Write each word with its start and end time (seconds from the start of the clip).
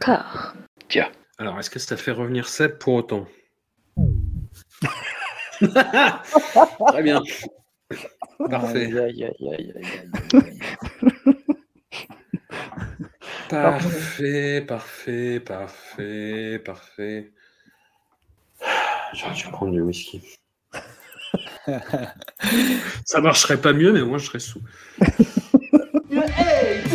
D'accord. 0.00 0.54
Tiens. 0.88 1.10
Alors, 1.38 1.58
est-ce 1.58 1.70
que 1.70 1.78
ça 1.78 1.96
fait 1.96 2.10
revenir 2.10 2.48
Seb 2.48 2.78
pour 2.78 2.94
autant 2.94 3.26
Très 5.58 7.02
bien. 7.02 7.22
Parfait. 8.50 8.86
Aïe, 8.86 8.98
aïe, 8.98 9.24
aïe, 9.24 9.54
aïe, 9.58 9.72
aïe. 9.76 10.10
Parfait, 13.50 14.64
parfait, 14.66 15.40
parfait, 15.40 16.62
parfait. 16.64 17.32
J'aurais 19.12 19.34
dû 19.34 19.44
prendre 19.48 19.72
du 19.72 19.80
whisky. 19.80 20.22
Ça 23.04 23.20
marcherait 23.20 23.60
pas 23.60 23.72
mieux, 23.72 23.92
mais 23.92 24.02
moi 24.02 24.18
je 24.18 24.26
serais 24.26 24.38
sous. 24.38 24.62
A, 25.00 26.78
B, 26.88 26.94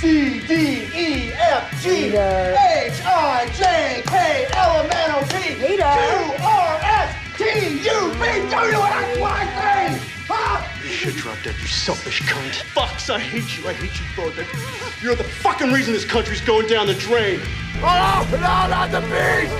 C, 0.00 0.40
D, 0.48 0.88
E, 0.94 1.33
F, 1.54 1.82
G, 1.84 2.06
H, 2.08 3.00
I, 3.04 3.48
J, 3.54 4.02
K, 4.04 4.46
L, 4.54 4.80
M, 4.80 4.90
N, 4.90 5.10
O, 5.12 5.22
P, 5.30 5.54
Q, 5.54 5.84
R, 6.42 6.80
S, 6.82 7.14
T, 7.38 7.44
U, 7.78 8.12
V, 8.14 8.50
W, 8.50 8.78
X, 8.82 9.18
Y, 9.20 9.40
Z. 9.54 10.10
Huh? 10.26 10.82
You 10.82 10.88
should 10.88 11.14
drop 11.14 11.38
dead, 11.44 11.54
you 11.60 11.66
selfish 11.68 12.22
cunt. 12.22 12.64
Fucks, 12.74 13.08
I 13.08 13.20
hate 13.20 13.56
you. 13.56 13.68
I 13.68 13.72
hate 13.72 13.94
you 14.00 14.04
both. 14.16 14.36
You're 15.00 15.14
the 15.14 15.22
fucking 15.22 15.70
reason 15.70 15.92
this 15.92 16.04
country's 16.04 16.40
going 16.40 16.66
down 16.66 16.88
the 16.88 16.94
drain. 16.94 17.38
Oh, 17.76 18.26
no, 18.32 18.38
not 18.40 18.90
the 18.90 19.02
beast! 19.02 19.54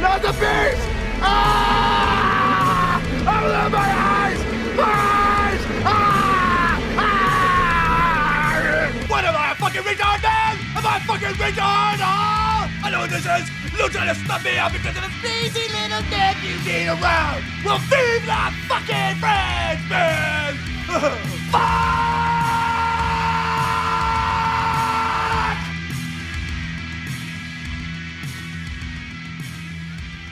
Not 0.00 0.22
the 0.22 0.32
beast! 0.32 0.82
Ah! 1.22 3.00
Open 3.20 3.70
my 3.70 3.78
eyes! 3.78 4.76
My 4.76 5.05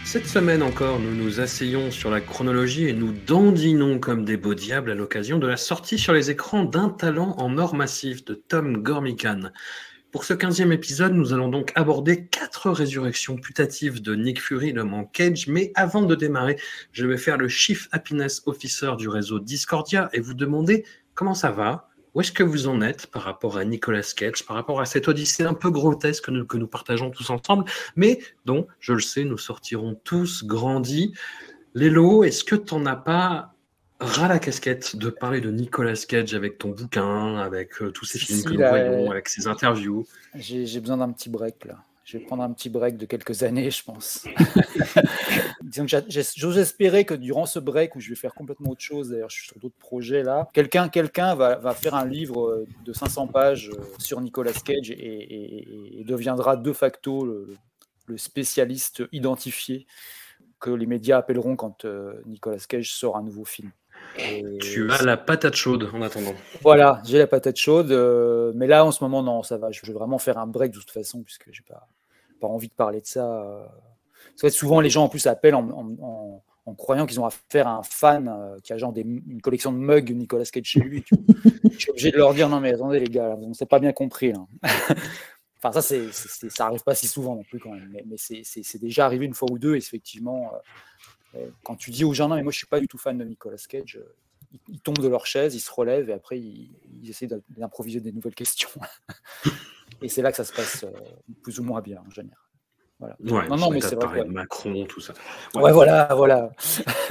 Cette 0.04 0.27
semaine 0.27 0.62
encore, 0.62 1.00
nous 1.00 1.14
nous 1.14 1.40
asseyons 1.40 1.90
sur 1.90 2.10
la 2.10 2.20
chronologie 2.20 2.88
et 2.88 2.92
nous 2.92 3.12
dandinons 3.12 3.98
comme 3.98 4.24
des 4.24 4.36
beaux 4.36 4.54
diables 4.54 4.92
à 4.92 4.94
l'occasion 4.94 5.38
de 5.38 5.46
la 5.46 5.56
sortie 5.56 5.98
sur 5.98 6.12
les 6.12 6.30
écrans 6.30 6.64
d'un 6.64 6.88
talent 6.88 7.34
en 7.38 7.58
or 7.58 7.74
massif 7.74 8.24
de 8.24 8.34
Tom 8.34 8.82
Gormican. 8.82 9.50
Pour 10.14 10.22
ce 10.22 10.32
15e 10.32 10.70
épisode, 10.70 11.12
nous 11.12 11.32
allons 11.32 11.48
donc 11.48 11.72
aborder 11.74 12.26
quatre 12.26 12.70
résurrections 12.70 13.34
putatives 13.34 14.00
de 14.00 14.14
Nick 14.14 14.40
Fury, 14.40 14.70
le 14.70 14.84
man 14.84 15.08
Cage. 15.12 15.48
Mais 15.48 15.72
avant 15.74 16.02
de 16.02 16.14
démarrer, 16.14 16.56
je 16.92 17.04
vais 17.04 17.16
faire 17.16 17.36
le 17.36 17.48
Chief 17.48 17.88
Happiness 17.90 18.40
Officer 18.46 18.92
du 18.96 19.08
réseau 19.08 19.40
Discordia 19.40 20.10
et 20.12 20.20
vous 20.20 20.34
demander 20.34 20.84
comment 21.14 21.34
ça 21.34 21.50
va, 21.50 21.88
où 22.14 22.20
est-ce 22.20 22.30
que 22.30 22.44
vous 22.44 22.68
en 22.68 22.80
êtes 22.80 23.08
par 23.08 23.22
rapport 23.22 23.56
à 23.56 23.64
Nicolas 23.64 24.08
Cage, 24.16 24.46
par 24.46 24.54
rapport 24.54 24.80
à 24.80 24.84
cette 24.84 25.08
odyssée 25.08 25.42
un 25.42 25.52
peu 25.52 25.72
grotesque 25.72 26.26
que 26.26 26.30
nous, 26.30 26.46
que 26.46 26.58
nous 26.58 26.68
partageons 26.68 27.10
tous 27.10 27.30
ensemble, 27.30 27.64
mais 27.96 28.20
dont, 28.44 28.68
je 28.78 28.92
le 28.92 29.00
sais, 29.00 29.24
nous 29.24 29.36
sortirons 29.36 30.00
tous 30.04 30.44
grandis. 30.44 31.12
Lélo, 31.74 32.22
est-ce 32.22 32.44
que 32.44 32.54
tu 32.54 32.76
n'en 32.76 32.86
as 32.86 32.94
pas 32.94 33.53
ras 34.00 34.28
la 34.28 34.38
casquette 34.38 34.96
de 34.96 35.08
parler 35.10 35.40
de 35.40 35.50
Nicolas 35.50 35.94
Cage 36.08 36.34
avec 36.34 36.58
ton 36.58 36.70
bouquin, 36.70 37.36
avec 37.38 37.80
euh, 37.82 37.90
tous 37.90 38.04
ces 38.04 38.18
films 38.18 38.38
si, 38.38 38.44
que 38.44 38.50
nous 38.52 38.58
voyons, 38.58 39.08
euh, 39.08 39.10
avec 39.10 39.28
ces 39.28 39.46
interviews 39.46 40.06
J'ai 40.34 40.80
besoin 40.80 40.96
d'un 40.98 41.10
petit 41.12 41.28
break 41.30 41.64
là. 41.64 41.76
Je 42.04 42.18
vais 42.18 42.24
prendre 42.24 42.42
un 42.42 42.52
petit 42.52 42.68
break 42.68 42.98
de 42.98 43.06
quelques 43.06 43.44
années, 43.44 43.70
je 43.70 43.82
pense. 43.82 44.26
Disons 45.62 45.86
que 45.86 45.96
j'ose 46.36 46.58
espérer 46.58 47.06
que 47.06 47.14
durant 47.14 47.46
ce 47.46 47.58
break 47.58 47.96
où 47.96 48.00
je 48.00 48.10
vais 48.10 48.14
faire 48.14 48.34
complètement 48.34 48.70
autre 48.70 48.82
chose, 48.82 49.08
d'ailleurs 49.08 49.30
je 49.30 49.36
suis 49.36 49.46
sur 49.48 49.58
d'autres 49.58 49.78
projets 49.78 50.22
là, 50.22 50.48
quelqu'un 50.52 50.88
quelqu'un 50.90 51.34
va, 51.34 51.56
va 51.56 51.72
faire 51.72 51.94
un 51.94 52.04
livre 52.04 52.46
euh, 52.50 52.66
de 52.84 52.92
500 52.92 53.28
pages 53.28 53.70
sur 53.98 54.20
Nicolas 54.20 54.52
Cage 54.52 54.90
et, 54.90 54.94
et- 54.94 55.58
et- 55.96 56.00
et 56.00 56.04
deviendra 56.04 56.56
de 56.56 56.72
facto 56.72 57.24
le, 57.24 57.56
le 58.06 58.18
spécialiste 58.18 59.02
identifié 59.12 59.86
que 60.60 60.70
les 60.70 60.86
médias 60.86 61.18
appelleront 61.18 61.56
quand 61.56 61.84
euh, 61.86 62.20
Nicolas 62.27 62.58
Cage 62.68 62.92
sort 62.92 63.16
un 63.16 63.22
nouveau 63.22 63.44
film. 63.46 63.70
Et- 64.19 64.58
Tu 64.58 64.91
as 64.91 65.02
la 65.02 65.17
patate 65.17 65.55
chaude 65.57 65.89
en 65.92 66.02
attendant. 66.02 66.35
voilà, 66.63 67.02
j'ai 67.05 67.19
la 67.19 67.27
patate 67.27 67.57
chaude, 67.57 67.91
euh, 67.91 68.52
mais 68.55 68.67
là 68.67 68.85
en 68.85 68.92
ce 68.92 69.02
moment 69.02 69.23
non, 69.23 69.42
ça 69.42 69.58
va. 69.58 69.70
Je 69.73 69.85
vais 69.86 69.92
vraiment 69.92 70.19
faire 70.19 70.39
un 70.39 70.47
break 70.47 70.73
de 70.73 70.79
toute 70.79 70.91
façon 70.91 71.23
puisque 71.23 71.48
j'ai 71.51 71.63
pas 71.69 71.89
pas 72.41 72.47
envie 72.48 72.69
de 72.69 72.75
parler 72.75 73.01
de 73.01 73.07
ça. 73.07 73.25
euh. 73.42 73.64
Parce 74.30 74.42
que 74.42 74.48
souvent 74.58 74.80
les 74.80 74.91
gens 74.91 75.05
en 75.05 75.08
plus 75.08 75.27
appellent 75.27 75.55
en, 75.55 75.69
en- 75.70 75.97
en- 76.02 76.42
en 76.67 76.75
croyant 76.75 77.07
qu'ils 77.07 77.20
ont 77.20 77.27
affaire 77.27 77.69
à 77.69 77.77
un 77.77 77.83
fan 77.83 78.29
euh, 78.29 78.58
qui 78.63 78.73
a 78.73 78.79
genre 78.79 78.92
des- 78.92 79.02
une 79.02 79.41
collection 79.42 79.73
de 79.73 79.79
mugs 79.79 80.11
Nicolas 80.14 80.45
Cage 80.45 80.64
chez 80.64 80.81
lui. 80.81 81.02
tu. 81.02 81.14
Je 81.73 81.79
suis 81.79 81.91
obligé 81.91 82.11
de 82.11 82.17
leur 82.17 82.35
dire 82.35 82.48
non 82.48 82.61
mais 82.61 82.73
attendez 82.75 83.01
les 83.01 83.07
gars, 83.08 83.36
on 83.41 83.52
s'est 83.55 83.67
pas 83.67 83.79
bien 83.79 83.92
compris 83.92 84.33
là. 84.33 84.41
enfin 85.58 85.73
ça 85.73 85.83
c'est 85.83 86.11
ça 86.51 86.67
arrive 86.67 86.83
pas 86.83 86.95
si 86.95 87.07
souvent 87.07 87.35
non 87.36 87.42
plus 87.42 87.58
quand 87.58 87.70
même, 87.73 87.89
mais, 87.92 88.05
mais 88.07 88.17
c'est- 88.17 88.79
déjà 88.79 89.07
arrivé 89.07 89.25
une 89.27 89.35
fois 89.35 89.48
ou 89.51 89.58
deux 89.58 89.75
et 89.75 89.79
effectivement. 89.79 90.51
euh, 90.55 90.57
euh, 90.57 90.61
quand 91.62 91.77
tu 91.77 91.90
dis 91.90 92.05
aux 92.05 92.14
gens 92.14 92.28
non 92.28 92.36
mais 92.36 92.42
moi 92.42 92.52
je 92.52 92.58
suis 92.58 92.67
pas 92.67 92.80
du 92.80 92.89
tout 92.89 92.98
fan 92.98 93.18
de 93.18 93.24
Nicolas 93.24 93.56
Cage, 93.68 93.96
euh, 93.96 94.14
ils, 94.52 94.61
ils 94.68 94.80
tombent 94.80 94.98
de 94.98 95.08
leur 95.08 95.27
chaise, 95.27 95.55
ils 95.55 95.61
se 95.61 95.70
relèvent 95.72 96.11
et 96.11 96.12
après 96.12 96.39
ils, 96.39 96.70
ils 97.02 97.11
essaient 97.11 97.28
d'improviser 97.50 98.00
des 98.00 98.12
nouvelles 98.12 98.34
questions. 98.34 98.70
et 100.02 100.08
c'est 100.08 100.22
là 100.22 100.30
que 100.30 100.36
ça 100.36 100.45
se 100.45 100.52
passe 100.52 100.84
euh, 100.84 100.90
plus 101.42 101.58
ou 101.61 101.64
moins 101.64 101.80
bien 101.80 102.02
en 102.06 102.11
général. 102.11 102.39
Voilà. 102.98 103.17
Ouais, 103.20 103.48
non, 103.48 103.56
non, 103.56 103.70
mais 103.70 103.80
c'est 103.80 103.96
vrai. 103.96 104.24
Macron, 104.24 104.84
tout 104.86 105.00
ça. 105.00 105.14
Ouais, 105.55 105.72
voilà, 105.72 106.08
voilà. 106.14 106.50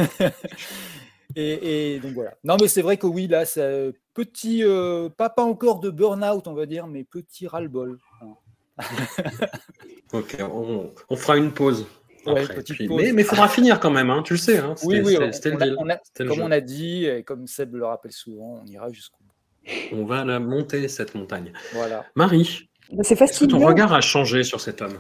et, 1.36 1.96
et 1.96 2.00
donc 2.00 2.14
voilà. 2.14 2.36
Non, 2.44 2.56
mais 2.60 2.68
c'est 2.68 2.82
vrai 2.82 2.98
que 2.98 3.06
oui, 3.06 3.28
là, 3.28 3.46
c'est 3.46 3.94
petit, 4.14 4.64
euh, 4.64 5.10
pas, 5.10 5.30
pas 5.30 5.44
encore 5.44 5.80
de 5.80 5.90
burn-out, 5.90 6.48
on 6.48 6.54
va 6.54 6.66
dire, 6.66 6.88
mais 6.88 7.04
petit 7.04 7.48
ras-le-bol. 7.48 8.00
Voilà. 8.22 8.36
Ok, 10.14 10.38
on, 10.40 10.92
on 11.10 11.16
fera 11.16 11.38
une 11.38 11.52
pause. 11.52 11.88
Ouais, 12.26 12.42
après, 12.42 12.56
petite 12.56 12.76
puis- 12.78 12.88
pause. 12.88 13.02
Mais 13.14 13.22
il 13.22 13.26
faudra 13.26 13.48
finir 13.48 13.80
quand 13.80 13.92
même, 13.92 14.10
hein, 14.10 14.22
tu 14.24 14.34
le 14.34 14.40
sais. 14.40 14.58
Hein, 14.58 14.76
Oui, 14.84 14.98
c'était- 14.98 15.02
oui, 15.08 15.12
c'était- 15.14 15.24
on- 15.26 15.32
c'était 15.34 15.50
le 15.50 15.56
on 15.56 15.60
a- 15.60 15.66
deal. 15.66 15.76
on 15.80 15.90
a- 15.90 15.98
C'était 16.04 16.24
le 16.24 16.30
comme 16.30 16.38
jeu. 16.40 16.44
on 16.46 16.52
a 16.52 16.60
dit, 16.62 17.06
et 17.06 17.24
comme 17.24 17.48
Seb 17.48 17.76
le 17.76 17.86
rappelle 17.86 18.12
souvent, 18.12 18.62
on 18.64 18.66
ira 18.68 18.92
jusqu'au 18.92 19.18
bout. 19.24 19.30
On 19.94 20.06
va 20.06 20.24
la 20.26 20.40
monter, 20.40 20.88
cette 20.88 21.16
montagne. 21.16 21.54
Voilà. 21.74 22.06
Marie, 22.16 22.70
C'est 22.90 23.00
est-ce 23.00 23.10
que 23.12 23.16
fastidieux. 23.16 23.58
ton 23.60 23.66
regard 23.66 23.94
a 23.94 24.02
changé 24.02 24.44
sur 24.44 24.60
cet 24.62 24.82
homme? 24.82 24.98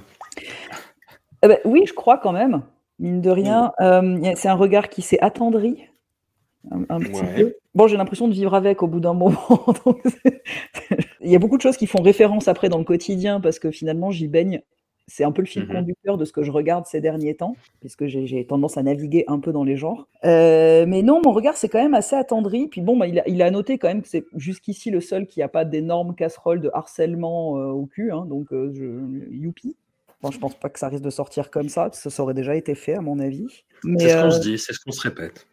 Eh 1.44 1.47
ben, 1.47 1.57
oui, 1.66 1.84
je 1.85 1.94
crois 1.94 2.17
quand 2.17 2.31
même, 2.31 2.61
mine 3.00 3.22
de 3.22 3.29
rien. 3.29 3.72
Euh, 3.81 4.34
c'est 4.35 4.47
un 4.47 4.53
regard 4.55 4.88
qui 4.90 5.01
s'est 5.01 5.19
attendri 5.19 5.84
un, 6.72 6.84
un 6.88 7.00
petit 7.01 7.19
Ouais. 7.19 7.35
peu. 7.44 7.55
Bon, 7.75 7.88
j'ai 7.88 7.97
l'impression 7.97 8.29
de 8.29 8.34
vivre 8.34 8.53
avec 8.53 8.81
au 8.84 8.88
bout 8.88 9.01
d'un 9.01 9.13
moment. 9.13 9.66
donc 9.85 10.01
Il 11.19 11.29
y 11.31 11.35
a 11.35 11.40
beaucoup 11.40 11.57
de 11.57 11.61
choses 11.61 11.75
qui 11.78 11.88
font 11.88 12.01
référence 12.01 12.47
après 12.47 12.69
dans 12.69 12.78
le 12.78 12.84
quotidien 12.85 13.41
parce 13.41 13.59
que 13.59 13.69
finalement, 13.72 14.11
j'y 14.11 14.28
baigne. 14.28 14.61
C'est 15.08 15.25
un 15.25 15.31
peu 15.34 15.41
le 15.41 15.47
fil 15.47 15.64
Mhm. 15.64 15.74
conducteur 15.75 16.18
de 16.18 16.24
ce 16.25 16.31
que 16.31 16.44
je 16.44 16.52
regarde 16.52 16.86
ces 16.86 17.02
derniers 17.02 17.36
temps, 17.36 17.56
puisque 17.81 18.06
j'ai 18.08 18.46
tendance 18.47 18.78
à 18.78 18.84
naviguer 18.84 19.25
un 19.28 19.40
peu 19.40 19.52
dans 19.52 19.64
les 19.66 19.75
genres. 19.75 20.08
Euh, 20.24 20.86
mais 20.88 21.02
non, 21.02 21.22
mon 21.24 21.34
regard, 21.34 21.58
c'est 21.58 21.68
quand 21.68 21.81
même 21.81 21.94
assez 21.94 22.16
attendri. 22.16 22.68
Puis 22.69 22.80
bon, 22.81 22.96
bah, 22.97 23.08
il, 23.08 23.19
a, 23.19 23.28
il 23.28 23.41
a 23.41 23.52
noté 23.52 23.78
quand 23.78 23.90
même 23.90 24.02
que 24.02 24.08
c'est 24.08 24.24
jusqu'ici 24.36 24.91
le 24.91 25.02
seul 25.02 25.28
qui 25.28 25.41
n'a 25.41 25.50
pas 25.50 25.66
d'énormes 25.66 26.16
casseroles 26.16 26.62
de 26.62 26.69
harcèlement 26.74 27.58
euh, 27.58 27.66
au 27.72 27.86
cul. 27.86 28.12
hein, 28.12 28.25
donc, 28.25 28.53
euh, 28.53 28.72
je, 28.74 29.30
youpi. 29.36 29.75
Bon, 30.22 30.31
je 30.31 30.40
pense 30.40 30.56
pas 30.56 30.69
que 30.69 30.80
ça 30.80 30.88
risque 30.88 31.03
de 31.03 31.09
sortir 31.09 31.52
comme 31.52 31.68
ça, 31.68 31.84
parce 31.84 32.02
que 32.02 32.09
ça 32.09 32.24
aurait 32.24 32.34
déjà 32.34 32.56
été 32.56 32.74
fait, 32.74 32.94
à 32.94 33.02
mon 33.02 33.20
avis. 33.20 33.66
C'est 33.97 34.08
ce 34.08 34.16
qu'on 34.22 34.28
euh, 34.28 34.31
se 34.31 34.40
dit, 34.40 34.58
c'est 34.58 34.72
ce 34.72 34.80
qu'on 34.80 34.94
se 34.94 35.02
répète. 35.02 35.46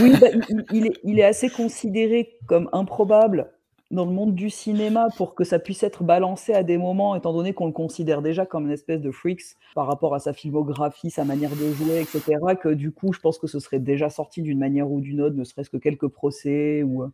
oui, 0.00 0.12
bah, 0.20 0.28
il, 0.50 0.64
il 0.72 0.86
est, 0.86 0.92
il 1.02 1.18
est 1.18 1.24
assez 1.24 1.50
considéré 1.50 2.36
comme 2.46 2.68
improbable 2.72 3.50
dans 3.90 4.04
le 4.04 4.12
monde 4.12 4.34
du 4.34 4.50
cinéma 4.50 5.08
pour 5.16 5.34
que 5.34 5.44
ça 5.44 5.58
puisse 5.58 5.82
être 5.82 6.04
balancé 6.04 6.52
à 6.52 6.62
des 6.62 6.76
moments, 6.76 7.16
étant 7.16 7.32
donné 7.32 7.54
qu'on 7.54 7.66
le 7.66 7.72
considère 7.72 8.20
déjà 8.20 8.44
comme 8.44 8.66
une 8.66 8.72
espèce 8.72 9.00
de 9.00 9.10
freaks 9.10 9.56
par 9.74 9.86
rapport 9.86 10.14
à 10.14 10.18
sa 10.18 10.32
filmographie, 10.34 11.10
sa 11.10 11.24
manière 11.24 11.50
de 11.56 11.72
jouer, 11.72 12.00
etc. 12.02 12.56
Que 12.56 12.68
du 12.68 12.92
coup, 12.92 13.12
je 13.12 13.20
pense 13.20 13.38
que 13.38 13.46
ce 13.46 13.58
serait 13.60 13.78
déjà 13.78 14.10
sorti 14.10 14.42
d'une 14.42 14.58
manière 14.58 14.90
ou 14.90 15.00
d'une 15.00 15.20
autre, 15.22 15.36
ne 15.36 15.44
serait-ce 15.44 15.70
que 15.70 15.78
quelques 15.78 16.08
procès. 16.08 16.82
Ou... 16.82 17.04
euh. 17.04 17.08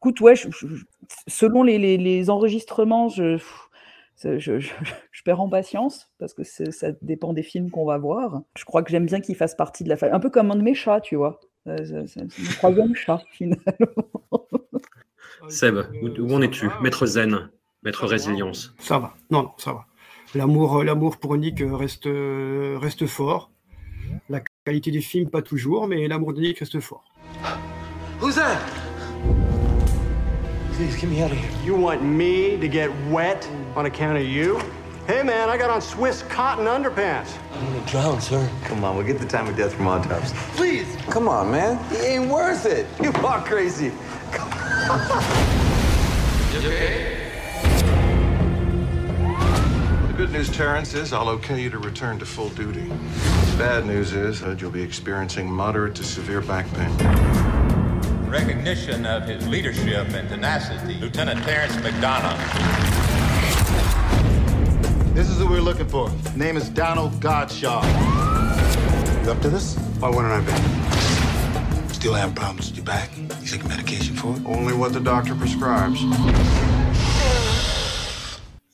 Écoute, 0.00 0.20
ouais, 0.20 0.34
selon 1.26 1.62
les, 1.62 1.78
les- 1.98 2.30
enregistrements, 2.30 3.08
je, 3.08 3.38
je, 4.22 4.38
je- 4.58 4.72
perds 5.24 5.40
en 5.40 5.48
patience 5.48 6.10
parce 6.18 6.34
que 6.34 6.44
ça 6.44 6.92
dépend 7.02 7.32
des 7.32 7.42
films 7.42 7.70
qu'on 7.70 7.84
va 7.84 7.98
voir. 7.98 8.42
Je 8.56 8.64
crois 8.64 8.82
que 8.82 8.90
j'aime 8.90 9.06
bien 9.06 9.20
qu'il 9.20 9.34
fasse 9.36 9.54
partie 9.54 9.84
de 9.84 9.88
la 9.88 9.96
famille, 9.96 10.14
un 10.14 10.20
peu 10.20 10.30
comme 10.30 10.50
un 10.50 10.56
de 10.56 10.62
mes 10.62 10.74
chats, 10.74 11.00
tu 11.00 11.16
vois. 11.16 11.40
Euh, 11.66 11.76
c'est 12.06 12.22
mon 12.22 12.50
troisième 12.56 12.94
chat, 12.94 13.20
finalement. 13.32 13.64
Seb, 15.48 15.78
où, 16.02 16.08
où 16.08 16.34
en 16.34 16.42
es-tu 16.42 16.68
Maître 16.80 17.06
zen, 17.06 17.48
maître 17.82 18.00
ça 18.00 18.06
va. 18.06 18.12
résilience? 18.12 18.74
Ça 18.78 18.98
va. 18.98 19.14
Non, 19.30 19.42
non, 19.44 19.50
ça 19.58 19.72
va. 19.72 19.86
L'amour, 20.34 20.78
euh, 20.80 20.84
l'amour 20.84 21.16
pour 21.18 21.36
Nick 21.36 21.60
euh, 21.62 21.74
reste, 21.74 22.06
euh, 22.06 22.78
reste 22.80 23.06
fort. 23.06 23.50
La 24.28 24.40
qualité 24.64 24.90
des 24.90 25.00
films, 25.00 25.30
pas 25.30 25.42
toujours, 25.42 25.86
mais 25.86 26.06
l'amour 26.08 26.32
de 26.34 26.40
Nick 26.40 26.58
reste 26.58 26.80
fort. 26.80 27.04
Who's 28.20 28.34
that? 28.34 28.58
Please 30.76 30.96
get 30.96 31.08
me 31.08 31.22
out 31.22 31.30
of 31.32 31.38
here. 31.38 31.50
You 31.64 31.74
want 31.76 32.02
me 32.02 32.56
to 32.60 32.68
get 32.68 32.90
wet 33.10 33.48
on 33.76 33.86
account 33.86 34.16
of 34.16 34.24
you? 34.24 34.58
Hey 35.08 35.22
man, 35.22 35.48
I 35.48 35.56
got 35.56 35.70
on 35.70 35.80
Swiss 35.80 36.22
cotton 36.28 36.66
underpants. 36.66 37.30
I'm 37.54 37.64
gonna 37.72 37.86
drown, 37.86 38.20
sir. 38.20 38.46
Come 38.64 38.84
on, 38.84 38.94
we'll 38.96 39.06
get 39.06 39.18
the 39.18 39.26
time 39.26 39.48
of 39.48 39.56
death 39.56 39.72
from 39.74 39.86
autopsy. 39.86 40.34
Please. 40.54 40.86
Come 41.08 41.28
on, 41.28 41.50
man. 41.50 41.78
He 41.90 42.06
ain't 42.16 42.30
worth 42.30 42.66
it. 42.66 42.86
You 43.02 43.10
are 43.26 43.42
crazy. 43.42 43.90
The 50.06 50.14
good 50.16 50.30
news, 50.30 50.48
Terrence, 50.50 50.94
is 50.94 51.12
I'll 51.12 51.28
okay 51.30 51.60
you 51.60 51.68
to 51.70 51.78
return 51.78 52.18
to 52.20 52.26
full 52.26 52.50
duty. 52.50 52.82
The 52.82 53.56
bad 53.58 53.86
news 53.86 54.12
is 54.12 54.40
that 54.40 54.60
you'll 54.60 54.70
be 54.70 54.82
experiencing 54.82 55.50
moderate 55.50 55.96
to 55.96 56.04
severe 56.04 56.40
back 56.40 56.66
pain. 56.74 56.96
recognition 58.30 59.04
of 59.04 59.24
his 59.24 59.48
leadership 59.48 60.10
and 60.10 60.28
tenacity, 60.28 60.94
Lieutenant 61.00 61.42
Terrence 61.44 61.74
McDonough. 61.76 62.38
This 65.14 65.28
is 65.28 65.38
who 65.38 65.48
we're 65.48 65.60
looking 65.60 65.88
for. 65.88 66.08
Name 66.36 66.56
is 66.56 66.68
Donald 66.68 67.12
Godshaw. 67.14 67.82
You 69.24 69.32
up 69.32 69.40
to 69.42 69.48
this? 69.50 69.74
Why 69.98 70.08
wouldn't 70.08 70.32
I 70.32 70.40
be? 70.40 71.27
Still 71.98 72.14
having 72.14 72.36
problems 72.36 72.68
with 72.68 72.76
your 72.76 72.84
back? 72.84 73.10
You 73.42 73.48
take 73.48 73.68
medication 73.68 74.14
for 74.14 74.36
it? 74.36 74.46
Only 74.46 74.72
what 74.72 74.92
the 74.92 75.00
doctor 75.00 75.34
prescribes. 75.34 75.98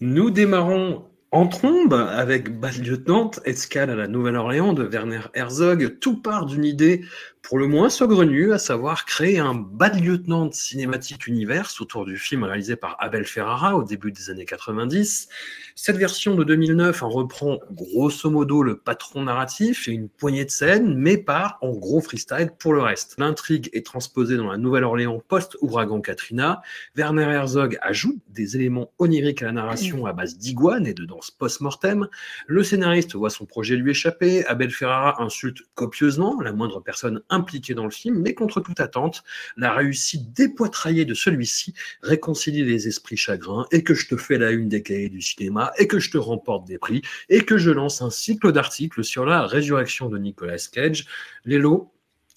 Nous 0.03 0.31
démarrons 0.31 1.05
en 1.31 1.47
trombe 1.49 1.94
avec 1.94 2.61
Bad 2.61 2.76
Lieutenant, 2.85 3.31
escale 3.47 3.88
à 3.88 3.94
la 3.94 4.09
Nouvelle-Orléans 4.09 4.75
de 4.75 4.85
Werner 4.85 5.23
Herzog. 5.32 6.00
Tout 6.00 6.21
part 6.21 6.44
d'une 6.44 6.67
idée 6.67 7.03
pour 7.44 7.58
le 7.58 7.67
moins 7.67 7.91
saugrenue, 7.91 8.55
à 8.55 8.58
savoir 8.58 9.05
créer 9.05 9.38
un 9.38 9.52
Bad 9.52 10.02
Lieutenant 10.02 10.50
cinématique 10.50 11.26
univers 11.26 11.70
autour 11.79 12.06
du 12.06 12.17
film 12.17 12.43
réalisé 12.43 12.75
par 12.75 12.96
Abel 13.00 13.26
Ferrara 13.26 13.76
au 13.76 13.85
début 13.85 14.12
des 14.12 14.31
années 14.31 14.46
90. 14.46 15.29
Cette 15.75 15.99
version 15.99 16.37
de 16.37 16.43
2009 16.43 17.02
en 17.02 17.11
reprend 17.11 17.58
grosso 17.70 18.31
modo 18.31 18.62
le 18.62 18.79
patron 18.79 19.25
narratif 19.25 19.88
et 19.88 19.91
une 19.91 20.08
poignée 20.08 20.46
de 20.46 20.50
scènes, 20.50 20.96
mais 20.96 21.19
part 21.19 21.58
en 21.61 21.73
gros 21.73 22.00
freestyle 22.00 22.50
pour 22.58 22.73
le 22.73 22.81
reste. 22.81 23.17
L'intrigue 23.19 23.69
est 23.75 23.85
transposée 23.85 24.38
dans 24.38 24.50
la 24.50 24.56
Nouvelle-Orléans 24.56 25.23
post-ouragan 25.29 26.00
Katrina. 26.00 26.62
Werner 26.97 27.25
Herzog 27.25 27.76
ajoute 27.82 28.23
des 28.29 28.56
éléments 28.56 28.90
oniriques 28.99 29.43
à 29.43 29.47
la 29.47 29.52
narration 29.52 30.06
à 30.06 30.14
base 30.14 30.38
d'iguane 30.38 30.87
et 30.87 30.94
de 30.94 31.05
danse 31.05 31.31
post-mortem. 31.31 32.08
Le 32.47 32.62
scénariste 32.62 33.14
voit 33.17 33.29
son 33.29 33.44
projet 33.44 33.76
lui 33.76 33.90
échapper. 33.90 34.47
Abel 34.47 34.70
Ferrara 34.70 35.23
insulte 35.23 35.58
copieusement 35.75 36.40
la 36.40 36.55
moindre 36.55 36.81
personne 36.81 37.20
impliquée 37.34 37.75
dans 37.75 37.84
le 37.84 37.90
film, 37.90 38.20
mais 38.20 38.34
contre 38.34 38.60
toute 38.60 38.81
attente, 38.81 39.22
la 39.56 39.72
réussite 39.72 40.32
dépoitraillée 40.32 41.04
de 41.04 41.14
celui-ci 41.14 41.75
réconcilie 42.02 42.64
les 42.64 42.88
esprits 42.88 43.16
chagrins 43.16 43.66
et 43.72 43.82
que 43.84 43.94
je 43.94 44.08
te 44.08 44.16
fais 44.16 44.38
la 44.38 44.50
une 44.50 44.69
des 44.69 44.82
cahiers 44.82 45.08
du 45.08 45.20
cinéma 45.20 45.72
et 45.78 45.86
que 45.86 45.98
je 45.98 46.10
te 46.10 46.19
remporte 46.19 46.66
des 46.66 46.78
prix 46.78 47.02
et 47.28 47.44
que 47.44 47.58
je 47.58 47.70
lance 47.70 48.02
un 48.02 48.10
cycle 48.10 48.52
d'articles 48.52 49.04
sur 49.04 49.26
la 49.26 49.46
résurrection 49.46 50.08
de 50.08 50.19
Nicolas 50.19 50.69
Cage. 50.72 51.06
Lélo, 51.44 51.92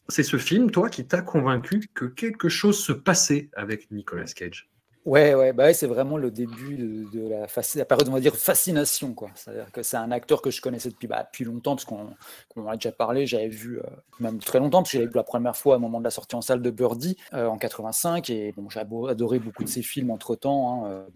c'est 0.10 0.24
ce 0.24 0.38
film, 0.38 0.72
toi, 0.72 0.90
qui 0.90 1.06
t'a 1.06 1.22
convaincu 1.22 1.90
que 1.94 2.06
quelque 2.06 2.50
chose 2.50 2.80
se 2.80 2.94
passait 2.94 3.50
avec 3.54 3.92
Nicolas 3.92 4.26
Cage? 4.26 4.70
Ouais, 5.08 5.34
ouais, 5.36 5.54
bah 5.54 5.74
c'est 5.74 5.88
vraiment 5.88 6.18
le 6.18 6.32
début 6.32 6.76
de, 6.76 7.30
la, 7.30 7.86
période, 7.86 8.10
on 8.10 8.12
va 8.12 8.20
dire, 8.20 8.36
fascination. 8.36 9.16
C'est-à-dire 9.36 9.72
que 9.72 9.82
c'est 9.82 9.96
un 9.96 10.12
acteur 10.12 10.42
que 10.42 10.52
je 10.52 10.60
connaissais 10.60 10.90
depuis, 10.90 11.08
bah, 11.08 11.24
depuis 11.24 11.46
longtemps, 11.46 11.78
parce 11.78 11.86
qu'on 11.86 12.10
qu'on 12.54 12.68
a 12.68 12.76
déjà 12.76 12.92
parlé, 12.92 13.26
j'avais 13.26 13.48
vu, 13.48 13.80
euh, 13.80 13.84
même 14.20 14.40
très 14.40 14.60
longtemps, 14.60 14.80
parce 14.80 14.92
que 14.92 14.98
j'avais 14.98 15.08
vu 15.08 15.16
la 15.16 15.24
première 15.24 15.56
fois 15.56 15.78
au 15.78 15.80
moment 15.80 16.00
de 16.00 16.04
la 16.04 16.10
sortie 16.10 16.36
en 16.36 16.42
salle 16.42 16.62
de 16.62 16.70
Birdie, 16.72 17.16
euh, 17.34 17.48
en 17.48 17.58
85, 17.58 18.30
et 18.30 18.52
bon, 18.58 18.70
j'ai 18.70 18.82
adoré 18.82 19.40
beaucoup 19.40 19.64
de 19.64 19.70
ses 19.70 19.82
films 19.82 20.12
entre-temps, 20.12 20.84
hein, 20.84 20.92
euh, 20.92 21.08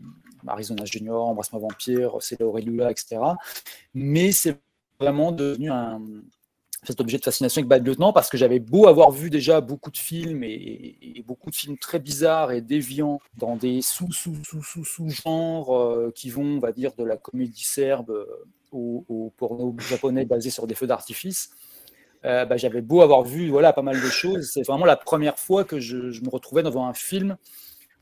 Arizona 0.47 0.85
Junior, 0.85 1.27
Embrasse-moi 1.27 1.61
Vampire, 1.61 2.15
C'est 2.21 2.39
Lula, 2.39 2.91
etc. 2.91 3.17
Mais 3.93 4.31
c'est 4.31 4.57
vraiment 5.01 5.33
devenu 5.33 5.69
un, 5.69 5.99
cet 6.83 6.99
objet 6.99 7.17
de 7.17 7.23
fascination 7.23 7.59
avec 7.59 7.69
Bad 7.69 7.85
Lieutenant 7.85 8.11
parce 8.11 8.29
que 8.29 8.37
j'avais 8.37 8.59
beau 8.59 8.87
avoir 8.87 9.11
vu 9.11 9.29
déjà 9.29 9.61
beaucoup 9.61 9.91
de 9.91 9.97
films 9.97 10.43
et, 10.43 11.23
beaucoup 11.27 11.51
de 11.51 11.55
films 11.55 11.77
très 11.77 11.99
bizarres 11.99 12.51
et 12.51 12.61
déviants 12.61 13.19
dans 13.37 13.55
des 13.55 13.81
sous 13.81 14.11
sous 14.11 14.35
sous 14.43 14.63
sous 14.63 14.83
sous 14.83 15.09
genres 15.09 15.77
euh, 15.77 16.11
qui 16.15 16.29
vont 16.29 16.57
on 16.57 16.59
va 16.59 16.71
dire 16.71 16.93
de 16.97 17.03
la 17.03 17.17
comédie 17.17 17.63
serbe 17.63 18.27
au, 18.71 19.31
porno 19.37 19.75
japonais 19.79 20.25
basé 20.25 20.49
sur 20.49 20.65
des 20.65 20.75
feux 20.75 20.87
d'artifice 20.87 21.51
euh, 22.23 22.45
bah, 22.45 22.57
j'avais 22.57 22.81
beau 22.81 23.01
avoir 23.01 23.23
vu 23.23 23.49
voilà 23.49 23.73
pas 23.73 23.81
mal 23.81 23.99
de 23.99 24.07
choses. 24.07 24.51
C'est 24.53 24.61
vraiment 24.63 24.85
la 24.85 24.95
première 24.95 25.39
fois 25.39 25.63
que 25.63 25.79
je, 25.79 25.97
me 25.97 26.29
retrouvais 26.29 26.61
devant 26.63 26.87
un 26.87 26.93
film 26.93 27.35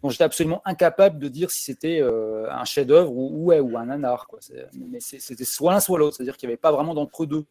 dont 0.03 0.09
j'étais 0.09 0.23
absolument 0.23 0.61
incapable 0.65 1.19
de 1.19 1.27
dire 1.27 1.51
si 1.51 1.61
c'était 1.61 2.01
euh, 2.01 2.49
un 2.51 2.65
chef-d'œuvre 2.65 3.11
ou, 3.11 3.53
ou 3.53 3.77
un 3.77 3.85
nanar 3.85 4.27
quoi. 4.27 4.39
Mais 4.73 4.99
c'était 4.99 5.45
soit 5.45 5.71
l'un 5.71 5.79
soit 5.79 5.99
l'autre. 5.99 6.17
C'est-à-dire 6.17 6.37
qu'il 6.37 6.47
n'y 6.47 6.53
avait 6.53 6.57
pas 6.57 6.71
vraiment 6.71 6.93
d'entre-deux 6.93 7.45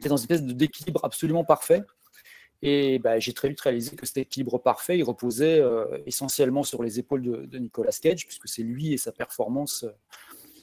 c'est 0.00 0.08
dans 0.08 0.16
une 0.16 0.24
espèce 0.24 0.42
d'équilibre 0.42 1.04
absolument 1.04 1.44
parfait. 1.44 1.82
Et 2.62 3.00
bah, 3.00 3.18
j'ai 3.18 3.32
très 3.32 3.48
vite 3.48 3.60
réalisé 3.60 3.96
que 3.96 4.06
cet 4.06 4.18
équilibre 4.18 4.58
parfait, 4.58 4.96
il 4.96 5.02
reposait 5.02 5.60
euh, 5.60 5.98
essentiellement 6.06 6.62
sur 6.62 6.82
les 6.82 7.00
épaules 7.00 7.22
de, 7.22 7.44
de 7.44 7.58
Nicolas 7.58 7.90
Cage, 8.00 8.24
puisque 8.24 8.48
c'est 8.48 8.62
lui 8.62 8.92
et 8.92 8.98
sa 8.98 9.10
performance 9.10 9.82
euh, 9.82 9.90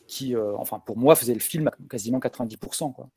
qui, 0.10 0.36
euh, 0.36 0.56
enfin 0.58 0.80
pour 0.80 0.98
moi, 0.98 1.16
faisait 1.16 1.34
le 1.34 1.40
film 1.40 1.68
à 1.68 1.72
quasiment 1.90 2.20
90%. 2.20 2.92
Quoi. 2.92 3.08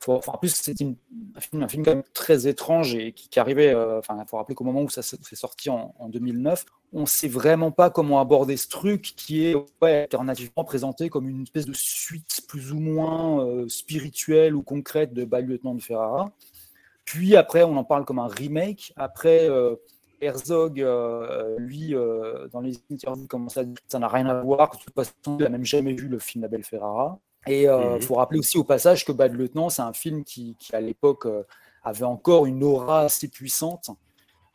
Faut- 0.00 0.14
enfin, 0.14 0.32
en 0.32 0.38
plus, 0.38 0.54
c'est 0.54 0.74
un 0.82 1.68
film, 1.68 1.84
quand 1.84 1.94
même 1.94 2.02
très 2.12 2.46
étrange 2.46 2.94
et 2.94 3.12
qui, 3.12 3.38
arrivait, 3.38 3.72
euh, 3.74 4.00
il 4.10 4.24
faut 4.26 4.36
rappeler 4.36 4.54
qu'au 4.54 4.64
moment 4.64 4.82
où 4.82 4.88
ça 4.90 5.02
s'est 5.02 5.18
sorti 5.34 5.70
en, 5.70 5.94
en 5.98 6.08
2009, 6.08 6.64
on 6.92 7.02
ne 7.02 7.06
sait 7.06 7.28
vraiment 7.28 7.70
pas 7.70 7.90
comment 7.90 8.18
aborder 8.20 8.56
ce 8.56 8.68
truc 8.68 9.02
qui 9.16 9.46
est 9.46 9.54
alternativement 9.82 10.64
présenté 10.64 11.08
comme 11.08 11.28
une 11.28 11.42
espèce 11.42 11.66
de 11.66 11.74
suite 11.74 12.40
plus 12.48 12.72
ou 12.72 12.80
moins 12.80 13.44
euh, 13.46 13.68
spirituelle 13.68 14.54
ou 14.56 14.62
concrète 14.62 15.12
de 15.12 15.24
Bad 15.24 15.46
Lieutenant 15.46 15.74
de 15.74 15.82
Ferrara. 15.82 16.32
Puis 17.04 17.36
après, 17.36 17.62
on 17.62 17.76
en 17.76 17.84
parle 17.84 18.04
comme 18.04 18.18
un 18.18 18.28
remake. 18.28 18.92
Après, 18.96 19.48
Herzog, 20.20 20.80
euh, 20.80 21.58
lui, 21.58 21.94
euh, 21.94 22.48
dans 22.48 22.60
les 22.60 22.78
interviews, 22.90 23.26
commence 23.26 23.56
à 23.56 23.64
dire 23.64 23.74
que 23.74 23.80
ça 23.88 23.98
n'a 23.98 24.08
rien 24.08 24.26
à 24.26 24.42
voir, 24.42 24.70
que 24.70 24.76
de 24.76 24.82
toute 24.82 24.94
façon, 24.94 25.12
il 25.38 25.42
n'a 25.42 25.48
même 25.48 25.64
jamais 25.64 25.92
vu 25.94 26.08
le 26.08 26.18
film 26.18 26.42
d'Abel 26.42 26.64
Ferrara. 26.64 27.18
Et 27.46 27.62
il 27.62 27.70
Mhm. 27.70 28.00
faut 28.02 28.14
rappeler 28.16 28.38
aussi 28.38 28.58
au 28.58 28.64
passage 28.64 29.04
que 29.04 29.12
Bad 29.12 29.32
Lieutenant, 29.34 29.70
c'est 29.70 29.82
un 29.82 29.92
film 29.94 30.24
qui, 30.24 30.56
qui, 30.58 30.74
à 30.76 30.80
l'époque, 30.80 31.26
euh, 31.26 31.42
avait 31.82 32.04
encore 32.04 32.44
une 32.46 32.62
aura 32.62 33.02
assez 33.02 33.28
puissante 33.28 33.90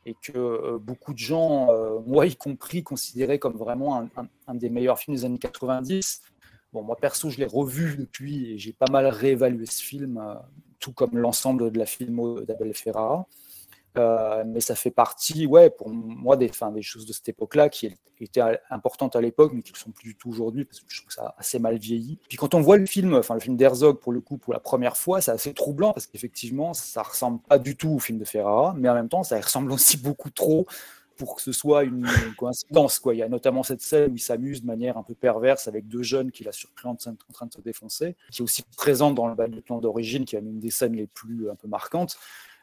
et 0.05 0.13
que 0.21 0.37
euh, 0.37 0.77
beaucoup 0.79 1.13
de 1.13 1.17
gens, 1.19 1.69
euh, 1.71 1.99
moi 2.05 2.27
y 2.27 2.35
compris, 2.35 2.83
considéraient 2.83 3.39
comme 3.39 3.57
vraiment 3.57 3.97
un, 3.99 4.05
un- 4.17 4.27
un 4.47 4.53
des 4.55 4.69
meilleurs 4.69 4.99
films 4.99 5.17
des 5.17 5.25
années 5.25 5.39
90. 5.39 6.21
Bon, 6.73 6.83
moi 6.83 6.95
perso, 6.95 7.29
je 7.29 7.37
l'ai 7.39 7.45
revu 7.47 7.97
depuis 7.97 8.51
et 8.51 8.57
j'ai 8.59 8.73
pas 8.73 8.85
mal 8.91 9.07
réévalué 9.07 9.65
ce 9.65 9.81
film, 9.81 10.17
euh, 10.19 10.35
tout 10.79 10.93
comme 10.93 11.17
l'ensemble 11.17 11.71
de 11.71 11.79
la 11.79 11.85
filmo 11.87 12.41
d'Abel 12.41 12.73
Ferrara. 12.75 13.25
Euh, 13.97 14.43
mais 14.45 14.59
ça 14.59 14.75
fait 14.75 14.91
partie, 14.91 15.45
ouais, 15.45 15.69
pour 15.69 15.89
moi, 15.89 16.37
des, 16.37 16.51
choses 16.81 17.05
de 17.05 17.13
cette 17.13 17.29
époque-là 17.29 17.69
qui 17.69 17.95
étaient 18.19 18.41
importantes 18.69 19.15
à 19.15 19.21
l'époque, 19.21 19.51
mais 19.53 19.61
qui 19.61 19.71
ne 19.71 19.77
le 19.77 19.79
sont 19.79 19.91
plus 19.91 20.09
du 20.09 20.15
tout 20.15 20.29
aujourd'hui, 20.29 20.65
parce 20.65 20.79
que 20.79 20.85
je 20.87 21.01
trouve 21.01 21.11
ça 21.11 21.35
assez 21.37 21.59
mal 21.59 21.77
vieilli. 21.77 22.19
Puis 22.27 22.37
quand 22.37 22.53
on 22.53 22.61
voit 22.61 22.77
le 22.77 22.85
film, 22.85 23.13
enfin 23.15 23.33
le 23.33 23.39
film 23.39 23.55
d'Herzog 23.57 23.99
pour 23.99 24.11
le 24.11 24.21
coup, 24.21 24.37
pour 24.37 24.53
la 24.53 24.59
première 24.59 24.97
fois, 24.97 25.21
c'est 25.21 25.31
assez 25.31 25.53
troublant, 25.53 25.93
parce 25.93 26.07
qu'effectivement, 26.07 26.73
ça 26.73 27.03
ressemble 27.03 27.39
pas 27.41 27.59
du 27.59 27.75
tout 27.75 27.89
au 27.89 27.99
film 27.99 28.19
de 28.19 28.25
Ferrara, 28.25 28.73
mais 28.77 28.89
en 28.89 28.93
même 28.93 29.09
temps, 29.09 29.23
ça 29.23 29.39
ressemble 29.39 29.71
aussi 29.71 29.97
beaucoup 29.97 30.29
trop 30.29 30.65
pour 31.17 31.35
que 31.35 31.41
ce 31.41 31.51
soit 31.51 31.83
une 31.83 32.07
coïncidence. 32.37 33.01
Il 33.11 33.17
y 33.17 33.23
a 33.23 33.29
notamment 33.29 33.63
cette 33.63 33.81
scène 33.81 34.11
où 34.11 34.15
il 34.15 34.19
s'amuse 34.19 34.61
de 34.61 34.67
manière 34.67 34.97
un 34.97 35.03
peu 35.03 35.13
perverse 35.13 35.67
avec 35.67 35.87
deux 35.87 36.03
jeunes 36.03 36.31
qu'il 36.31 36.47
a 36.47 36.51
surpris 36.51 36.87
en 36.87 36.95
train 36.95 37.13
de 37.13 37.53
se 37.53 37.61
défoncer, 37.61 38.15
qui 38.31 38.41
est 38.41 38.43
aussi 38.43 38.63
présente 38.75 39.15
dans 39.15 39.27
le 39.27 39.61
plan 39.61 39.79
d'origine, 39.79 40.25
qui 40.25 40.35
est 40.35 40.39
une 40.39 40.59
des 40.59 40.71
scènes 40.71 40.95
les 40.95 41.07
plus 41.07 41.49
un 41.49 41.55
peu 41.55 41.67
marquantes. 41.67 42.17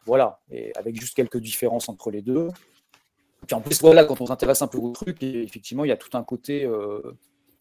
Voilà, 0.06 0.40
et 0.50 0.72
avec 0.76 1.00
juste 1.00 1.14
quelques 1.14 1.38
différences 1.38 1.88
entre 1.88 2.10
les 2.10 2.22
deux. 2.22 2.48
Puis 3.46 3.54
en 3.54 3.60
plus, 3.60 3.80
voilà, 3.80 4.04
quand 4.04 4.20
on 4.20 4.26
s'intéresse 4.26 4.62
un 4.62 4.68
peu 4.68 4.78
au 4.78 4.90
truc, 4.90 5.22
effectivement, 5.22 5.84
il 5.84 5.88
y 5.88 5.92
a 5.92 5.96
tout 5.96 6.16
un 6.16 6.22
côté 6.22 6.64
euh, 6.64 7.00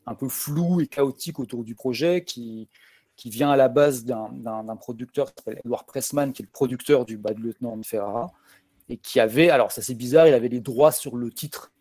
un 0.06 0.16
peu 0.16 0.30
flou 0.30 0.82
et 0.82 0.88
chaotique 0.88 1.40
autour 1.40 1.64
du 1.64 1.76
projet 1.76 2.24
qui, 2.24 2.68
qui 3.16 3.30
vient 3.30 3.52
à 3.52 3.56
la 3.56 3.68
base 3.68 4.06
d'un 4.06 4.76
producteur 4.78 5.34
qui 5.34 5.36
s'appelle 5.38 5.62
Edward 5.64 5.86
Pressman, 5.86 6.34
qui 6.34 6.42
est 6.42 6.46
le 6.46 6.52
producteur 6.52 7.06
du 7.06 7.18
Bad 7.18 7.40
Lieutenant 7.40 7.78
de 7.78 7.86
Ferrara, 7.86 8.32
et 8.90 8.98
qui 8.98 9.20
avait, 9.20 9.50
alors 9.50 9.72
ça 9.72 9.82
c'est 9.82 9.96
bizarre, 9.96 10.28
il 10.28 10.34
avait 10.34 10.50
les 10.50 10.60
droits 10.60 10.92
sur 10.92 11.16
le 11.16 11.32
titre. 11.32 11.72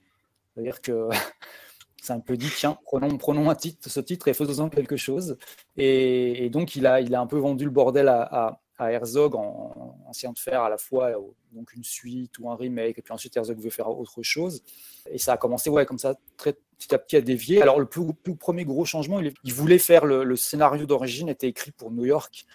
C'est-à-dire 0.55 0.81
que 0.81 1.09
c'est 2.03 2.13
un 2.13 2.21
peu 2.21 2.37
dit, 2.37 2.51
tiens, 2.55 2.79
prenons, 2.85 3.17
prenons 3.19 3.51
un 3.51 3.55
titre, 3.55 3.89
ce 3.89 4.01
titre 4.01 4.29
et 4.29 4.35
faisons-en 4.35 4.69
quelque 4.69 4.97
chose. 4.97 5.37
Et, 5.77 6.49
donc 6.51 6.77
il 6.77 6.87
a, 6.87 7.01
il 7.01 7.15
a 7.15 7.21
un 7.21 7.27
peu 7.27 7.39
vendu 7.39 7.65
le 7.65 7.71
bordel 7.71 8.09
à- 8.09 8.61
à 8.81 8.93
Herzog 8.93 9.37
en, 9.37 9.95
essayant 10.11 10.33
de 10.33 10.39
faire 10.39 10.63
à 10.63 10.71
la 10.71 10.79
fois 10.79 11.11
euh, 11.11 11.21
donc 11.53 11.73
une 11.75 11.85
suite 11.85 12.39
ou 12.39 12.51
un 12.51 12.57
remake, 12.57 12.99
et 12.99 13.03
puis 13.03 13.13
ensuite 13.13 13.37
Herzog 13.37 13.59
voulait 13.59 13.71
faire 13.71 13.89
autre 13.89 14.23
chose. 14.23 14.63
Et 15.11 15.19
ça 15.19 15.35
a 15.35 15.37
commencé 15.37 15.69
ouais, 15.71 15.85
comme 15.85 15.99
ça, 15.99 16.15
petit 16.39 16.95
à 16.95 16.99
petit 16.99 17.17
à 17.17 17.21
dévier. 17.21 17.61
Alors 17.61 17.79
le 17.79 17.87
plus, 17.87 18.05
premier 18.39 18.65
gros 18.65 18.85
changement, 18.85 19.21
il, 19.21 19.53
voulait 19.53 19.79
faire 19.79 20.07
le, 20.07 20.37
scénario 20.37 20.87
d'origine, 20.87 21.29
était 21.29 21.49
écrit 21.49 21.73
pour 21.73 21.91
New 21.91 22.07
York, 22.07 22.47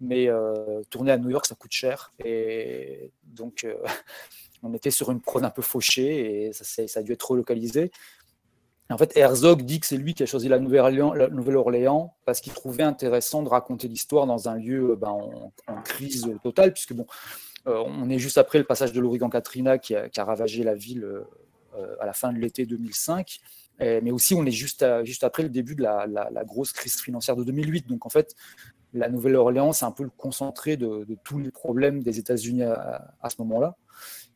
mais 0.00 0.28
euh, 0.28 0.82
tourner 0.88 1.12
à 1.12 1.18
New 1.18 1.30
York, 1.30 1.46
ça 1.46 1.56
coûte 1.56 1.72
cher. 1.72 2.12
Et 2.24 3.10
donc 3.24 3.66
on 4.62 4.72
était 4.74 4.92
sur 4.92 5.10
une 5.10 5.20
prône 5.20 5.44
un 5.44 5.50
peu 5.50 5.62
fauchée, 5.62 6.46
et 6.46 6.52
ça, 6.52 6.86
ça 6.86 7.00
a 7.00 7.02
dû 7.02 7.12
être 7.12 7.28
relocalisé. 7.28 7.90
En 8.92 8.98
fait, 8.98 9.16
Herzog 9.16 9.62
dit 9.62 9.80
que 9.80 9.86
c'est 9.86 9.96
lui 9.96 10.14
qui 10.14 10.22
a 10.22 10.26
choisi 10.26 10.48
la 10.48 10.58
Nouvelle-Orléans 10.58 12.14
parce 12.24 12.40
qu'il 12.40 12.52
trouvait 12.52 12.82
intéressant 12.82 13.42
de 13.42 13.48
raconter 13.48 13.88
l'histoire 13.88 14.26
dans 14.26 14.48
un 14.48 14.56
lieu 14.56 14.96
ben, 15.00 15.08
en, 15.66 15.82
crise 15.82 16.30
totale, 16.42 16.72
puisque 16.72 16.92
bon, 16.92 17.06
euh, 17.66 17.82
on 17.86 18.10
est 18.10 18.18
juste 18.18 18.38
après 18.38 18.58
le 18.58 18.64
passage 18.64 18.92
de 18.92 19.00
l'ouragan 19.00 19.30
Katrina 19.30 19.78
qui 19.78 19.94
a, 19.94 20.24
ravagé 20.24 20.62
la 20.62 20.74
ville 20.74 21.04
euh, 21.04 21.22
euh, 21.76 21.96
à 22.00 22.06
la 22.06 22.12
fin 22.12 22.32
de 22.32 22.38
l'été 22.38 22.66
2005. 22.66 23.40
Et- 23.80 24.00
mais 24.00 24.10
aussi, 24.10 24.34
on 24.34 24.44
est 24.44 24.50
juste, 24.50 24.84
juste 25.04 25.24
après 25.24 25.42
le 25.42 25.48
début 25.48 25.74
de 25.74 25.82
la, 25.82 26.44
grosse 26.44 26.72
crise 26.72 27.00
financière 27.00 27.36
de 27.36 27.44
2008. 27.44 27.88
Donc, 27.88 28.04
en 28.04 28.10
fait, 28.10 28.34
la 28.92 29.08
Nouvelle-Orléans, 29.08 29.72
c'est 29.72 29.86
un 29.86 29.90
peu 29.90 30.04
le 30.04 30.10
concentré 30.10 30.76
de, 30.76 31.06
tous 31.24 31.38
les 31.38 31.50
problèmes 31.50 32.02
des 32.02 32.18
États-Unis 32.18 32.62
à 32.62 33.30
ce 33.30 33.36
moment-là. 33.38 33.76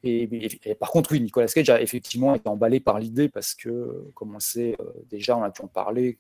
Et, 0.02 0.74
par 0.78 0.90
contre, 0.90 1.12
oui, 1.12 1.20
Nicolas 1.20 1.46
Cage 1.46 1.70
a 1.70 1.80
effectivement 1.80 2.34
été 2.34 2.48
emballé 2.48 2.80
par 2.80 2.98
l'idée 2.98 3.28
parce 3.28 3.54
que, 3.54 4.04
comme 4.14 4.34
on 4.34 4.40
sait, 4.40 4.76
euh, 4.80 4.84
déjà, 5.10 5.36
on 5.36 5.42
a 5.42 5.50
pu 5.50 5.62
en 5.62 5.68
parler, 5.68 6.18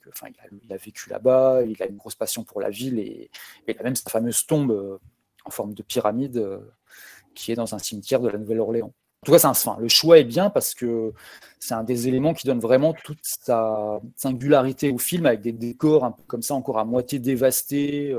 il, 0.62 0.72
a, 0.72 0.76
vécu 0.76 1.10
là-bas, 1.10 1.62
il 1.62 1.80
a 1.82 1.86
une 1.86 1.96
grosse 1.96 2.14
passion 2.14 2.44
pour 2.44 2.60
la 2.60 2.70
ville 2.70 2.98
et, 2.98 3.30
et 3.66 3.72
il 3.72 3.78
a 3.78 3.82
même 3.82 3.96
sa 3.96 4.10
fameuse 4.10 4.46
tombe 4.46 4.72
euh, 4.72 4.98
en 5.44 5.50
forme 5.50 5.74
de 5.74 5.82
pyramide 5.82 6.38
euh, 6.38 6.58
qui 7.34 7.52
est 7.52 7.54
dans 7.54 7.74
un 7.74 7.78
cimetière 7.78 8.20
de 8.20 8.28
la 8.28 8.38
Nouvelle-Orléans. 8.38 8.92
En 9.22 9.26
tout 9.26 9.32
cas, 9.32 9.38
c'est 9.38 9.46
un, 9.46 9.50
enfin, 9.50 9.76
le 9.78 9.88
choix 9.88 10.18
est 10.18 10.24
bien 10.24 10.50
parce 10.50 10.74
que 10.74 11.12
c'est 11.58 11.74
un 11.74 11.84
des 11.84 12.08
éléments 12.08 12.34
qui 12.34 12.46
donne 12.46 12.60
vraiment 12.60 12.92
toute 12.92 13.18
sa 13.22 14.00
singularité 14.14 14.90
au 14.90 14.98
film 14.98 15.26
avec 15.26 15.40
des 15.40 15.52
décors 15.52 16.04
un 16.04 16.12
peu 16.12 16.22
comme 16.26 16.42
ça, 16.42 16.54
encore 16.54 16.78
à 16.78 16.84
moitié 16.84 17.18
dévastés, 17.18 18.14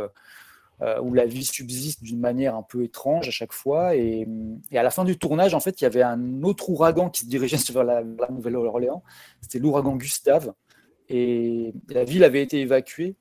euh, 0.82 1.00
où 1.02 1.14
la 1.14 1.26
vie 1.26 1.46
subsiste 1.46 2.04
d'une 2.04 2.20
manière 2.20 2.56
un 2.56 2.64
peu 2.64 2.84
étrange 2.84 3.28
à 3.28 3.32
chaque 3.32 3.54
fois. 3.54 3.96
Et, 3.96 4.28
à 4.74 4.84
la 4.84 4.92
fin 4.92 5.04
du 5.04 5.18
tournage, 5.18 5.54
en 5.54 5.60
fait, 5.60 5.82
il 5.82 5.84
y 5.84 5.88
avait 5.88 6.04
un 6.04 6.44
autre 6.44 6.70
ouragan 6.70 7.10
qui 7.10 7.22
se 7.22 7.28
dirigeait 7.28 7.58
vers 7.74 7.84
la, 7.84 8.04
Nouvelle-Orléans. 8.30 9.04
C'était 9.42 9.60
l'ouragan 9.60 9.96
Gustave. 9.96 10.54
Et 11.10 11.74
la 11.90 12.04
ville 12.04 12.24
avait 12.24 12.44
été 12.44 12.60
évacuée. 12.60 13.16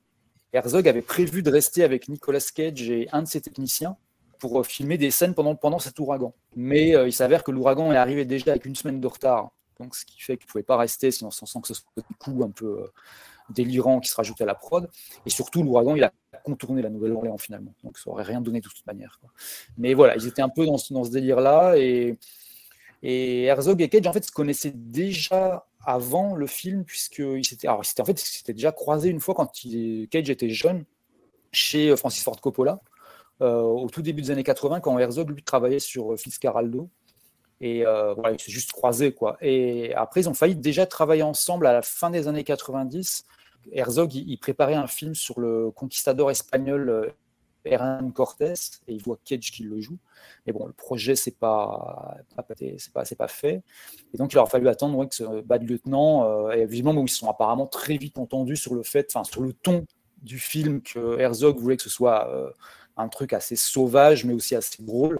Herzog 0.53 0.87
avait 0.87 1.01
prévu 1.01 1.43
de 1.43 1.51
rester 1.51 1.83
avec 1.83 2.09
Nicolas 2.09 2.39
Cage 2.53 2.89
et 2.89 3.07
un 3.11 3.21
de 3.21 3.27
ses 3.27 3.41
techniciens 3.41 3.97
pour 4.39 4.59
euh, 4.59 4.63
filmer 4.63 4.97
des 4.97 5.11
scènes 5.11 5.33
pendant, 5.33 5.55
pendant 5.55 5.79
cet 5.79 5.99
ouragan. 5.99 6.33
Mais 6.55 6.95
euh, 6.95 7.07
il 7.07 7.13
s'avère 7.13 7.43
que 7.43 7.51
l'ouragan 7.51 7.91
est 7.91 7.97
arrivé 7.97 8.25
déjà 8.25 8.51
avec 8.51 8.65
une 8.65 8.75
semaine 8.75 8.99
de 8.99 9.07
retard. 9.07 9.51
Donc, 9.79 9.95
ce 9.95 10.05
qui 10.05 10.19
fait 10.19 10.37
qu'il 10.37 10.47
ne 10.47 10.51
pouvait 10.51 10.63
pas 10.63 10.77
rester, 10.77 11.11
sinon 11.11 11.31
sans, 11.31 11.61
que 11.61 11.67
ce 11.67 11.75
soit 11.75 11.85
un 11.97 12.13
coup 12.19 12.43
un 12.43 12.49
peu 12.49 12.81
euh, 12.81 12.87
délirant 13.49 13.99
qui 13.99 14.09
se 14.09 14.15
rajoute 14.15 14.41
à 14.41 14.45
la 14.45 14.55
prod. 14.55 14.89
Et 15.25 15.29
surtout, 15.29 15.63
l'ouragan, 15.63 15.95
il 15.95 16.03
a 16.03 16.11
contourné 16.47 16.81
la 16.81 16.89
Nouvelle-Orléans 16.89 17.37
finalement. 17.37 17.73
Donc, 17.83 17.97
ça 17.97 18.09
aurait 18.09 18.23
rien 18.23 18.41
donné 18.41 18.61
de 18.61 18.67
toute 18.67 18.85
manière. 18.87 19.19
Mais 19.77 19.93
voilà, 19.93 20.15
ils 20.15 20.27
étaient 20.27 20.41
un 20.41 20.49
peu 20.49 20.65
dans 20.65 20.77
ce, 20.77 20.93
dans 20.93 21.03
ce 21.03 21.11
délire-là. 21.11 21.77
Et, 21.77 22.17
et 23.03 23.43
Herzog 23.43 23.81
et 23.81 23.89
Cage, 23.89 24.07
en 24.07 24.13
fait, 24.13 24.23
se 24.23 24.31
connaissaient 24.31 24.73
déjà 24.73 25.67
avant 25.85 26.35
le 26.35 26.47
film, 26.47 26.83
puisqu'ils 26.83 27.45
s'étaient, 27.45 27.67
en 27.67 27.81
fait, 27.81 28.43
déjà 28.47 28.71
croisés 28.71 29.09
une 29.09 29.19
fois 29.19 29.35
quand 29.35 29.51
Cage 30.09 30.29
était 30.29 30.49
jeune 30.49 30.85
chez 31.51 31.89
euh, 31.89 31.95
Francis 31.95 32.23
Ford 32.23 32.39
Coppola, 32.41 32.79
euh, 33.41 33.61
au 33.61 33.89
tout 33.89 34.01
début 34.01 34.21
des 34.21 34.31
années 34.31 34.43
80, 34.43 34.79
quand 34.79 34.97
Herzog, 34.97 35.29
lui, 35.29 35.43
travaillait 35.43 35.79
sur 35.79 36.13
euh, 36.13 36.17
Fitzcarraldo. 36.17 36.89
Et 37.59 37.83
voilà, 37.83 38.33
ils 38.33 38.39
se 38.39 38.45
sont 38.45 38.51
juste 38.51 38.71
croisés, 38.71 39.11
quoi. 39.13 39.35
Et 39.41 39.91
après, 39.95 40.21
ils 40.21 40.29
ont 40.29 40.35
failli 40.35 40.55
déjà 40.55 40.85
travailler 40.85 41.23
ensemble 41.23 41.65
à 41.65 41.73
la 41.73 41.81
fin 41.81 42.11
des 42.11 42.27
années 42.27 42.43
90. 42.43 43.25
Herzog, 43.71 44.13
il, 44.15 44.37
préparait 44.37 44.75
un 44.75 44.87
film 44.87 45.15
sur 45.15 45.39
le 45.39 45.71
conquistador 45.71 46.31
espagnol 46.31 46.89
euh, 46.89 47.09
Hernán 47.65 48.11
Cortés, 48.13 48.53
et 48.87 48.93
il 48.93 49.01
voit 49.01 49.17
Cage 49.23 49.51
qui 49.51 49.63
le 49.63 49.79
joue. 49.79 49.97
Mais 50.45 50.53
bon, 50.53 50.65
le 50.65 50.73
projet, 50.73 51.15
c'est 51.15 51.37
pas, 51.37 52.17
pas, 52.35 52.43
pas, 52.43 53.27
fait. 53.27 53.63
Et 54.13 54.17
donc, 54.17 54.33
il 54.33 54.37
aura 54.37 54.47
fallu 54.49 54.67
attendre 54.67 55.05
que 55.05 55.15
ce 55.15 55.41
bad 55.41 55.63
lieutenant, 55.63 56.47
euh, 56.47 56.51
et 56.51 56.81
bon, 56.81 57.03
ils 57.03 57.09
se 57.09 57.17
sont 57.17 57.29
apparemment 57.29 57.67
très 57.67 57.97
vite 57.97 58.17
entendus 58.17 58.57
sur 58.57 58.73
le 58.73 58.83
fait, 58.83 59.07
enfin, 59.13 59.23
sur 59.23 59.41
le 59.41 59.53
ton 59.53 59.85
du 60.21 60.39
film 60.39 60.81
que 60.81 61.19
Herzog 61.19 61.59
voulait 61.59 61.77
que 61.77 61.83
ce 61.83 61.89
soit 61.89 62.27
euh, 62.29 62.49
un 62.95 63.07
truc 63.07 63.33
assez 63.33 63.55
sauvage, 63.55 64.25
mais 64.25 64.33
aussi 64.33 64.55
assez 64.55 64.81
drôle. 64.83 65.19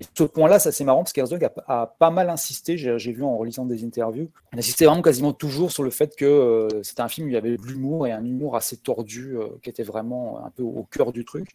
Et 0.00 0.04
ce 0.14 0.24
point-là, 0.24 0.58
ça 0.58 0.70
c'est 0.70 0.84
marrant 0.84 1.02
parce 1.02 1.12
qu'Herzog 1.12 1.44
a, 1.44 1.52
a 1.66 1.86
pas 1.86 2.10
mal 2.10 2.30
insisté, 2.30 2.76
j'ai 2.76 3.12
vu 3.12 3.24
en 3.24 3.36
relisant 3.36 3.64
des 3.64 3.84
interviews, 3.84 4.30
il 4.52 4.58
insistait 4.58 4.84
vraiment 4.84 5.02
quasiment 5.02 5.32
toujours 5.32 5.72
sur 5.72 5.82
le 5.82 5.90
fait 5.90 6.14
que 6.14 6.24
euh, 6.24 6.82
c'était 6.84 7.00
un 7.00 7.08
film 7.08 7.26
où 7.26 7.30
il 7.30 7.34
y 7.34 7.36
avait 7.36 7.56
de 7.56 7.62
l'humour 7.62 8.06
et 8.06 8.12
un 8.12 8.24
humour 8.24 8.56
assez 8.56 8.76
tordu 8.76 9.36
euh, 9.36 9.48
qui 9.62 9.70
était 9.70 9.82
vraiment 9.82 10.44
un 10.44 10.50
peu 10.50 10.62
au 10.62 10.84
cœur 10.84 11.12
du 11.12 11.24
truc. 11.24 11.50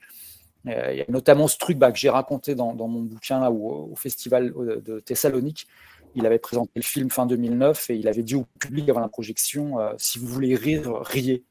Euh, 0.68 0.90
il 0.92 0.98
y 0.98 1.02
a 1.02 1.06
notamment 1.08 1.48
ce 1.48 1.58
truc 1.58 1.78
bah, 1.78 1.92
que 1.92 1.98
j'ai 1.98 2.10
raconté 2.10 2.56
dans, 2.56 2.74
mon 2.74 3.02
bouquin 3.02 3.50
où, 3.50 3.92
au 3.92 3.96
festival 3.96 4.54
de 4.84 5.00
Thessalonique. 5.00 5.68
Il 6.16 6.26
avait 6.26 6.40
présenté 6.40 6.72
le 6.76 6.84
film 6.84 7.10
fin 7.10 7.26
2009 7.26 7.90
et 7.90 7.96
il 7.96 8.08
avait 8.08 8.24
dit 8.24 8.36
au 8.36 8.46
public 8.60 8.88
avant 8.90 9.00
la 9.00 9.08
projection 9.08 9.78
si 9.98 10.20
vous 10.20 10.28
voulez 10.28 10.56
rire, 10.56 11.02
riez. 11.02 11.44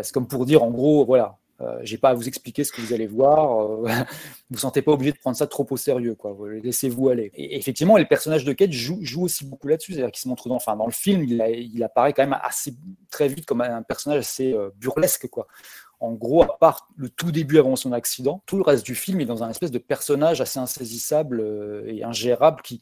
C'est 0.00 0.12
comme 0.12 0.26
pour 0.26 0.46
dire 0.46 0.62
en 0.62 0.70
gros, 0.70 1.04
voilà, 1.04 1.36
euh, 1.60 1.78
j'ai 1.82 1.98
pas 1.98 2.10
à 2.10 2.14
vous 2.14 2.26
expliquer 2.26 2.64
ce 2.64 2.72
que 2.72 2.80
vous 2.80 2.92
allez 2.92 3.06
voir. 3.06 3.60
euh, 3.84 3.86
vous 4.50 4.58
sentez 4.58 4.82
pas 4.82 4.92
obligé 4.92 5.12
de 5.12 5.18
prendre 5.18 5.36
ça 5.36 5.46
trop 5.46 5.66
au 5.70 5.76
sérieux, 5.76 6.14
quoi. 6.14 6.32
Vous- 6.32 6.46
Laissez-vous 6.46 7.08
aller. 7.08 7.30
Et 7.34 7.56
effectivement, 7.56 7.96
le 7.96 8.04
personnage 8.06 8.44
de 8.44 8.52
Cage 8.52 8.72
joue, 8.72 8.98
joue 9.02 9.22
aussi 9.24 9.44
beaucoup 9.44 9.68
là-dessus, 9.68 9.92
c'est-à-dire 9.92 10.10
qu'il 10.10 10.22
se 10.22 10.28
montre 10.28 10.48
dans, 10.48 10.56
enfin, 10.56 10.76
dans 10.76 10.86
le 10.86 10.92
film, 10.92 11.22
il 11.24 11.82
apparaît 11.84 12.12
quand 12.12 12.22
même 12.22 12.38
assez 12.42 12.74
très 13.10 13.28
vite 13.28 13.46
comme 13.46 13.60
un 13.60 13.82
personnage 13.82 14.18
assez 14.20 14.52
euh, 14.52 14.70
burlesque, 14.76 15.28
quoi. 15.28 15.46
En 16.00 16.12
gros, 16.14 16.42
à 16.42 16.58
part 16.58 16.88
le 16.96 17.08
tout 17.08 17.30
début 17.30 17.58
avant 17.58 17.76
son 17.76 17.92
accident, 17.92 18.42
tout 18.46 18.56
le 18.56 18.62
reste 18.62 18.84
du 18.84 18.96
film 18.96 19.20
est 19.20 19.24
dans 19.24 19.44
un 19.44 19.50
espèce 19.50 19.70
de 19.70 19.78
personnage 19.78 20.40
assez 20.40 20.58
insaisissable 20.58 21.40
euh, 21.40 21.84
et 21.86 22.02
ingérable 22.02 22.60
qui, 22.62 22.80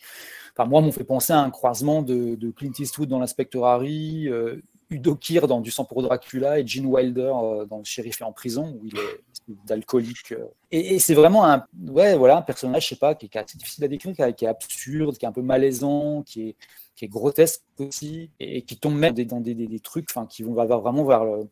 enfin, 0.57 0.67
moi, 0.67 0.81
m'ont 0.81 0.91
fait 0.93 1.05
penser 1.05 1.35
à 1.35 1.41
un 1.41 1.51
croisement 1.51 2.01
de, 2.01 2.35
de 2.35 2.51
Clint 2.51 2.73
Eastwood 2.79 3.11
dans 3.11 3.19
l'inspecteur 3.19 3.67
Harry, 3.67 4.27
euh, 4.29 4.63
Udo 4.91 5.15
Kier 5.15 5.41
dans 5.47 5.61
Du 5.61 5.71
sang 5.71 5.85
pour 5.85 6.03
Dracula 6.03 6.59
et 6.59 6.67
Gene 6.67 6.87
Wilder 6.87 7.33
euh, 7.43 7.65
dans 7.65 7.79
Le 7.79 7.85
shérif 7.85 8.21
est 8.21 8.25
en 8.25 8.33
prison, 8.33 8.77
où 8.81 8.87
il 8.87 8.97
est 8.99 9.55
d'alcoolique. 9.67 10.33
euh. 10.33 10.47
Et, 10.71 10.99
c'est 10.99 11.15
vraiment 11.15 11.45
un, 11.47 11.65
ouais, 11.89 12.17
voilà, 12.17 12.39
un 12.39 12.43
personnage, 12.43 12.85
je 12.85 12.89
sais 12.91 12.97
pas, 12.97 13.15
qui 13.15 13.27
est, 13.27 13.37
assez 13.37 13.57
difficile 13.57 13.85
à 13.85 13.89
décrire, 13.89 14.15
qui 14.35 14.45
est, 14.45 14.49
absurde, 14.49 15.17
qui 15.17 15.25
est 15.25 15.29
un 15.29 15.33
peu 15.33 15.43
malaisant, 15.43 16.23
qui 16.23 16.49
est, 16.51 16.57
qui 16.97 17.05
est 17.05 17.09
grotesque 17.09 17.63
aussi, 17.79 18.31
et, 18.41 18.63
qui 18.63 18.77
tombe 18.77 18.97
même 18.97 19.15
dans 19.15 19.41
des, 19.41 19.55
des- 19.55 19.67
des 19.69 19.81
trucs 19.81 20.09
qui 20.29 20.43
vont 20.43 20.55
vraiment 20.55 21.05
vers 21.05 21.25
le- 21.25 21.49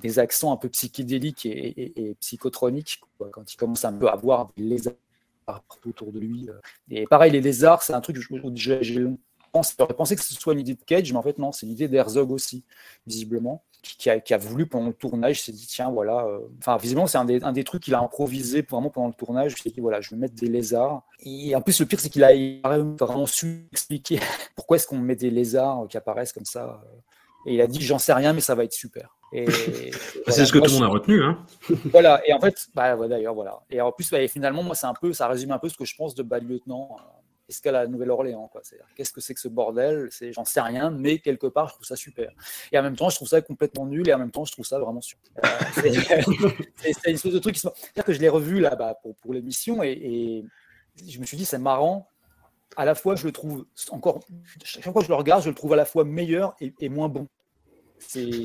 des 0.00 0.18
accents 0.20 0.52
un 0.52 0.56
peu 0.56 0.68
psychédéliques 0.68 1.46
et, 1.46 2.00
et- 2.10 2.14
psychotroniques, 2.20 3.00
quand 3.32 3.52
il 3.52 3.56
commence 3.56 3.84
un 3.84 3.92
peu 3.92 4.08
à 4.08 4.14
voir 4.16 4.50
des 4.56 4.62
lézards 4.62 4.94
partout 5.46 5.90
autour 5.90 6.12
de 6.12 6.18
lui. 6.20 6.48
euh. 6.48 6.52
Et 6.90 7.06
pareil, 7.06 7.30
les 7.32 7.40
lézards, 7.40 7.82
c'est 7.82 7.92
un 7.92 8.00
truc 8.00 8.16
je- 8.16 8.80
j'ai 8.80 9.06
longtemps 9.54 9.68
j'aurais 9.78 9.94
pensé 9.94 10.16
que 10.16 10.22
ce 10.22 10.34
soit 10.34 10.52
une 10.52 10.60
idée 10.60 10.74
de 10.74 10.82
Cage, 10.84 11.12
mais 11.12 11.18
en 11.18 11.22
fait, 11.22 11.38
non, 11.38 11.52
c'est 11.52 11.66
une 11.66 11.72
idée 11.72 11.88
d'Herzog 11.88 12.30
aussi, 12.30 12.64
visiblement, 13.06 13.62
qui, 13.82 14.10
a, 14.10 14.18
qui 14.20 14.34
a 14.34 14.38
voulu 14.38 14.66
pendant 14.66 14.88
le 14.88 14.94
tournage, 14.94 15.42
s'est 15.42 15.52
dit, 15.52 15.66
tiens, 15.66 15.90
voilà. 15.90 16.24
euh, 16.26 16.40
Enfin, 16.58 16.76
visiblement, 16.76 17.06
c'est 17.06 17.18
un 17.18 17.24
des, 17.24 17.42
un 17.44 17.52
des 17.52 17.64
trucs 17.64 17.82
qu'il 17.82 17.94
a 17.94 18.00
improvisé 18.00 18.62
vraiment 18.62 18.90
pendant 18.90 19.08
le 19.08 19.14
tournage. 19.14 19.54
Il 19.58 19.62
s'est 19.62 19.70
dit, 19.70 19.80
voilà, 19.80 20.00
je 20.00 20.10
vais 20.10 20.16
mettre 20.16 20.34
des 20.34 20.46
lézards. 20.48 21.02
Et 21.20 21.54
en 21.54 21.60
plus, 21.60 21.78
le 21.80 21.86
pire, 21.86 22.00
c'est 22.00 22.08
qu'il 22.10 22.24
a 22.24 22.32
vraiment 22.98 23.26
su 23.26 23.68
expliquer 23.72 24.20
pourquoi 24.56 24.76
est-ce 24.76 24.86
qu'on 24.86 24.98
met 24.98 25.16
des 25.16 25.30
lézards 25.30 25.86
qui 25.88 25.96
apparaissent 25.96 26.32
comme 26.32 26.44
ça. 26.46 26.82
euh. 26.84 26.98
Et 27.46 27.54
il 27.54 27.60
a 27.60 27.66
dit, 27.66 27.80
j'en 27.82 27.98
sais 27.98 28.14
rien, 28.14 28.32
mais 28.32 28.40
ça 28.40 28.54
va 28.54 28.64
être 28.64 28.72
super. 28.72 29.16
C'est 29.34 30.46
ce 30.46 30.52
que 30.52 30.58
Moi, 30.58 30.66
tout 30.68 30.74
le 30.74 30.80
monde 30.80 30.88
a 30.88 30.92
retenu. 30.92 31.22
Hein. 31.22 31.44
voilà, 31.90 32.22
et 32.26 32.32
en 32.32 32.40
fait, 32.40 32.68
bah, 32.74 32.96
d'ailleurs, 33.08 33.34
voilà. 33.34 33.60
Et 33.68 33.80
en 33.80 33.90
plus, 33.92 34.08
finalement, 34.28 34.62
moi, 34.62 34.74
c'est 34.74 34.86
un 34.86 34.94
peu, 34.94 35.12
ça 35.12 35.26
résume 35.28 35.50
un 35.50 35.58
peu 35.58 35.68
ce 35.68 35.76
que 35.76 35.84
je 35.84 35.94
pense 35.96 36.14
de 36.14 36.22
Bad 36.22 36.48
Lieutenant. 36.48 36.96
Est-ce 37.48 37.60
qu'à 37.60 37.72
la 37.72 37.86
Nouvelle-Orléans, 37.86 38.50
Qu'est-ce 38.94 39.12
que 39.12 39.20
c'est 39.20 39.34
que 39.34 39.40
ce 39.40 39.48
bordel? 39.48 40.08
J'en 40.30 40.44
sais 40.44 40.60
rien, 40.60 40.90
mais 40.90 41.18
quelque 41.18 41.46
part, 41.46 41.68
je 41.68 41.74
trouve 41.74 41.86
ça 41.86 41.96
super. 41.96 42.32
Et 42.72 42.78
en 42.78 42.82
même 42.82 42.96
temps, 42.96 43.10
je 43.10 43.16
trouve 43.16 43.28
ça 43.28 43.42
complètement 43.42 43.86
nul, 43.86 44.08
et 44.08 44.14
en 44.14 44.18
même 44.18 44.30
temps, 44.30 44.44
je 44.44 44.52
trouve 44.52 44.64
ça 44.64 44.78
vraiment 44.78 45.02
super. 45.02 45.44
Euh, 45.44 45.48
c'est, 45.74 45.88
une 47.08 47.14
espèce 47.14 47.32
de 47.32 47.38
truc 47.38 47.54
qui 47.54 47.60
se. 47.60 47.68
C'est-à-dire 47.74 48.04
que 48.04 48.12
je 48.12 48.20
l'ai 48.20 48.30
revu 48.30 48.60
là, 48.60 48.76
bah, 48.76 48.98
pour, 49.02 49.14
pour 49.16 49.34
l'émission, 49.34 49.82
et, 49.82 49.92
et 49.92 50.44
je 51.06 51.20
me 51.20 51.26
suis 51.26 51.36
dit, 51.36 51.44
c'est 51.44 51.58
marrant. 51.58 52.10
À 52.76 52.84
la 52.84 52.94
fois, 52.94 53.14
je 53.14 53.26
le 53.26 53.32
trouve 53.32 53.66
encore. 53.90 54.20
Chaque 54.64 54.82
fois 54.82 54.94
que 54.94 55.04
je 55.04 55.08
le 55.08 55.14
regarde, 55.14 55.42
je 55.42 55.48
le 55.48 55.54
trouve 55.54 55.74
à 55.74 55.76
la 55.76 55.84
fois 55.84 56.04
meilleur 56.04 56.56
et, 56.60 56.74
et 56.80 56.88
moins 56.88 57.08
bon. 57.08 57.28
C'est 58.08 58.44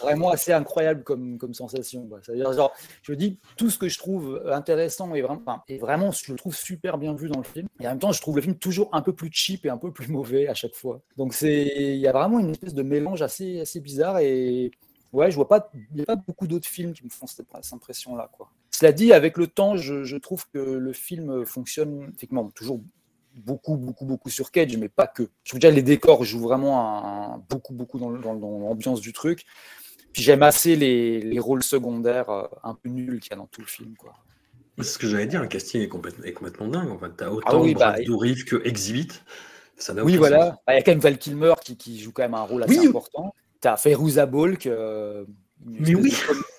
vraiment 0.00 0.30
assez 0.30 0.52
incroyable 0.52 1.02
comme, 1.02 1.38
sensation. 1.52 2.08
C'est-à-dire, 2.22 2.52
genre, 2.52 2.72
je 3.02 3.14
dis, 3.14 3.38
tout 3.56 3.70
ce 3.70 3.78
que 3.78 3.88
je 3.88 3.98
trouve 3.98 4.42
intéressant 4.50 5.14
et 5.14 5.22
vraiment, 5.22 5.42
enfin, 5.46 5.62
vraiment, 5.78 6.10
je 6.10 6.32
le 6.32 6.38
trouve 6.38 6.54
super 6.54 6.98
bien 6.98 7.14
vu 7.14 7.28
dans 7.28 7.38
le 7.38 7.44
film. 7.44 7.68
Et 7.80 7.86
en 7.86 7.90
même 7.90 7.98
temps, 7.98 8.12
je 8.12 8.20
trouve 8.20 8.36
le 8.36 8.42
film 8.42 8.56
toujours 8.56 8.88
un 8.92 9.02
peu 9.02 9.12
plus 9.12 9.30
cheap 9.32 9.66
et 9.66 9.70
un 9.70 9.78
peu 9.78 9.92
plus 9.92 10.08
mauvais 10.08 10.48
à 10.48 10.54
chaque 10.54 10.74
fois. 10.74 11.00
Donc, 11.16 11.34
c'est, 11.34 11.64
il 11.76 11.98
y 11.98 12.08
a 12.08 12.12
vraiment 12.12 12.38
une 12.38 12.50
espèce 12.50 12.74
de 12.74 12.82
mélange 12.82 13.22
assez, 13.22 13.60
assez 13.60 13.80
bizarre 13.80 14.18
et 14.18 14.70
ouais, 15.12 15.30
je 15.30 15.36
vois 15.36 15.48
pas, 15.48 15.70
il 15.74 15.96
n'y 15.96 16.02
a 16.02 16.06
pas 16.06 16.16
beaucoup 16.16 16.46
d'autres 16.46 16.68
films 16.68 16.92
qui 16.92 17.04
me 17.04 17.10
font 17.10 17.26
cette, 17.26 17.46
impression-là. 17.72 18.30
Cela 18.70 18.92
dit, 18.92 19.12
avec 19.12 19.38
le 19.38 19.46
temps, 19.46 19.76
je, 19.76 20.04
je 20.04 20.16
trouve 20.16 20.46
que 20.50 20.58
le 20.58 20.92
film 20.92 21.44
fonctionne 21.46 22.12
effectivement 22.14 22.50
toujours 22.50 22.80
beaucoup, 23.34 23.76
beaucoup, 23.76 24.04
beaucoup 24.04 24.30
sur 24.30 24.50
Cage, 24.50 24.76
mais 24.76 24.88
pas 24.88 25.06
que. 25.06 25.24
Je 25.44 25.50
trouve 25.50 25.60
déjà 25.60 25.72
les 25.74 25.82
décors 25.82 26.24
jouent 26.24 26.40
vraiment 26.42 27.34
un- 27.34 27.38
beaucoup, 27.48 27.74
beaucoup 27.74 27.98
dans, 27.98 28.10
le- 28.10 28.20
dans- 28.20 28.34
dans 28.34 28.58
l'ambiance 28.58 29.00
du 29.00 29.12
truc. 29.12 29.44
Puis 30.12 30.22
j'aime 30.22 30.42
assez 30.44 30.76
les, 30.76 31.20
les 31.20 31.38
rôles 31.40 31.62
secondaires 31.64 32.30
euh, 32.30 32.46
un 32.62 32.74
peu 32.74 32.88
nuls 32.88 33.20
qu'il 33.20 33.30
y 33.30 33.34
a 33.34 33.36
dans 33.36 33.46
tout 33.46 33.60
le 33.60 33.66
film. 33.66 33.94
Quoi. 33.96 34.14
C'est 34.78 34.84
ce 34.84 34.98
que 34.98 35.08
j'allais 35.08 35.26
dire, 35.26 35.42
le 35.42 35.48
casting 35.48 35.80
est 35.82 35.88
complètement, 35.88 36.24
est 36.24 36.32
complètement 36.32 36.68
dingue. 36.68 36.90
En 36.90 36.98
fait, 36.98 37.10
t'as 37.16 37.30
autant 37.30 37.46
Ah 37.50 37.58
oui, 37.58 37.74
bah, 37.74 37.96
que 37.98 38.66
Exhibit. 38.66 39.08
Ça 39.76 39.92
Oui, 40.04 40.16
voilà. 40.16 40.58
Bah, 40.66 40.74
Il 40.74 40.76
y 40.76 40.78
a 40.78 40.82
quand 40.82 40.92
même 40.92 41.00
Val 41.00 41.18
Kilmer 41.18 41.54
qui, 41.64 41.76
qui 41.76 41.98
joue 41.98 42.12
quand 42.12 42.22
même 42.22 42.34
un 42.34 42.42
rôle 42.42 42.62
assez 42.62 42.78
Oui. 42.78 42.86
important. 42.88 43.34
t'as 43.60 43.76
Fairouza 43.76 44.26
Balk, 44.26 44.66
euh, 44.66 45.24
Mais 45.64 45.94
oui. 45.96 46.14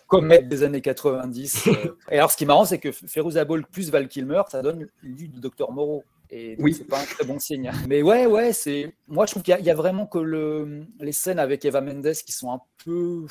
comète 0.07 0.49
des 0.49 0.63
années 0.63 0.81
90. 0.81 1.67
euh. 1.67 1.97
Et 2.11 2.17
alors, 2.17 2.31
ce 2.31 2.37
qui 2.37 2.43
est 2.43 2.47
marrant, 2.47 2.65
c'est 2.65 2.79
que 2.79 2.91
Fairouza 2.91 3.45
Balk 3.45 3.67
plus 3.71 3.89
Val 3.89 4.07
Kilmer, 4.09 4.41
ça 4.49 4.61
donne 4.61 4.87
lui 5.01 5.29
du 5.29 5.39
Docteur 5.39 5.71
Moreau. 5.71 6.03
Et 6.31 6.55
Oui. 6.59 6.73
c'est 6.73 6.85
pas 6.85 6.99
un 7.01 7.05
très 7.05 7.23
bon 7.25 7.39
signe. 7.39 7.71
Mais 7.89 8.01
ouais, 8.01 8.25
ouais, 8.25 8.53
c'est. 8.53 8.93
Moi, 9.07 9.25
je 9.25 9.31
trouve 9.31 9.43
qu'il 9.43 9.51
y, 9.51 9.55
a- 9.55 9.59
il 9.59 9.65
y 9.65 9.69
a 9.69 9.75
vraiment 9.75 10.05
que 10.07 10.17
le... 10.19 10.85
les 10.99 11.11
scènes 11.11 11.39
avec 11.39 11.63
Eva 11.65 11.81
Mendes 11.81 12.11
qui 12.25 12.31
sont 12.31 12.51
un 12.51 12.61
peu. 12.83 13.25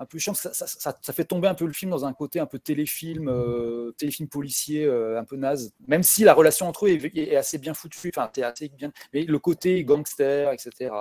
Un 0.00 0.06
peu 0.06 0.18
chiantes. 0.20 0.36
Ça, 0.36 0.54
ça- 0.54 0.68
ça- 0.68 0.96
ça 1.02 1.12
fait 1.12 1.24
tomber 1.24 1.48
un 1.48 1.54
peu 1.54 1.66
le 1.66 1.72
film 1.72 1.90
dans 1.90 2.04
un 2.04 2.12
côté 2.12 2.38
un 2.38 2.46
peu 2.46 2.60
téléfilm, 2.60 3.28
euh, 3.28 3.90
téléfilm 3.98 4.28
policier, 4.28 4.84
euh, 4.84 5.18
un 5.18 5.24
peu 5.24 5.36
naze. 5.36 5.72
Même 5.88 6.04
si 6.04 6.22
la 6.22 6.34
relation 6.34 6.68
entre 6.68 6.86
eux 6.86 6.90
est, 6.90 7.16
est 7.16 7.34
assez 7.34 7.58
bien 7.58 7.74
foutue, 7.74 8.12
enfin, 8.16 8.30
assez 8.44 8.68
bien. 8.68 8.92
Mais 9.12 9.22
le 9.24 9.38
côté 9.40 9.82
gangster, 9.82 10.52
etc. 10.52 10.92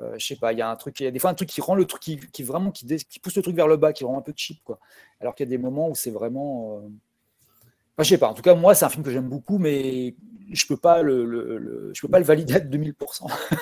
Euh, 0.00 0.14
je 0.18 0.26
sais 0.26 0.34
pas, 0.36 0.52
il 0.52 0.58
y 0.58 0.62
a 0.62 0.68
un 0.68 0.74
truc, 0.74 0.98
il 0.98 1.04
y 1.04 1.06
a 1.06 1.10
des 1.12 1.20
fois 1.20 1.30
un 1.30 1.34
truc 1.34 1.48
qui 1.48 1.60
rend 1.60 1.76
le 1.76 1.84
truc, 1.84 2.02
qui, 2.02 2.18
qui 2.18 2.42
vraiment, 2.42 2.72
qui, 2.72 2.84
pousse 3.22 3.36
le 3.36 3.42
truc 3.42 3.54
vers 3.54 3.68
le 3.68 3.76
bas, 3.76 3.92
qui 3.92 4.04
rend 4.04 4.18
un 4.18 4.22
peu 4.22 4.32
cheap, 4.34 4.58
quoi. 4.64 4.80
Alors 5.20 5.34
qu'il 5.36 5.46
y 5.46 5.48
a 5.48 5.50
des 5.50 5.62
moments 5.62 5.88
où 5.88 5.94
c'est 5.94 6.10
vraiment. 6.10 6.80
euh, 6.84 6.88
Enfin, 7.96 8.04
je 8.04 8.08
sais 8.10 8.18
pas. 8.18 8.28
En 8.28 8.34
tout 8.34 8.42
cas, 8.42 8.54
moi, 8.54 8.74
c'est 8.74 8.84
un 8.84 8.88
film 8.90 9.02
que 9.04 9.10
j'aime 9.10 9.28
beaucoup, 9.28 9.58
mais 9.58 10.16
je 10.52 10.66
peux 10.66 10.76
pas 10.76 11.02
le, 11.02 11.24
le- 11.24 11.58
le- 11.58 11.92
je 11.94 12.00
peux 12.02 12.08
pas 12.08 12.18
le 12.18 12.24
valider 12.24 12.54
à 12.54 12.60
2000%. 12.60 13.26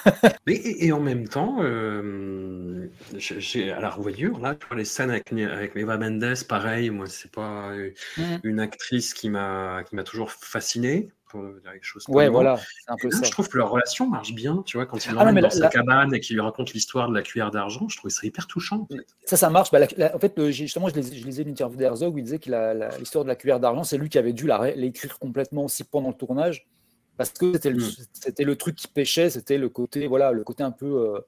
Mais, 0.47 0.55
et, 0.55 0.87
et 0.87 0.93
en 0.93 1.01
même 1.01 1.27
temps, 1.29 1.57
euh, 1.63 2.89
j'ai- 3.17 3.71
à 3.73 3.81
la 3.81 3.89
revoyure, 3.91 4.39
là, 4.41 4.55
vois, 4.69 4.77
les 4.77 4.85
scènes 4.85 5.11
avec, 5.11 5.33
avec 5.33 5.73
Eva 5.77 5.97
Mendes, 5.97 6.35
pareil, 6.49 6.91
moi, 6.91 7.07
c'est 7.07 7.31
pas 7.33 7.73
Mhm. 8.17 8.43
une 8.43 8.61
actrice 8.61 9.15
qui 9.15 9.31
m'a 9.31 9.83
qui 9.89 9.97
m'a 9.97 10.05
toujours 10.05 10.31
fasciné, 10.33 11.09
pour 11.41 11.61
dire 11.61 11.73
les 11.73 11.83
choses 11.83 12.05
Ouais, 12.09 12.29
voilà, 12.29 12.57
c'est 12.57 12.91
un 12.93 12.97
Et 12.97 13.01
peu 13.03 13.09
là, 13.11 13.17
ça. 13.19 13.25
je 13.25 13.31
trouve 13.31 13.49
que 13.49 13.59
leur 13.59 13.71
relation 13.71 14.09
marche 14.09 14.33
bien, 14.33 14.63
tu 14.65 14.77
vois, 14.77 14.87
quand 14.87 15.05
il 15.05 15.11
Ah 15.19 15.25
dans 15.25 15.41
la- 15.41 15.51
sa 15.51 15.61
la- 15.61 15.69
cabane 15.69 16.15
et 16.15 16.21
qu'il 16.21 16.37
lui 16.37 16.41
raconte 16.43 16.73
l'histoire 16.73 17.09
de 17.09 17.15
la 17.15 17.23
cuillère 17.23 17.51
d'argent, 17.51 17.89
je 17.89 17.97
trouve 17.97 18.11
ça 18.11 18.27
hyper 18.27 18.47
touchant. 18.47 18.87
en 18.91 18.95
fait. 18.97 19.05
Ça, 19.25 19.37
ça 19.37 19.51
marche. 19.51 19.71
Bah, 19.73 19.81
la- 19.97 20.15
en 20.15 20.19
fait, 20.19 20.33
j'ai- 20.37 20.53
justement, 20.53 20.89
je 20.89 20.95
lisais, 20.95 21.17
je 21.17 21.25
lisais 21.25 21.43
une 21.43 21.49
interview 21.49 21.77
d'Herzog 21.79 22.15
où 22.15 22.19
il 22.19 22.25
disait 22.25 22.39
que 22.39 22.51
l'histoire 22.99 23.25
de 23.25 23.29
la 23.29 23.37
cuillère 23.37 23.61
d'argent, 23.61 23.85
c'est 23.85 23.99
lui 23.99 24.09
qui 24.09 24.19
avait 24.19 24.33
dû 24.33 24.49
l'écrire 24.77 25.19
complètement 25.19 25.65
aussi 25.65 25.85
pendant 25.85 26.09
le 26.09 26.15
tournage, 26.15 26.67
parce 27.17 27.31
que 27.31 27.53
c'était 27.55 27.71
le, 27.71 27.79
Mm. 27.83 27.91
c'était 28.13 28.45
le 28.45 28.57
truc 28.57 28.77
qui 28.77 28.89
pêchait, 28.89 29.31
c'était 29.31 29.59
le 29.59 29.69
côté, 29.69 30.07
voilà, 30.07 30.33
le 30.33 30.45
côté 30.45 30.63
un 30.63 30.71
peu 30.71 30.87
euh, 30.87 31.21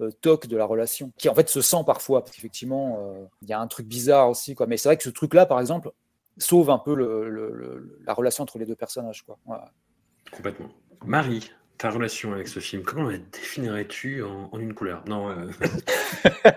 euh, 0.00 0.10
toc 0.20 0.46
de 0.48 0.56
la 0.56 0.64
relation, 0.64 1.12
qui 1.16 1.28
en 1.28 1.34
fait 1.34 1.48
se 1.48 1.60
sent 1.60 1.84
parfois, 1.86 2.24
parce 2.24 2.34
qu'effectivement, 2.34 2.98
euh, 3.00 3.24
il 3.42 3.48
y 3.48 3.52
a 3.52 3.60
un 3.60 3.66
truc 3.68 3.86
bizarre 3.86 4.28
aussi, 4.30 4.54
quoi. 4.56 4.66
Mais 4.66 4.76
c'est 4.76 4.88
vrai 4.88 4.96
que 4.96 5.02
ce 5.04 5.10
truc-là, 5.10 5.46
par 5.46 5.60
exemple, 5.60 5.92
sauve 6.38 6.70
un 6.70 6.78
peu 6.78 6.94
le- 6.94 7.28
le- 7.28 7.52
le- 7.52 7.98
la 8.06 8.14
relation 8.14 8.42
entre 8.42 8.58
les 8.58 8.66
deux 8.66 8.74
personnages, 8.76 9.22
quoi. 9.22 9.38
Voilà. 9.46 9.70
Complètement. 10.30 10.68
Marie, 11.04 11.50
ta 11.78 11.90
relation 11.90 12.32
avec 12.32 12.48
ce 12.48 12.60
film, 12.60 12.82
comment 12.82 13.08
la 13.08 13.18
définirais-tu 13.18 14.22
en, 14.22 14.48
en 14.52 14.58
une 14.58 14.74
couleur? 14.74 15.02
Non, 15.06 15.28
euh, 15.30 15.46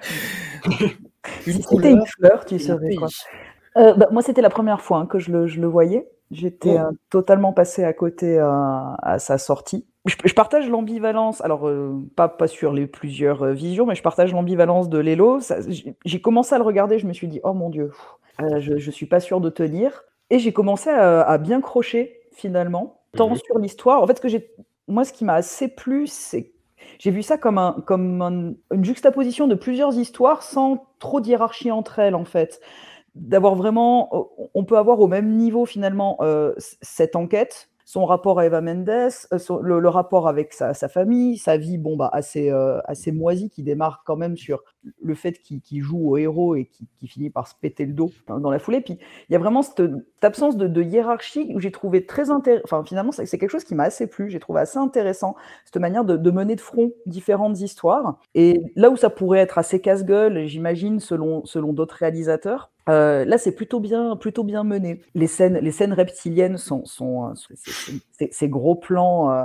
Une 1.48 1.54
Si 1.54 1.62
c'était 1.62 1.66
couleur 1.66 1.92
une 1.92 2.06
fleur, 2.06 2.46
tu 2.46 2.60
serais 2.60 2.96
quoi? 2.96 3.08
Euh, 3.78 3.94
bah, 3.94 4.08
Moi, 4.12 4.22
c'était 4.22 4.42
la 4.42 4.50
première 4.50 4.82
fois 4.82 5.00
hein, 5.00 5.06
que 5.06 5.20
je 5.20 5.32
le, 5.32 5.48
je 5.48 5.60
le 5.60 5.68
voyais. 5.68 6.08
J'étais 6.32 6.78
Oh. 6.80 6.80
euh, 6.80 6.92
totalement 7.10 7.54
passé 7.54 7.84
à 7.84 7.94
côté 7.94 8.38
euh, 8.40 8.46
à 8.50 9.20
sa 9.20 9.38
sortie. 9.38 9.86
Je, 10.06 10.16
je 10.24 10.34
partage 10.34 10.70
l'ambivalence, 10.70 11.42
alors 11.42 11.68
euh, 11.68 11.94
pas, 12.16 12.28
pas 12.30 12.48
sur 12.48 12.74
les 12.74 12.88
plusieurs 12.88 13.46
visions, 13.54 13.86
mais 13.86 13.96
je 13.96 14.04
partage 14.04 14.34
l'ambivalence 14.34 14.90
de 14.90 14.98
Lélo. 15.00 15.40
J'ai 16.06 16.22
commencé 16.22 16.54
à 16.56 16.58
le 16.60 16.64
regarder, 16.64 17.00
je 17.00 17.08
me 17.08 17.14
suis 17.14 17.28
dit, 17.28 17.40
oh 17.44 17.54
mon 17.54 17.70
Dieu, 17.70 17.92
je, 18.60 18.78
je 18.78 18.92
suis 18.92 19.06
pas 19.06 19.20
sûr 19.20 19.42
de 19.42 19.50
tenir. 19.50 20.04
Et 20.30 20.40
j'ai 20.40 20.54
commencé 20.54 20.90
à, 20.90 21.22
à 21.22 21.38
bien 21.38 21.62
crocher 21.62 22.20
finalement, 22.34 23.02
tant 23.16 23.30
Mhm. 23.30 23.36
sur 23.36 23.58
l'histoire. 23.60 24.02
En 24.04 24.08
fait, 24.08 24.16
ce 24.18 24.22
que 24.22 24.28
j'ai, 24.28 24.52
moi, 24.88 25.06
ce 25.06 25.14
qui 25.14 25.26
m'a 25.26 25.36
assez 25.36 25.68
plu, 25.68 26.08
c'est 26.08 26.52
j'ai 27.00 27.12
vu 27.12 27.24
ça 27.24 27.38
comme, 27.38 27.58
un, 27.58 27.74
comme 27.86 28.22
un- 28.22 28.54
une 28.72 28.84
juxtaposition 28.86 29.48
de 29.48 29.56
plusieurs 29.56 29.98
histoires 29.98 30.44
sans 30.44 30.88
trop 31.00 31.20
de 31.22 31.28
hiérarchie 31.28 31.72
entre 31.72 32.00
elles, 32.00 32.16
en 32.16 32.26
fait. 32.26 32.62
D'avoir 33.16 33.56
vraiment, 33.56 34.30
on 34.54 34.66
peut 34.66 34.78
avoir 34.78 35.00
au 35.00 35.08
même 35.08 35.38
niveau 35.38 35.66
finalement 35.66 36.18
euh, 36.22 36.54
cette 36.82 37.16
enquête, 37.16 37.70
son 37.86 38.04
rapport 38.04 38.40
à 38.40 38.48
Eva 38.48 38.62
Mendes, 38.62 38.90
euh, 38.90 39.38
le, 39.62 39.90
rapport 39.90 40.28
avec 40.28 40.54
sa, 40.54 40.74
famille, 40.90 41.38
sa 41.38 41.56
vie 41.56 41.78
bon, 41.78 41.96
bah, 41.96 42.10
assez, 42.12 42.50
euh, 42.50 42.80
assez 42.86 43.12
moisie 43.12 43.52
qui 43.52 43.62
démarre 43.62 44.02
quand 44.06 44.16
même 44.16 44.36
sur 44.36 44.64
le 45.02 45.14
fait 45.14 45.40
qu'il 45.40 45.84
joue 45.84 46.10
au 46.10 46.18
héros 46.18 46.56
et 46.56 46.66
qui, 46.66 46.88
finit 47.08 47.30
par 47.30 47.48
se 47.48 47.54
péter 47.54 47.86
le 47.86 47.94
dos 47.94 48.12
dans, 48.28 48.50
la 48.50 48.58
foulée. 48.58 48.82
Puis 48.82 48.98
il 49.30 49.34
y 49.34 49.36
a 49.36 49.40
vraiment 49.40 49.62
cette, 49.62 49.84
absence 50.24 50.58
de, 50.58 50.82
hiérarchie 50.82 51.52
où 51.54 51.60
j'ai 51.60 51.72
trouvé 51.72 52.08
très 52.08 52.32
intéressant. 52.32 52.64
Enfin, 52.66 52.84
finalement, 52.84 53.12
c'est 53.12 53.28
c'est 53.28 53.38
quelque 53.38 53.52
chose 53.52 53.64
qui 53.64 53.76
m'a 53.76 53.84
assez 53.84 54.08
plu. 54.08 54.32
J'ai 54.32 54.40
trouvé 54.40 54.62
assez 54.62 54.80
intéressant 54.80 55.36
cette 55.66 55.78
manière 55.78 56.04
de, 56.04 56.18
de 56.18 56.32
mener 56.32 56.56
de 56.56 56.62
front 56.62 56.92
différentes 57.06 57.60
histoires. 57.62 58.20
Et 58.34 58.64
là 58.76 58.90
où 58.90 58.98
ça 58.98 59.12
pourrait 59.12 59.40
être 59.40 59.60
assez 59.60 59.80
casse-gueule, 59.80 60.48
j'imagine, 60.48 61.00
selon, 61.00 61.46
selon 61.46 61.74
d'autres 61.74 61.98
réalisateurs, 61.98 62.72
euh, 62.88 63.26
là, 63.26 63.38
c'est 63.38 63.52
plutôt 63.54 63.80
bien, 63.80 64.16
plutôt 64.16 64.44
bien 64.44 64.64
mené. 64.64 65.02
Les 65.16 65.28
scènes, 65.28 65.58
les 65.58 65.72
scènes 65.72 65.94
reptiliennes 65.94 66.58
sont, 66.58 66.86
sont, 66.86 67.32
euh, 67.32 68.28
ces 68.32 68.50
gros 68.50 68.76
plans 68.76 69.32
euh, 69.32 69.44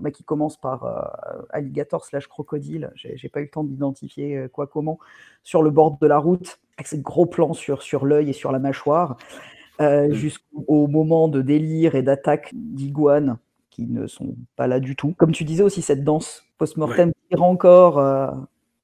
bah, 0.00 0.10
qui 0.10 0.22
commencent 0.24 0.60
par 0.60 0.84
euh, 0.84 1.42
alligator 1.50 2.04
slash 2.04 2.26
crocodile. 2.26 2.92
J'ai 2.94 3.28
pas 3.28 3.40
eu 3.40 3.44
le 3.44 3.50
temps 3.50 3.64
d'identifier 3.64 4.46
quoi 4.52 4.66
comment 4.66 4.98
sur 5.42 5.62
le 5.62 5.70
bord 5.70 5.98
de 5.98 6.06
la 6.06 6.18
route 6.18 6.60
avec 6.76 6.88
ces 6.88 6.98
gros 6.98 7.26
plans 7.26 7.54
sur 7.54 7.82
sur 7.82 8.04
l'œil 8.06 8.30
et 8.30 8.32
sur 8.32 8.52
la 8.52 8.58
mâchoire 8.58 9.16
euh, 9.80 10.08
Mm. 10.08 10.12
jusqu'au 10.12 10.86
moment 10.86 11.28
de 11.28 11.42
délire 11.42 11.94
et 11.94 12.02
d'attaque 12.02 12.50
d'iguanes 12.54 13.38
qui 13.70 13.86
ne 13.86 14.06
sont 14.06 14.36
pas 14.56 14.66
là 14.66 14.80
du 14.80 14.96
tout. 14.96 15.14
Comme 15.16 15.32
tu 15.32 15.44
disais 15.44 15.62
aussi, 15.62 15.82
cette 15.82 16.04
danse 16.04 16.44
post-mortem 16.58 17.12
tire 17.30 17.42
encore, 17.42 17.98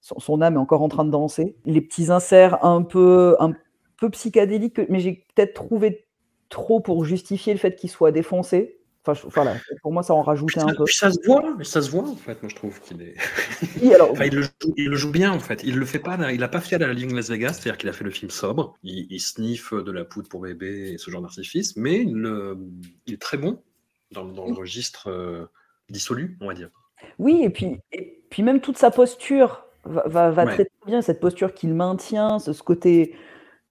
son, 0.09 0.19
son 0.19 0.41
âme 0.43 0.55
est 0.55 0.59
encore 0.59 0.83
en 0.83 0.89
train 0.89 1.05
de 1.05 1.11
danser. 1.11 1.57
Les 1.65 1.81
petits 1.81 2.11
inserts 2.11 2.65
un 2.65 2.83
peu, 2.83 3.37
un 3.41 3.53
peu 3.99 4.11
psychédéliques, 4.11 4.81
mais 4.89 5.01
j'ai 5.01 5.27
peut-être 5.35 5.55
trouvé 5.55 6.07
trop 6.49 6.81
pour 6.81 7.05
justifier 7.05 7.53
le 7.53 7.59
fait 7.59 7.77
qu'il 7.77 7.91
soit 7.91 8.11
défoncé. 8.13 8.77
Enfin, 9.05 9.15
je- 9.15 9.33
voilà, 9.33 9.55
pour 9.83 9.93
moi, 9.93 10.03
ça 10.03 10.15
en 10.15 10.23
rajoutait 10.23 10.61
un 10.61 10.75
peu. 10.75 10.85
Ça 10.87 11.11
se 11.11 11.19
voit, 11.27 11.43
ça 11.63 11.81
se 11.83 11.91
voit 11.91 12.03
en 12.09 12.15
fait. 12.17 12.43
Moi, 12.43 12.49
je 12.51 12.57
trouve 12.57 12.81
qu'il 12.81 13.01
est. 13.03 13.15
Oui, 13.83 13.95
alors, 13.95 14.11
Enfin, 14.13 14.25
il, 14.27 14.35
le 14.35 14.43
joue, 14.43 14.51
il 14.77 14.89
le 14.89 14.97
joue 14.97 15.11
bien 15.11 15.33
en 15.33 15.39
fait. 15.39 15.63
Il 15.65 15.77
le 15.77 15.85
fait 15.87 15.99
pas. 15.99 16.17
Il 16.33 16.43
a 16.43 16.49
pas 16.49 16.61
fait 16.61 16.77
à 16.77 16.79
la 16.79 16.93
ligne 16.93 17.15
Las 17.15 17.31
Vegas, 17.31 17.55
c'est-à-dire 17.55 17.79
qu'il 17.79 17.89
a 17.89 17.93
fait 17.93 18.05
le 18.05 18.11
film 18.11 18.31
sobre. 18.31 18.75
Il, 18.83 19.07
il 19.11 19.21
sniffe 19.21 19.73
de 19.73 19.93
la 19.93 20.05
poudre 20.05 20.29
pour 20.29 20.41
bébé 20.41 20.93
et 20.93 20.99
ce 20.99 21.11
genre 21.11 21.23
d'artifice, 21.23 21.77
mais 21.77 22.03
il, 22.03 22.25
euh, 22.25 22.55
il 23.07 23.15
est 23.15 23.21
très 23.21 23.37
bon 23.39 23.61
dans, 24.13 24.25
dans 24.25 24.47
le 24.47 24.55
registre 24.55 25.09
euh, 25.11 25.47
dissolu, 25.91 26.37
on 26.41 26.49
va 26.49 26.55
dire. 26.55 26.71
Oui, 27.19 27.41
et 27.43 27.51
puis, 27.51 27.77
et 27.93 28.21
puis 28.31 28.43
même 28.43 28.61
toute 28.61 28.77
sa 28.79 28.91
posture 28.91 29.65
va, 29.89 30.03
va, 30.07 30.31
va 30.31 30.45
Ouais. 30.45 30.53
très, 30.55 30.65
très 30.65 30.87
bien, 30.87 31.03
cette 31.03 31.21
posture 31.21 31.55
qu'il 31.55 31.75
maintient, 31.75 32.39
ce, 32.39 32.53
ce 32.53 32.63
côté, 32.63 33.15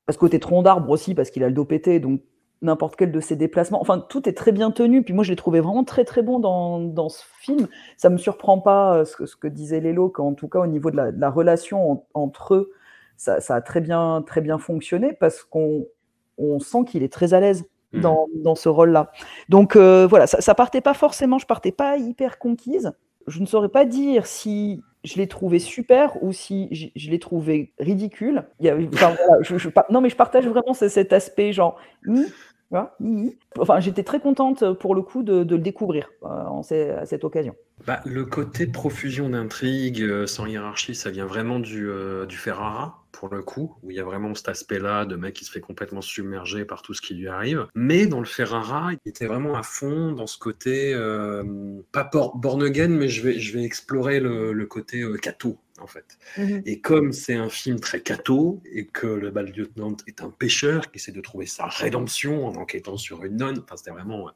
ce 0.10 0.18
côté 0.18 0.40
tronc 0.40 0.62
d'arbre 0.64 0.90
aussi, 0.90 1.16
parce 1.16 1.30
qu'il 1.30 1.44
a 1.44 1.48
le 1.48 1.54
dos 1.54 1.66
pété, 1.66 2.00
donc 2.00 2.22
n'importe 2.62 2.96
quel 2.96 3.12
de 3.12 3.20
ses 3.20 3.36
déplacements, 3.36 3.80
enfin 3.80 4.00
tout 4.10 4.28
est 4.28 4.34
très 4.34 4.52
bien 4.52 4.72
tenu, 4.72 5.04
puis 5.04 5.14
moi 5.14 5.24
je 5.24 5.30
l'ai 5.30 5.36
trouvé 5.36 5.60
vraiment 5.60 5.84
très 5.84 6.04
très 6.06 6.24
bon 6.24 6.40
dans, 6.40 6.80
dans 6.80 7.08
ce 7.10 7.24
film. 7.40 7.68
Ça 7.98 8.10
me 8.10 8.18
surprend 8.18 8.60
pas 8.60 8.96
euh, 8.98 9.06
ce 9.06 9.16
que, 9.16 9.26
ce 9.28 9.36
que 9.36 9.48
disait 9.48 9.80
Lélo, 9.80 10.10
qu'en 10.10 10.34
tout 10.34 10.48
cas 10.48 10.60
au 10.60 10.68
niveau 10.68 10.90
de 10.90 10.96
la, 10.98 11.12
de 11.12 11.22
la 11.22 11.30
relation 11.30 11.92
en- 11.92 12.08
entre 12.16 12.56
eux, 12.56 12.72
ça, 13.16 13.42
ça 13.42 13.56
a 13.56 13.62
très 13.62 13.80
bien, 13.82 14.24
très 14.26 14.42
bien 14.42 14.58
fonctionné, 14.58 15.14
parce 15.14 15.44
qu'on 15.44 15.86
on 16.40 16.60
sent 16.60 16.86
qu'il 16.88 17.04
est 17.04 17.14
très 17.14 17.34
à 17.34 17.40
l'aise 17.40 17.66
Mhm. 17.94 18.02
dans, 18.02 18.28
dans 18.44 18.56
ce 18.56 18.68
rôle-là. 18.68 19.12
Donc 19.48 19.78
euh, 19.78 20.08
voilà, 20.08 20.28
ça, 20.28 20.42
ça 20.42 20.54
partait 20.54 20.82
pas 20.82 20.94
forcément, 20.94 21.38
je 21.38 21.46
partais 21.46 21.72
pas 21.72 21.98
hyper 21.98 22.38
conquise. 22.38 22.92
Je 23.28 23.40
ne 23.40 23.46
saurais 23.46 23.70
pas 23.70 23.86
dire 23.86 24.26
si 24.26 24.82
je 25.08 25.18
l'ai 25.18 25.28
trouvé 25.28 25.60
super 25.60 26.22
ou 26.22 26.34
si 26.34 26.92
je, 26.96 27.10
l'ai 27.10 27.20
trouvé 27.20 27.74
ridicule. 27.80 28.44
Non, 29.90 30.02
mais 30.02 30.10
je 30.10 30.16
partage 30.16 30.48
vraiment 30.48 30.74
ce- 30.74 30.90
cet 30.90 31.14
aspect 31.14 31.54
genre. 31.54 31.80
Enfin, 33.58 33.80
j'étais 33.80 34.04
très 34.04 34.20
contente 34.20 34.74
pour 34.74 34.94
le 34.94 35.02
coup 35.02 35.24
de, 35.24 35.40
le 35.40 35.58
découvrir 35.58 36.10
euh, 36.24 36.98
à 36.98 37.06
cette 37.06 37.24
occasion. 37.24 37.56
Bah, 37.86 38.02
le 38.06 38.26
côté 38.26 38.68
profusion 38.68 39.30
d'intrigues, 39.30 40.02
euh, 40.02 40.28
sans 40.28 40.46
hiérarchie, 40.46 40.96
ça 40.96 41.10
vient 41.10 41.26
vraiment 41.26 41.60
du, 41.60 41.88
euh, 41.88 42.26
du 42.26 42.36
Ferrara, 42.36 43.06
pour 43.18 43.30
le 43.30 43.42
coup, 43.42 43.76
où 43.82 43.90
il 43.90 43.98
y 43.98 44.00
a 44.00 44.04
vraiment 44.04 44.36
cet 44.36 44.48
aspect-là 44.48 45.06
de 45.06 45.16
mec 45.16 45.34
qui 45.34 45.44
se 45.44 45.52
fait 45.52 45.60
complètement 45.60 46.02
submerger 46.02 46.66
par 46.66 46.84
tout 46.84 46.94
ce 46.94 47.02
qui 47.02 47.16
lui 47.16 47.28
arrive. 47.28 47.66
Mais 47.74 48.06
dans 48.06 48.20
le 48.20 48.28
Ferrara, 48.28 48.92
il 48.94 49.10
était 49.10 49.26
vraiment 49.26 49.56
à 49.56 49.64
fond 49.64 50.12
dans 50.12 50.28
ce 50.28 50.38
côté, 50.38 50.94
euh, 50.94 51.44
pas 51.92 52.08
born 52.14 52.62
again, 52.62 52.90
mais 52.90 53.10
je 53.10 53.24
vais, 53.24 53.40
je 53.40 53.58
vais 53.58 53.64
explorer 53.64 54.20
le, 54.20 54.54
le 54.54 54.66
côté 54.68 55.02
euh, 55.02 55.18
catho, 55.18 55.58
en 55.80 55.88
fait. 55.88 56.20
Et 56.66 56.80
comme 56.80 57.12
c'est 57.12 57.34
un 57.34 57.50
film 57.50 57.80
très 57.80 58.02
catho, 58.02 58.62
et 58.72 58.86
que 58.86 59.08
le 59.08 59.32
bal 59.32 59.52
lieutenant 59.52 59.98
est 60.06 60.22
un 60.22 60.30
pêcheur 60.30 60.92
qui 60.92 61.00
essaie 61.00 61.12
de 61.12 61.22
trouver 61.22 61.48
sa 61.48 61.66
rédemption 61.66 62.46
en 62.46 62.56
enquêtant 62.56 62.98
sur 62.98 63.24
une 63.24 63.38
nonne, 63.38 63.64
enfin, 63.64 63.78
c'était 63.78 63.92
vraiment 63.92 64.28
euh, 64.28 64.32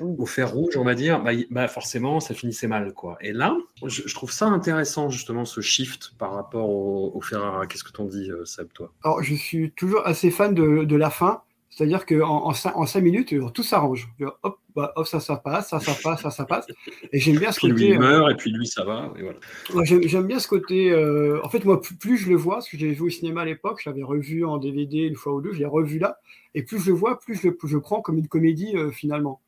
au 0.00 0.26
fer 0.26 0.50
rouge, 0.52 0.76
on 0.76 0.84
va 0.84 0.94
dire, 0.94 1.22
bah, 1.22 1.32
bah, 1.50 1.68
forcément, 1.68 2.20
ça 2.20 2.34
finissait 2.34 2.68
mal. 2.68 2.92
quoi. 2.94 3.16
Et 3.20 3.32
là, 3.32 3.56
je, 3.84 4.02
je 4.06 4.14
trouve 4.14 4.32
ça 4.32 4.46
intéressant, 4.46 5.10
justement, 5.10 5.44
ce 5.44 5.60
shift 5.60 6.14
par 6.18 6.34
rapport 6.34 6.70
au, 6.70 7.12
au 7.14 7.20
Ferrara. 7.20 7.66
Qu'est-ce 7.66 7.84
que 7.84 7.92
t'en 7.92 8.04
dis, 8.04 8.30
euh, 8.30 8.44
Seb, 8.44 8.68
toi? 8.72 8.92
Alors, 9.02 9.22
je 9.22 9.34
suis 9.34 9.72
toujours 9.72 10.06
assez 10.06 10.30
fan 10.30 10.54
de, 10.54 10.84
de 10.84 10.96
la 10.96 11.10
fin, 11.10 11.42
C'est-à-dire 11.70 12.06
qu'en 12.06 12.48
en, 12.48 12.52
en 12.52 12.86
cinq 12.86 13.00
minutes, 13.02 13.34
tout 13.54 13.62
s'arrange. 13.62 14.08
Hop, 14.42 14.58
bah, 14.74 14.92
hop, 14.96 15.06
ça, 15.06 15.20
ça 15.20 15.36
passe, 15.36 15.70
ça, 15.70 15.80
ça 15.80 15.94
passe, 15.94 16.22
ça, 16.22 16.30
ça 16.30 16.44
passe. 16.46 16.66
Et 17.12 17.18
j'aime 17.20 17.38
bien 17.38 17.52
ce 17.52 17.60
Puis 17.60 17.68
lui, 17.68 17.86
côté. 17.86 17.88
il 17.90 17.96
euh, 17.96 17.98
meurt, 17.98 18.30
et 18.32 18.34
puis 18.36 18.50
lui, 18.52 18.66
ça 18.66 18.84
va. 18.84 19.12
Et 19.16 19.22
voilà. 19.22 19.38
Ouais, 19.74 19.84
j'aime, 19.84 20.26
bien 20.26 20.38
ce 20.38 20.48
côté. 20.48 20.90
euh, 20.90 21.40
En 21.44 21.48
fait, 21.50 21.64
moi, 21.64 21.80
plus, 21.80 21.96
plus 21.96 22.16
je 22.16 22.28
le 22.30 22.36
vois, 22.36 22.56
parce 22.56 22.68
que 22.68 22.78
j'avais 22.78 22.92
vu 22.92 23.02
au 23.02 23.10
cinéma 23.10 23.42
à 23.42 23.44
l'époque, 23.44 23.80
je 23.84 23.90
l'avais 23.90 24.02
revu 24.02 24.44
en 24.44 24.58
DVD 24.58 24.98
une 24.98 25.14
fois 25.16 25.34
ou 25.34 25.40
deux, 25.42 25.52
je 25.52 25.58
l'ai 25.58 25.66
revu 25.66 25.98
là, 25.98 26.18
et 26.54 26.62
plus 26.62 26.78
je 26.80 26.90
le 26.90 26.96
vois, 26.96 27.18
plus 27.18 27.34
je 27.34 27.48
le 27.48 27.56
je 27.64 27.76
prends 27.78 28.00
comme 28.00 28.18
une 28.18 28.28
comédie 28.28 28.76
euh, 28.76 28.90
finalement. 28.90 29.40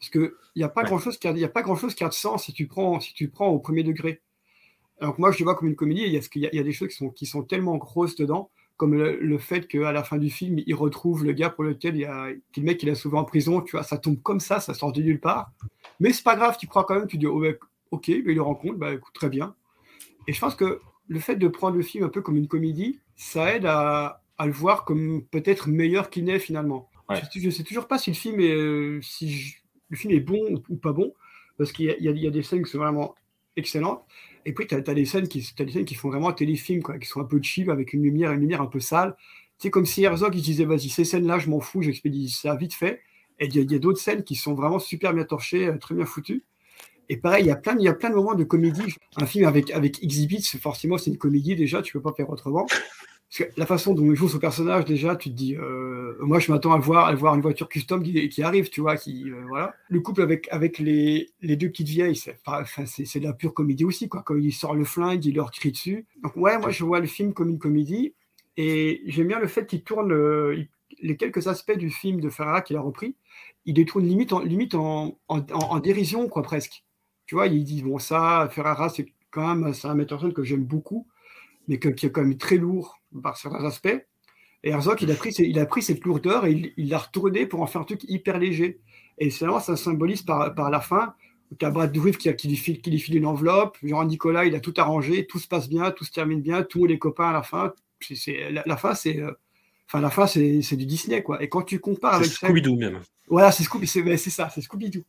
Parce 0.00 0.10
que 0.10 0.36
il 0.54 0.58
n'y 0.60 0.64
a 0.64 0.68
pas 0.68 0.82
Ouais. 0.82 0.86
grand 0.88 0.98
chose 0.98 1.18
qui 1.18 1.26
a, 1.28 1.32
y 1.32 1.44
a 1.44 1.48
pas 1.48 1.62
grand 1.62 1.76
chose 1.76 1.94
qui 1.94 2.04
a 2.04 2.08
de 2.08 2.14
sens 2.14 2.44
si 2.44 2.52
tu 2.52 2.66
prends 2.66 3.00
si 3.00 3.14
tu 3.14 3.28
prends 3.28 3.48
au 3.48 3.58
premier 3.58 3.82
degré. 3.82 4.20
Alors 5.00 5.16
que 5.16 5.20
moi, 5.20 5.32
je 5.32 5.38
le 5.38 5.44
vois 5.44 5.54
comme 5.56 5.68
une 5.68 5.76
comédie. 5.76 6.02
Il 6.02 6.12
y 6.12 6.16
a, 6.16 6.22
ce 6.22 6.28
qu'il 6.28 6.42
y 6.42 6.46
a, 6.46 6.50
il 6.52 6.56
y 6.56 6.60
a 6.60 6.62
des 6.62 6.72
choses 6.72 6.88
qui 6.88 6.94
sont, 6.96 7.10
qui 7.10 7.26
sont 7.26 7.42
tellement 7.42 7.76
grosses 7.78 8.14
dedans, 8.14 8.50
comme 8.76 8.94
le, 8.94 9.18
le 9.18 9.38
fait 9.38 9.66
qu'à 9.66 9.90
la 9.92 10.04
fin 10.04 10.18
du 10.18 10.30
film, 10.30 10.60
il 10.64 10.74
retrouve 10.74 11.24
le 11.24 11.32
gars 11.32 11.50
pour 11.50 11.64
lequel 11.64 11.96
il 11.96 12.02
y 12.02 12.04
a, 12.04 12.28
qui- 12.52 12.60
le 12.60 12.66
mec 12.66 12.82
il 12.82 12.90
a 12.90 12.94
sauvé 12.94 13.18
en 13.18 13.24
prison. 13.24 13.60
Tu 13.60 13.72
vois, 13.72 13.82
ça 13.82 13.98
tombe 13.98 14.20
comme 14.22 14.40
ça, 14.40 14.60
ça 14.60 14.72
sort 14.74 14.92
de 14.92 15.02
nulle 15.02 15.20
part. 15.20 15.50
Mais 16.00 16.12
c'est 16.12 16.22
pas 16.22 16.36
grave, 16.36 16.56
tu 16.58 16.66
crois 16.68 16.84
quand 16.84 16.94
même. 16.94 17.08
Tu 17.08 17.18
dis, 17.18 17.26
oh, 17.26 17.44
ok, 17.90 18.08
mais 18.08 18.32
il 18.32 18.34
le 18.36 18.42
rencontre, 18.42 18.76
bah 18.78 18.92
écoute, 18.94 19.14
très 19.14 19.28
bien. 19.28 19.54
Et 20.28 20.32
je 20.32 20.40
pense 20.40 20.54
que 20.54 20.80
le 21.08 21.18
fait 21.20 21.36
de 21.36 21.48
prendre 21.48 21.76
le 21.76 21.82
film 21.82 22.04
un 22.04 22.08
peu 22.08 22.22
comme 22.22 22.36
une 22.36 22.48
comédie, 22.48 23.00
ça 23.16 23.54
aide 23.54 23.66
à, 23.66 24.22
à 24.38 24.46
le 24.46 24.52
voir 24.52 24.84
comme 24.84 25.24
peut-être 25.30 25.68
meilleur 25.68 26.08
qu'il 26.08 26.24
n'est 26.24 26.38
finalement. 26.38 26.88
Ouais. 27.08 27.20
Je 27.34 27.44
ne 27.46 27.50
sais 27.50 27.64
toujours 27.64 27.88
pas 27.88 27.98
si 27.98 28.10
le 28.10 28.16
film 28.16 28.40
est, 28.40 28.54
euh, 28.54 29.00
si 29.02 29.30
je- 29.30 29.56
le 29.88 29.96
film 29.96 30.12
est 30.12 30.20
bon 30.20 30.62
ou, 30.68 30.76
pas 30.76 30.92
bon, 30.92 31.12
parce 31.58 31.72
qu'il 31.72 31.86
y, 31.86 32.26
a- 32.26 32.30
des 32.30 32.42
scènes 32.42 32.64
qui 32.64 32.70
sont 32.70 32.78
vraiment 32.78 33.14
excellentes. 33.56 34.04
Et 34.46 34.52
puis, 34.52 34.66
tu 34.66 34.74
as, 34.74 34.80
des 34.80 35.04
scènes 35.04 35.28
qui, 35.28 35.42
font 35.94 36.10
vraiment 36.10 36.28
un 36.28 36.32
téléfilm, 36.32 36.82
quoi, 36.82 36.98
qui 36.98 37.08
sont 37.08 37.20
un 37.20 37.24
peu 37.24 37.40
cheap, 37.42 37.68
avec 37.68 37.92
une 37.92 38.02
lumière, 38.02 38.32
une 38.32 38.40
lumière 38.40 38.60
un 38.60 38.66
peu 38.66 38.80
sale. 38.80 39.16
C'est 39.58 39.70
comme 39.70 39.86
si 39.86 40.02
Herzog 40.02 40.34
il 40.34 40.42
disait, 40.42 40.64
vas-y, 40.64 40.88
ces 40.88 41.04
scènes-là, 41.04 41.38
je 41.38 41.48
m'en 41.48 41.60
fous, 41.60 41.82
j'expédie 41.82 42.28
ça 42.28 42.54
vite 42.56 42.74
fait. 42.74 43.00
Et 43.38 43.46
il 43.46 43.70
y 43.70 43.74
a, 43.74 43.78
d'autres 43.78 44.00
scènes 44.00 44.22
qui 44.24 44.34
sont 44.34 44.54
vraiment 44.54 44.78
super 44.78 45.12
bien 45.12 45.24
torchées, 45.24 45.66
euh, 45.66 45.78
très 45.78 45.94
bien 45.94 46.04
foutues. 46.04 46.44
Et 47.08 47.16
pareil, 47.16 47.44
il 47.44 47.48
y 47.48 47.50
a 47.50 47.56
plein, 47.56 47.74
de 47.74 48.14
moments 48.14 48.34
de 48.34 48.44
comédie. 48.44 48.94
Un 49.16 49.26
film 49.26 49.46
avec, 49.46 49.70
avec 49.70 50.02
Exhibit, 50.02 50.42
forcément, 50.60 50.98
c'est 50.98 51.10
une 51.10 51.18
comédie 51.18 51.54
déjà, 51.54 51.82
tu 51.82 51.92
peux 51.92 52.00
pas 52.00 52.12
faire 52.12 52.30
autrement. 52.30 52.66
Parce 52.66 53.50
que 53.50 53.58
la 53.58 53.66
façon 53.66 53.94
dont 53.94 54.04
il 54.04 54.14
joue 54.14 54.28
son 54.28 54.38
personnage, 54.38 54.84
déjà, 54.84 55.16
tu 55.16 55.30
te 55.30 55.34
dis, 55.34 55.56
euh, 55.56 55.93
moi, 56.20 56.38
je 56.38 56.50
m'attends 56.50 56.72
à 56.72 56.78
voir, 56.78 57.06
à 57.06 57.14
voir 57.14 57.34
une 57.34 57.40
voiture 57.40 57.68
custom 57.68 58.02
qui, 58.02 58.42
arrive, 58.42 58.68
tu 58.70 58.80
vois, 58.80 58.96
qui, 58.96 59.30
euh, 59.30 59.44
voilà. 59.48 59.74
Le 59.88 60.00
couple 60.00 60.22
avec, 60.22 60.48
avec 60.50 60.78
les, 60.78 61.30
les 61.40 61.56
deux 61.56 61.68
petites 61.68 61.88
vieilles, 61.88 62.16
c'est, 62.16 62.38
c'est, 62.86 63.20
de 63.20 63.24
la 63.24 63.32
pure 63.32 63.54
comédie 63.54 63.84
aussi, 63.84 64.08
quoi. 64.08 64.22
Quand 64.22 64.36
il 64.36 64.52
sort 64.52 64.74
le 64.74 64.84
flingue, 64.84 65.24
il 65.24 65.34
leur 65.34 65.50
crie 65.50 65.72
dessus. 65.72 66.06
Donc, 66.22 66.36
ouais, 66.36 66.58
moi, 66.58 66.70
je 66.70 66.84
vois 66.84 67.00
le 67.00 67.06
film 67.06 67.32
comme 67.32 67.50
une 67.50 67.58
comédie. 67.58 68.14
Et 68.56 69.02
j'aime 69.06 69.28
bien 69.28 69.40
le 69.40 69.48
fait 69.48 69.66
qu'il 69.66 69.82
tourne 69.82 70.12
euh, 70.12 70.64
les 71.02 71.16
quelques 71.16 71.48
aspects 71.48 71.76
du 71.76 71.90
film 71.90 72.20
de 72.20 72.30
Ferrara 72.30 72.62
qu'il 72.62 72.76
a 72.76 72.80
repris. 72.80 73.16
Il 73.66 73.76
les 73.76 73.84
tourne 73.84 74.06
limite 74.06 74.32
en, 74.32 74.40
limite 74.40 74.74
en, 74.74 75.18
en, 75.28 75.80
dérision, 75.80 76.28
quoi, 76.28 76.42
presque. 76.42 76.84
Tu 77.26 77.34
vois, 77.34 77.46
il 77.46 77.64
dit, 77.64 77.82
bon, 77.82 77.98
ça, 77.98 78.48
Ferrara, 78.50 78.88
c'est 78.88 79.06
quand 79.30 79.54
même, 79.54 79.72
un 79.82 79.94
metteur 79.94 80.18
en 80.18 80.22
scène 80.22 80.32
que 80.32 80.44
j'aime 80.44 80.64
beaucoup, 80.64 81.06
mais 81.66 81.78
que- 81.78 81.88
qui 81.88 82.06
est 82.06 82.10
quand 82.10 82.22
même 82.22 82.36
très 82.36 82.56
lourd 82.56 83.00
par 83.22 83.36
certains 83.36 83.64
aspects. 83.64 84.06
Et 84.64 84.70
Herzog, 84.70 85.00
il 85.02 85.10
a 85.10 85.14
pris, 85.14 85.30
il 85.38 85.58
a 85.60 85.66
pris 85.66 85.82
cette 85.82 86.04
lourdeur 86.04 86.46
et 86.46 86.72
il 86.76 86.88
l'a 86.88 86.98
retournée 86.98 87.46
pour 87.46 87.60
en 87.62 87.66
faire 87.66 87.82
un 87.82 87.84
truc 87.84 88.02
hyper 88.08 88.38
léger. 88.38 88.80
Et 89.18 89.30
c'est 89.30 89.44
vraiment, 89.44 89.60
ça 89.60 89.76
symbolise 89.76 90.22
par, 90.22 90.54
par 90.54 90.70
la 90.70 90.80
fin, 90.80 91.14
tu 91.58 91.64
as 91.66 91.70
Brad 91.70 91.92
Dourif 91.92 92.18
qui, 92.18 92.34
qui, 92.34 92.48
lui 92.48 92.56
file, 92.56 92.80
qui 92.80 92.90
lui 92.90 92.98
file 92.98 93.16
une 93.16 93.26
enveloppe, 93.26 93.76
genre 93.82 94.04
Nicolas, 94.04 94.44
il 94.46 94.54
a 94.56 94.60
tout 94.60 94.74
arrangé, 94.78 95.26
tout 95.26 95.38
se 95.38 95.46
passe 95.46 95.68
bien, 95.68 95.90
tout 95.92 96.04
se 96.04 96.10
termine 96.10 96.40
bien, 96.40 96.62
tous 96.64 96.86
les 96.86 96.98
copains 96.98 97.28
à 97.28 97.32
la 97.32 97.42
fin. 97.42 97.72
C'est, 98.00 98.16
c'est- 98.16 98.50
la, 98.50 98.62
la 98.66 98.76
fin, 98.76 98.94
c'est... 98.94 99.20
euh, 99.20 99.30
Enfin, 99.86 100.00
la 100.00 100.08
fin, 100.08 100.26
c'est, 100.26 100.62
c'est 100.62 100.76
du 100.76 100.86
Disney, 100.86 101.22
quoi. 101.22 101.42
Et 101.42 101.50
quand 101.50 101.60
tu 101.62 101.78
compares 101.78 102.14
C'est 102.14 102.20
avec 102.20 102.32
celle- 102.32 102.48
Scooby-Doo 102.50 102.74
même. 102.76 103.00
voilà, 103.28 103.52
c'est 103.52 103.64
Scooby, 103.64 103.86
c'est, 103.86 104.16
c'est 104.16 104.30
ça, 104.30 104.48
c'est 104.48 104.62
Scooby-Doo. 104.62 105.02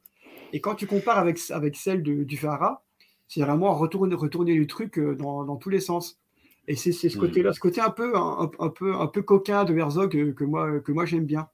Et 0.52 0.60
quand 0.60 0.76
tu 0.76 0.86
compares 0.86 1.18
avec, 1.18 1.40
avec 1.52 1.78
celle 1.78 2.04
de, 2.04 2.26
du 2.26 2.36
Ferrara, 2.36 2.84
c'est 3.30 3.40
vraiment 3.40 3.74
retourner, 3.74 4.14
retourner 4.16 4.54
le 4.54 4.68
truc 4.68 5.00
euh, 5.00 5.16
dans, 5.16 5.46
dans 5.46 5.56
tous 5.56 5.70
les 5.70 5.80
sens. 5.80 6.20
Et 6.68 6.76
c'est, 6.76 6.92
ce 6.94 7.08
Mhm. 7.16 7.18
côté-là, 7.18 7.54
ce 7.54 7.60
côté 7.60 7.82
un 7.82 7.92
peu, 7.92 8.16
un, 8.18 8.50
un 8.60 8.70
peu, 8.70 8.96
un 8.96 9.08
peu 9.08 9.22
coquin 9.22 9.66
de 9.66 9.76
Herzog 9.78 10.16
euh, 10.18 10.34
que 10.34 10.44
moi, 10.44 10.80
que 10.80 10.92
moi 10.92 11.06
j'aime 11.06 11.26
bien. 11.26 11.48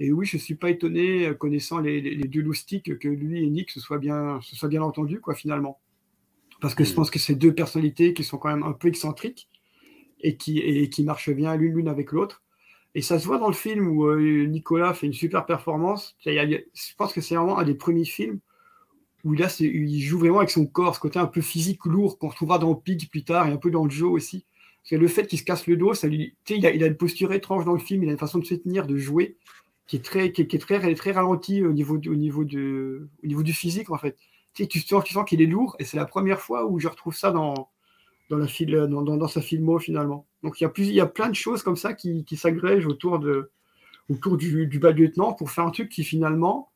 Et 0.00 0.12
oui, 0.12 0.26
je 0.26 0.38
suis 0.38 0.56
pas 0.56 0.70
étonné, 0.70 1.28
euh, 1.28 1.34
connaissant 1.34 1.80
les, 1.80 2.00
les, 2.00 2.14
les 2.16 2.28
deux 2.28 2.42
loustiques, 2.42 2.98
que 2.98 3.08
lui 3.08 3.44
et 3.44 3.50
Nick 3.50 3.70
se 3.70 3.80
soient 3.80 3.98
bien, 3.98 4.40
se 4.42 4.56
soient 4.56 4.68
bien 4.68 4.82
entendus, 4.82 5.20
quoi, 5.20 5.34
finalement. 5.34 5.80
Parce 6.60 6.74
que 6.74 6.84
je 6.84 6.92
Mhm. 6.92 6.94
pense 6.94 7.10
que 7.10 7.18
c'est 7.18 7.34
deux 7.34 7.54
personnalités 7.54 8.14
qui 8.14 8.24
sont 8.24 8.38
quand 8.38 8.50
même 8.50 8.64
un 8.64 8.72
peu 8.72 8.88
excentriques 8.88 9.48
et 10.20 10.36
qui, 10.36 10.58
et 10.60 10.88
qui 10.90 11.04
marchent 11.04 11.30
bien 11.30 11.56
l'une 11.56 11.74
l'une 11.74 11.88
avec 11.88 12.12
l'autre. 12.12 12.42
Et 12.94 13.02
ça 13.02 13.18
se 13.18 13.26
voit 13.26 13.38
dans 13.38 13.48
le 13.48 13.54
film 13.54 13.88
où 13.88 14.06
euh, 14.06 14.46
Nicolas 14.46 14.94
fait 14.94 15.06
une 15.06 15.12
super 15.14 15.46
performance. 15.46 16.16
Je 16.24 16.94
pense 16.96 17.12
que 17.12 17.20
c'est 17.20 17.36
vraiment 17.36 17.58
un 17.58 17.64
des 17.64 17.74
premiers 17.74 18.04
films 18.04 18.40
où 19.24 19.32
là, 19.34 19.48
c'est- 19.48 19.64
il 19.64 20.00
joue 20.00 20.18
vraiment 20.18 20.38
avec 20.38 20.50
son 20.50 20.66
corps, 20.66 20.94
ce 20.94 21.00
côté 21.00 21.18
un 21.18 21.26
peu 21.26 21.40
physique 21.40 21.84
lourd 21.86 22.18
qu'on 22.18 22.28
retrouvera 22.28 22.58
dans 22.58 22.74
Pig 22.74 23.08
plus 23.10 23.24
tard 23.24 23.48
et 23.48 23.52
un 23.52 23.56
peu 23.56 23.70
dans 23.70 23.88
Joe 23.88 24.10
aussi. 24.12 24.44
Que 24.88 24.96
le 24.96 25.06
fait 25.06 25.28
qu'il 25.28 25.38
se 25.38 25.44
casse 25.44 25.68
le 25.68 25.76
dos, 25.76 25.94
il, 25.94 26.66
a, 26.66 26.74
il 26.74 26.82
a 26.82 26.86
une 26.88 26.96
posture 26.96 27.32
étrange 27.32 27.64
dans 27.64 27.72
le 27.74 27.78
film, 27.78 28.02
il 28.02 28.08
a 28.08 28.12
une 28.12 28.18
façon 28.18 28.40
de 28.40 28.44
se 28.44 28.54
tenir, 28.54 28.86
de 28.88 28.96
jouer, 28.96 29.36
qui 29.86 29.94
est 29.96 30.04
très, 30.04 30.32
qui 30.32 30.42
est, 30.42 30.46
qui 30.48 30.56
est 30.56 30.58
très, 30.58 30.94
très 30.94 31.12
ralentie 31.12 31.64
au 31.64 31.72
niveau, 31.72 31.98
du- 31.98 32.08
au, 32.08 32.16
niveau 32.16 32.44
de, 32.44 33.08
au 33.22 33.26
niveau 33.26 33.44
du 33.44 33.52
physique 33.52 33.90
en 33.90 33.98
fait. 33.98 34.16
Tu, 34.54 34.66
sens, 34.80 35.04
qu'il 35.26 35.40
est 35.40 35.46
lourd 35.46 35.76
et 35.78 35.84
c'est 35.84 35.96
la 35.96 36.04
première 36.04 36.40
fois 36.40 36.66
où 36.66 36.80
je 36.80 36.88
retrouve 36.88 37.14
ça 37.14 37.30
dans, 37.30 37.68
dans, 38.28 38.38
la 38.38 38.46
dans, 38.88 39.02
dans 39.02 39.28
sa 39.28 39.40
filmo 39.40 39.78
finalement. 39.78 40.26
Donc 40.42 40.60
il 40.60 40.64
y 40.64 40.66
a, 40.66 40.68
plus, 40.68 40.88
il 40.88 40.94
y 40.94 41.00
a 41.00 41.06
plein 41.06 41.28
de 41.28 41.34
choses 41.36 41.62
comme 41.62 41.76
ça 41.76 41.94
qui, 41.94 42.24
qui 42.24 42.36
s'agrègent 42.36 42.86
autour, 42.86 43.20
de, 43.20 43.52
autour 44.10 44.36
du, 44.36 44.66
du 44.66 44.78
bas 44.80 44.90
lieutenant 44.90 45.32
pour 45.32 45.52
faire 45.52 45.64
un 45.64 45.70
truc 45.70 45.90
qui 45.90 46.02
finalement 46.02 46.71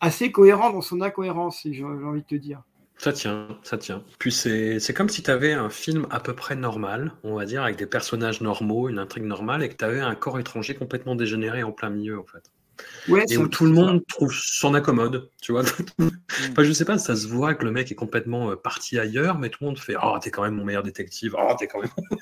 assez 0.00 0.32
cohérent 0.32 0.70
dans 0.70 0.80
son 0.80 1.00
incohérence, 1.00 1.60
si 1.60 1.74
j'ai 1.74 1.84
envie 1.84 2.22
de 2.22 2.26
te 2.26 2.34
dire. 2.34 2.62
Ça 2.98 3.12
tient, 3.12 3.46
ça 3.62 3.78
tient. 3.78 4.02
Puis 4.18 4.32
c'est 4.32 4.94
comme 4.94 5.08
si 5.08 5.22
tu 5.22 5.30
avais 5.30 5.52
un 5.52 5.70
film 5.70 6.06
à 6.10 6.18
peu 6.18 6.34
près 6.34 6.56
normal, 6.56 7.12
on 7.22 7.36
va 7.36 7.44
dire, 7.44 7.62
avec 7.62 7.76
des 7.76 7.86
personnages 7.86 8.40
normaux, 8.40 8.88
une 8.88 8.98
intrigue 8.98 9.24
normale, 9.24 9.62
et 9.62 9.68
que 9.68 9.76
tu 9.76 9.84
avais 9.84 10.00
un 10.00 10.16
corps 10.16 10.40
étranger 10.40 10.74
complètement 10.74 11.14
dégénéré 11.14 11.62
en 11.62 11.70
plein 11.70 11.90
milieu, 11.90 12.18
en 12.18 12.24
fait. 12.24 12.50
Ouais, 13.08 13.24
Et 13.30 13.38
où 13.38 13.48
tout 13.48 13.64
le 13.64 13.72
monde 13.72 14.04
trouve 14.06 14.32
s'en 14.32 14.74
accommode, 14.74 15.30
tu 15.40 15.52
vois. 15.52 15.62
enfin, 15.98 16.62
je 16.62 16.72
sais 16.72 16.84
pas, 16.84 16.98
ça 16.98 17.16
se 17.16 17.26
voit 17.26 17.54
que 17.54 17.64
le 17.64 17.70
mec 17.70 17.90
est 17.90 17.94
complètement 17.94 18.50
euh, 18.50 18.56
parti 18.56 18.98
ailleurs, 18.98 19.38
mais 19.38 19.48
tout 19.48 19.58
le 19.62 19.68
monde 19.68 19.78
fait 19.78 19.94
Oh, 20.02 20.16
t'es 20.20 20.30
quand 20.30 20.42
même 20.42 20.54
mon 20.54 20.64
meilleur 20.64 20.82
détective. 20.82 21.34
Oh, 21.38 21.54
t'es 21.58 21.66
quand 21.66 21.80
même. 21.80 21.90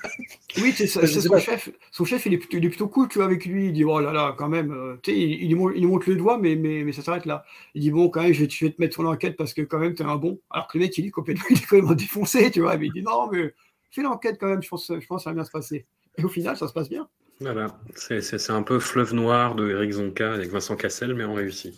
Oui, 0.59 0.73
c'est 0.75 0.87
ça, 0.87 1.07
son 1.07 1.29
pas. 1.29 1.41
chef. 1.41 1.69
Son 1.91 2.05
chef, 2.05 2.25
il 2.25 2.35
est 2.35 2.39
plutôt, 2.39 2.57
il 2.57 2.65
est 2.65 2.69
plutôt 2.69 2.89
cool, 2.89 3.09
tu 3.09 3.19
vois, 3.19 3.27
avec 3.27 3.45
lui. 3.45 3.67
Il 3.67 3.73
dit, 3.73 3.85
oh 3.85 4.01
là 4.01 4.13
là, 4.13 4.35
quand 4.39 4.49
même, 4.49 4.73
euh, 4.73 4.97
tu 5.03 5.11
sais, 5.11 5.19
il, 5.19 5.55
montre 5.55 6.09
le 6.09 6.17
doigt, 6.17 6.39
mais, 6.39 6.57
mais, 6.57 6.83
mais 6.83 6.93
ça 6.93 7.03
s'arrête 7.03 7.27
là. 7.27 7.45
Il 7.75 7.83
dit, 7.83 7.91
bon, 7.91 8.09
quand 8.09 8.23
même, 8.23 8.33
je 8.33 8.41
vais, 8.41 8.47
te- 8.47 8.55
je 8.55 8.65
vais 8.65 8.73
te 8.73 8.81
mettre 8.81 8.95
sur 8.95 9.03
l'enquête 9.03 9.37
parce 9.37 9.53
que 9.53 9.63
quand 9.63 9.79
même, 9.79 9.95
t'es 9.95 10.05
un 10.05 10.17
bon. 10.17 10.41
Alors 10.51 10.69
que 10.69 10.79
le 10.79 10.85
mec, 10.85 10.97
il 10.97 11.07
est 11.07 11.11
complètement, 11.11 11.45
il 11.51 11.59
est 11.59 11.61
complètement 11.61 11.95
défoncé, 11.95 12.51
tu 12.51 12.61
vois. 12.61 12.77
Mais 12.79 12.87
il 12.87 12.93
dit, 12.93 13.03
non, 13.03 13.29
mais 13.31 13.53
fais 13.91 14.03
l'enquête 14.03 14.39
quand 14.41 14.49
même, 14.49 14.63
je 14.63 14.69
pense, 14.69 14.87
je 14.89 15.07
pense 15.07 15.21
que 15.21 15.25
ça 15.25 15.31
va 15.31 15.35
bien 15.35 15.45
se 15.45 15.51
passer. 15.51 15.87
Et 16.17 16.25
au 16.25 16.29
final, 16.29 16.57
ça 16.57 16.69
se 16.69 16.73
passe 16.73 16.89
bien. 16.89 17.09
Voilà, 17.41 17.67
c'est 17.95 18.23
c'est- 18.23 18.39
c'est 18.39 18.53
un 18.53 18.63
peu 18.63 18.79
Fleuve 18.81 19.13
Noir 19.15 19.55
de 19.55 19.69
Eric 19.71 19.93
Zonka 19.93 20.33
avec 20.33 20.49
Vincent 20.51 20.75
Cassel, 20.77 21.15
mais 21.15 21.25
on 21.25 21.35
réussit. 21.35 21.75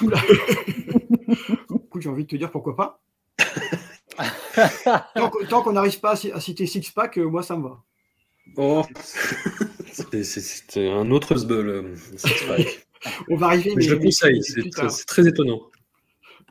Oula. 0.00 0.18
J'ai 2.00 2.08
envie 2.08 2.24
de 2.24 2.28
te 2.30 2.36
dire 2.36 2.50
pourquoi 2.50 2.74
pas. 2.74 3.00
tant 5.48 5.62
qu'on 5.62 5.72
n'arrive 5.72 6.00
pas 6.00 6.12
à, 6.12 6.16
ci- 6.16 6.32
à 6.32 6.40
citer 6.40 6.66
Six 6.66 6.90
Pack, 6.90 7.18
euh, 7.18 7.24
moi, 7.28 7.42
ça 7.42 7.56
me 7.56 7.62
va. 7.64 7.78
Oh, 8.56 8.82
c'est- 9.92 10.88
un 10.88 11.10
autre 11.10 11.36
Sbeul, 11.36 11.68
euh, 11.68 11.94
Six 12.16 12.44
Pack. 12.48 12.86
On 13.28 13.36
va 13.36 13.46
arriver. 13.48 13.72
Mais 13.76 13.82
je 13.82 13.94
le 13.94 14.00
conseille, 14.00 14.42
c'est 14.42 14.68
très, 14.70 14.88
très 15.06 15.28
étonnant. 15.28 15.60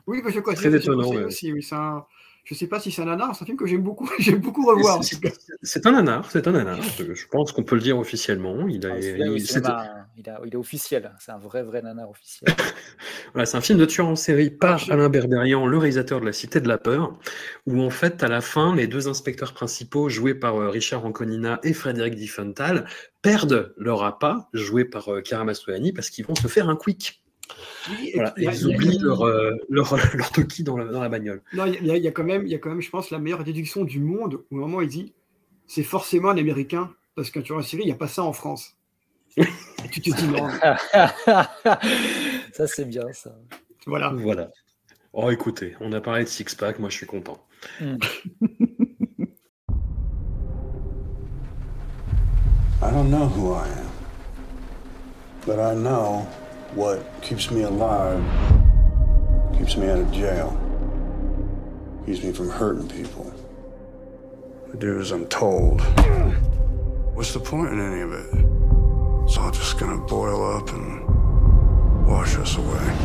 Oui, 0.06 0.20
mais 0.24 0.30
je 0.30 0.40
Très 0.40 0.42
conseille, 0.42 0.70
je 0.72 0.76
étonnant, 0.76 1.02
conseille 1.04 1.18
ouais. 1.18 1.24
aussi. 1.24 1.52
Oui, 1.52 1.62
c'est 1.62 1.74
un- 1.74 2.04
Je 2.44 2.54
sais 2.54 2.66
pas 2.66 2.80
si 2.80 2.90
c'est 2.90 3.02
un 3.02 3.04
nanar, 3.04 3.36
c'est 3.36 3.44
un 3.44 3.46
film 3.46 3.56
que 3.56 3.66
j'aime 3.66 3.82
beaucoup. 3.82 4.08
j'aime 4.18 4.40
beaucoup 4.40 4.66
revoir. 4.66 5.00
C'est- 5.62 5.86
un 5.86 5.92
nanar, 5.92 6.28
c'est 6.30 6.46
un 6.48 6.52
nanar. 6.52 6.78
Je 6.98 7.26
pense 7.30 7.52
qu'on 7.52 7.62
peut 7.62 7.76
le 7.76 7.82
dire 7.82 7.98
officiellement. 7.98 8.66
Il 8.68 8.84
a, 8.86 8.90
Ah, 8.94 8.98
il- 8.98 9.40
c'est- 9.46 9.52
cinéma, 9.54 10.06
il, 10.16 10.28
a- 10.28 10.40
il 10.44 10.52
est 10.52 10.56
officiel. 10.56 11.12
C'est 11.20 11.30
un 11.30 11.38
vrai, 11.38 11.62
vrai 11.62 11.82
nanar 11.82 12.10
officiel. 12.10 12.46
Voilà, 13.32 13.46
c'est 13.46 13.56
un 13.56 13.62
film 13.62 13.78
de 13.78 13.86
tueur 13.86 14.08
en 14.08 14.16
série 14.16 14.50
par 14.50 14.90
Alain 14.90 15.08
Berberian, 15.08 15.66
le 15.66 15.78
réalisateur 15.78 16.20
de 16.20 16.26
La 16.26 16.34
Cité 16.34 16.60
de 16.60 16.68
la 16.68 16.76
Peur, 16.76 17.18
où 17.66 17.80
en 17.80 17.88
fait, 17.88 18.22
à 18.22 18.28
la 18.28 18.42
fin, 18.42 18.76
les 18.76 18.86
deux 18.86 19.08
inspecteurs 19.08 19.54
principaux, 19.54 20.10
joués 20.10 20.34
par 20.34 20.56
euh, 20.56 20.68
Richard 20.68 21.06
Anconina 21.06 21.58
et 21.62 21.72
Frédéric 21.72 22.14
Diffenthal, 22.14 22.84
perdent 23.22 23.72
leur 23.78 24.02
appât, 24.04 24.48
joué 24.52 24.84
par 24.84 25.08
euh, 25.10 25.22
Chiara 25.24 25.44
Mastroianni, 25.44 25.92
parce 25.94 26.10
qu'ils 26.10 26.26
vont 26.26 26.34
se 26.34 26.46
faire 26.46 26.68
un 26.68 26.76
quick. 26.76 27.21
Oui, 27.90 28.12
Voilà, 28.14 28.30
a- 28.30 28.40
ils 28.40 28.64
a- 28.64 28.68
oublient 28.68 28.98
leur, 29.00 29.22
euh, 29.22 29.50
leur, 29.68 29.94
leur 30.16 30.30
toki 30.32 30.62
dans 30.62 30.76
la, 30.76 30.84
dans 30.86 31.02
la 31.02 31.08
bagnole. 31.08 31.42
Non, 31.52 31.66
il 31.66 31.84
y, 31.86 31.90
a- 31.90 31.96
il 31.96 32.02
y 32.02 32.08
a 32.08 32.12
quand 32.12 32.24
même, 32.24 32.46
il 32.46 32.52
y 32.52 32.54
a 32.54 32.58
quand 32.58 32.70
même, 32.70 32.80
je 32.82 32.90
pense, 32.90 33.10
la 33.10 33.18
meilleure 33.18 33.44
déduction 33.44 33.84
du 33.84 34.00
monde 34.00 34.40
où 34.50 34.56
au 34.56 34.60
moment 34.60 34.78
où 34.78 34.82
il 34.82 34.88
dit 34.88 35.12
c'est 35.66 35.82
forcément 35.82 36.30
un 36.30 36.36
Américain 36.36 36.92
parce 37.14 37.30
qu'un 37.30 37.42
tueur 37.42 37.58
en 37.58 37.62
série, 37.62 37.82
il 37.82 37.86
n'y 37.86 37.92
a 37.92 37.96
pas 37.96 38.08
ça 38.08 38.22
en 38.22 38.32
France. 38.32 38.76
Et 39.36 39.44
tu 39.90 40.00
te 40.00 40.10
dis 40.14 40.28
non. 40.28 40.48
ça, 42.52 42.66
c'est 42.66 42.84
bien, 42.84 43.10
ça. 43.12 43.34
Voilà. 43.86 44.10
Voilà. 44.14 44.50
Oh, 45.14 45.30
écoutez, 45.30 45.74
on 45.80 45.92
a 45.92 46.00
parlé 46.00 46.24
de 46.24 46.28
Six 46.28 46.54
Pack, 46.54 46.78
moi 46.78 46.88
je 46.90 46.96
suis 46.96 47.06
content. 47.06 47.42
Mm. 47.80 47.96
I 52.84 52.90
don't 52.90 53.10
know 53.10 53.26
who 53.26 53.52
I 53.54 53.68
am. 53.68 53.88
But 55.46 55.58
I 55.58 55.74
know 55.74 56.26
what 56.74 57.04
keeps 57.20 57.50
me 57.50 57.62
alive, 57.62 58.24
keeps 59.58 59.76
me 59.76 59.88
out 59.88 59.98
of 59.98 60.10
jail, 60.10 60.58
keeps 62.06 62.22
me 62.22 62.32
from 62.32 62.48
hurting 62.48 62.88
people. 62.88 63.32
I 64.72 64.76
do 64.76 64.98
as 64.98 65.10
I'm 65.10 65.26
told. 65.26 65.82
What's 67.14 67.34
the 67.34 67.40
point 67.40 67.74
in 67.74 67.80
any 67.80 68.00
of 68.00 68.12
it? 68.12 68.26
It's 69.24 69.36
all 69.36 69.50
just 69.50 69.78
gonna 69.78 70.00
boil 70.06 70.56
up 70.56 70.70
and 70.70 72.06
wash 72.06 72.36
us 72.36 72.56
away. 72.56 72.96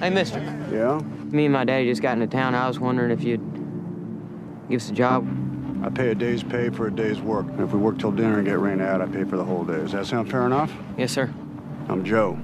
Hey, 0.00 0.10
mister. 0.10 0.59
Yeah? 0.70 1.00
Me 1.30 1.46
and 1.46 1.52
my 1.52 1.64
daddy 1.64 1.86
just 1.86 2.02
got 2.02 2.14
into 2.14 2.26
town. 2.26 2.54
I 2.54 2.68
was 2.68 2.78
wondering 2.78 3.10
if 3.10 3.22
you'd 3.22 3.40
give 4.68 4.80
us 4.80 4.90
a 4.90 4.92
job. 4.92 5.26
I 5.82 5.88
pay 5.88 6.10
a 6.10 6.14
day's 6.14 6.42
pay 6.42 6.70
for 6.70 6.86
a 6.86 6.90
day's 6.90 7.20
work. 7.20 7.46
And 7.46 7.60
if 7.60 7.72
we 7.72 7.78
work 7.78 7.98
till 7.98 8.12
dinner 8.12 8.38
and 8.38 8.46
get 8.46 8.58
rained 8.60 8.82
out, 8.82 9.00
I 9.00 9.06
pay 9.06 9.24
for 9.24 9.36
the 9.36 9.44
whole 9.44 9.64
day. 9.64 9.76
Does 9.76 9.92
that 9.92 10.06
sound 10.06 10.30
fair 10.30 10.46
enough? 10.46 10.72
Yes, 10.98 11.12
sir. 11.12 11.32
I'm 11.88 12.04
Joe. 12.04 12.38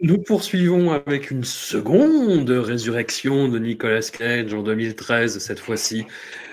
Nous 0.00 0.18
poursuivons 0.18 0.92
avec 0.92 1.30
une 1.30 1.44
seconde 1.44 2.50
résurrection 2.50 3.48
de 3.48 3.58
Nicolas 3.58 4.10
Cage 4.12 4.52
en 4.54 4.62
2013, 4.62 5.38
cette 5.38 5.58
fois-ci. 5.58 6.06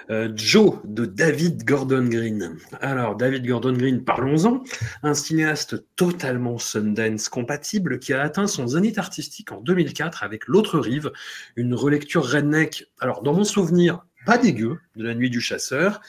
Euh, 0.09 0.29
Joe 0.35 0.75
de 0.83 1.05
David 1.05 1.63
Gordon 1.65 2.05
Green. 2.05 2.57
Alors, 2.81 3.15
David 3.15 3.45
Gordon 3.45 3.73
Green, 3.73 4.03
parlons-en. 4.03 4.63
Un 5.01 5.13
cinéaste 5.13 5.85
totalement 5.95 6.57
Sundance 6.57 7.29
compatible 7.29 7.99
qui 7.99 8.13
a 8.13 8.21
atteint 8.21 8.47
son 8.47 8.67
zénith 8.67 8.97
artistique 8.97 9.51
en 9.51 9.61
2004 9.61 10.23
avec 10.23 10.47
L'autre 10.47 10.79
rive, 10.79 11.11
une 11.55 11.73
relecture 11.73 12.25
redneck. 12.25 12.87
Alors, 12.99 13.23
dans 13.23 13.33
mon 13.33 13.43
souvenir, 13.43 14.05
pas 14.25 14.37
dégueu 14.37 14.79
de 14.95 15.03
La 15.03 15.15
nuit 15.15 15.29
du 15.29 15.41
chasseur. 15.41 16.01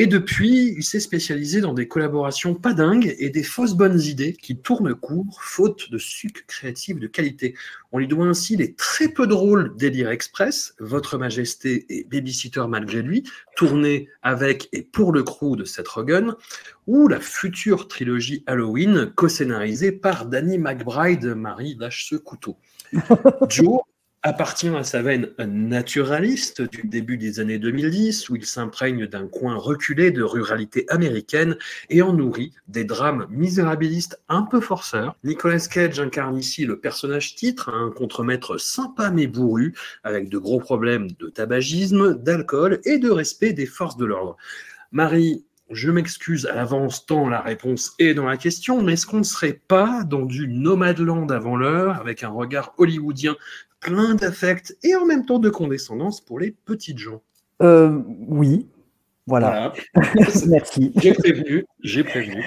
Et 0.00 0.06
depuis, 0.06 0.72
il 0.78 0.82
s'est 0.82 0.98
spécialisé 0.98 1.60
dans 1.60 1.74
des 1.74 1.86
collaborations 1.86 2.54
pas 2.54 2.72
dingues 2.72 3.14
et 3.18 3.28
des 3.28 3.42
fausses 3.42 3.74
bonnes 3.74 4.00
idées 4.00 4.32
qui 4.32 4.56
tournent 4.56 4.94
court, 4.94 5.42
faute 5.42 5.90
de 5.90 5.98
sucre 5.98 6.40
créatif 6.46 6.98
de 6.98 7.06
qualité. 7.06 7.54
On 7.92 7.98
lui 7.98 8.08
doit 8.08 8.24
ainsi 8.24 8.56
les 8.56 8.72
très 8.72 9.08
peu 9.08 9.26
drôles 9.26 9.76
Délire 9.76 10.08
Express, 10.08 10.74
Votre 10.78 11.18
Majesté 11.18 11.84
et 11.90 12.04
Babysitter 12.04 12.64
malgré 12.66 13.02
lui, 13.02 13.24
tournés 13.56 14.08
avec 14.22 14.70
et 14.72 14.80
pour 14.80 15.12
le 15.12 15.22
crew 15.22 15.54
de 15.54 15.64
Seth 15.64 15.88
Rogen, 15.88 16.34
ou 16.86 17.06
la 17.06 17.20
future 17.20 17.86
trilogie 17.86 18.42
Halloween, 18.46 19.12
co-scénarisée 19.14 19.92
par 19.92 20.24
Danny 20.24 20.56
McBride, 20.56 21.26
Marie 21.26 21.76
lâche 21.78 22.08
ce 22.08 22.16
couteau. 22.16 22.56
Joe 23.50 23.80
appartient 24.22 24.68
à 24.68 24.84
sa 24.84 25.00
veine 25.00 25.30
naturaliste 25.38 26.60
du 26.60 26.82
début 26.84 27.16
des 27.16 27.40
années 27.40 27.58
2010, 27.58 28.28
où 28.28 28.36
il 28.36 28.44
s'imprègne 28.44 29.06
d'un 29.06 29.26
coin 29.26 29.56
reculé 29.56 30.10
de 30.10 30.22
ruralité 30.22 30.84
américaine 30.90 31.56
et 31.88 32.02
en 32.02 32.12
nourrit 32.12 32.52
des 32.68 32.84
drames 32.84 33.26
misérabilistes 33.30 34.20
un 34.28 34.42
peu 34.42 34.60
forceurs. 34.60 35.16
Nicolas 35.24 35.66
Cage 35.70 36.00
incarne 36.00 36.36
ici 36.36 36.66
le 36.66 36.78
personnage 36.78 37.34
titre, 37.34 37.70
un 37.70 37.90
contremaître 37.90 38.60
sympa 38.60 39.10
mais 39.10 39.26
bourru, 39.26 39.74
avec 40.04 40.28
de 40.28 40.38
gros 40.38 40.60
problèmes 40.60 41.10
de 41.18 41.28
tabagisme, 41.28 42.14
d'alcool 42.14 42.80
et 42.84 42.98
de 42.98 43.10
respect 43.10 43.54
des 43.54 43.66
forces 43.66 43.96
de 43.96 44.04
l'ordre. 44.04 44.36
Marie, 44.92 45.44
je 45.70 45.90
m'excuse 45.90 46.46
à 46.46 46.54
l'avance 46.54 47.06
tant 47.06 47.28
la 47.28 47.40
réponse 47.40 47.94
est 48.00 48.12
dans 48.12 48.26
la 48.26 48.36
question, 48.36 48.82
mais 48.82 48.94
est-ce 48.94 49.06
qu'on 49.06 49.18
ne 49.18 49.22
serait 49.22 49.60
pas 49.68 50.02
dans 50.02 50.26
du 50.26 50.48
Nomadland 50.48 51.30
avant 51.30 51.56
l'heure, 51.56 51.96
avec 52.00 52.24
un 52.24 52.30
regard 52.30 52.74
hollywoodien 52.76 53.36
plein 53.80 54.14
d'affect 54.14 54.76
et 54.82 54.94
en 54.94 55.06
même 55.06 55.24
temps 55.26 55.38
de 55.38 55.50
condescendance 55.50 56.20
pour 56.20 56.38
les 56.38 56.52
petites 56.52 56.98
gens 56.98 57.22
Euh, 57.62 58.00
oui, 58.28 58.68
voilà. 59.26 59.72
Merci. 60.46 60.92
J'ai 60.96 61.12
prévenu, 61.12 61.64
j'ai 61.82 62.04
prévenu. 62.04 62.44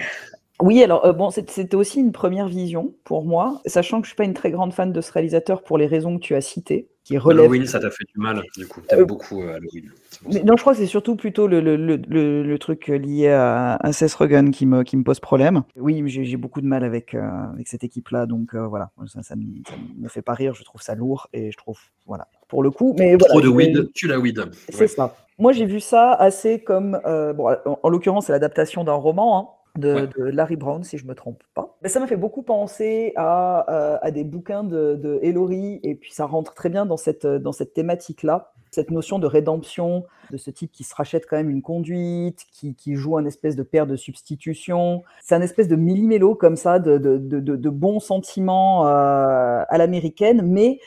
Oui, 0.62 0.82
alors 0.82 1.06
euh, 1.06 1.13
bon, 1.13 1.30
c'était 1.30 1.76
aussi 1.76 2.00
une 2.00 2.12
première 2.12 2.48
vision 2.48 2.93
pour 3.04 3.26
moi, 3.26 3.62
sachant 3.65 4.00
que 4.00 4.06
je 4.06 4.12
suis 4.12 4.15
pas 4.15 4.24
une 4.24 4.34
très 4.34 4.52
grande 4.52 4.74
fan 4.74 4.91
de 4.93 5.02
ce 5.02 5.12
réalisateur 5.12 5.63
pour 5.63 5.78
les 5.78 5.88
raisons 5.88 6.17
que 6.17 6.24
tu 6.24 6.36
as 6.36 6.41
citées, 6.41 6.88
qui 7.04 7.18
relèvent. 7.18 7.42
Halloween, 7.46 7.66
ça 7.66 7.80
t'a 7.80 7.89
fait 7.89 8.06
du 8.13 8.20
mal, 8.20 8.42
du 8.58 8.66
coup. 8.68 8.82
T'aimes 8.88 9.02
Euh, 9.02 9.06
beaucoup 9.06 9.42
euh, 9.42 9.56
Halloween. 9.56 9.92
Mais 10.32 10.42
non, 10.44 10.56
je 10.56 10.62
crois 10.62 10.74
que 10.74 10.80
c'est 10.80 10.86
surtout 10.86 11.16
plutôt 11.16 11.48
le, 11.48 11.60
le, 11.60 11.76
le, 11.76 12.60
truc 12.60 12.88
lié 12.88 13.30
à, 13.30 13.76
à 13.76 13.92
Seth 13.92 14.13
Rogen 14.13 14.52
qui 14.52 14.66
me, 14.66 14.84
qui 14.84 14.96
me 14.96 15.04
pose 15.04 15.20
problème. 15.20 15.63
Oui, 15.76 16.02
j'ai 16.08 16.38
beaucoup 16.38 16.62
de 16.62 16.66
mal 16.68 16.84
avec, 16.84 17.13
euh, 17.13 17.28
avec 17.54 17.68
cette 17.68 17.84
équipe-là, 17.84 18.26
donc 18.26 18.56
euh, 18.56 18.66
voilà, 18.68 18.92
ça, 19.08 19.22
ça, 19.22 19.36
me, 19.36 19.44
ça 19.68 19.74
me 20.00 20.08
fait 20.08 20.22
pas 20.22 20.34
rire, 20.34 20.54
je 20.54 20.63
trouve 20.63 20.82
ça 20.82 20.96
lourd 20.96 21.28
et 21.34 21.52
je 21.52 21.58
trouve, 21.58 21.78
voilà, 22.06 22.28
pour 22.48 22.63
le 22.63 22.72
coup. 22.72 22.96
Mais 22.98 23.18
Trop 23.18 23.28
voilà, 23.34 23.48
de 23.48 23.52
weed, 23.52 23.92
tu 23.94 24.08
la 24.08 24.20
weed. 24.20 24.42
C'est 24.70 24.80
Ouais. 24.80 24.88
ça. 24.88 25.16
Moi, 25.39 25.52
j'ai 25.52 25.66
vu 25.66 25.80
ça 25.80 26.13
assez 26.13 26.60
comme, 26.63 27.00
euh, 27.06 27.34
bon, 27.34 27.50
en, 27.66 27.80
en 27.82 27.89
l'occurrence, 27.89 28.28
c'est 28.28 28.32
l'adaptation 28.34 28.84
d'un 28.84 28.94
roman 28.94 29.39
hein, 29.39 29.48
de, 29.77 29.93
Ouais. 29.93 30.07
de 30.17 30.23
Larry 30.25 30.55
Brown, 30.55 30.83
si 30.83 30.97
je 30.97 31.05
me 31.05 31.15
trompe 31.15 31.41
pas. 31.55 31.75
Mais 31.81 31.89
ça 31.89 31.99
m'a 31.99 32.07
fait 32.07 32.15
beaucoup 32.17 32.43
penser 32.43 33.13
à, 33.15 33.65
euh, 33.73 33.97
à 34.01 34.12
des 34.12 34.23
bouquins 34.23 34.63
de, 34.63 34.95
de 34.95 35.19
Ellory, 35.23 35.79
et 35.83 35.95
puis 35.95 36.12
ça 36.13 36.25
rentre 36.25 36.53
très 36.53 36.69
bien 36.69 36.86
dans 36.86 36.97
cette, 36.97 37.25
dans 37.25 37.51
cette 37.51 37.73
thématique-là. 37.73 38.51
Cette 38.71 38.89
notion 38.89 39.19
de 39.19 39.27
rédemption, 39.27 40.05
de 40.31 40.38
ce 40.38 40.49
type 40.49 40.71
qui 40.71 40.83
se 40.83 40.95
rachète 40.95 41.27
quand 41.29 41.38
même 41.38 41.51
une 41.51 41.62
conduite, 41.62 42.45
qui, 42.51 42.73
qui 42.75 42.95
joue 42.95 43.17
un 43.17 43.25
espèce 43.25 43.55
de 43.55 43.62
père 43.62 43.86
de 43.86 43.95
substitution. 43.95 45.03
C'est 45.21 45.36
un 45.36 45.41
espèce 45.41 45.67
de 45.67 45.75
millimélo 45.75 46.33
comme 46.33 46.55
ça, 46.55 46.79
de, 46.79 46.97
de, 46.97 47.17
de, 47.17 47.39
de- 47.39 47.55
de 47.55 47.69
bons 47.69 47.99
sentiments 47.99 48.88
euh, 48.88 49.63
à 49.67 49.77
l'américaine, 49.77 50.41
mais 50.43 50.79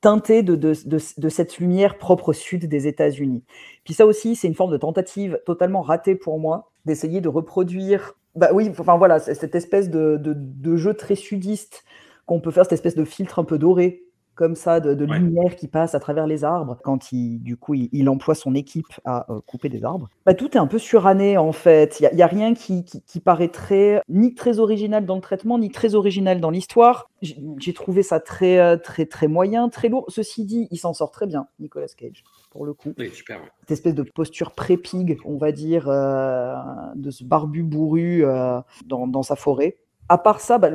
teinté 0.00 0.42
de, 0.42 0.54
de, 0.56 0.72
de, 0.86 0.98
de 1.18 1.28
cette 1.28 1.58
lumière 1.58 1.98
propre 1.98 2.30
au 2.30 2.32
sud 2.32 2.66
des 2.66 2.86
États-Unis. 2.86 3.44
Puis 3.84 3.94
ça 3.94 4.06
aussi, 4.06 4.36
c'est 4.36 4.48
une 4.48 4.54
forme 4.54 4.72
de 4.72 4.78
tentative 4.78 5.40
totalement 5.44 5.82
ratée 5.82 6.14
pour 6.14 6.38
moi, 6.38 6.70
d'essayer 6.86 7.20
de 7.20 7.28
reproduire, 7.28 8.14
bah 8.34 8.50
oui, 8.52 8.70
enfin 8.78 8.96
voilà, 8.96 9.18
cette 9.18 9.54
espèce 9.54 9.90
de 9.90 10.76
jeu 10.76 10.94
très 10.94 11.16
sudiste 11.16 11.84
qu'on 12.26 12.40
peut 12.40 12.50
faire, 12.50 12.64
cette 12.64 12.74
espèce 12.74 12.94
de 12.96 13.04
filtre 13.04 13.38
un 13.38 13.44
peu 13.44 13.58
doré, 13.58 14.04
comme 14.40 14.54
ça, 14.54 14.80
de, 14.80 14.94
de 14.94 15.04
Ouais. 15.04 15.18
lumière 15.18 15.54
qui 15.54 15.68
passe 15.68 15.94
à 15.94 16.00
travers 16.00 16.26
les 16.26 16.44
arbres, 16.44 16.78
quand 16.82 17.12
il, 17.12 17.40
du 17.40 17.58
coup, 17.58 17.74
il, 17.74 17.90
il 17.92 18.08
emploie 18.08 18.34
son 18.34 18.54
équipe 18.54 18.86
à 19.04 19.30
euh, 19.30 19.40
couper 19.46 19.68
des 19.68 19.84
arbres. 19.84 20.08
Bah, 20.24 20.32
tout 20.32 20.56
est 20.56 20.58
un 20.58 20.66
peu 20.66 20.78
suranné, 20.78 21.36
en 21.36 21.52
fait. 21.52 22.00
Il 22.00 22.04
n'y 22.04 22.06
a, 22.08 22.12
il 22.14 22.18
y 22.18 22.22
a 22.22 22.26
rien 22.26 22.54
qui, 22.54 22.82
qui, 22.86 23.02
qui 23.02 23.20
paraît 23.20 23.48
très, 23.48 24.00
ni 24.08 24.34
très 24.34 24.58
original 24.58 25.04
dans 25.04 25.16
le 25.16 25.20
traitement, 25.20 25.58
ni 25.58 25.68
très 25.68 25.94
original 25.94 26.40
dans 26.40 26.48
l'histoire. 26.48 27.10
J'ai 27.20 27.74
trouvé 27.74 28.02
ça 28.02 28.18
très, 28.18 28.58
euh, 28.58 28.78
très, 28.78 29.04
très 29.04 29.28
moyen, 29.28 29.68
très 29.68 29.90
lourd. 29.90 30.06
Ceci 30.08 30.46
dit, 30.46 30.68
il 30.70 30.78
s'en 30.78 30.94
sort 30.94 31.10
très 31.10 31.26
bien, 31.26 31.46
Nicolas 31.58 31.88
Cage, 31.94 32.24
pour 32.50 32.64
le 32.64 32.72
coup 32.72 32.94
Oui, 32.98 33.10
super. 33.10 33.40
ouais. 33.40 33.48
cette 33.60 33.72
espèce 33.72 33.94
de 33.94 34.02
posture 34.02 34.52
pré-pig, 34.52 35.18
on 35.26 35.36
va 35.36 35.52
dire, 35.52 35.86
euh, 35.90 36.54
de 36.94 37.10
ce 37.10 37.24
barbu 37.24 37.62
bourru 37.62 38.24
euh, 38.24 38.58
dans, 38.86 39.06
dans 39.06 39.22
sa 39.22 39.36
forêt. 39.36 39.76
À 40.08 40.16
part 40.16 40.40
ça, 40.40 40.56
bah, 40.56 40.70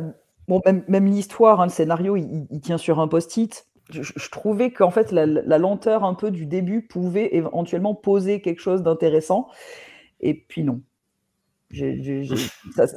bon, 0.47 0.62
même, 0.65 1.05
l'histoire, 1.05 1.62
hein, 1.62 1.65
le 1.65 1.71
scénario, 1.71 2.15
il, 2.15 2.62
tient 2.62 2.77
sur 2.77 2.99
un 2.99 3.08
post-it. 3.08 3.67
Je, 3.89 4.29
trouvais 4.31 4.71
qu'en 4.71 4.89
fait, 4.89 5.12
la, 5.12 5.58
lenteur 5.58 6.03
un 6.03 6.15
peu 6.15 6.31
du 6.31 6.45
début 6.45 6.81
pouvait 6.81 7.36
éventuellement 7.36 7.93
poser 7.93 8.41
quelque 8.41 8.62
chose 8.62 8.81
d'intéressant. 8.81 9.47
Et 10.21 10.34
puis 10.34 10.63
non. 10.63 10.81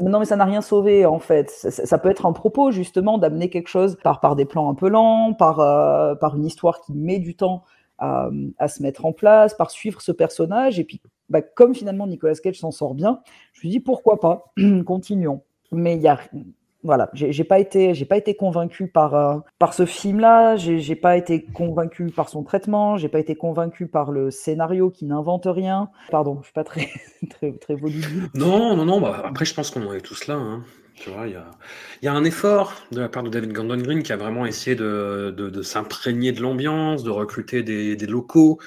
Non, 0.01 0.19
mais 0.19 0.25
ça 0.25 0.37
n'a 0.37 0.45
rien 0.45 0.61
sauvé 0.61 1.05
en 1.05 1.19
fait. 1.19 1.51
Ça, 1.51 1.99
peut 1.99 2.11
être 2.11 2.27
un 2.27 2.33
propos 2.33 2.71
justement 2.71 3.19
d'amener 3.19 3.51
quelque 3.51 3.69
chose 3.69 3.99
par, 4.03 4.37
des 4.37 4.45
plans 4.45 4.71
un 4.71 4.75
peu 4.75 4.89
lents, 4.89 5.35
par, 5.35 5.61
euh, 5.61 6.15
par 6.15 6.37
une 6.37 6.45
histoire 6.45 6.81
qui 6.81 6.93
met 6.93 7.19
du 7.19 7.35
temps 7.35 7.65
à, 7.99 8.69
se 8.69 8.83
mettre 8.83 9.05
en 9.05 9.13
place, 9.13 9.55
par 9.55 9.71
suivre 9.71 10.01
ce 10.01 10.13
personnage. 10.13 10.79
Et 10.79 10.85
puis, 10.85 11.01
bah, 11.29 11.43
comme 11.43 11.75
finalement 11.75 12.07
Nicolas 12.07 12.35
Cage 12.35 12.61
s'en 12.61 12.71
sort 12.71 12.95
bien, 12.95 13.21
je 13.53 13.67
me 13.67 13.71
dit 13.71 13.81
pourquoi 13.81 14.21
pas, 14.21 14.53
continuons. 14.87 15.43
Mais 15.73 15.97
il 15.97 16.03
y 16.03 16.09
a, 16.09 16.19
voilà, 16.85 17.11
j'ai 17.13 17.45
pas 17.45 17.59
été, 17.59 17.93
j'ai 17.95 18.05
pas 18.05 18.17
été 18.17 18.35
convaincu 18.37 18.87
par 18.89 19.15
euh, 19.15 19.39
par 19.59 19.75
ce 19.75 19.85
film-là. 19.85 20.57
J'ai 20.57 20.95
pas 20.97 21.17
été 21.17 21.45
convaincu 21.45 22.11
par 22.13 22.29
son 22.29 22.45
traitement. 22.45 22.97
J'ai 22.97 23.09
pas 23.09 23.19
été 23.19 23.35
convaincu 23.35 23.89
par 23.89 24.13
le 24.13 24.31
scénario 24.31 24.91
qui 24.91 25.05
n'invente 25.05 25.47
rien. 25.47 25.91
Pardon, 26.11 26.39
je 26.41 26.45
suis 26.47 26.53
pas 26.53 26.65
très 26.65 26.89
très 27.31 27.53
très 27.53 27.75
volubile. 27.75 28.29
Non, 28.35 28.77
non, 28.77 28.85
non. 28.85 29.01
Bah, 29.01 29.23
après, 29.25 29.45
je 29.45 29.55
pense 29.55 29.71
qu'on 29.71 29.87
en 29.87 29.93
est 29.93 30.01
tous 30.01 30.27
là. 30.29 30.35
hein. 30.35 30.65
Tu 31.01 31.11
vois, 31.11 31.27
il 31.29 31.37
y 32.03 32.09
a, 32.09 32.13
un 32.13 32.25
effort 32.25 32.75
de 32.91 33.01
la 33.01 33.09
part 33.09 33.23
de 33.23 33.29
David 33.29 33.53
Gordon 33.53 33.77
Green 33.77 34.03
qui 34.03 34.13
a 34.13 34.17
vraiment 34.17 34.47
essayé 34.47 34.75
de, 34.75 35.61
s'imprégner 35.63 36.33
de 36.33 36.41
l'ambiance, 36.43 37.05
de 37.05 37.11
recruter 37.11 37.63
des, 37.63 37.97
locaux, 38.07 38.59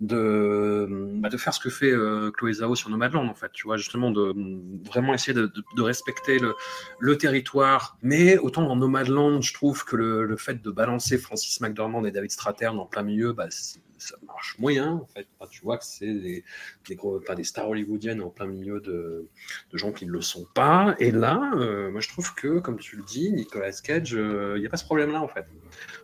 de, 0.00 0.86
bah, 1.16 1.28
de 1.28 1.36
faire 1.36 1.54
ce 1.54 1.60
que 1.60 1.70
fait 1.70 1.90
euh, 1.90 2.30
Chloé 2.30 2.54
Zhao 2.54 2.74
sur 2.74 2.90
Nomadland, 2.90 3.28
en 3.28 3.34
fait. 3.34 3.50
Tu 3.52 3.66
vois, 3.66 3.76
justement, 3.76 4.10
de 4.10 4.32
vraiment 4.86 5.14
essayer 5.14 5.34
de, 5.34 5.50
respecter 5.78 6.38
le, 7.00 7.18
territoire. 7.18 7.98
Mais 8.02 8.38
autant 8.38 8.62
dans 8.62 8.76
Nomadland, 8.76 9.42
je 9.42 9.52
trouve 9.52 9.84
que 9.84 9.96
le, 9.96 10.36
fait 10.36 10.62
de 10.62 10.70
balancer 10.70 11.18
Francis 11.18 11.60
McDormand 11.60 12.04
et 12.04 12.12
David 12.12 12.30
Strathairn 12.30 12.78
en 12.78 12.86
plein 12.86 13.02
milieu, 13.02 13.32
bah, 13.32 13.48
ça 14.02 14.16
marche 14.26 14.58
moyen. 14.58 14.94
En 15.02 15.06
fait, 15.06 15.26
Enfin, 15.38 15.48
tu 15.50 15.62
vois 15.62 15.78
que 15.78 15.84
c'est 15.84 16.12
des, 16.12 16.44
des, 16.88 16.94
gros, 16.96 17.18
enfin, 17.18 17.34
des 17.34 17.44
stars 17.44 17.68
hollywoodiennes 17.68 18.20
en 18.22 18.30
plein 18.30 18.46
milieu 18.46 18.80
de, 18.80 19.28
de 19.72 19.78
gens 19.78 19.92
qui 19.92 20.06
ne 20.06 20.10
le 20.12 20.20
sont 20.20 20.46
pas. 20.54 20.94
Et 20.98 21.10
là, 21.10 21.52
euh, 21.56 21.90
moi, 21.90 22.00
je 22.00 22.08
trouve 22.08 22.34
que, 22.34 22.58
comme 22.60 22.78
tu 22.78 22.96
le 22.96 23.02
dis, 23.04 23.32
Nicolas 23.32 23.72
Cage, 23.82 24.14
euh, 24.14 24.54
il 24.56 24.60
n'y 24.60 24.66
a 24.66 24.70
pas 24.70 24.76
ce 24.76 24.84
problème-là, 24.84 25.20
en 25.22 25.28
fait. 25.28 25.46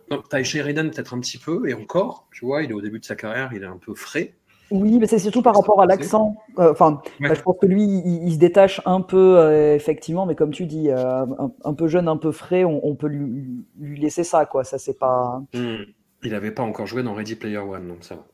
Donc, 0.09 0.29
Ty 0.29 0.43
Sheridan, 0.43 0.89
peut-être 0.89 1.13
un 1.13 1.19
petit 1.19 1.37
peu, 1.37 1.67
et 1.69 1.73
encore, 1.73 2.27
tu 2.31 2.45
vois, 2.45 2.63
il 2.63 2.71
est 2.71 2.73
au 2.73 2.81
début 2.81 2.99
de 2.99 3.05
sa 3.05 3.15
carrière, 3.15 3.51
il 3.53 3.63
est 3.63 3.67
un 3.67 3.77
peu 3.77 3.93
frais. 3.95 4.35
Oui, 4.71 4.99
mais 4.99 5.07
c'est 5.07 5.17
surtout 5.17 5.41
par 5.41 5.55
rapport 5.55 5.81
à 5.81 5.87
l'accent. 5.87 6.35
Euh, 6.59 6.71
Enfin, 6.71 7.01
Ouais. 7.19 7.29
bah, 7.29 7.33
je 7.33 7.41
pense 7.41 7.57
que 7.59 7.65
lui, 7.65 7.83
il, 7.83 8.27
il 8.27 8.33
se 8.33 8.37
détache 8.37 8.81
un 8.85 9.01
peu, 9.01 9.39
euh, 9.39 9.75
effectivement, 9.75 10.25
mais 10.27 10.35
comme 10.35 10.51
tu 10.51 10.67
dis, 10.67 10.89
euh, 10.91 11.25
un, 11.25 11.51
un 11.63 11.73
peu 11.73 11.87
jeune, 11.87 12.07
un 12.07 12.17
peu 12.17 12.31
frais, 12.31 12.63
on, 12.65 12.85
on 12.85 12.95
peut 12.95 13.07
lui, 13.07 13.65
lui 13.79 13.99
laisser 13.99 14.23
ça, 14.23 14.45
quoi. 14.45 14.63
Ça, 14.63 14.77
c'est 14.77 14.97
pas. 14.99 15.41
Hmm. 15.53 15.83
Il 16.23 16.31
n'avait 16.31 16.51
pas 16.51 16.63
encore 16.63 16.85
joué 16.87 17.03
dans 17.03 17.13
Ready 17.13 17.35
Player 17.35 17.57
One, 17.57 17.87
donc 17.87 18.03
ça 18.03 18.15
va. 18.15 18.25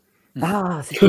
Ah, 0.42 0.82
c'était 0.84 1.08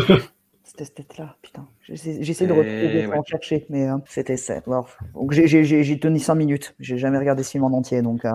c'était 0.63 0.85
cette 0.85 0.95
tête-là, 0.95 1.37
putain. 1.43 1.67
J'essaie 1.89 2.47
de 2.47 2.53
Et 2.53 2.59
retrouver, 2.59 3.07
ouais. 3.07 3.17
en 3.17 3.23
chercher, 3.25 3.65
mais 3.71 3.89
euh, 3.89 3.97
c'était 4.09 4.37
ça. 4.37 4.61
Alors, 4.67 4.91
donc 5.15 5.33
j'ai- 5.33 5.99
tenu 6.01 6.19
5 6.19 6.35
minutes. 6.35 6.75
J'ai 6.81 6.99
jamais 6.99 7.19
regardé 7.19 7.43
ce 7.45 7.53
film 7.53 7.65
en 7.65 7.73
entier, 7.73 8.03
donc 8.03 8.25
euh, 8.25 8.31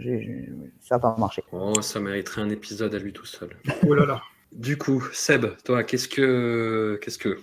j'ai- 0.00 0.48
ça 0.80 0.96
n'a 0.96 0.98
pas 1.00 1.14
marché. 1.18 1.42
Oh, 1.52 1.80
ça 1.82 2.00
mériterait 2.00 2.42
un 2.42 2.48
épisode 2.50 2.94
à 2.94 2.98
lui 2.98 3.12
tout 3.12 3.26
seul. 3.26 3.50
Oh 3.86 3.94
là 3.94 4.06
là. 4.06 4.22
Du 4.52 4.78
coup, 4.78 5.04
Seb, 5.12 5.44
toi, 5.64 5.84
qu'est-ce 5.84 6.08
que, 6.08 6.98
qu'est-ce 7.02 7.18
que 7.18 7.38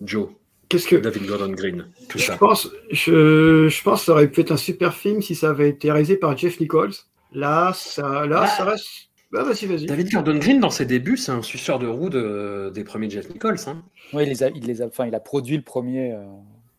Joe, 0.00 0.28
Qu'est-ce 0.70 0.88
que 0.88 0.96
David 0.96 1.26
Gordon 1.26 1.50
Green, 1.52 1.86
tout 2.08 2.18
je 2.18 2.24
ça? 2.24 2.36
pense, 2.38 2.70
je, 2.90 3.68
je 3.68 3.82
pense 3.82 4.00
que 4.00 4.06
ça 4.06 4.12
aurait 4.12 4.28
pu 4.28 4.40
être 4.40 4.50
un 4.52 4.56
super 4.56 4.94
film 4.94 5.20
si 5.20 5.34
ça 5.34 5.50
avait 5.50 5.68
été 5.68 5.92
réalisé 5.92 6.16
par 6.16 6.36
Jeff 6.38 6.58
Nichols. 6.58 6.94
Là, 7.32 7.72
ça, 7.74 8.24
là, 8.26 8.46
ça 8.46 8.64
reste. 8.64 8.88
Bah, 9.34 9.42
vas-y, 9.42 9.66
vas-y. 9.66 9.86
David 9.86 10.10
Gordon 10.12 10.38
Green, 10.38 10.60
dans 10.60 10.70
ses 10.70 10.86
débuts, 10.86 11.16
c'est 11.16 11.32
un 11.32 11.42
suceur 11.42 11.80
de 11.80 11.88
roue 11.88 12.08
de- 12.08 12.70
des 12.72 12.84
premiers 12.84 13.10
Jeff 13.10 13.28
Nichols. 13.30 13.56
Hein. 13.66 13.82
Oui, 14.12 14.22
il 14.22 14.28
les 14.28 14.42
a, 14.44 14.48
il 14.50 14.64
les 14.64 14.80
a, 14.80 14.86
enfin, 14.86 15.06
il 15.06 15.14
a 15.16 15.18
produit 15.20 15.56
le 15.56 15.62
premier, 15.64 16.12
euh, 16.12 16.24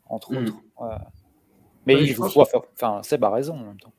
entre 0.07 0.31
Mm. 0.33 0.37
autres. 0.37 0.55
Ouais. 0.79 0.95
Mais 1.85 1.95
Ouais, 1.95 2.03
il 2.05 2.13
faut 2.15 2.29
faire- 2.29 2.61
enfin, 2.73 3.03
Seb 3.03 3.23
a 3.25 3.29
raison 3.29 3.55
en 3.55 3.65
même 3.65 3.77
temps. 3.79 3.91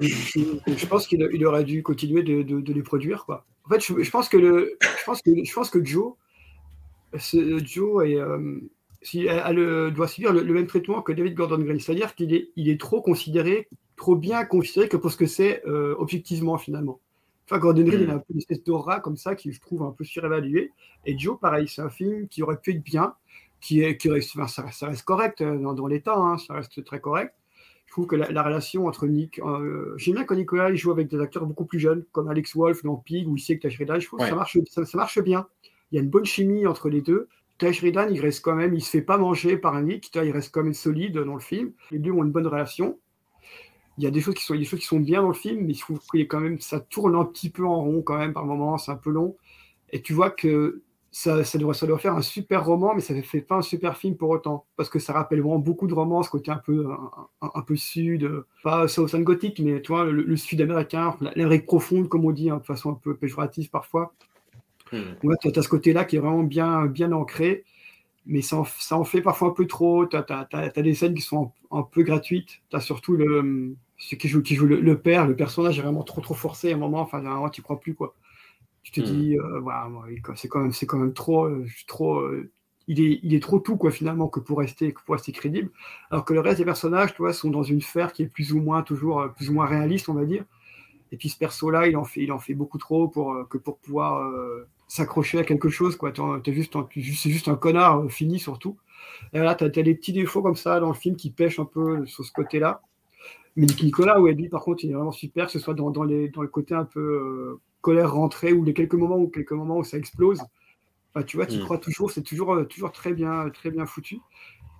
je, 0.00 0.86
pense 0.86 1.06
qu'il 1.06 1.28
il 1.32 1.46
aurait 1.46 1.62
dû 1.64 1.82
continuer 1.82 2.22
de, 2.22 2.42
de- 2.42 2.60
de 2.60 2.72
les 2.72 2.82
produire 2.82 3.24
quoi. 3.26 3.44
En 3.66 3.68
fait, 3.68 3.80
je, 3.84 4.02
je 4.02 4.10
pense 4.10 4.28
que 4.28 4.36
le, 4.36 4.76
je 4.80 5.04
pense 5.04 5.20
que 5.22 5.30
je 5.44 5.52
pense 5.54 5.70
que 5.70 5.84
Joe, 5.84 6.14
Joe 7.14 8.06
est, 8.08 8.16
euh, 8.16 8.60
si- 9.02 9.28
a 9.28 9.52
le- 9.52 9.90
doit 9.90 10.08
subir 10.08 10.32
le, 10.32 10.42
le 10.42 10.54
même 10.54 10.66
traitement 10.66 11.02
que 11.02 11.12
David 11.12 11.34
Gordon 11.34 11.58
Green, 11.58 11.78
c'est-à-dire 11.80 12.14
qu'il 12.14 12.34
est, 12.34 12.48
il 12.56 12.68
est 12.68 12.80
trop 12.80 13.00
considéré, 13.02 13.68
trop 13.96 14.16
bien 14.16 14.44
considéré 14.44 14.88
que 14.88 14.96
pour 14.96 15.12
ce 15.12 15.16
que 15.16 15.26
c'est 15.26 15.62
euh, 15.66 15.94
objectivement 15.98 16.58
finalement. 16.58 16.98
Enfin, 17.50 17.58
Gordon 17.58 17.82
Green, 17.84 18.00
Mm. 18.00 18.04
il 18.04 18.10
a 18.10 18.14
un 18.14 18.18
peu 18.18 18.32
une 18.32 18.38
espèce 18.38 18.62
d'aura 18.64 19.00
comme 19.00 19.16
ça 19.16 19.34
qui 19.34 19.52
je 19.52 19.60
trouve 19.60 19.82
un 19.82 19.90
peu 19.92 20.04
surévalué. 20.04 20.72
Et 21.04 21.18
Joe, 21.18 21.38
pareil, 21.40 21.68
c'est 21.68 21.82
un 21.82 21.90
film 21.90 22.28
qui 22.28 22.42
aurait 22.42 22.58
pu 22.60 22.70
être 22.72 22.82
bien, 22.84 23.14
qui 23.60 23.82
est, 23.82 23.96
qui 23.96 24.08
reste, 24.10 24.30
enfin, 24.36 24.46
ça, 24.46 24.70
ça 24.70 24.86
reste 24.88 25.02
correct 25.04 25.40
euh, 25.40 25.58
dans, 25.58 25.74
dans 25.74 25.86
l'état, 25.86 26.16
hein, 26.16 26.38
ça 26.38 26.54
reste 26.54 26.84
très 26.84 27.00
correct. 27.00 27.34
Je 27.86 27.92
trouve 27.92 28.06
que 28.06 28.14
la, 28.16 28.30
la 28.30 28.42
relation 28.44 28.86
entre 28.86 29.06
Nick, 29.08 29.40
euh, 29.40 29.94
j'aime 29.96 30.14
bien 30.14 30.24
quand 30.24 30.36
Nicolas 30.36 30.70
il 30.70 30.76
joue 30.76 30.92
avec 30.92 31.08
des 31.08 31.18
acteurs 31.20 31.44
beaucoup 31.44 31.64
plus 31.64 31.80
jeunes, 31.80 32.04
comme 32.12 32.28
Alex 32.28 32.54
Wolff 32.54 32.84
dans 32.84 32.96
Pig 32.96 33.26
ou 33.26 33.34
ici 33.36 33.52
avec 33.52 33.62
Tash 33.62 33.72
Sheridan. 33.72 33.98
Je 33.98 34.06
trouve 34.06 34.20
que 34.20 34.26
ça 34.26 34.36
marche, 34.36 34.56
ça, 34.70 34.84
ça 34.86 34.96
marche 34.96 35.20
bien. 35.20 35.46
Il 35.90 35.96
y 35.96 35.98
a 35.98 36.02
une 36.02 36.08
bonne 36.10 36.24
chimie 36.24 36.66
entre 36.68 36.88
les 36.88 37.00
deux. 37.02 37.28
Tash 37.58 37.80
Sheridan, 37.80 38.06
il 38.10 38.20
reste 38.20 38.44
quand 38.44 38.54
même, 38.54 38.74
il 38.74 38.80
se 38.80 38.90
fait 38.90 39.02
pas 39.02 39.18
manger 39.18 39.56
par 39.56 39.74
un 39.74 39.82
Nick, 39.82 40.14
il 40.14 40.30
reste 40.30 40.54
quand 40.54 40.62
même 40.62 40.72
solide 40.72 41.18
dans 41.18 41.34
le 41.34 41.40
film. 41.40 41.72
Les 41.90 41.98
deux 41.98 42.12
ont 42.12 42.22
une 42.22 42.30
bonne 42.30 42.46
relation. 42.46 42.98
Il 44.00 44.04
y 44.04 44.06
a 44.06 44.10
des 44.10 44.22
choses 44.22 44.34
qui 44.34 44.42
sont, 44.44 44.54
il 44.54 44.60
des 44.60 44.64
choses 44.64 44.80
qui 44.80 44.86
sont 44.86 44.98
bien 44.98 45.20
dans 45.20 45.28
le 45.28 45.34
film, 45.34 45.66
mais 45.66 45.74
je 45.74 45.80
trouve 45.80 46.00
qu'il 46.10 46.20
est 46.22 46.26
quand 46.26 46.40
même, 46.40 46.58
ça 46.58 46.80
tourne 46.80 47.14
un 47.14 47.26
petit 47.26 47.50
peu 47.50 47.66
en 47.66 47.82
rond 47.82 48.00
quand 48.00 48.16
même 48.16 48.32
par 48.32 48.46
moments, 48.46 48.78
c'est 48.78 48.90
un 48.90 48.96
peu 48.96 49.10
long. 49.10 49.36
Et 49.90 50.00
tu 50.00 50.14
vois 50.14 50.30
que 50.30 50.80
ça, 51.10 51.44
ça, 51.44 51.58
doit, 51.58 51.74
ça 51.74 51.86
doit 51.86 51.98
faire 51.98 52.14
un 52.14 52.22
super 52.22 52.64
roman, 52.64 52.94
mais 52.94 53.02
ça 53.02 53.12
ne 53.12 53.20
fait 53.20 53.42
pas 53.42 53.56
un 53.56 53.62
super 53.62 53.98
film 53.98 54.16
pour 54.16 54.30
autant. 54.30 54.64
Parce 54.76 54.88
que 54.88 54.98
ça 54.98 55.12
rappelle 55.12 55.40
vraiment 55.42 55.58
beaucoup 55.58 55.86
de 55.86 55.92
romans, 55.92 56.22
ce 56.22 56.30
côté 56.30 56.50
un 56.50 56.56
peu, 56.56 56.86
un, 56.90 57.10
un- 57.42 57.50
un 57.54 57.60
peu 57.60 57.76
sud, 57.76 58.26
pas 58.62 58.88
Southern 58.88 59.22
Gothic, 59.22 59.60
mais 59.60 59.82
tu 59.82 59.92
vois, 59.92 60.04
le, 60.06 60.22
le 60.22 60.36
sud 60.38 60.62
américain, 60.62 61.14
la- 61.20 61.32
l'Amérique 61.36 61.66
profonde, 61.66 62.08
comme 62.08 62.24
on 62.24 62.30
dit, 62.30 62.48
hein, 62.48 62.56
de 62.56 62.64
façon 62.64 62.92
un 62.92 62.94
peu 62.94 63.14
péjorative 63.14 63.68
parfois. 63.68 64.14
Hmm. 64.92 65.02
Ouais, 65.24 65.36
tu 65.42 65.50
as, 65.54 65.62
ce 65.62 65.68
côté-là 65.68 66.06
qui 66.06 66.16
est 66.16 66.20
vraiment 66.20 66.42
bien, 66.42 66.86
bien 66.86 67.12
ancré, 67.12 67.64
mais 68.24 68.40
ça 68.40 68.56
en, 68.56 68.64
ça 68.64 68.96
en 68.96 69.04
fait 69.04 69.20
parfois 69.20 69.48
un 69.48 69.52
peu 69.52 69.66
trop. 69.66 70.06
Tu 70.06 70.16
as, 70.16 70.82
des 70.82 70.94
scènes 70.94 71.14
qui 71.14 71.22
sont 71.22 71.52
un, 71.70 71.78
un 71.80 71.82
peu 71.82 72.02
gratuites. 72.02 72.62
Tu 72.70 72.76
as 72.76 72.80
surtout 72.80 73.14
le, 73.16 73.76
qui 74.16 74.28
joue, 74.28 74.42
qui 74.42 74.54
joue 74.54 74.66
le, 74.66 74.80
le 74.80 74.98
père, 75.00 75.26
le 75.26 75.36
personnage 75.36 75.78
est 75.78 75.82
vraiment 75.82 76.02
trop 76.02 76.20
trop 76.20 76.34
forcé 76.34 76.72
à 76.72 76.74
un 76.76 76.78
moment. 76.78 77.00
Enfin, 77.00 77.24
à 77.24 77.30
un 77.30 77.34
moment, 77.34 77.50
tu 77.50 77.62
crois 77.62 77.80
plus 77.80 77.94
quoi. 77.94 78.14
Tu 78.82 78.92
te 78.92 79.00
Hmm. 79.00 79.00
dis, 79.00 79.36
euh, 79.38 79.60
c'est 80.36 80.48
quand 80.48 80.60
même, 80.60 80.72
c'est 80.72 80.86
quand 80.86 80.98
même 80.98 81.14
trop, 81.14 81.44
euh, 81.46 81.66
trop. 81.86 82.18
euh, 82.20 82.50
il 82.88 83.00
est, 83.00 83.20
il 83.22 83.34
est 83.34 83.40
trop 83.42 83.60
tout 83.60 83.76
quoi 83.76 83.90
finalement 83.92 84.28
que 84.28 84.40
pour 84.40 84.58
rester, 84.58 84.92
que 84.92 85.00
pour 85.04 85.14
rester 85.14 85.32
crédible. 85.32 85.70
Alors 86.10 86.24
que 86.24 86.34
le 86.34 86.40
reste 86.40 86.58
des 86.58 86.64
personnages, 86.64 87.12
tu 87.14 87.18
vois, 87.22 87.32
sont 87.32 87.50
dans 87.50 87.62
une 87.62 87.80
sphère 87.80 88.12
qui 88.12 88.22
est 88.24 88.28
plus 88.28 88.52
ou 88.52 88.60
moins 88.60 88.82
toujours 88.82 89.20
euh, 89.20 89.28
plus 89.28 89.50
ou 89.50 89.54
moins 89.54 89.66
réaliste, 89.66 90.08
on 90.08 90.14
va 90.14 90.24
dire. 90.24 90.44
Et 91.12 91.16
puis 91.16 91.28
ce 91.28 91.38
perso-là, 91.38 91.88
il 91.88 91.96
en 91.96 92.04
fait, 92.04 92.22
il 92.22 92.32
en 92.32 92.38
fait 92.38 92.54
beaucoup 92.54 92.78
trop 92.78 93.08
pour 93.08 93.48
que 93.48 93.58
pour 93.58 93.78
pouvoir 93.78 94.30
s'accrocher 94.88 95.38
à 95.38 95.44
quelque 95.44 95.68
chose. 95.70 95.96
Quoi. 95.96 96.12
T'es, 96.12 96.52
juste, 96.52 96.74
c'est 96.94 97.30
juste 97.30 97.48
un 97.48 97.56
connard 97.56 98.10
fini 98.10 98.38
surtout. 98.38 98.78
Et 99.34 99.38
là, 99.40 99.54
t'as, 99.54 99.70
t'as 99.70 99.82
des 99.82 99.94
petits 99.94 100.12
défauts 100.12 100.42
comme 100.42 100.56
ça 100.56 100.80
dans 100.80 100.88
le 100.88 100.94
film 100.94 101.16
qui 101.16 101.30
pêchent 101.30 101.60
un 101.60 101.64
peu 101.66 102.06
sur 102.06 102.24
ce 102.24 102.32
côté-là. 102.32 102.82
Mais 103.56 103.66
Nicolas, 103.82 104.20
ouais, 104.20 104.32
lui, 104.32 104.48
par 104.48 104.62
contre, 104.62 104.84
il 104.84 104.90
est 104.90 104.94
vraiment 104.94 105.12
super, 105.12 105.46
que 105.46 105.52
ce 105.52 105.58
soit 105.58 105.74
dans, 105.74 105.90
dans, 105.90 106.04
les, 106.04 106.28
dans 106.28 106.42
le 106.42 106.48
côté 106.48 106.74
un 106.74 106.84
peu 106.84 107.00
euh, 107.00 107.60
colère 107.80 108.12
rentrée 108.14 108.52
ou 108.52 108.64
les 108.64 108.74
quelques 108.74 108.94
moments 108.94 109.18
où 109.18 109.28
quelques 109.28 109.52
moments 109.52 109.78
où 109.78 109.84
ça 109.84 109.98
explose. 109.98 110.40
Enfin, 111.14 111.24
tu 111.24 111.36
vois, 111.36 111.46
tu 111.46 111.58
Mm. 111.58 111.62
crois 111.64 111.78
toujours, 111.78 112.10
c'est 112.10 112.22
toujours, 112.22 112.54
euh, 112.54 112.64
toujours 112.64 112.92
très 112.92 113.12
bien, 113.14 113.50
très 113.50 113.70
bien 113.70 113.86
foutu. 113.86 114.18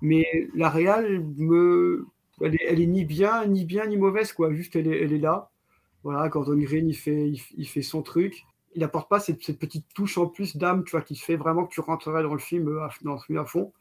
Mais 0.01 0.25
la 0.55 0.69
réal 0.69 1.25
me, 1.37 2.07
elle 2.41 2.55
est, 2.55 2.65
elle 2.67 2.81
est 2.81 2.87
ni 2.87 3.05
bien, 3.05 3.45
ni 3.47 3.65
bien, 3.65 3.85
ni 3.87 3.97
mauvaise, 3.97 4.33
quoi. 4.33 4.53
Juste, 4.53 4.75
elle 4.75 4.87
est, 4.87 5.01
elle 5.03 5.13
est 5.13 5.19
là. 5.19 5.51
Voilà, 6.03 6.29
Gordon 6.29 6.57
Green, 6.57 6.87
il 6.89 6.95
fait, 6.95 7.29
il, 7.29 7.41
il 7.57 7.67
fait 7.67 7.81
son 7.83 8.01
truc. 8.03 8.45
Il 8.75 8.81
n'apporte 8.81 9.09
pas 9.09 9.19
cette, 9.19 9.39
petite 9.59 9.85
touche 9.93 10.17
en 10.17 10.27
plus 10.27 10.55
d'âme, 10.55 10.83
tu 10.83 10.91
vois, 10.91 11.01
qui 11.01 11.15
fait 11.15 11.35
vraiment 11.35 11.65
que 11.65 11.73
tu 11.73 11.81
rentrerais 11.81 12.23
dans 12.23 12.33
le 12.33 12.39
film, 12.39 12.69
euh, 12.69 12.85
à, 12.85 13.45
fond. 13.45 13.73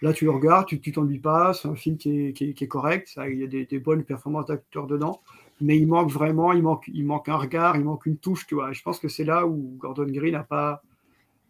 Là, 0.00 0.12
tu 0.12 0.24
le 0.24 0.30
regardes, 0.30 0.66
tu 0.66 0.80
t'ennuies 0.80 1.18
pas, 1.18 1.52
c'est 1.52 1.68
un 1.68 1.74
film 1.74 1.96
qui 1.96 2.10
est, 2.10 2.66
correct, 2.68 3.14
il 3.28 3.38
y 3.38 3.44
a 3.44 3.46
des, 3.46 3.78
bonnes 3.78 4.04
performances 4.04 4.46
d'acteurs 4.46 4.86
dedans, 4.86 5.20
mais 5.60 5.76
il 5.76 5.86
manque 5.86 6.10
vraiment, 6.10 6.52
il 6.52 6.62
manque, 6.62 7.28
un 7.28 7.36
regard, 7.36 7.76
il 7.76 7.84
manque 7.84 8.06
une 8.06 8.16
touche, 8.16 8.46
tu 8.46 8.54
vois. 8.54 8.72
Je 8.72 8.82
pense 8.82 8.98
que 8.98 9.08
c'est 9.08 9.24
là 9.24 9.46
où 9.46 9.76
Gordon 9.78 10.06
Green 10.06 10.32
n'a 10.32 10.44
pas, 10.44 10.82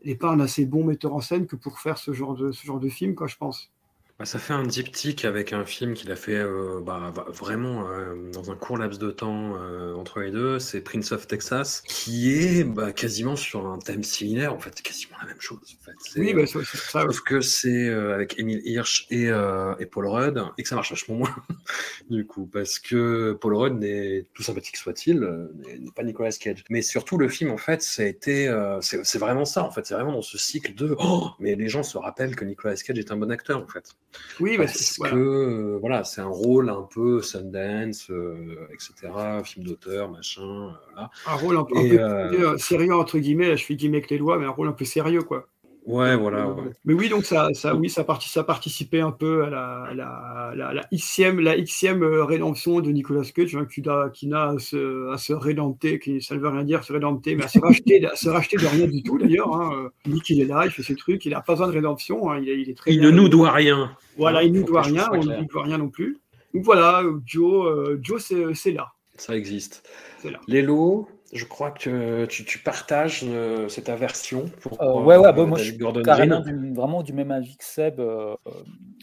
n'est 0.05 0.17
pas 0.17 0.31
un 0.31 0.41
assez 0.41 0.67
bon 0.67 0.85
metteur 0.85 1.15
en 1.15 1.21
scène 1.21 1.47
que 1.47 1.57
pour 1.57 1.79
faire 1.79 1.99
ce 1.99 2.13
genre 2.13 2.35
de, 2.35 2.53
ce 2.53 2.67
genre 2.67 2.81
de 2.81 2.89
film, 2.89 3.15
quoi, 3.15 3.27
je 3.27 3.37
pense. 3.37 3.71
Bah, 4.19 4.25
ça 4.25 4.41
fait 4.41 4.53
un 4.53 4.65
diptyque 4.65 5.25
avec 5.25 5.53
un 5.53 5.65
film 5.65 5.95
qu'il 5.95 6.11
a 6.11 6.17
fait 6.17 6.35
euh, 6.35 6.81
bah, 6.85 7.13
va- 7.15 7.27
vraiment 7.31 7.89
euh, 7.89 8.17
dans 8.33 8.51
un 8.51 8.57
court 8.57 8.77
laps 8.77 8.99
de 8.99 9.13
temps 9.13 9.55
euh, 9.63 9.95
entre 9.95 10.19
les 10.19 10.33
deux, 10.33 10.59
c'est 10.59 10.81
Prince 10.81 11.13
of 11.13 11.29
Texas, 11.29 11.83
qui 11.87 12.35
est 12.35 12.65
bah, 12.65 12.91
quasiment 12.93 13.37
sur 13.37 13.69
un 13.69 13.79
thème 13.79 14.03
similaire, 14.03 14.53
en 14.53 14.59
fait, 14.59 14.73
c'est 14.75 14.83
quasiment 14.85 15.17
la 15.21 15.29
même 15.29 15.41
chose. 15.41 15.61
En 15.81 15.85
fait. 15.85 15.93
C'est, 16.01 16.19
Oui, 16.19 16.35
bah, 16.35 16.47
c'est 16.47 16.65
c'est 16.65 16.79
ça. 16.79 17.03
Sauf 17.03 17.21
que 17.21 17.41
c'est 17.41 17.89
euh, 17.89 18.13
avec 18.13 18.37
Emile 18.41 18.61
Hirsch 18.65 19.07
et, 19.11 19.29
euh, 19.29 19.77
et 19.79 19.87
Paul 19.87 20.09
Rudd, 20.09 20.43
et 20.59 20.65
que 20.65 20.69
ça 20.69 20.75
marche 20.75 20.91
vachement 20.91 21.15
moins, 21.15 21.37
du 22.11 22.27
coup, 22.27 22.47
parce 22.47 22.81
que 22.81 23.39
Paul 23.41 23.55
Rudd, 23.55 23.79
n'est, 23.79 24.27
tout 24.35 24.43
sympathique 24.43 24.77
soit-il, 24.79 25.23
euh, 25.23 25.53
n'est, 25.55 25.79
n'est 25.79 25.93
pas 25.93 26.03
Nicolas 26.03 26.33
Cage. 26.33 26.65
Mais 26.71 26.83
surtout, 26.83 27.19
le 27.19 27.29
film, 27.29 27.53
en 27.53 27.57
fait, 27.59 27.83
ça 27.83 28.03
a 28.03 28.07
été, 28.07 28.49
euh, 28.49 28.81
c'est, 28.81 29.05
c'est 29.05 29.19
vraiment 29.19 29.45
ça, 29.45 29.65
en 29.65 29.71
fait, 29.71 29.87
c'est 29.87 29.95
vraiment 29.95 30.13
dans 30.13 30.23
ce 30.23 30.39
cycle 30.39 30.75
de 30.75 30.97
oh, 30.99 31.31
mais 31.39 31.55
les 31.55 31.69
gens 31.69 31.85
se 31.85 31.99
rappellent 31.99 32.35
que 32.37 32.45
Nicolas 32.45 32.75
Cage 32.77 32.99
est 32.99 33.13
un 33.13 33.17
bon 33.17 33.31
acteur, 33.31 33.63
en 33.63 33.67
fait. 33.69 33.95
Oui, 34.41 34.57
Parce 34.57 34.93
que, 34.93 34.97
voilà. 34.99 35.17
euh, 35.17 35.79
voilà, 35.81 36.05
c'est 36.05 36.21
un 36.21 36.29
rôle 36.29 36.71
un 36.71 36.83
peu 36.83 37.21
Sundance, 37.23 38.11
euh, 38.11 38.69
etc., 38.73 39.13
film 39.45 39.67
d'auteur, 39.67 40.11
machin, 40.11 40.43
euh, 40.43 40.71
voilà. 40.93 41.11
Un 41.27 41.35
rôle 41.35 41.57
un 41.57 41.65
peu, 41.65 41.77
un 41.77 42.29
peu 42.29 42.49
euh, 42.49 42.59
sérieux, 42.59 42.95
entre 42.95 43.19
guillemets, 43.19 43.49
là, 43.49 43.57
je 43.57 43.65
fais 43.65 43.75
guillemets 43.75 43.99
avec 43.99 44.11
les 44.11 44.19
doigts, 44.19 44.39
mais 44.39 44.47
un 44.47 44.51
rôle 44.51 44.69
un 44.69 44.73
peu 44.73 44.85
sérieux, 44.85 45.23
quoi. 45.23 45.49
Ouais, 45.87 46.17
voilà, 46.17 46.51
ouais. 46.51 46.65
Mais 46.85 46.93
oui, 46.93 47.09
donc 47.09 47.25
ça, 47.25 47.49
ça, 47.55 47.75
oui, 47.75 47.89
ça, 47.89 48.05
parti- 48.05 48.29
ça 48.29 48.45
participait 48.45 49.01
un 49.01 49.11
peu 49.11 49.45
à 49.45 49.51
la, 49.51 49.85
à 49.85 49.95
la, 49.95 50.53
la, 50.55 50.75
la 50.75 50.83
Xème, 50.93 51.41
la 51.41 51.59
Xème 51.59 52.03
euh, 52.03 52.25
rédemption 52.25 52.81
de 52.81 52.91
Nicolas 52.91 53.23
Cage, 53.35 53.57
hein, 53.57 53.65
qui 53.65 53.81
n'a, 53.81 54.11
qui 54.13 54.27
n'a 54.27 54.49
à 54.51 54.59
se, 54.59 55.11
à 55.11 55.17
se 55.17 55.33
rédempter, 55.33 55.99
qui, 55.99 56.21
ça 56.21 56.35
ne 56.35 56.41
veut 56.41 56.49
rien 56.51 56.65
dire, 56.65 56.85
se 56.85 56.93
rédempter, 56.93 57.37
mais 57.37 57.45
à 57.45 57.49
se 57.49 57.59
racheter, 57.59 58.05
à 58.05 58.17
se 58.17 58.29
racheter 58.29 58.59
de 58.59 58.67
rien 58.67 58.87
du 58.87 59.03
tout 59.03 59.17
d'ailleurs. 59.17 59.55
Hein. 59.55 59.89
Il 60.05 60.13
dit 60.13 60.21
qu'il 60.21 60.41
est 60.43 60.45
là, 60.45 60.65
il 60.67 60.71
fait 60.71 60.83
ses 60.83 60.95
trucs, 60.95 61.25
il 61.25 61.33
n'a 61.33 61.41
pas 61.41 61.55
besoin 61.55 61.69
de 61.69 61.73
rédemption, 61.73 62.31
hein, 62.31 62.39
il, 62.43 62.51
est- 62.51 62.61
il 62.61 62.69
est 62.69 62.75
très 62.75 62.93
Il 62.93 63.01
ne 63.01 63.11
nous 63.11 63.31
doit 63.31 63.53
rien. 63.53 63.91
Voilà, 64.19 64.43
il 64.43 64.53
ne 64.53 64.59
nous 64.61 64.67
doit 64.67 64.83
rien, 64.83 65.09
on 65.13 65.25
ne 65.25 65.39
lui 65.39 65.47
doit 65.47 65.63
rien 65.63 65.79
non 65.79 65.89
plus. 65.89 66.19
Donc 66.53 66.65
voilà, 66.65 67.03
Joe, 67.25 67.67
euh, 67.67 67.99
Joe 68.03 68.23
c'est, 68.55 68.73
là. 68.73 68.89
Ça 69.17 69.35
existe. 69.37 69.89
C'est 70.19 70.31
là. 70.31 70.41
Lélo, 70.49 71.09
je 71.33 71.45
crois 71.45 71.71
que 71.71 72.25
tu, 72.27 72.45
tu 72.45 72.59
partages 72.59 73.23
euh, 73.25 73.69
cette 73.69 73.89
aversion 73.89 74.47
pour 74.61 74.81
Euh, 74.81 75.03
ouais, 75.03 75.17
ouais, 75.17 75.29
euh, 75.29 75.33
bah, 75.33 75.45
moi 75.45 75.59
je 75.59 75.65
suis 75.65 75.79
carrément 76.05 76.41
du, 76.41 76.73
vraiment 76.73 77.03
du 77.03 77.13
même 77.13 77.31
avis 77.31 77.57
que 77.57 77.65
Seb. 77.65 78.01
euh, 78.01 78.35
euh, 78.47 78.51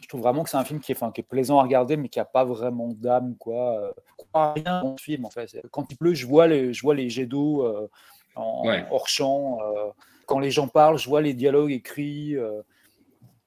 je 0.02 0.08
trouve 0.08 0.22
vraiment 0.22 0.44
que 0.44 0.50
c'est 0.50 0.58
un 0.58 0.64
film 0.66 0.80
qui 0.80 0.92
est, 0.92 1.12
qui 1.14 1.22
est 1.22 1.24
plaisant 1.24 1.60
à 1.60 1.64
regarder, 1.64 1.98
mais 1.98 2.10
qui 2.10 2.20
n'a 2.20 2.26
pas 2.26 2.44
vraiment 2.44 2.90
d'âme. 2.90 3.36
Quoi. 3.38 3.80
Euh, 3.80 3.92
je 4.20 4.24
crois 4.26 4.42
à 4.44 4.54
rien 4.54 4.82
dans 4.84 4.98
ce 4.98 5.04
film, 5.04 5.26
en 5.26 5.30
fait. 5.30 5.50
Quand 5.72 5.86
il 5.92 5.98
pleut, 5.98 6.14
je 6.14 6.26
vois 6.28 6.48
les, 6.48 6.74
je 6.74 6.82
vois 6.82 6.96
les 6.96 7.10
jets 7.10 7.26
d'eau 7.26 7.64
euh, 7.64 7.88
en, 8.36 8.66
Ouais. 8.68 8.86
hors 8.92 9.08
champ. 9.08 9.60
euh, 9.62 9.92
quand 10.26 10.40
les 10.40 10.52
gens 10.52 10.68
parlent, 10.68 10.98
je 10.98 11.08
vois 11.08 11.22
les 11.22 11.34
dialogues 11.34 11.72
écrits. 11.72 12.36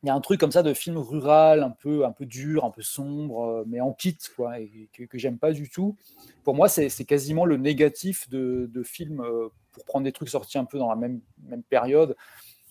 Il 0.03 0.07
y 0.07 0.11
a 0.11 0.15
un 0.15 0.21
truc 0.21 0.39
comme 0.39 0.53
ça 0.53 0.63
de 0.63 0.73
film 0.75 0.97
rural, 0.97 1.63
un 1.63 1.71
peu, 1.71 2.05
un 2.05 2.13
peu 2.13 2.25
dur, 2.25 2.65
un 2.65 2.71
peu 2.71 2.83
sombre, 2.83 3.43
euh, 3.43 3.65
mais 3.67 3.81
en 3.81 3.93
kit, 3.93 4.17
quoi, 4.37 4.61
et 4.61 4.89
que, 4.93 5.03
que 5.05 5.19
j'aime 5.19 5.39
pas 5.39 5.53
du 5.53 5.69
tout. 5.69 5.97
Pour 6.45 6.55
moi, 6.55 6.69
c'est 6.69 7.05
quasiment 7.05 7.45
le 7.45 7.57
négatif 7.57 8.29
de, 8.29 8.71
de 8.73 8.83
films, 8.85 9.21
euh, 9.21 9.49
pour 9.73 9.85
prendre 9.85 10.05
des 10.05 10.13
trucs 10.13 10.29
sortis 10.29 10.57
un 10.59 10.65
peu 10.65 10.79
dans 10.79 10.89
la 10.89 10.97
même, 10.97 11.21
même 11.43 11.63
période. 11.65 12.17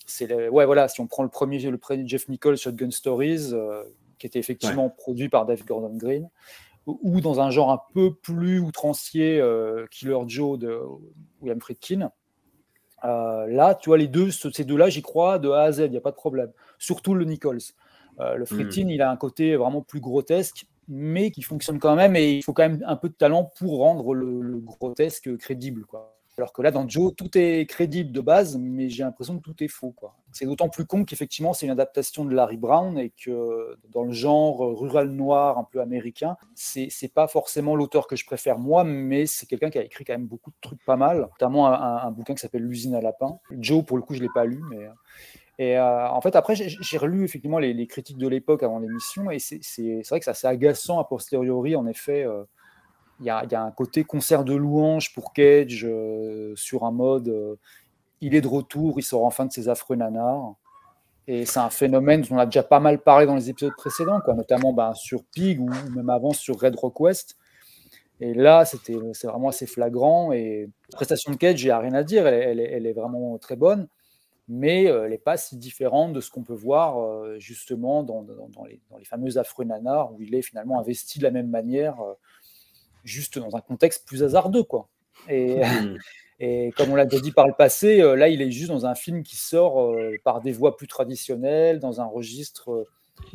C'est 0.06 0.48
ouais, 0.48 0.66
voilà, 0.66 0.88
si 0.88 1.02
on 1.02 1.08
prend 1.08 1.24
le 1.24 1.30
premier, 1.30 1.60
le 1.60 1.78
premier 1.78 2.08
Jeff 2.08 2.30
Nichols, 2.30 2.58
Shotgun 2.58 2.92
Stories, 2.92 3.50
euh, 3.52 3.84
qui 4.20 4.26
était 4.26 4.40
effectivement 4.40 4.90
produit 4.90 5.28
par 5.28 5.46
David 5.46 5.66
Gordon 5.66 5.96
Green, 5.98 6.30
ou, 6.86 6.98
ou 7.04 7.20
dans 7.20 7.42
un 7.42 7.52
genre 7.52 7.72
un 7.72 7.82
peu 7.94 8.14
plus 8.14 8.60
outrancier, 8.60 9.42
euh, 9.42 9.86
Killer 9.92 10.18
Joe 10.28 10.58
de 10.58 10.80
William 11.42 11.60
Friedkin. 11.60 12.10
Euh, 13.06 13.46
là, 13.48 13.76
tu 13.76 13.90
vois, 13.90 13.98
les 13.98 14.08
deux, 14.08 14.32
ce- 14.32 14.50
ces 14.52 14.64
deux-là, 14.66 14.90
j'y 14.90 15.02
crois 15.02 15.38
de 15.40 15.50
A 15.50 15.62
à 15.64 15.72
Z, 15.72 15.80
il 15.86 15.92
n'y 15.92 15.98
a 15.98 16.02
pas 16.02 16.12
de 16.12 16.16
problème. 16.16 16.52
Surtout 16.80 17.14
le 17.14 17.26
Nichols. 17.26 17.60
Euh, 18.20 18.36
le 18.36 18.46
Friedkin, 18.46 18.88
il 18.90 19.02
a 19.02 19.12
un 19.12 19.18
côté 19.18 19.56
vraiment 19.56 19.82
plus 19.82 20.00
grotesque, 20.00 20.66
mais 20.88 21.30
qui 21.32 21.44
fonctionne 21.44 21.78
quand 21.80 21.96
même, 21.96 22.16
et 22.16 22.38
il 22.38 22.44
faut 22.44 22.54
quand 22.54 22.68
même 22.68 22.84
un 22.88 22.96
peu 22.96 23.10
de 23.10 23.14
talent 23.14 23.52
pour 23.60 23.78
rendre 23.80 24.14
le, 24.16 24.42
le 24.42 24.58
grotesque 24.60 25.38
crédible. 25.38 25.86
Quoi. 25.86 26.17
Alors 26.38 26.54
que 26.54 26.62
là, 26.62 26.70
dans 26.70 26.88
Joe, 26.88 27.16
tout 27.16 27.36
est 27.36 27.66
crédible 27.68 28.12
de 28.12 28.22
base, 28.22 28.58
mais 28.58 28.90
j'ai 28.90 29.04
l'impression 29.04 29.40
que 29.40 29.44
tout 29.44 29.64
est 29.64 29.68
faux. 29.68 29.96
C'est 30.32 30.46
d'autant 30.46 30.70
plus 30.70 30.86
con 30.86 31.04
qu'effectivement, 31.04 31.54
c'est 31.54 31.66
une 31.66 31.72
adaptation 31.72 32.26
de 32.26 32.36
Larry 32.36 32.58
Brown 32.58 33.00
et 33.00 33.10
que 33.10 33.76
dans 33.90 34.04
le 34.04 34.12
genre 34.12 34.60
rural 34.80 35.10
noir 35.10 35.58
un 35.58 35.64
peu 35.64 35.82
américain, 35.82 36.38
c'est 36.54 36.90
c'est 36.92 37.12
pas 37.12 37.28
forcément 37.28 37.76
l'auteur 37.76 38.06
que 38.06 38.16
je 38.16 38.26
préfère 38.26 38.60
moi, 38.60 38.84
mais 38.84 39.26
c'est 39.26 39.48
quelqu'un 39.48 39.72
qui 39.72 39.80
a 39.80 39.84
écrit 39.84 40.06
quand 40.06 40.14
même 40.14 40.28
beaucoup 40.28 40.52
de 40.52 40.56
trucs 40.62 40.84
pas 40.86 40.96
mal, 40.96 41.22
notamment 41.22 41.68
un, 41.68 42.12
bouquin 42.12 42.36
qui 42.36 42.42
s'appelle 42.42 42.64
L'usine 42.64 42.94
à 42.94 43.02
lapin. 43.02 43.40
Joe, 43.52 43.84
pour 43.84 43.98
le 43.98 44.04
coup, 44.04 44.14
je 44.14 44.22
l'ai 44.22 44.30
pas 44.30 44.46
lu, 44.46 44.62
mais. 44.70 44.88
Et 45.60 45.76
euh, 45.76 46.08
en 46.10 46.22
fait, 46.22 46.36
après, 46.36 46.54
j'ai 46.56 46.98
relu 47.00 47.24
effectivement 47.24 47.58
les, 47.58 47.88
critiques 47.88 48.20
de 48.20 48.28
l'époque 48.28 48.62
avant 48.62 48.78
l'émission, 48.78 49.32
et 49.32 49.40
c'est 49.40 49.58
vrai 50.08 50.20
que 50.20 50.26
c'est 50.26 50.32
assez 50.32 50.46
agaçant 50.46 51.00
a 51.00 51.04
posteriori, 51.04 51.76
en 51.76 51.88
effet. 51.88 52.24
euh, 52.24 52.44
il 53.20 53.26
y, 53.26 53.30
a, 53.30 53.64
un 53.64 53.72
côté 53.72 54.04
concert 54.04 54.44
de 54.44 54.54
louanges 54.54 55.14
pour 55.14 55.34
Cage 55.34 55.86
euh, 55.90 56.54
sur 56.56 56.84
un 56.84 56.92
mode 56.92 57.30
euh, 57.30 57.56
il 58.22 58.36
est 58.36 58.42
de 58.42 58.48
retour, 58.48 59.00
il 59.00 59.04
sort 59.04 59.26
enfin 59.26 59.46
de 59.46 59.52
ses 59.52 59.70
affreux 59.70 59.96
nanars. 59.96 60.54
Et 61.28 61.46
c'est 61.46 61.60
un 61.60 61.70
phénomène 61.70 62.22
dont 62.22 62.36
on 62.36 62.40
a 62.40 62.46
déjà 62.46 62.64
pas 62.64 62.80
mal 62.80 63.00
parlé 63.00 63.26
dans 63.26 63.36
les 63.36 63.50
épisodes 63.50 63.76
précédents, 63.76 64.22
quoi, 64.22 64.34
notamment 64.34 64.72
ben, 64.72 64.94
sur 64.94 65.24
Pig 65.26 65.60
ou 65.60 65.70
même 65.94 66.10
avant 66.10 66.32
sur 66.32 66.60
Red 66.60 66.76
Rock. 66.76 66.98
Et 68.20 68.34
là, 68.34 68.66
c'est 68.66 69.28
vraiment 69.28 69.50
assez 69.50 69.68
flagrant. 69.68 70.32
Et 70.32 70.70
la 70.92 70.96
prestation 70.96 71.32
de 71.32 71.38
Cage, 71.38 71.62
il 71.62 71.66
n'y 71.66 71.72
a 71.72 71.80
rien 71.80 71.94
à 71.94 72.04
dire, 72.04 72.26
elle, 72.28 72.60
est- 72.60 72.94
vraiment 72.94 73.38
très 73.40 73.56
bonne, 73.58 73.88
mais 74.48 74.90
euh, 74.90 75.04
elle 75.04 75.12
n'est 75.12 75.18
pas 75.18 75.38
si 75.38 75.58
différente 75.58 76.14
de 76.14 76.22
ce 76.22 76.32
qu'on 76.32 76.44
peut 76.44 76.56
voir 76.56 77.38
justement 77.40 78.04
dans, 78.04 78.24
dans- 78.24 78.66
les, 78.66 78.80
dans 78.90 78.98
les 78.98 79.06
fameux 79.06 79.38
affreux 79.38 79.66
nanars, 79.66 80.14
où 80.14 80.22
il 80.22 80.34
est 80.34 80.42
finalement 80.42 80.80
investi 80.80 81.20
de 81.20 81.26
la 81.26 81.32
même 81.32 81.50
manière, 81.50 81.98
juste 83.04 83.40
dans 83.40 83.56
un 83.56 83.62
contexte 83.62 84.08
plus 84.08 84.24
hasardeux. 84.24 84.64
Quoi. 84.64 84.88
Et, 85.30 85.62
Hmm. 85.64 85.98
et 86.40 86.72
comme 86.78 86.92
on 86.92 86.96
l'a 86.96 87.06
déjà 87.06 87.22
dit 87.22 87.32
par 87.32 87.48
le 87.48 87.54
passé, 87.58 88.02
euh, 88.02 88.16
là, 88.16 88.30
il 88.30 88.42
est 88.42 88.52
juste 88.52 88.70
dans 88.70 88.86
un 88.86 88.96
film 88.96 89.24
qui 89.24 89.36
sort 89.36 89.82
euh, 89.82 90.16
par 90.24 90.42
des 90.42 90.52
voies 90.52 90.78
plus 90.78 90.88
traditionnelles, 90.88 91.80
dans 91.80 92.00
un 92.02 92.06
registre 92.06 92.72
euh, 92.72 92.88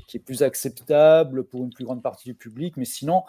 qui 0.07 0.17
est 0.17 0.21
plus 0.21 0.43
acceptable 0.43 1.45
pour 1.45 1.65
une 1.65 1.73
plus 1.73 1.85
grande 1.85 2.03
partie 2.03 2.29
du 2.29 2.35
public, 2.35 2.77
mais 2.77 2.85
sinon, 2.85 3.25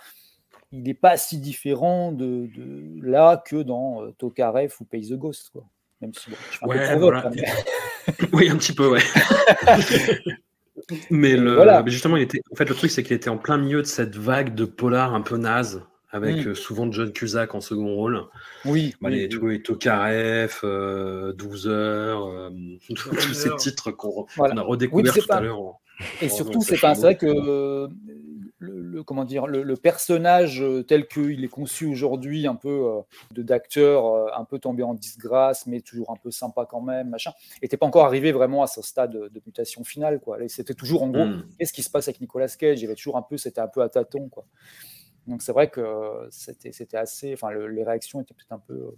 il 0.71 0.83
n'est 0.83 0.93
pas 0.93 1.17
si 1.17 1.39
différent 1.39 2.11
de, 2.11 2.47
de 2.55 3.01
là 3.01 3.41
que 3.43 3.55
dans 3.57 4.11
Tokarev 4.19 4.71
ou 4.79 4.85
Pays 4.85 5.09
the 5.09 5.13
Ghost. 5.13 5.49
Quoi. 5.51 5.63
Même 6.01 6.13
si 6.13 6.29
bon, 6.29 6.35
je 6.51 6.57
un 6.79 6.99
peu 6.99 7.15
hein, 7.15 7.31
mais- 7.35 7.45
Oui, 8.33 8.49
un 8.49 8.57
petit 8.57 8.73
peu, 8.73 8.89
ouais. 8.89 8.99
mais 11.09 11.35
le, 11.37 11.55
Voilà. 11.55 11.83
mais 11.83 11.91
justement, 11.91 12.17
il 12.17 12.23
était, 12.23 12.41
en 12.51 12.55
fait, 12.55 12.65
le 12.67 12.75
truc, 12.75 12.91
c'est 12.91 13.03
qu'il 13.03 13.15
était 13.15 13.29
en 13.29 13.37
plein 13.37 13.57
milieu 13.57 13.81
de 13.81 13.87
cette 13.87 14.15
vague 14.15 14.55
de 14.55 14.65
polar 14.65 15.13
un 15.13 15.21
peu 15.21 15.37
naze, 15.37 15.83
avec 16.13 16.45
Mm. 16.45 16.49
euh, 16.49 16.55
souvent 16.55 16.89
John 16.91 17.11
Cusack 17.11 17.55
en 17.55 17.59
second 17.61 17.95
rôle. 17.95 18.23
Oui, 18.65 18.93
Bah, 19.01 19.09
oui, 19.09 19.15
les, 19.15 19.23
oui. 19.23 19.29
tous 19.29 19.47
les 19.47 19.61
Tokarev, 19.61 20.59
euh, 20.63 21.33
12 21.33 21.67
heures, 21.67 22.27
euh, 22.27 22.49
tous 22.95 23.33
ces 23.33 23.53
titres 23.57 23.91
qu'on 23.91 24.25
Voilà. 24.37 24.61
a 24.61 24.63
redécouverts 24.63 25.13
tout 25.13 25.27
pas- 25.27 25.35
à 25.37 25.41
l'heure. 25.41 25.79
Et 26.21 26.29
surtout, 26.29 26.61
c'est 26.61 26.79
pas, 26.79 26.93
vrai 26.93 27.17
que 27.17 27.25
euh, 27.27 27.87
le, 28.59 28.79
le- 28.79 29.03
comment 29.03 29.25
dire, 29.25 29.45
le, 29.47 29.61
le 29.63 29.75
personnage 29.75 30.63
tel 30.87 31.07
qu'il 31.07 31.43
est 31.43 31.47
conçu 31.49 31.85
aujourd'hui, 31.85 32.47
un 32.47 32.55
peu 32.55 32.87
d'acteur, 33.31 34.37
un 34.37 34.43
peu 34.45 34.57
tombé 34.59 34.83
en 34.83 34.93
disgrâce, 34.93 35.67
mais 35.67 35.81
toujours 35.81 36.11
un 36.11 36.15
peu 36.15 36.31
sympa 36.31 36.65
quand 36.69 36.81
même, 36.81 37.09
machin, 37.09 37.31
n'était 37.61 37.77
pas 37.77 37.85
encore 37.85 38.05
arrivé 38.05 38.31
vraiment 38.31 38.63
à 38.63 38.67
ce 38.67 38.81
stade 38.81 39.11
de, 39.11 39.41
mutation 39.45 39.83
finale, 39.83 40.19
quoi. 40.19 40.37
C'était 40.47 40.73
toujours 40.73 41.03
en 41.03 41.09
gros, 41.09 41.25
Mm. 41.25 41.45
qu'est-ce 41.59 41.73
qui 41.73 41.83
se 41.83 41.89
passe 41.91 42.07
avec 42.07 42.21
Nicolas 42.21 42.47
Cage? 42.47 42.79
Il 42.79 42.83
y 42.83 42.85
avait 42.85 42.95
toujours 42.95 43.17
un 43.17 43.21
peu, 43.21 43.37
c'était 43.37 43.61
un 43.61 43.67
peu 43.67 43.81
à 43.81 43.89
tâtons, 43.89 44.29
quoi. 44.29 44.45
Donc 45.27 45.41
c'est 45.41 45.51
vrai 45.53 45.69
que 45.69 45.81
c'était, 46.31 46.71
c'était 46.71 46.97
assez, 46.97 47.33
enfin, 47.33 47.51
le- 47.51 47.67
les 47.67 47.83
réactions 47.83 48.21
étaient 48.21 48.33
peut-être 48.33 48.51
un 48.51 48.59
peu, 48.59 48.91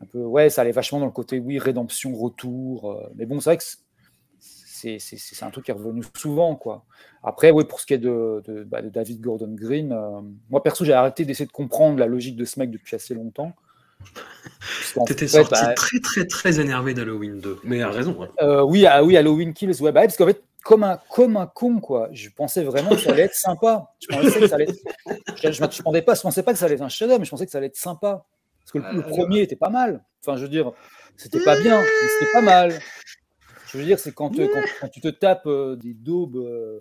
un 0.00 0.06
peu, 0.06 0.18
ouais, 0.20 0.48
ça 0.50 0.62
allait 0.62 0.72
vachement 0.72 1.00
dans 1.00 1.06
le 1.06 1.12
côté, 1.12 1.38
oui, 1.38 1.58
rédemption, 1.58 2.14
retour. 2.14 2.92
euh, 2.92 3.08
mais 3.16 3.26
bon, 3.26 3.40
c'est 3.40 3.50
vrai 3.50 3.56
que 3.56 3.64
c'est, 3.64 4.98
c'est, 4.98 4.98
c'est- 4.98 5.34
c'est 5.34 5.44
un 5.44 5.50
truc 5.50 5.64
qui 5.64 5.70
est 5.70 5.74
revenu 5.74 6.02
souvent, 6.16 6.54
quoi. 6.54 6.84
Après, 7.22 7.50
oui, 7.50 7.64
pour 7.64 7.80
ce 7.80 7.86
qui 7.86 7.94
est 7.94 7.98
de, 7.98 8.42
de, 8.44 8.62
bah, 8.62 8.82
de 8.82 8.88
David 8.90 9.20
Gordon 9.20 9.54
Green, 9.54 9.92
euh, 9.92 10.20
moi 10.50 10.62
perso, 10.62 10.84
j'ai 10.84 10.92
arrêté 10.92 11.24
d'essayer 11.24 11.46
de 11.46 11.52
comprendre 11.52 11.98
la 11.98 12.06
logique 12.06 12.36
de 12.36 12.44
ce 12.44 12.58
mec 12.60 12.70
depuis 12.70 12.94
assez 12.94 13.14
longtemps. 13.14 13.52
T'étais 15.06 15.26
sorti 15.28 15.50
bah, 15.50 15.74
très, 15.74 16.00
très, 16.00 16.26
très 16.26 16.60
énervé 16.60 16.94
d'Halloween 16.94 17.40
2. 17.40 17.58
Mais 17.64 17.82
à 17.82 17.90
raison. 17.90 18.22
hein. 18.22 18.28
euh, 18.40 18.62
oui, 18.62 18.86
ah, 18.86 19.02
oui, 19.04 19.16
Halloween 19.16 19.52
Kills, 19.52 19.80
ouais, 19.82 19.92
bah, 19.92 20.00
ouais, 20.00 20.06
parce 20.06 20.16
qu'en 20.16 20.26
fait, 20.26 20.42
comme 20.66 20.82
un, 20.82 20.98
comme 21.10 21.36
un 21.36 21.46
con, 21.46 21.78
quoi. 21.78 22.08
Je 22.10 22.28
pensais 22.28 22.64
vraiment 22.64 22.90
que 22.90 22.96
ça 22.98 23.12
allait 23.12 23.22
être 23.22 23.36
sympa. 23.36 23.94
Je 24.00 24.08
pensais 24.08 24.40
que 24.40 24.46
ça 24.48 24.56
allait 24.56 24.64
être- 24.64 25.82
pensais 25.84 26.02
pas, 26.02 26.14
je 26.16 26.20
pensais 26.20 26.42
pas 26.42 26.52
que 26.52 26.58
ça 26.58 26.64
allait 26.64 26.74
être 26.74 26.82
un 26.82 26.88
chef-d'œuvre, 26.88 27.20
mais 27.20 27.24
je 27.24 27.30
pensais 27.30 27.46
que 27.46 27.52
ça 27.52 27.58
allait 27.58 27.68
être 27.68 27.76
sympa. 27.76 28.26
Parce 28.64 28.72
que 28.72 28.78
le, 28.78 29.02
premier 29.02 29.42
était 29.42 29.54
pas 29.54 29.68
mal. 29.68 30.04
Enfin, 30.20 30.36
je 30.36 30.42
veux 30.42 30.48
dire, 30.48 30.72
c'était 31.16 31.44
pas 31.44 31.56
bien, 31.60 31.80
mais 31.80 32.08
c'était 32.18 32.32
pas 32.32 32.42
mal. 32.42 32.72
Je 33.68 33.78
veux 33.78 33.84
dire, 33.84 34.00
c'est 34.00 34.12
quand, 34.12 34.36
euh, 34.40 34.48
quand 34.80 34.88
tu 34.88 35.00
te 35.00 35.06
tapes 35.06 35.46
euh, 35.46 35.76
des 35.76 35.94
daubes 35.94 36.36
euh, 36.36 36.80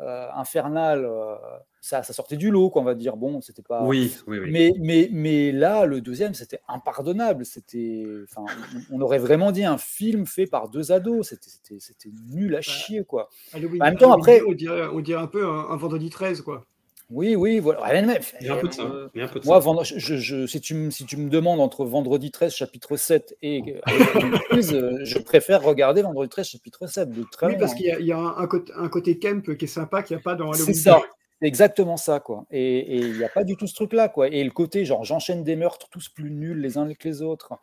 euh, 0.00 0.28
infernales, 0.34 1.04
euh, 1.04 1.34
ça, 1.80 2.02
ça 2.02 2.12
sortait 2.12 2.36
du 2.36 2.50
lot, 2.50 2.70
quoi, 2.70 2.82
on 2.82 2.84
va 2.84 2.94
dire. 2.94 3.16
Bon, 3.16 3.40
c'était 3.40 3.62
pas. 3.62 3.82
Oui, 3.84 4.16
oui, 4.26 4.38
oui. 4.38 4.50
Mais, 4.50 4.72
mais, 4.80 5.08
mais 5.12 5.52
là, 5.52 5.86
le 5.86 6.00
deuxième, 6.00 6.34
c'était 6.34 6.60
impardonnable. 6.68 7.44
C'était, 7.44 8.04
enfin, 8.24 8.44
on, 8.90 9.00
aurait 9.00 9.18
vraiment 9.18 9.52
dit 9.52 9.64
un 9.64 9.78
film 9.78 10.26
fait 10.26 10.46
par 10.46 10.68
deux 10.68 10.92
ados. 10.92 11.28
C'était, 11.28 11.50
c'était, 11.50 11.78
c'était 11.80 12.10
nul 12.32 12.54
à 12.56 12.60
chier, 12.60 13.04
quoi. 13.04 13.28
Halloween- 13.52 13.82
En 13.82 13.84
même 13.86 13.96
temps, 13.96 14.12
Halloween 14.12 14.20
après- 14.20 14.38
2, 14.40 14.46
on 14.48 14.52
dirait, 14.52 14.86
on 14.92 15.00
dirait 15.00 15.22
un 15.22 15.26
peu 15.26 15.46
un, 15.46 15.70
un 15.70 15.76
vendredi 15.76 16.10
13, 16.10 16.42
quoi. 16.42 16.66
Oui, 17.10 17.34
oui, 17.34 17.58
voilà. 17.58 17.80
Mais- 18.02 18.20
Il 18.40 18.46
y 18.46 18.50
a 18.50 18.54
un 18.54 18.58
peu 18.58 18.68
de 18.68 18.72
ça. 18.72 18.82
euh, 18.82 19.08
Il 19.14 19.18
y 19.18 19.22
a 19.22 19.24
un 19.24 19.28
peu 19.28 19.40
de 19.40 19.44
Moi, 19.46 19.56
ça. 19.56 19.60
vendre- 19.60 19.84
je, 19.84 19.98
je- 19.98 20.16
je- 20.16 20.46
si, 20.46 20.60
tu, 20.60 20.74
me- 20.74 20.90
si 20.90 21.04
tu 21.06 21.16
me 21.16 21.28
demandes 21.28 21.60
entre 21.60 21.84
Vendredi 21.84 22.30
13, 22.30 22.54
chapitre 22.54 22.96
7 22.96 23.36
et 23.42 23.80
euh, 24.52 24.98
je 25.04 25.18
préfère 25.18 25.62
regarder 25.62 26.02
Vendredi 26.02 26.28
13, 26.28 26.46
chapitre 26.48 26.86
7. 26.86 27.10
De 27.10 27.24
très 27.30 27.46
Oui, 27.48 27.56
parce 27.58 27.74
qu'il 27.74 27.86
y 27.86 27.90
a, 27.90 27.98
il 27.98 28.06
y 28.06 28.12
a 28.12 28.18
un, 28.18 28.36
un 28.36 28.46
côté, 28.46 28.72
un 28.76 28.88
côté 28.88 29.18
camp 29.18 29.42
qui 29.56 29.64
est 29.64 29.68
sympa, 29.68 30.02
qu'il 30.02 30.16
n'y 30.16 30.20
a 30.20 30.22
pas 30.22 30.34
dans 30.34 30.50
Halloween. 30.52 30.66
C'est 30.66 30.74
ça. 30.74 31.00
C'est 31.42 31.48
exactement 31.48 31.96
ça, 31.96 32.20
quoi. 32.20 32.44
Et 32.50 32.96
il 32.98 33.16
n'y 33.18 33.24
a 33.24 33.28
pas 33.30 33.44
du 33.44 33.56
tout 33.56 33.66
ce 33.66 33.74
truc-là, 33.74 34.08
quoi. 34.08 34.28
Et 34.28 34.44
le 34.44 34.50
côté, 34.50 34.84
genre, 34.84 35.04
j'enchaîne 35.04 35.42
des 35.42 35.56
meurtres 35.56 35.88
tous 35.90 36.08
plus 36.10 36.30
nuls 36.30 36.60
les 36.60 36.76
uns 36.78 36.86
que 36.92 37.08
les 37.08 37.22
autres. 37.22 37.54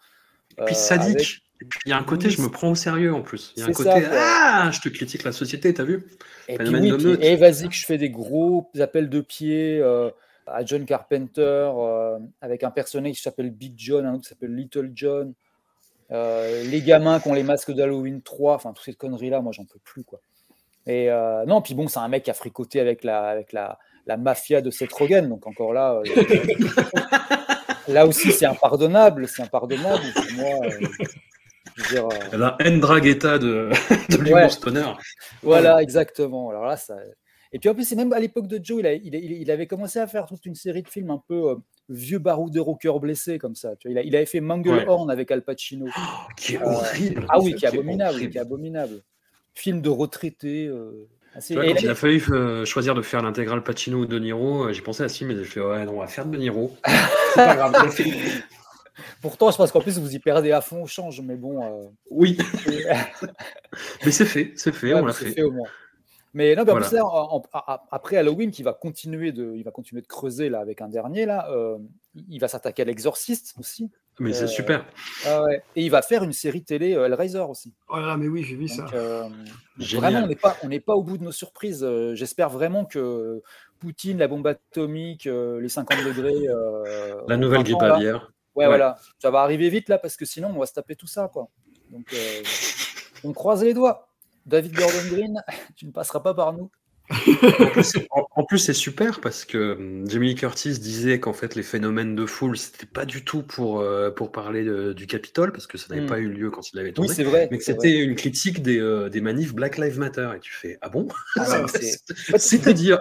Et 0.60 0.64
puis 0.66 0.74
euh, 0.74 0.78
sadique. 0.78 1.16
avec- 1.16 1.28
il 1.86 1.90
y 1.90 1.92
a 1.92 1.98
un 1.98 2.04
côté, 2.04 2.30
je 2.30 2.42
me 2.42 2.50
prends 2.50 2.72
au 2.72 2.76
sérieux 2.76 3.14
en 3.14 3.22
plus. 3.22 3.54
Il 3.56 3.62
y 3.62 3.64
a 3.64 3.68
un 3.68 3.72
côté, 3.72 3.90
ça, 3.90 4.12
ah, 4.12 4.72
je 4.72 4.80
te 4.80 4.90
critique 4.90 5.24
la 5.24 5.32
société, 5.32 5.74
t'as 5.74 5.84
vu 5.84 6.06
Et 6.48 6.58
puis 6.58 6.70
oui, 6.70 7.18
et 7.22 7.36
vas-y 7.36 7.68
que 7.68 7.74
je 7.74 7.86
fais 7.86 7.98
des 7.98 8.10
gros 8.10 8.70
appels 8.80 9.10
de 9.10 9.22
pied 9.22 9.80
euh, 9.82 10.12
à 10.46 10.64
John 10.64 10.86
Carpenter 10.86 11.42
euh, 11.42 12.20
avec 12.42 12.64
un 12.64 12.70
personnage 12.70 13.14
qui 13.14 13.22
s'appelle 13.22 13.50
Big 13.50 13.74
John, 13.76 14.06
un 14.06 14.14
autre 14.14 14.24
qui 14.24 14.30
s'appelle 14.30 14.56
Little 14.56 14.92
John. 14.94 15.34
Euh, 16.12 16.64
les 16.64 16.82
gamins 16.82 17.20
qui 17.20 17.28
ont 17.28 17.34
les 17.34 17.44
masques 17.44 17.72
d'Halloween 17.72 18.22
3, 18.22 18.56
enfin 18.56 18.72
toutes 18.74 18.86
ces 18.86 18.94
conneries-là, 18.94 19.42
moi 19.42 19.52
j'en 19.52 19.66
peux 19.66 19.80
plus 19.84 20.04
quoi. 20.04 20.20
Et 20.86 21.10
non, 21.48 21.62
puis 21.62 21.74
bon, 21.74 21.88
c'est 21.90 22.00
un 22.00 22.08
mec 22.08 22.24
qui 22.24 22.32
a 22.32 22.34
fricoté 22.34 22.80
avec 22.80 23.04
la, 23.04 23.26
avec 23.26 23.52
la, 23.52 23.78
la 24.06 24.16
mafia 24.16 24.62
de 24.62 24.70
Seth 24.72 24.94
Rogen, 24.94 25.28
donc 25.28 25.46
encore 25.46 25.74
là, 25.74 26.02
là 27.90 28.08
aussi 28.08 28.32
c'est 28.32 28.46
impardonnable, 28.46 29.28
c'est 29.28 29.42
impardonnable 29.42 30.06
pour 30.16 30.38
moi. 30.38 30.68
Euh, 31.80 31.84
dire, 31.90 32.08
euh, 32.34 32.38
La 32.38 32.56
haine 32.60 32.80
draguetta 32.80 33.38
de, 33.40 33.70
de 34.10 34.18
l'humour 34.18 34.34
Ouais. 34.36 34.50
stoner. 34.50 34.92
Voilà, 35.44 35.82
exactement. 35.82 36.50
Alors 36.50 36.66
là, 36.66 36.78
ça... 36.78 36.96
Et 37.54 37.60
puis 37.60 37.70
en 37.70 37.74
plus, 37.74 37.86
c'est 37.88 37.96
même 37.96 38.12
à 38.12 38.20
l'époque 38.20 38.48
de 38.48 38.60
Joe, 38.62 38.80
il, 38.82 38.88
a- 38.88 38.94
il 38.94 39.16
a- 39.16 39.20
il 39.20 39.52
avait 39.52 39.68
commencé 39.68 40.00
à 40.00 40.08
faire 40.08 40.26
toute 40.26 40.46
une 40.46 40.56
série 40.56 40.84
de 40.84 40.90
films 40.90 41.12
un 41.12 41.24
peu 41.30 41.52
euh, 41.52 41.56
vieux 41.88 42.20
baroudeur 42.20 42.68
au 42.68 42.76
cœur 42.76 43.00
blessé, 43.00 43.38
comme 43.38 43.56
ça. 43.56 43.76
Tu 43.78 43.88
vois, 43.88 43.94
il, 43.94 43.98
a- 43.98 44.04
il 44.04 44.16
avait 44.18 44.26
fait 44.26 44.42
Manglehorn 44.42 45.10
avec 45.10 45.32
Al 45.32 45.42
Pacino. 45.44 45.86
Qui 46.36 46.56
est 46.56 46.62
Euh, 46.62 46.66
horrible. 46.66 47.26
Ah 47.30 47.40
oui, 47.40 47.56
qui 47.56 47.64
est 47.64 47.70
abominable, 47.70 48.20
qui 48.20 48.38
est 48.38 48.42
abominable. 48.42 49.02
Film 49.54 49.82
de 49.82 49.90
retraité. 49.90 50.68
euh, 50.68 51.08
Tu 51.48 51.54
vois, 51.54 51.66
quand 51.66 51.82
il 51.82 51.90
a 51.90 51.96
fallu 51.96 52.22
euh, 52.32 52.66
choisir 52.66 52.94
de 52.96 53.02
faire 53.02 53.22
l'intégrale 53.22 53.64
Pacino 53.64 54.00
ou 54.00 54.06
De 54.06 54.20
Niro, 54.20 54.66
euh, 54.66 54.74
j'ai 54.74 54.82
pensé 54.82 55.04
à 55.04 55.08
ce 55.10 55.18
film 55.18 55.32
et 55.32 55.36
j'ai 55.38 55.46
fait 55.46 55.62
ouais 55.62 55.86
non, 55.86 55.94
on 55.96 56.00
va 56.02 56.08
faire 56.08 56.26
De 56.26 56.38
Niro. 56.38 56.76
C'est 57.34 57.36
pas 57.46 57.56
grave. 57.56 57.74
Fait- 58.98 59.04
Pourtant, 59.22 59.52
je 59.52 59.58
pense 59.58 59.72
qu'en 59.72 59.82
plus, 59.82 59.98
vous 60.00 60.16
y 60.16 60.20
perdez 60.20 60.52
à 60.52 60.62
fond 60.62 60.84
au 60.84 60.88
change, 60.88 61.22
mais 61.22 61.36
bon. 61.36 61.64
euh, 61.64 61.88
Oui, 62.10 62.38
mais 64.06 64.12
c'est 64.12 64.26
fait, 64.26 64.54
c'est 64.56 64.72
fait, 64.72 64.94
Ouais, 64.94 65.00
on 65.02 65.06
l'a 65.06 65.14
c'est 65.14 65.32
fait. 65.32 65.44
au 65.44 65.52
moins. 65.52 65.68
Mais 66.34 66.56
non, 66.56 66.64
mais 66.66 66.72
en 66.72 66.74
Voilà. 66.76 66.88
plus, 66.88 66.96
là, 66.96 67.06
en- 67.06 67.38
en- 67.38 67.44
a- 67.54 67.86
après 67.90 68.18
Halloween, 68.18 68.52
qui 68.52 68.62
va 68.62 68.74
continuer 68.74 69.32
de, 69.32 69.54
il 69.56 69.64
va 69.64 69.72
continuer 69.72 70.02
de 70.02 70.08
creuser 70.08 70.50
là 70.50 70.60
avec 70.60 70.82
un 70.82 70.88
dernier 70.90 71.26
là, 71.26 71.50
euh, 71.52 71.78
il 72.30 72.40
va 72.40 72.48
s'attaquer 72.48 72.84
à 72.84 72.86
l'exorciste 72.86 73.56
aussi. 73.60 73.90
Mais 74.20 74.34
c'est 74.34 74.44
Euh, 74.44 74.48
super. 74.48 74.86
ah 75.26 75.44
ouais. 75.44 75.62
Et 75.76 75.84
il 75.84 75.90
va 75.90 76.02
faire 76.02 76.24
une 76.24 76.34
série 76.34 76.64
télé 76.64 76.96
euh, 76.96 77.06
Hellraiser 77.06 77.40
aussi. 77.40 77.74
Oh 77.90 77.98
mais 78.18 78.28
oui, 78.28 78.44
j'ai 78.44 78.56
vu 78.56 78.68
ça. 78.68 78.84
Donc, 78.84 78.94
euh, 78.94 79.30
vraiment, 79.96 80.20
on 80.24 80.28
n'est 80.28 80.36
pas, 80.36 80.58
on 80.64 80.68
n'est 80.68 80.80
pas 80.80 80.96
au 80.96 81.04
bout 81.04 81.18
de 81.18 81.24
nos 81.24 81.32
surprises. 81.32 81.84
Euh, 81.84 82.14
J'espère 82.16 82.50
vraiment 82.50 82.86
que 82.86 83.42
Poutine, 83.80 84.18
la 84.18 84.28
bombe 84.28 84.48
atomique, 84.48 85.28
euh, 85.28 85.62
les 85.62 85.70
50 85.70 86.04
degrés, 86.04 86.48
euh, 86.50 87.16
La 87.28 87.38
nouvelle 87.38 87.64
grippe 87.64 87.82
aviaire. 87.82 88.32
Ouais, 88.58 88.66
voilà, 88.66 88.98
ça 89.20 89.30
va 89.30 89.42
arriver 89.42 89.70
vite 89.70 89.88
là 89.88 90.00
parce 90.00 90.16
que 90.18 90.26
sinon 90.26 90.50
on 90.50 90.58
va 90.58 90.66
se 90.66 90.74
taper 90.74 90.96
tout 90.96 91.06
ça 91.06 91.30
quoi. 91.32 91.50
Donc 91.92 92.12
euh, 92.12 92.44
on 93.24 93.32
croise 93.32 93.64
les 93.64 93.76
doigts. 93.76 94.10
David 94.48 94.74
Gordon 94.74 95.10
Green, 95.12 95.44
tu 95.76 95.86
ne 95.86 95.92
passeras 95.92 96.22
pas 96.22 96.34
par 96.34 96.54
nous. 96.54 96.72
En 97.10 98.44
plus, 98.44 98.60
c'est- 98.60 98.74
super 98.74 99.22
parce 99.22 99.46
que 99.46 99.74
hum, 99.74 100.10
Jamie 100.10 100.36
Curtis 100.36 100.78
disait 100.80 101.20
qu'en 101.20 101.34
fait 101.34 101.56
les 101.56 101.64
phénomènes 101.64 102.16
de 102.16 102.26
foule 102.26 102.58
c'était 102.58 102.86
pas 102.86 103.06
du 103.06 103.24
tout 103.24 103.42
pour 103.44 103.80
euh, 103.80 104.12
pour 104.12 104.32
parler 104.32 104.64
de- 104.64 104.94
du 104.94 105.08
Capitole 105.08 105.52
parce 105.52 105.68
que 105.68 105.78
ça 105.78 105.88
n'avait 105.90 106.02
Mm. 106.06 106.10
pas 106.10 106.20
eu 106.20 106.28
lieu 106.30 106.50
quand 106.52 106.72
il 106.72 106.80
avait 106.80 106.90
Oui, 106.90 106.94
tourné, 106.94 107.14
c'est 107.14 107.24
vrai. 107.24 107.48
mais 107.50 107.58
que 107.58 107.64
c'était 107.64 107.98
une 107.98 108.16
critique 108.16 108.62
des, 108.62 108.80
euh, 108.80 109.10
des 109.10 109.22
manifs 109.22 109.54
Black 109.56 109.78
Lives 109.78 109.98
Matter 110.00 110.30
et 110.36 110.40
tu 110.40 110.54
fais 110.54 110.78
ah 110.82 110.90
bon? 110.90 111.08
Ah, 111.38 111.66
C'est-à-dire 112.38 113.00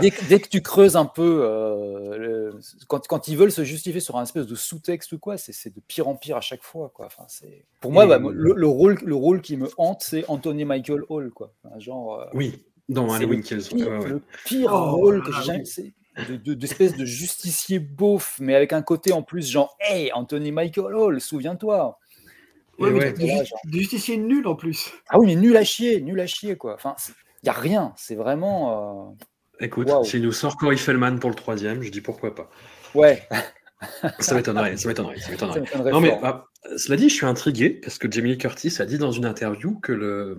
Dès, 0.00 0.10
que- 0.10 0.24
dès 0.28 0.40
que 0.40 0.48
tu 0.48 0.60
creuses 0.62 0.96
un 0.96 1.06
peu, 1.06 1.40
euh, 1.44 2.16
le- 2.18 2.54
quand, 2.88 3.06
quand 3.06 3.28
ils 3.28 3.36
veulent 3.36 3.52
se 3.52 3.64
justifier 3.64 4.00
sur 4.00 4.16
un 4.16 4.22
espèce 4.24 4.46
de 4.46 4.54
sous-texte 4.54 5.12
ou 5.12 5.18
quoi, 5.18 5.36
c'est 5.36 5.52
c'est 5.52 5.70
de 5.74 5.80
pire 5.86 6.08
en 6.08 6.14
pire 6.16 6.36
à 6.36 6.40
chaque 6.40 6.62
fois. 6.62 6.90
Quoi. 6.94 7.06
Enfin, 7.06 7.24
c'est- 7.28 7.64
Pour 7.80 7.92
moi, 7.92 8.06
bah, 8.06 8.18
moi, 8.18 8.32
le, 8.34 8.52
le 8.54 8.66
rôle, 8.66 8.98
le 9.04 9.14
rôle 9.14 9.40
qui 9.40 9.56
me 9.56 9.68
hante, 9.78 10.02
c'est 10.02 10.24
Anthony 10.28 10.64
Michael 10.64 11.02
Hall. 11.08 11.30
Quoi. 11.30 11.52
Enfin, 11.64 11.78
genre, 11.78 12.26
Oui, 12.34 12.62
dans 12.88 13.12
Halloween 13.12 13.38
le 13.40 13.42
Kills. 13.42 13.68
pire, 13.68 13.88
ouais, 13.88 13.98
ouais. 13.98 14.08
le 14.08 14.22
pire 14.44 14.70
Oh 14.72 14.90
rôle 14.96 15.18
là 15.18 15.24
que 15.24 15.30
là, 15.30 15.36
j'ai 15.40 15.46
jamais. 15.46 15.92
de- 16.28 16.36
de- 16.36 16.54
D'espèce 16.54 16.96
de, 16.96 17.04
justicier 17.04 17.78
beauf, 17.78 18.36
mais 18.40 18.54
avec 18.54 18.72
un 18.72 18.82
côté 18.82 19.12
en 19.12 19.22
plus, 19.22 19.50
genre, 19.50 19.76
hey, 19.80 20.10
Anthony 20.12 20.52
Michael 20.52 20.94
Hall, 20.94 21.20
souviens-toi. 21.20 21.98
Ouais, 22.78 22.90
mais 22.90 22.98
ouais. 22.98 23.12
des, 23.12 23.26
Là, 23.26 23.42
ju- 23.42 23.50
genre, 23.50 23.60
des 23.64 23.78
justiciers 23.80 24.16
nuls 24.16 24.46
en 24.46 24.54
plus. 24.54 24.92
ah 25.08 25.18
oui, 25.18 25.26
mais 25.26 25.34
nul 25.36 25.56
à 25.56 25.64
chier, 25.64 26.00
nul 26.00 26.20
à 26.20 26.26
chier, 26.26 26.56
quoi. 26.56 26.74
Enfin, 26.74 26.94
il 27.42 27.46
n'y 27.46 27.50
a 27.50 27.52
rien, 27.54 27.92
c'est 27.96 28.14
vraiment. 28.14 29.10
euh, 29.60 29.64
Écoute, 29.64 29.88
s'il 30.04 30.22
nous 30.22 30.32
sort 30.32 30.56
Corey 30.56 30.76
Feldman 30.76 31.18
pour 31.18 31.30
le 31.30 31.36
troisième, 31.36 31.82
je 31.82 31.90
dis 31.90 32.00
pourquoi 32.02 32.34
pas. 32.34 32.50
Ouais, 32.94 33.26
Ça 34.20 34.34
m'étonnerait, 34.34 34.76
ça 34.78 34.88
m'étonnerait, 34.88 35.18
ça 35.18 35.30
m'étonnerait. 35.30 35.62
Non 35.92 36.00
mais 36.00 36.08
fort. 36.10 36.20
ah, 36.24 36.44
cela 36.78 36.96
dit, 36.96 37.08
je 37.10 37.14
suis 37.14 37.26
intrigué 37.26 37.70
parce 37.70 37.98
que 37.98 38.10
Jamie 38.10 38.38
Curtis 38.38 38.74
a 38.80 38.86
dit 38.86 38.96
dans 38.98 39.12
une 39.12 39.26
interview 39.26 39.78
que 39.80 39.92
le, 39.92 40.38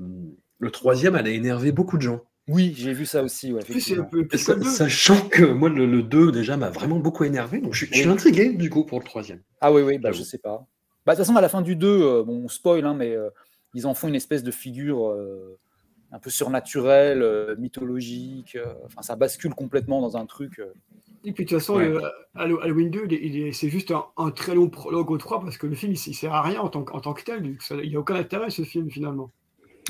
le 0.60 0.72
troisième 0.72 1.14
allait 1.16 1.36
énerver 1.36 1.72
beaucoup 1.72 1.98
de 1.98 2.02
gens. 2.02 2.22
Oui, 2.48 2.74
j'ai 2.78 2.94
vu 2.94 3.06
ça 3.06 3.24
aussi, 3.24 3.52
ouais, 3.52 3.62
un 3.62 4.04
peu 4.04 4.26
plus 4.26 4.46
deux. 4.48 4.64
Sachant 4.64 5.20
que 5.28 5.44
moi, 5.44 5.68
le, 5.70 5.86
le 5.86 6.02
2 6.02 6.32
déjà 6.32 6.56
m'a 6.56 6.70
vraiment 6.70 7.00
beaucoup 7.00 7.26
énervé, 7.26 7.60
donc 7.60 7.74
je, 7.74 7.86
suis- 7.86 7.88
je 7.94 8.00
suis 8.00 8.08
Oui. 8.08 8.14
intrigué 8.14 8.50
du 8.54 8.70
coup 8.70 8.86
pour 8.86 9.00
le 9.00 9.06
troisième. 9.06 9.42
Ah 9.60 9.72
oui, 9.74 9.82
oui, 9.82 9.98
bah, 9.98 10.12
je 10.14 10.24
sais 10.24 10.38
pas. 10.38 10.66
Bah, 11.06 11.14
de 11.14 11.18
toute 11.18 11.26
façon, 11.26 11.36
à 11.38 11.42
la 11.42 11.50
fin 11.50 11.62
du 11.62 11.76
2, 11.76 11.88
euh, 11.88 12.24
bon, 12.24 12.44
on 12.46 12.48
spoil, 12.48 12.86
hein, 12.86 12.94
mais 12.94 13.12
euh, 13.16 13.30
ils 13.74 13.86
en 13.86 13.94
font 13.94 14.08
une 14.08 14.16
espèce 14.16 14.44
de 14.44 14.52
figure 14.52 15.10
euh, 15.10 15.58
un 16.14 16.20
peu 16.20 16.30
surnaturelle, 16.30 17.22
euh, 17.22 17.56
mythologique. 17.58 18.56
euh, 18.56 18.66
Enfin, 18.86 19.02
ça 19.02 19.16
bascule 19.18 19.54
complètement 19.54 20.00
dans 20.02 20.16
un 20.16 20.26
truc. 20.26 20.60
euh. 20.60 20.72
Et 21.26 21.34
puis 21.34 21.44
de 21.44 21.50
toute 21.50 21.60
façon, 21.60 21.76
Ouais. 21.76 21.90
le 21.90 22.02
Halloween 22.64 22.90
2, 22.92 23.02
il 23.10 23.14
est- 23.14 23.20
il 23.26 23.38
est- 23.42 23.52
c'est 23.52 23.68
juste 23.70 23.92
un, 23.92 24.06
un 24.16 24.32
très 24.32 24.56
long 24.56 24.70
prologue 24.70 25.12
au 25.12 25.18
3 25.18 25.42
parce 25.42 25.58
que 25.58 25.68
le 25.68 25.76
film, 25.76 25.92
il, 25.92 25.96
il 26.08 26.14
sert 26.14 26.34
à 26.34 26.42
rien 26.42 26.62
en 26.62 26.70
tant, 26.70 26.84
que- 26.84 26.94
en 26.94 27.02
tant 27.02 27.14
que 27.14 27.24
tel. 27.24 27.58
ça- 27.60 27.76
Il 27.84 27.90
n'y 27.90 27.96
a 27.98 28.00
aucun 28.00 28.16
intérêt 28.16 28.50
ce 28.50 28.62
film 28.62 28.90
finalement. 28.90 29.32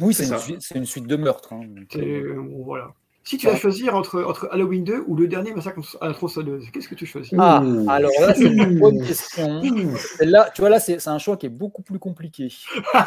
Oui, 0.02 0.14
C'est 0.14 0.28
une, 0.28 0.38
suite- 0.38 0.62
c'est 0.62 0.76
une 0.78 0.86
suite 0.86 1.08
de 1.08 1.16
meurtres. 1.16 1.54
hein, 1.54 1.62
donc, 1.68 1.96
euh, 1.96 2.36
bon, 2.38 2.64
voilà. 2.64 2.88
Si 3.24 3.38
tu 3.38 3.46
vas 3.48 3.58
choisir 3.58 3.94
entre, 3.94 4.24
entre 4.24 4.48
Halloween 4.52 4.86
2 4.86 5.04
ou 5.06 5.16
le 5.16 5.28
dernier 5.28 5.54
massacre 5.54 5.82
à 6.00 6.08
la 6.08 6.14
tronçonneuse, 6.14 6.64
qu'est-ce 6.72 6.88
que 6.88 6.96
tu 6.96 7.06
choisis 7.06 7.34
Ah, 7.38 7.62
Ouh. 7.62 7.86
alors 7.90 8.12
là, 8.22 8.34
c'est 8.34 8.44
une 8.46 8.80
bonne 8.80 9.06
question. 9.06 9.60
Ouh. 9.62 9.92
Là, 10.22 10.50
tu 10.56 10.62
vois, 10.62 10.70
là, 10.70 10.80
c'est 10.80 11.06
un 11.10 11.18
choix 11.18 11.36
qui 11.36 11.46
est 11.48 11.50
beaucoup 11.50 11.82
plus 11.82 12.00
compliqué. 12.00 12.48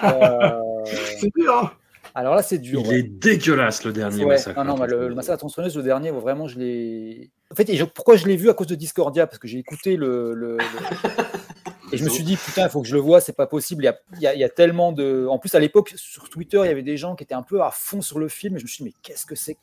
Euh, 0.04 0.50
C'est 1.18 1.30
dur, 1.34 1.56
hein 1.56 1.70
alors 2.12 2.34
là, 2.34 2.42
c'est 2.42 2.58
dur. 2.58 2.80
Il 2.84 2.88
ouais. 2.88 2.98
est 2.98 3.02
dégueulasse 3.04 3.84
le 3.84 3.92
dernier 3.92 4.24
Ouais, 4.24 4.30
massacre. 4.30 4.58
non, 4.64 4.72
non, 4.72 4.74
bah, 4.78 4.86
le, 4.88 5.08
le 5.08 5.14
massacre 5.14 5.30
à 5.30 5.34
la 5.34 5.38
tronçonneuse, 5.38 5.76
le 5.76 5.82
dernier, 5.84 6.10
vraiment, 6.10 6.48
je 6.48 6.58
l'ai. 6.58 7.30
En 7.52 7.54
fait, 7.54 7.72
je- 7.72 7.84
pourquoi 7.84 8.16
je 8.16 8.26
l'ai 8.26 8.34
vu 8.36 8.50
à 8.50 8.54
cause 8.54 8.66
de 8.66 8.74
Discordia? 8.74 9.28
Parce 9.28 9.38
que 9.38 9.46
j'ai 9.46 9.58
écouté 9.58 9.96
le. 9.96 10.34
le- 10.34 10.56
le- 10.56 10.58
Et 11.92 11.96
je 11.96 12.04
me 12.04 12.08
suis 12.10 12.24
dit, 12.24 12.36
putain, 12.36 12.64
il 12.66 12.70
faut 12.70 12.82
que 12.82 12.88
je 12.88 12.94
le 12.94 13.00
vois, 13.00 13.20
c'est 13.20 13.32
pas 13.36 13.46
possible. 13.46 13.82
Il 13.82 13.86
y 13.86 13.88
a, 13.88 13.98
il 14.16 14.20
y 14.22 14.26
a- 14.26 14.34
il 14.34 14.40
y 14.40 14.44
a 14.44 14.48
tellement 14.48 14.92
de. 14.92 15.26
En 15.28 15.38
plus, 15.38 15.54
à 15.54 15.58
l'époque, 15.60 15.92
sur 15.96 16.28
Twitter, 16.28 16.58
il 16.64 16.66
y 16.66 16.70
avait 16.70 16.82
des 16.82 16.96
gens 16.96 17.16
qui 17.16 17.24
étaient 17.24 17.34
un 17.34 17.42
peu 17.42 17.62
à 17.62 17.70
fond 17.70 18.00
sur 18.02 18.18
le 18.18 18.28
film. 18.28 18.56
Et 18.56 18.58
je 18.58 18.64
me 18.64 18.68
suis 18.68 18.84
dit, 18.84 18.90
mais 18.90 18.94
qu'est-ce 19.02 19.26
que 19.26 19.34
c'est 19.34 19.56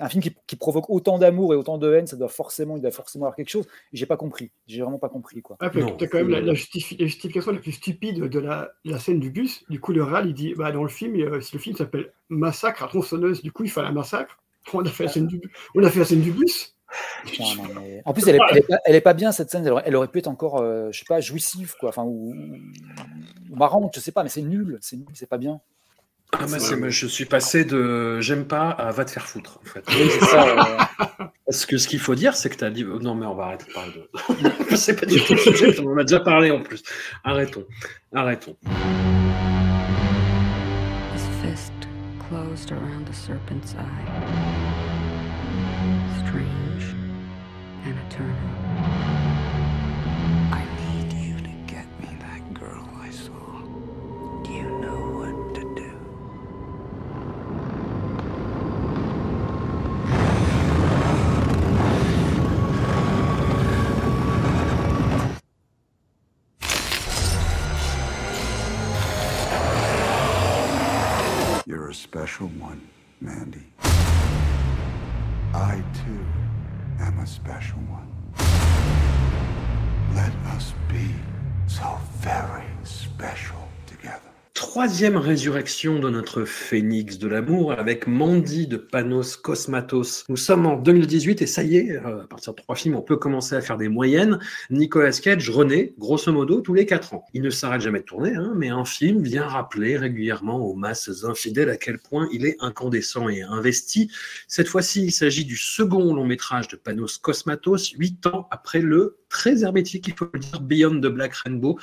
Un 0.00 0.08
film 0.08 0.22
qui, 0.22 0.34
qui 0.46 0.56
provoque 0.56 0.88
autant 0.90 1.18
d'amour 1.18 1.52
et 1.52 1.56
autant 1.56 1.76
de 1.78 1.92
haine, 1.92 2.06
ça 2.06 2.16
doit 2.16 2.28
forcément, 2.28 2.76
il 2.76 2.82
doit 2.82 2.90
forcément 2.90 3.26
avoir 3.26 3.36
quelque 3.36 3.50
chose. 3.50 3.66
Et 3.92 3.96
j'ai 3.96 4.06
pas 4.06 4.16
compris. 4.16 4.50
J'ai 4.66 4.80
vraiment 4.82 4.98
pas 4.98 5.08
compris, 5.10 5.42
quoi. 5.42 5.56
Ah, 5.60 5.68
t'as 5.98 6.06
quand 6.06 6.18
même 6.18 6.28
la, 6.30 6.38
c'est- 6.38 6.44
la 6.46 6.52
justifi- 6.54 6.98
la 7.00 7.06
justification 7.06 7.52
la 7.52 7.58
plus 7.58 7.72
stupide 7.72 8.18
de 8.20 8.38
la, 8.38 8.72
la 8.84 8.98
scène 8.98 9.20
du 9.20 9.30
bus. 9.30 9.64
Du 9.68 9.80
coup, 9.80 9.92
le 9.92 10.02
réal, 10.02 10.26
il 10.28 10.34
dit 10.34 10.54
bah, 10.54 10.72
dans 10.72 10.82
le 10.82 10.88
film, 10.88 11.16
euh, 11.16 11.40
si 11.40 11.54
le 11.54 11.60
film 11.60 11.76
s'appelle 11.76 12.12
Massacre 12.30 12.82
à 12.84 12.88
tronçonneuse, 12.88 13.42
du 13.42 13.52
coup, 13.52 13.64
il 13.64 13.70
fallait 13.70 13.88
un 13.88 13.92
massacre. 13.92 14.38
On 14.72 14.80
a 14.84 14.88
fait 14.88 15.04
la 15.04 15.10
scène 15.10 15.26
du, 15.26 15.40
on 15.74 15.82
a 15.82 15.90
fait 15.90 15.98
la 15.98 16.04
scène 16.04 16.20
du 16.20 16.30
bus. 16.30 16.74
Putain, 17.24 17.44
non, 17.56 17.62
mais- 17.80 18.02
En 18.04 18.12
plus, 18.12 18.26
elle 18.28 18.36
est, 18.36 18.38
elle 18.50 18.58
est 18.58 18.62
pas, 18.68 18.76
elle 18.84 18.94
est 18.96 19.00
pas 19.00 19.14
bien 19.14 19.32
cette 19.32 19.50
scène. 19.50 19.64
Elle 19.66 19.72
aurait, 19.72 19.82
elle 19.86 19.96
aurait 19.96 20.08
pu 20.08 20.18
être 20.18 20.28
encore, 20.28 20.58
euh, 20.60 20.88
je 20.92 20.98
sais 21.00 21.04
pas, 21.08 21.20
jouissive, 21.20 21.74
quoi. 21.78 21.88
Enfin, 21.90 22.02
ou, 22.04 22.34
ou 23.50 23.56
marrante, 23.56 23.92
je 23.94 24.00
sais 24.00 24.12
pas, 24.12 24.22
mais 24.22 24.28
c'est 24.28 24.42
nul. 24.42 24.78
C'est 24.80 24.96
nul, 24.96 25.06
c'est 25.14 25.28
pas 25.28 25.38
bien. 25.38 25.60
Ah, 26.34 26.46
bah, 26.50 26.58
c'est- 26.58 26.76
moi, 26.76 26.88
je 26.88 27.06
suis 27.06 27.26
passé 27.26 27.64
de 27.66 28.18
j'aime 28.20 28.46
pas 28.46 28.70
à 28.70 28.90
va 28.90 29.04
te 29.04 29.10
faire 29.10 29.26
foutre 29.26 29.60
en 29.62 29.68
fait. 29.68 29.84
Oui, 29.88 30.08
c'est 30.18 30.24
ça. 30.24 30.48
euh, 30.48 31.24
Parce 31.46 31.66
que 31.66 31.76
ce 31.76 31.86
qu'il 31.86 31.98
faut 31.98 32.14
dire, 32.14 32.34
c'est 32.34 32.48
que 32.48 32.56
tu 32.56 32.64
as 32.64 32.70
dit. 32.70 32.86
oh, 32.86 32.98
Non, 33.00 33.14
mais 33.14 33.26
on 33.26 33.34
va 33.34 33.44
arrêter 33.44 33.66
de 33.66 33.72
parler 33.74 33.92
de. 34.70 34.76
c'est 34.76 34.98
pas 34.98 35.04
du 35.04 35.20
tout 35.22 35.34
le 35.34 35.38
sujet, 35.40 35.78
on 35.80 35.92
en 35.92 35.98
a 35.98 36.04
déjà 36.04 36.20
parlé 36.20 36.50
en 36.50 36.62
plus. 36.62 36.82
Arrêtons. 37.22 37.66
Arrêtons. 38.14 38.56
His 41.14 41.20
fist 41.42 41.72
closed 42.30 42.72
around 42.72 43.04
the 43.06 43.12
serpent's 43.14 43.74
eye. 43.74 44.81
And 47.92 48.12
eternal. 48.12 48.36
I 50.52 50.64
need 50.80 51.12
you 51.12 51.36
to 51.36 51.50
get 51.66 51.86
me 52.00 52.08
that 52.20 52.54
girl 52.54 52.88
I 52.98 53.10
saw. 53.10 53.62
Do 54.42 54.50
you 54.52 54.68
know 54.80 55.00
what 55.18 55.54
to 55.56 55.62
do? 55.74 55.90
You're 71.66 71.90
a 71.90 71.94
special 71.94 72.48
one, 72.48 72.71
special 77.32 77.78
one. 77.88 78.08
Let 80.14 80.32
us 80.54 80.74
be 80.86 81.14
self. 81.66 82.11
Troisième 84.72 85.18
résurrection 85.18 85.98
de 85.98 86.08
notre 86.08 86.46
phénix 86.46 87.18
de 87.18 87.28
l'amour 87.28 87.72
avec 87.72 88.06
Mandy 88.06 88.66
de 88.66 88.78
Panos 88.78 89.36
Cosmatos. 89.36 90.24
Nous 90.30 90.38
sommes 90.38 90.64
en 90.64 90.76
2018 90.76 91.42
et 91.42 91.46
ça 91.46 91.62
y 91.62 91.76
est, 91.76 91.90
euh, 91.90 92.22
à 92.22 92.26
partir 92.26 92.54
de 92.54 92.62
trois 92.62 92.74
films, 92.74 92.96
on 92.96 93.02
peut 93.02 93.18
commencer 93.18 93.54
à 93.54 93.60
faire 93.60 93.76
des 93.76 93.90
moyennes. 93.90 94.38
Nicolas 94.70 95.12
Cage 95.12 95.50
renaît, 95.50 95.92
grosso 95.98 96.32
modo, 96.32 96.62
tous 96.62 96.72
les 96.72 96.86
quatre 96.86 97.12
ans. 97.12 97.22
Il 97.34 97.42
ne 97.42 97.50
s'arrête 97.50 97.82
jamais 97.82 97.98
de 97.98 98.06
tourner, 98.06 98.34
hein, 98.34 98.54
mais 98.56 98.70
un 98.70 98.86
film 98.86 99.22
vient 99.22 99.46
rappeler 99.46 99.98
régulièrement 99.98 100.64
aux 100.64 100.74
masses 100.74 101.24
infidèles 101.24 101.68
à 101.68 101.76
quel 101.76 101.98
point 101.98 102.26
il 102.32 102.46
est 102.46 102.56
incandescent 102.60 103.28
et 103.28 103.42
investi. 103.42 104.10
Cette 104.48 104.68
fois-ci, 104.68 105.04
il 105.04 105.12
s'agit 105.12 105.44
du 105.44 105.58
second 105.58 106.14
long 106.14 106.24
métrage 106.24 106.68
de 106.68 106.76
Panos 106.76 107.18
Cosmatos, 107.18 107.90
huit 107.98 108.26
ans 108.26 108.48
après 108.50 108.80
le 108.80 109.18
très 109.32 109.64
hermétique, 109.64 110.08
il 110.08 110.14
faut 110.14 110.28
le 110.32 110.38
dire, 110.38 110.60
Beyond 110.60 111.00
the 111.00 111.06
Black 111.06 111.34
Rainbow, 111.34 111.78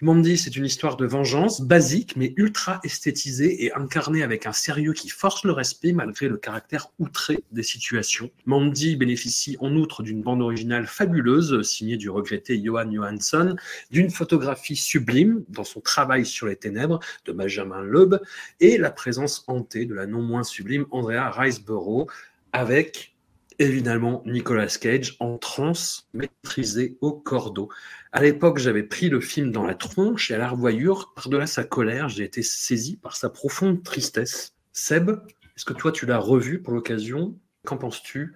Mandy, 0.00 0.36
c'est 0.36 0.56
une 0.56 0.64
histoire 0.64 0.96
de 0.96 1.06
vengeance 1.06 1.60
basique 1.60 2.16
mais 2.16 2.32
ultra 2.36 2.80
esthétisée 2.82 3.64
et 3.64 3.72
incarnée 3.74 4.22
avec 4.22 4.46
un 4.46 4.52
sérieux 4.52 4.92
qui 4.92 5.08
force 5.08 5.44
le 5.44 5.52
respect 5.52 5.92
malgré 5.92 6.28
le 6.28 6.36
caractère 6.36 6.88
outré 6.98 7.38
des 7.52 7.62
situations. 7.62 8.30
Mandy 8.44 8.96
bénéficie 8.96 9.56
en 9.60 9.74
outre 9.76 10.02
d'une 10.02 10.22
bande 10.22 10.42
originale 10.42 10.86
fabuleuse 10.86 11.62
signée 11.62 11.96
du 11.96 12.10
regretté 12.10 12.60
Johan 12.62 12.90
Johansson, 12.90 13.56
d'une 13.90 14.10
photographie 14.10 14.76
sublime 14.76 15.44
dans 15.48 15.64
son 15.64 15.80
travail 15.80 16.26
sur 16.26 16.46
les 16.46 16.56
ténèbres 16.56 16.98
de 17.24 17.32
Benjamin 17.32 17.82
Loeb 17.82 18.16
et 18.60 18.78
la 18.78 18.90
présence 18.90 19.44
hantée 19.46 19.86
de 19.86 19.94
la 19.94 20.06
non 20.06 20.22
moins 20.22 20.42
sublime 20.42 20.86
Andrea 20.90 21.30
Riseborough 21.30 22.10
avec 22.52 23.13
évidemment 23.58 24.22
Nicolas 24.26 24.66
Cage 24.66 25.16
en 25.20 25.38
transe, 25.38 26.08
maîtrisé 26.12 26.98
au 27.00 27.12
cordeau. 27.12 27.68
À 28.12 28.22
l'époque, 28.22 28.58
j'avais 28.58 28.82
pris 28.82 29.08
le 29.08 29.20
film 29.20 29.50
dans 29.50 29.64
la 29.64 29.74
tronche 29.74 30.30
et 30.30 30.34
à 30.34 30.38
la 30.38 30.48
revoyure, 30.48 31.12
par-delà 31.14 31.46
sa 31.46 31.64
colère, 31.64 32.08
j'ai 32.08 32.24
été 32.24 32.42
saisi 32.42 32.96
par 32.96 33.16
sa 33.16 33.30
profonde 33.30 33.82
tristesse. 33.82 34.54
Seb, 34.72 35.10
est-ce 35.56 35.64
que 35.64 35.72
toi 35.72 35.92
tu 35.92 36.06
l'as 36.06 36.18
revu 36.18 36.62
pour 36.62 36.74
l'occasion? 36.74 37.38
Qu'en 37.64 37.76
penses-tu? 37.76 38.34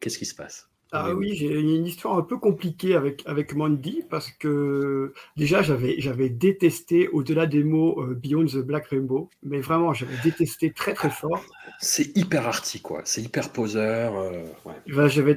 Qu'est-ce 0.00 0.18
qui 0.18 0.26
se 0.26 0.34
passe? 0.34 0.67
Ah 0.90 1.14
oui, 1.14 1.34
j'ai 1.34 1.60
une 1.60 1.86
histoire 1.86 2.16
un 2.16 2.22
peu 2.22 2.38
compliquée 2.38 2.94
avec, 2.94 3.22
avec 3.26 3.54
Mandy 3.54 4.02
parce 4.08 4.30
que 4.30 5.12
déjà 5.36 5.60
j'avais 5.60 6.00
j'avais 6.00 6.30
détesté 6.30 7.08
au-delà 7.08 7.46
des 7.46 7.62
mots 7.62 8.02
euh, 8.02 8.14
Beyond 8.14 8.46
the 8.46 8.58
Black 8.58 8.86
Rainbow, 8.86 9.28
mais 9.42 9.60
vraiment 9.60 9.92
j'avais 9.92 10.16
détesté 10.24 10.72
très 10.72 10.94
très 10.94 11.10
fort. 11.10 11.44
C'est 11.78 12.16
hyper 12.16 12.46
arty, 12.46 12.80
quoi. 12.80 13.02
C'est 13.04 13.20
hyper 13.20 13.50
poseur. 13.52 14.16
euh, 14.18 14.30
ouais. 14.64 14.74
Enfin, 14.90 15.08
j'avais 15.08 15.34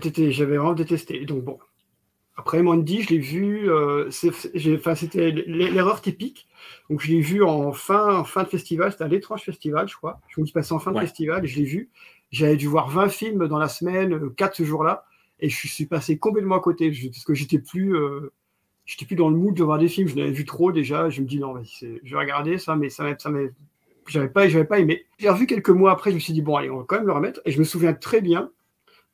vraiment 0.58 0.74
détesté. 0.74 1.26
Donc 1.26 1.44
bon. 1.44 1.60
Après 2.38 2.64
Mandy, 2.64 3.04
je 3.04 3.10
l'ai 3.10 3.20
vu, 3.20 3.70
euh, 3.70 4.10
c'était 4.10 5.32
l'erreur 5.46 6.02
typique. 6.02 6.48
Donc 6.90 7.02
je 7.02 7.10
l'ai 7.12 7.20
vu 7.20 7.44
en 7.44 7.72
fin, 7.74 8.16
en 8.20 8.24
fin 8.24 8.44
de 8.44 8.48
festival, 8.48 8.92
c'était 8.92 9.04
à 9.04 9.08
l'étrange 9.10 9.44
festival, 9.44 9.88
je 9.90 9.96
crois. 9.96 10.22
Je 10.30 10.40
me 10.40 10.46
suis 10.46 10.54
passé 10.54 10.74
en 10.74 10.80
fin 10.80 10.92
de 10.92 11.00
festival 11.00 11.44
et 11.44 11.48
je 11.48 11.60
l'ai 11.60 11.66
vu. 11.66 11.90
J'avais 12.32 12.56
dû 12.56 12.68
voir 12.68 12.90
20 12.90 13.10
films 13.10 13.48
dans 13.48 13.60
la 13.60 13.68
semaine, 13.68 14.34
4 14.36 14.56
ce 14.56 14.64
jour-là, 14.64 15.06
et 15.42 15.50
je 15.50 15.68
suis 15.68 15.86
passé 15.86 16.18
complètement 16.18 16.56
à 16.56 16.60
côté 16.60 16.92
parce 16.92 17.24
que 17.24 17.34
j'étais 17.34 17.60
plus, 17.60 17.96
euh, 17.96 18.32
j'étais 18.86 19.06
plus 19.06 19.16
dans 19.16 19.30
le 19.30 19.36
mood 19.36 19.56
de 19.56 19.64
voir 19.64 19.80
des 19.80 19.88
films. 19.88 20.08
Je 20.08 20.16
l'avais 20.16 20.32
vu 20.32 20.46
trop 20.46 20.72
déjà. 20.72 21.10
Je 21.10 21.22
me 21.22 21.28
dis 21.28 21.40
non, 21.40 21.56
je 21.64 21.88
vais 21.88 22.18
regarder 22.18 22.58
ça, 22.58 22.76
mais 22.76 22.90
ça 22.90 23.06
ça 23.18 23.32
j'avais 24.08 24.30
pas, 24.30 24.48
j'avais 24.48 24.66
pas 24.66 24.80
aimé. 24.80 25.06
J'ai 25.20 25.30
revu 25.30 25.48
quelques 25.48 25.70
mois 25.70 25.92
après, 25.92 26.12
je 26.12 26.16
me 26.16 26.20
suis 26.20 26.34
dit 26.34 26.42
bon, 26.42 26.56
allez, 26.56 26.70
on 26.70 26.78
va 26.78 26.86
quand 26.88 26.98
même 26.98 27.08
le 27.08 27.14
remettre. 27.14 27.42
Et 27.46 27.52
je 27.52 27.60
me 27.60 27.64
souviens 27.64 27.94
très 27.94 28.22
bien. 28.22 28.52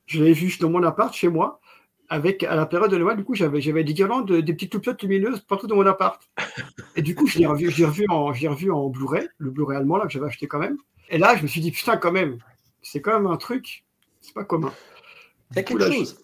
Je 0.05 0.19
l'avais 0.19 0.33
vu 0.33 0.53
dans 0.59 0.69
mon 0.69 0.83
appart 0.83 1.13
chez 1.13 1.29
moi 1.29 1.59
avec 2.09 2.43
à 2.43 2.55
la 2.55 2.65
période 2.65 2.91
de 2.91 2.97
Noël, 2.97 3.17
du 3.17 3.23
coup, 3.23 3.35
j'avais, 3.35 3.59
j'avais 3.59 3.83
des 3.83 3.93
guirlandes, 3.93 4.31
des 4.31 4.53
petites 4.53 4.71
toupettes 4.71 5.01
lumineuses 5.01 5.41
partout 5.41 5.67
dans 5.67 5.75
mon 5.75 5.85
appart. 5.85 6.21
Et 6.95 7.01
du 7.01 7.15
coup, 7.15 7.27
je 7.27 7.37
l'ai 7.39 7.45
revu, 7.45 7.69
je 7.69 7.79
l'ai 7.79 7.85
revu 7.85 8.05
en, 8.09 8.33
je 8.33 8.41
l'ai 8.41 8.47
revu 8.47 8.71
en 8.71 8.87
Blu-ray, 8.87 9.27
le 9.37 9.51
Blu-ray 9.51 9.77
allemand 9.77 9.97
là 9.97 10.05
que 10.05 10.11
j'avais 10.11 10.27
acheté 10.27 10.47
quand 10.47 10.59
même. 10.59 10.77
Et 11.09 11.17
là, 11.17 11.35
je 11.35 11.43
me 11.43 11.47
suis 11.47 11.61
dit 11.61 11.71
putain, 11.71 11.97
quand 11.97 12.11
même, 12.11 12.37
c'est 12.81 13.01
quand 13.01 13.13
même 13.13 13.27
un 13.27 13.37
truc, 13.37 13.83
c'est 14.21 14.33
pas 14.33 14.45
commun. 14.45 14.71
Il 15.51 15.57
y 15.57 15.59
a 15.59 15.63
Du 15.63 15.73
coup, 15.73 15.77
quelque 15.77 15.89
là, 15.89 15.91
je- 15.91 15.97
chose. 15.99 16.17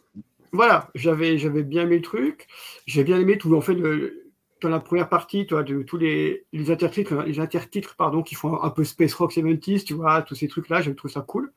Voilà, 0.51 0.89
j'avais, 0.95 1.37
j'avais 1.37 1.63
bien 1.63 1.83
aimé 1.83 1.95
le 1.97 2.01
truc. 2.03 2.47
J'ai 2.85 3.03
bien 3.03 3.19
aimé 3.19 3.37
tout, 3.37 3.55
en 3.55 3.61
fait, 3.61 3.73
le, 3.73 4.31
dans 4.61 4.69
la 4.69 4.79
première 4.79 5.09
partie, 5.09 5.47
toi, 5.47 5.63
de 5.63 5.81
tous 5.81 5.97
les, 5.97 6.45
les 6.53 6.71
intertitres, 6.71 7.23
les 7.23 7.39
intertitres, 7.39 7.95
pardon, 7.95 8.21
qui 8.21 8.35
font 8.35 8.61
un, 8.61 8.69
peu 8.69 8.83
Space 8.83 9.13
Rock 9.15 9.31
70s, 9.33 9.83
tu 9.83 9.93
vois, 9.95 10.21
tous 10.21 10.35
ces 10.35 10.47
trucs-là, 10.47 10.81
j'ai 10.81 10.93
trouvé 10.95 11.13
ça 11.13 11.21
cool. 11.21 11.51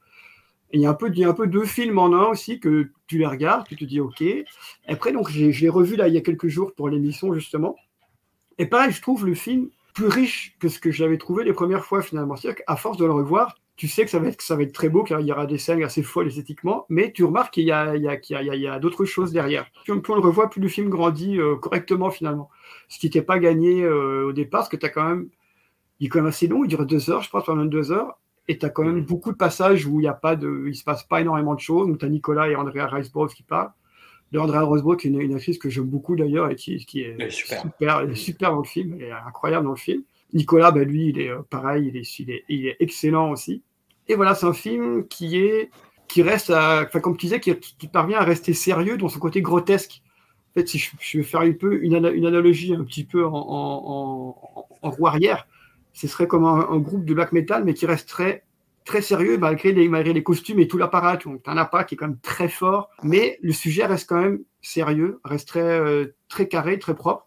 Et 0.73 0.79
il 0.79 0.81
y 0.81 0.87
a 0.87 0.91
un 0.91 0.95
peu, 0.95 1.09
il 1.13 1.19
y 1.19 1.25
a 1.25 1.29
un 1.29 1.35
peu 1.35 1.47
deux 1.47 1.65
films 1.65 1.99
en 1.99 2.07
un 2.13 2.27
aussi 2.27 2.59
que 2.59 2.91
tu 3.07 3.19
les 3.19 3.27
regardes, 3.27 3.67
tu 3.69 3.77
te 3.77 3.85
dis 3.85 4.01
OK. 4.01 4.23
Et 4.23 4.47
après, 4.89 5.13
donc, 5.13 5.29
j'ai- 5.31 5.53
je 5.53 5.63
l'ai 5.63 5.69
revu 5.69 5.97
là 5.97 6.09
il 6.09 6.15
y 6.15 6.19
a 6.19 6.23
quelques 6.23 6.49
jours 6.49 6.73
pour 6.75 6.89
l'émission 6.89 7.33
justement. 7.35 7.77
Et 8.59 8.67
pareil, 8.67 8.93
je 8.93 9.03
trouve 9.03 9.27
le 9.27 9.35
film 9.35 9.69
plus 9.95 10.07
riche 10.09 10.57
que 10.59 10.69
ce 10.69 10.79
que 10.79 10.91
j'avais 10.91 11.19
trouvé 11.19 11.45
les 11.45 11.53
premières 11.53 11.85
fois 11.85 12.03
finalement. 12.03 12.37
C'est-à-dire 12.37 12.65
qu'à 12.65 12.77
force 12.77 12.99
de 12.99 13.05
le 13.05 13.13
revoir, 13.13 13.57
tu 13.77 13.89
sais 13.89 14.05
que 14.05 14.11
ça 14.11 14.19
va 14.19 14.29
être, 14.29 14.37
que 14.39 14.43
ça 14.45 14.57
va 14.57 14.63
être 14.63 14.73
très 14.73 14.89
beau, 14.89 15.05
qu'il 15.05 15.21
y 15.21 15.33
aura 15.33 15.47
des 15.47 15.59
scènes 15.59 15.83
assez 15.83 16.03
folles 16.03 16.29
esthétiquement, 16.29 16.87
mais 16.89 17.13
tu 17.13 17.25
remarques 17.25 17.53
qu'il 17.55 17.65
y 17.65 17.73
a, 17.73 17.95
il 17.97 18.03
y 18.03 18.09
a, 18.09 18.17
qu'il 18.17 18.35
y 18.35 18.39
a, 18.39 18.43
il 18.43 18.47
y 18.47 18.51
a- 18.51 18.55
il 18.55 18.63
y 18.63 18.67
a 18.69 18.79
d'autres 18.79 19.05
choses 19.05 19.33
derrière. 19.33 19.67
Plus, 19.85 20.01
plus 20.01 20.13
on 20.13 20.17
le 20.17 20.23
revoit, 20.23 20.49
plus 20.49 20.61
le 20.63 20.69
film 20.69 20.89
grandit 20.89 21.39
euh, 21.39 21.57
correctement 21.57 22.11
finalement. 22.11 22.49
Ce 22.89 22.99
qui 22.99 23.07
n'était 23.07 23.23
pas 23.23 23.39
gagné 23.39 23.83
euh, 23.83 24.29
au 24.29 24.33
départ, 24.33 24.61
parce 24.61 24.69
que 24.71 24.77
tu 24.77 24.87
as 24.87 24.89
quand 24.89 25.07
même, 25.09 25.29
il 26.01 26.07
est 26.07 26.09
quand 26.09 26.19
même 26.21 26.27
assez 26.27 26.47
long, 26.47 26.65
il 26.65 26.69
dure 26.69 26.87
deux 26.87 27.11
heures, 27.11 27.23
je 27.23 27.31
pense, 27.31 27.45
pendant 27.45 27.65
deux 27.65 27.93
heures. 27.93 28.19
Et 28.49 28.59
tu 28.59 28.65
as 28.65 28.71
quand 28.71 28.85
même 28.85 29.03
beaucoup 29.05 29.33
de 29.33 29.37
passages 29.37 29.87
où 29.87 30.01
il 30.01 30.05
y 30.05 30.09
a 30.09 30.15
pas 30.15 30.37
de, 30.37 30.65
il 30.69 30.75
se 30.75 30.85
passe 30.85 31.03
pas 31.03 31.21
énormément 31.21 31.55
de 31.55 31.61
choses. 31.61 31.87
Donc 31.89 31.99
tu 31.99 32.05
as 32.07 32.09
Nicolas 32.09 32.49
et 32.49 32.55
Andrea 32.57 32.87
Riseborough 32.87 33.29
qui 33.29 33.43
parlent. 33.43 33.73
De 34.33 34.39
Andrea 34.39 34.63
est 34.95 35.05
une, 35.05 35.21
une 35.21 35.35
actrice 35.35 35.59
que 35.59 35.69
j'aime 35.69 35.85
beaucoup 35.85 36.17
d'ailleurs 36.17 36.51
et 36.51 36.57
qui, 36.57 36.85
qui 36.85 37.03
est, 37.03 37.17
super. 37.31 37.61
super, 37.63 38.01
elle 38.01 38.11
est 38.11 38.15
super 38.15 38.51
dans 38.53 38.59
le 38.59 38.65
film, 38.65 38.95
elle 38.95 39.03
est 39.09 39.11
incroyable 39.13 39.65
dans 39.65 39.73
le 39.73 39.77
film. 39.77 40.03
Nicolas, 40.33 40.71
bah, 40.71 40.85
lui, 40.85 41.09
il 41.09 41.21
est 41.21 41.31
euh, 41.31 41.43
pareil, 41.49 41.91
il 42.19 42.31
est, 42.67 42.77
excellent 42.81 43.31
aussi. 43.31 43.63
Et 44.09 44.15
voilà, 44.15 44.35
c'est 44.35 44.47
un 44.47 44.53
film 44.53 45.07
qui 45.09 45.39
est, 45.39 45.71
qui 46.09 46.23
reste, 46.23 46.51
à, 46.51 46.87
comme 46.87 47.17
tu 47.17 47.27
disais, 47.27 47.41
qui, 47.41 47.89
parvient 47.89 48.19
à 48.19 48.25
rester 48.25 48.53
sérieux 48.53 48.97
dans 48.97 49.09
son 49.09 49.19
côté 49.19 49.43
grotesque. 49.43 50.03
En 50.51 50.61
fait, 50.61 50.69
si 50.69 50.79
je, 50.79 50.91
je 51.01 51.19
vais 51.19 51.25
faire 51.25 51.43
peu 51.59 51.83
une, 51.83 51.95
ana- 51.95 52.11
une 52.11 52.27
analogie 52.27 52.75
un 52.75 52.85
petit 52.85 53.05
peu 53.05 53.27
en, 53.27 54.35
en, 54.83 54.91
roue 54.91 55.07
arrière, 55.07 55.47
ce 55.93 56.07
serait 56.07 56.27
comme 56.27 56.45
un, 56.45 56.79
groupe 56.79 57.05
de 57.05 57.15
black 57.15 57.33
metal, 57.33 57.65
mais 57.65 57.75
qui 57.75 57.87
reste 57.87 58.09
très, 58.09 58.45
sérieux 59.01 59.39
malgré 59.39 59.73
les, 59.73 60.23
costumes 60.23 60.61
et 60.61 60.69
tout 60.69 60.79
l'apparat. 60.79 61.17
Donc, 61.17 61.43
un 61.47 61.57
apparat 61.57 61.85
qui 61.85 61.95
est 61.95 61.99
quand 61.99 62.09
même 62.09 62.21
très 62.21 62.49
fort, 62.49 62.91
mais 63.03 63.39
le 63.43 63.53
sujet 63.53 63.87
reste 63.87 64.09
quand 64.09 64.21
même 64.21 64.41
sérieux, 64.63 65.21
reste 65.25 65.49
très, 65.49 65.61
euh, 65.61 66.15
très 66.29 66.49
carré, 66.49 66.79
très 66.79 66.95
propre. 66.95 67.26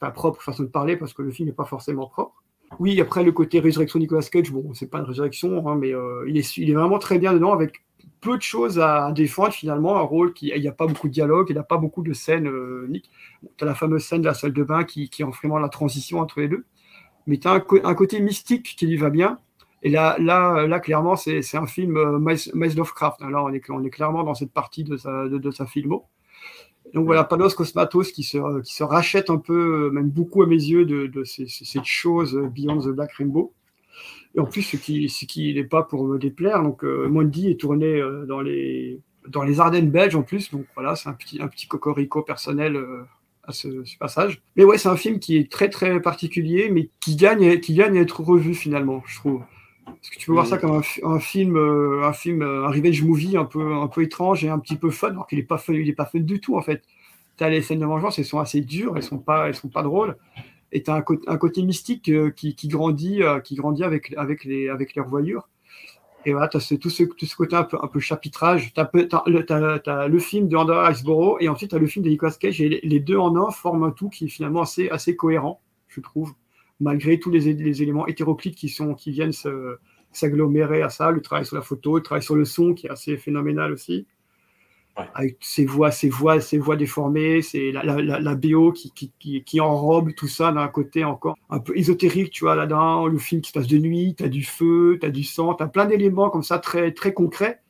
Enfin, 0.00 0.12
propre 0.12 0.40
façon 0.42 0.62
de 0.62 0.68
parler, 0.68 0.96
parce 0.96 1.12
que 1.12 1.22
le 1.22 1.30
film 1.30 1.48
n'est 1.48 1.54
pas 1.54 1.64
forcément 1.64 2.06
propre. 2.06 2.42
Oui, 2.78 3.00
après 3.00 3.24
le 3.24 3.32
côté 3.32 3.60
résurrection 3.60 3.98
Nicolas 3.98 4.22
Cage, 4.22 4.50
bon, 4.50 4.72
c'est 4.74 4.86
pas 4.86 4.98
une 4.98 5.04
résurrection, 5.04 5.68
hein, 5.68 5.74
mais 5.74 5.92
euh, 5.92 6.24
il, 6.28 6.38
est, 6.38 6.56
il 6.56 6.70
est 6.70 6.74
vraiment 6.74 6.98
très 6.98 7.18
bien 7.18 7.32
dedans 7.32 7.52
avec 7.52 7.82
peu 8.20 8.36
de 8.36 8.42
choses 8.42 8.78
à 8.78 9.12
défendre 9.12 9.52
finalement, 9.52 9.96
un 9.96 10.02
rôle 10.02 10.32
qui 10.32 10.48
il 10.54 10.60
n'y 10.60 10.68
a 10.68 10.72
pas 10.72 10.86
beaucoup 10.86 11.08
de 11.08 11.12
dialogue, 11.12 11.46
il 11.50 11.54
n'y 11.54 11.58
a 11.58 11.64
pas 11.64 11.78
beaucoup 11.78 12.02
de 12.02 12.12
scènes. 12.12 12.46
Euh, 12.46 12.86
Nick. 12.88 13.10
Tu 13.56 13.64
as 13.64 13.66
la 13.66 13.74
fameuse 13.74 14.04
scène 14.04 14.20
de 14.20 14.26
la 14.26 14.34
salle 14.34 14.52
de 14.52 14.62
bain 14.62 14.84
qui, 14.84 15.08
qui 15.08 15.22
est 15.22 15.24
vraiment 15.24 15.58
la 15.58 15.68
transition 15.68 16.20
entre 16.20 16.40
les 16.40 16.48
deux, 16.48 16.64
mais 17.26 17.38
tu 17.38 17.48
as 17.48 17.52
un, 17.52 17.94
côté 17.94 18.20
mystique 18.20 18.76
qui 18.76 18.86
lui 18.86 18.96
va 18.96 19.10
bien. 19.10 19.38
Et 19.82 19.88
là, 19.88 20.16
là, 20.18 20.66
là 20.66 20.80
clairement, 20.80 21.16
c'est 21.16 21.42
un 21.54 21.66
film 21.66 21.96
euh, 21.96 22.18
Miles, 22.18 22.76
Lovecraft. 22.76 23.20
Là, 23.22 23.42
on 23.42 23.52
est, 23.52 23.70
on 23.70 23.82
est 23.82 23.90
clairement 23.90 24.22
dans 24.22 24.34
cette 24.34 24.52
partie 24.52 24.84
de 24.84 24.96
sa, 24.96 25.28
de, 25.28 25.38
de 25.38 25.50
sa 25.50 25.66
filmo. 25.66 26.06
Donc 26.94 27.06
voilà, 27.06 27.24
Panos 27.24 27.54
Cosmatos 27.54 28.10
qui 28.12 28.22
se, 28.22 28.82
rachète 28.82 29.30
un 29.30 29.38
peu, 29.38 29.86
euh, 29.86 29.90
même 29.90 30.10
beaucoup 30.10 30.42
à 30.42 30.46
mes 30.46 30.56
yeux, 30.56 30.84
de, 30.84 31.24
cette 31.24 31.84
chose 31.84 32.36
euh, 32.36 32.48
Beyond 32.48 32.80
the 32.80 32.88
Black 32.88 33.12
Rainbow. 33.12 33.52
Et 34.34 34.40
en 34.40 34.44
plus, 34.44 34.62
ce 34.62 34.76
qui, 34.76 35.54
n'est 35.54 35.64
pas 35.64 35.82
pour 35.82 36.04
me 36.04 36.18
déplaire, 36.18 36.62
donc 36.62 36.84
euh, 36.84 37.08
Mondi 37.08 37.50
est 37.50 37.60
tourné 37.60 37.86
euh, 37.86 38.26
dans 38.26 38.40
les, 38.40 39.00
Ardennes 39.58 39.90
belges 39.90 40.16
en 40.16 40.22
plus, 40.22 40.50
donc 40.50 40.66
voilà, 40.74 40.96
c'est 40.96 41.08
un 41.08 41.12
petit, 41.12 41.40
un 41.40 41.48
cocorico 41.68 42.22
personnel 42.22 42.78
à 43.44 43.52
ce, 43.52 43.84
ce 43.84 43.96
passage. 43.98 44.40
Mais 44.56 44.64
ouais, 44.64 44.78
c'est 44.78 44.88
un 44.88 44.96
film 44.96 45.18
qui 45.18 45.36
est 45.36 45.50
très 45.50 45.68
très 45.68 46.00
particulier, 46.00 46.70
mais 46.70 46.90
qui 47.00 47.16
gagne, 47.16 47.60
qui 47.60 47.74
gagne 47.74 47.98
à 47.98 48.00
être 48.00 48.20
revu 48.20 48.54
finalement, 48.54 49.02
je 49.06 49.16
trouve. 49.16 49.42
Parce 49.90 50.10
que 50.10 50.18
tu 50.18 50.26
peux 50.26 50.32
voir 50.32 50.46
ça 50.46 50.58
comme 50.58 50.72
un, 50.72 50.82
fi- 50.82 51.00
un 51.04 51.18
film, 51.18 51.56
euh, 51.56 52.02
un 52.04 52.12
film, 52.12 52.42
euh, 52.42 52.66
un 52.66 52.70
revenge 52.70 53.02
movie 53.02 53.36
un 53.36 53.44
peu, 53.44 53.74
un 53.74 53.88
peu 53.88 54.02
étrange 54.02 54.44
et 54.44 54.48
un 54.48 54.58
petit 54.58 54.76
peu 54.76 54.90
fun, 54.90 55.08
alors 55.10 55.26
qu'il 55.26 55.38
n'est 55.38 55.44
pas 55.44 55.58
fun, 55.58 55.74
il 55.74 55.88
est 55.88 55.94
pas 55.94 56.06
fun 56.06 56.20
du 56.20 56.40
tout 56.40 56.56
en 56.56 56.62
fait. 56.62 56.82
T'as 57.36 57.48
les 57.48 57.62
scènes 57.62 57.80
de 57.80 57.86
vengeance, 57.86 58.18
elles 58.18 58.24
sont 58.24 58.38
assez 58.38 58.60
dures, 58.60 58.96
elles 58.96 59.02
sont 59.02 59.18
pas, 59.18 59.48
elles 59.48 59.54
sont 59.54 59.68
pas 59.68 59.82
drôles. 59.82 60.16
Et 60.72 60.82
t'as 60.82 60.94
un, 60.94 61.02
cô- 61.02 61.20
un 61.26 61.36
côté 61.36 61.62
mystique 61.62 62.08
euh, 62.08 62.30
qui, 62.30 62.54
qui 62.54 62.68
grandit, 62.68 63.22
qui 63.44 63.54
grandit 63.56 63.82
avec, 63.84 64.14
avec 64.16 64.44
les, 64.44 64.68
avec 64.68 64.94
les 64.94 65.02
revoyures. 65.02 65.48
Et 66.26 66.32
voilà, 66.32 66.48
t'as 66.48 66.60
ce, 66.60 66.74
tout, 66.74 66.90
ce, 66.90 67.02
tout 67.04 67.24
ce 67.24 67.34
côté 67.34 67.56
un 67.56 67.62
peu, 67.62 67.78
un 67.82 67.86
peu 67.86 67.98
chapitrage. 67.98 68.72
T'as, 68.74 68.84
peu- 68.84 69.08
t'as 69.08 69.22
le, 69.26 70.18
film 70.18 70.48
de 70.48 70.56
Andrea 70.56 70.88
Riseborough 70.88 71.38
et 71.40 71.48
ensuite 71.48 71.70
t'as 71.70 71.78
le 71.78 71.86
film 71.86 72.04
de 72.04 72.10
Nicolas 72.10 72.32
Cage 72.38 72.60
et 72.60 72.68
les, 72.68 72.80
les 72.82 73.00
deux 73.00 73.16
en 73.16 73.34
un 73.36 73.50
forment 73.50 73.84
un 73.84 73.90
tout 73.90 74.10
qui 74.10 74.26
est 74.26 74.28
finalement 74.28 74.60
assez, 74.60 74.90
assez 74.90 75.16
cohérent, 75.16 75.60
je 75.88 76.00
trouve, 76.00 76.34
malgré 76.80 77.18
tous 77.18 77.30
les, 77.30 77.48
éléments 77.48 78.06
hétéroclites 78.06 78.56
qui, 78.56 78.68
sont, 78.68 78.94
qui 78.94 79.10
viennent 79.10 79.32
s'agglomérer 80.12 80.82
à 80.82 80.88
ça, 80.88 81.10
le 81.10 81.20
travail 81.20 81.46
sur 81.46 81.56
la 81.56 81.62
photo, 81.62 81.96
le 81.96 82.02
travail 82.02 82.22
sur 82.22 82.36
le 82.36 82.44
son 82.44 82.74
qui 82.74 82.86
est 82.86 82.90
assez 82.90 83.16
phénoménal 83.16 83.72
aussi. 83.72 84.06
Avec 85.14 85.38
ses 85.40 85.64
voix, 85.64 85.90
ses 85.90 86.10
voix, 86.10 86.40
ses 86.40 86.58
voix 86.58 86.76
déformées, 86.76 87.40
c'est 87.40 87.72
la, 87.72 87.82
la, 87.82 88.34
BO 88.34 88.72
qui, 88.72 88.90
qui, 88.90 89.10
qui, 89.18 89.42
qui 89.42 89.60
enrobe 89.60 90.12
tout 90.14 90.28
ça 90.28 90.52
d'un 90.52 90.68
côté 90.68 91.04
encore 91.04 91.36
un 91.48 91.58
peu 91.58 91.74
ésotérique, 91.74 92.30
tu 92.30 92.44
vois, 92.44 92.54
là-dedans, 92.54 93.06
le 93.06 93.16
film 93.16 93.40
qui 93.40 93.48
se 93.48 93.54
passe 93.54 93.66
de 93.66 93.78
nuit, 93.78 94.14
t'as 94.14 94.28
du 94.28 94.44
feu, 94.44 94.98
t'as 95.00 95.08
du 95.08 95.22
sang, 95.22 95.54
t'as 95.54 95.68
plein 95.68 95.86
d'éléments 95.86 96.28
comme 96.28 96.42
ça 96.42 96.58
très, 96.58 96.92
très 96.92 97.14
concrets. 97.14 97.60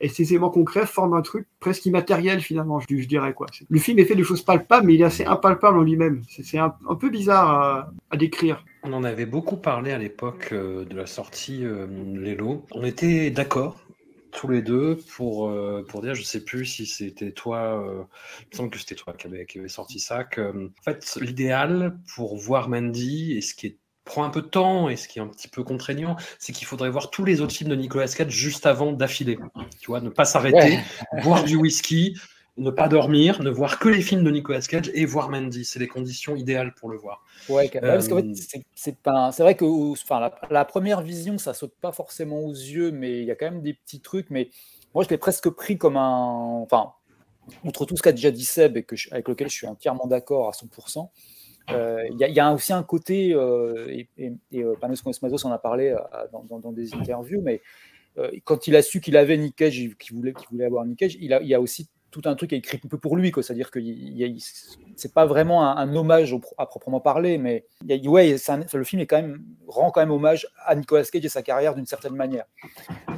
Et 0.00 0.08
ces 0.08 0.30
éléments 0.30 0.50
concrets 0.50 0.86
forment 0.86 1.14
un 1.14 1.22
truc 1.22 1.48
presque 1.60 1.86
immatériel 1.86 2.40
finalement, 2.40 2.80
je, 2.80 3.06
dirais 3.06 3.34
quoi. 3.34 3.46
Le 3.68 3.78
film 3.78 3.98
est 3.98 4.04
fait 4.04 4.14
de 4.14 4.22
choses 4.22 4.42
palpables, 4.42 4.86
mais 4.86 4.94
il 4.94 5.00
est 5.00 5.04
assez 5.04 5.24
impalpable 5.24 5.78
en 5.78 5.82
lui-même. 5.82 6.22
C'est 6.28 6.58
un, 6.58 6.74
peu 6.98 7.10
bizarre 7.10 7.90
à, 8.10 8.16
décrire. 8.16 8.64
On 8.84 8.92
en 8.92 9.02
avait 9.02 9.26
beaucoup 9.26 9.56
parlé 9.56 9.90
à 9.90 9.98
l'époque 9.98 10.50
euh, 10.52 10.84
de 10.84 10.96
la 10.96 11.06
sortie 11.06 11.64
euh, 11.64 11.86
Lelo. 12.14 12.64
On 12.72 12.84
était 12.84 13.30
d'accord 13.30 13.76
tous 14.30 14.48
les 14.48 14.62
deux 14.62 14.96
pour, 15.16 15.48
euh, 15.48 15.84
pour 15.88 16.02
dire, 16.02 16.14
je 16.14 16.22
sais 16.22 16.44
plus 16.44 16.64
si 16.64 16.86
c'était 16.86 17.32
toi, 17.32 17.82
euh, 17.82 18.04
il 18.42 18.46
me 18.52 18.56
semble 18.56 18.70
que 18.70 18.78
c'était 18.78 18.94
toi 18.94 19.12
qui 19.12 19.26
avait, 19.26 19.46
sorti 19.68 20.00
ça, 20.00 20.24
que 20.24 20.66
en 20.66 20.82
fait 20.82 21.18
l'idéal 21.20 21.98
pour 22.14 22.36
voir 22.36 22.68
Mandy 22.68 23.36
et 23.36 23.40
ce 23.40 23.54
qui 23.54 23.66
est 23.66 23.78
prend 24.08 24.24
un 24.24 24.30
peu 24.30 24.42
de 24.42 24.48
temps 24.48 24.88
et 24.88 24.96
ce 24.96 25.06
qui 25.06 25.18
est 25.20 25.22
un 25.22 25.28
petit 25.28 25.48
peu 25.48 25.62
contraignant, 25.62 26.16
c'est 26.38 26.52
qu'il 26.52 26.66
faudrait 26.66 26.90
voir 26.90 27.10
tous 27.10 27.24
les 27.24 27.40
autres 27.40 27.52
films 27.54 27.70
de 27.70 27.76
Nicolas 27.76 28.08
Cage 28.08 28.30
juste 28.32 28.66
avant 28.66 28.92
d'affilée. 28.92 29.38
Tu 29.80 29.86
vois, 29.86 30.00
ne 30.00 30.08
pas 30.10 30.24
s'arrêter, 30.24 30.78
Ouais. 31.12 31.22
boire 31.22 31.44
du 31.44 31.56
whisky, 31.56 32.16
ne 32.56 32.70
pas 32.72 32.88
dormir, 32.88 33.40
ne 33.42 33.50
voir 33.50 33.78
que 33.78 33.88
les 33.88 34.00
films 34.02 34.24
de 34.24 34.30
Nicolas 34.32 34.60
Cage 34.62 34.90
et 34.92 35.04
voir 35.06 35.28
Mandy. 35.30 35.64
C'est 35.64 35.78
les 35.78 35.86
conditions 35.86 36.34
idéales 36.34 36.74
pour 36.74 36.88
le 36.88 36.96
voir. 36.98 37.24
Ouais, 37.48 37.68
parce 37.80 38.08
qu'en 38.08 38.16
Euh, 38.16 38.34
fait, 38.34 38.64
c'est- 38.74 38.96
pas. 39.00 39.30
C'est 39.30 39.44
vrai 39.44 39.54
que, 39.54 39.64
enfin, 39.92 40.18
la, 40.18 40.34
la 40.50 40.64
première 40.64 41.02
vision, 41.02 41.38
ça 41.38 41.54
saute 41.54 41.74
pas 41.80 41.92
forcément 41.92 42.40
aux 42.40 42.52
yeux, 42.52 42.90
mais 42.90 43.18
il 43.20 43.24
y 43.26 43.30
a 43.30 43.36
quand 43.36 43.46
même 43.50 43.62
des 43.62 43.74
petits 43.74 44.00
trucs. 44.00 44.30
Mais 44.30 44.50
moi, 44.92 45.04
je 45.04 45.08
l'ai 45.10 45.18
presque 45.18 45.48
pris 45.50 45.78
comme 45.78 45.96
un. 45.96 46.62
Enfin, 46.64 46.92
outre 47.64 47.84
tout 47.84 47.96
ce 47.96 48.02
qu'a 48.02 48.12
déjà 48.12 48.30
dit 48.32 48.44
Seb 48.44 48.76
et 48.76 48.82
que 48.82 48.96
je- 48.96 49.08
avec 49.12 49.28
lequel 49.28 49.48
je 49.48 49.54
suis 49.54 49.66
entièrement 49.68 50.06
d'accord 50.08 50.48
à 50.48 50.52
100%, 50.52 51.12
euh, 51.14 51.37
il 52.12 52.18
y, 52.18 52.24
a- 52.24 52.28
il 52.28 52.34
y 52.34 52.40
a 52.40 52.52
aussi 52.52 52.72
un 52.72 52.82
côté, 52.82 53.34
euh, 53.34 53.86
et, 53.88 54.08
et, 54.18 54.32
et, 54.52 54.62
euh, 54.64 54.74
Panos 54.80 55.00
Cosmatos 55.02 55.44
en 55.44 55.52
a 55.52 55.58
parlé 55.58 55.88
euh, 55.90 55.98
dans, 56.32 56.44
dans- 56.44 56.58
dans 56.58 56.72
des 56.72 56.94
interviews, 56.94 57.40
mais 57.42 57.60
euh, 58.18 58.30
quand 58.44 58.66
il 58.66 58.74
a 58.76 58.82
su 58.82 59.00
qu'il 59.00 59.16
avait 59.16 59.36
Nick 59.36 59.56
Cage, 59.56 59.74
qu'il 59.98 60.16
voulait, 60.16 60.32
qu'il 60.32 60.48
voulait 60.50 60.64
avoir 60.64 60.84
Nick 60.84 60.98
Cage, 60.98 61.16
il, 61.20 61.32
a, 61.32 61.40
il 61.42 61.48
y 61.48 61.54
a 61.54 61.60
aussi 61.60 61.88
tout 62.10 62.22
un 62.24 62.34
truc 62.36 62.54
écrit 62.54 62.80
un 62.82 62.88
peu 62.88 62.96
pour 62.96 63.16
lui, 63.18 63.30
quoi. 63.30 63.42
C'est-à-dire 63.42 63.70
que 63.70 63.78
c'est 64.96 65.12
pas 65.12 65.26
vraiment 65.26 65.62
un, 65.70 65.76
un 65.76 65.94
hommage 65.94 66.32
au- 66.32 66.40
à 66.56 66.64
proprement 66.66 67.00
parler, 67.00 67.36
mais 67.38 67.66
il 67.86 67.94
y 67.94 68.06
a- 68.06 68.10
ouais, 68.10 68.34
un- 68.48 68.60
le 68.72 68.84
film 68.84 69.02
est 69.02 69.06
quand 69.06 69.20
même, 69.20 69.42
rend 69.66 69.90
quand 69.90 70.00
même 70.00 70.10
hommage 70.10 70.46
à 70.64 70.74
Nicolas 70.74 71.04
Cage 71.04 71.24
et 71.24 71.28
sa 71.28 71.42
carrière 71.42 71.74
d'une 71.74 71.84
certaine 71.86 72.14
manière. 72.14 72.46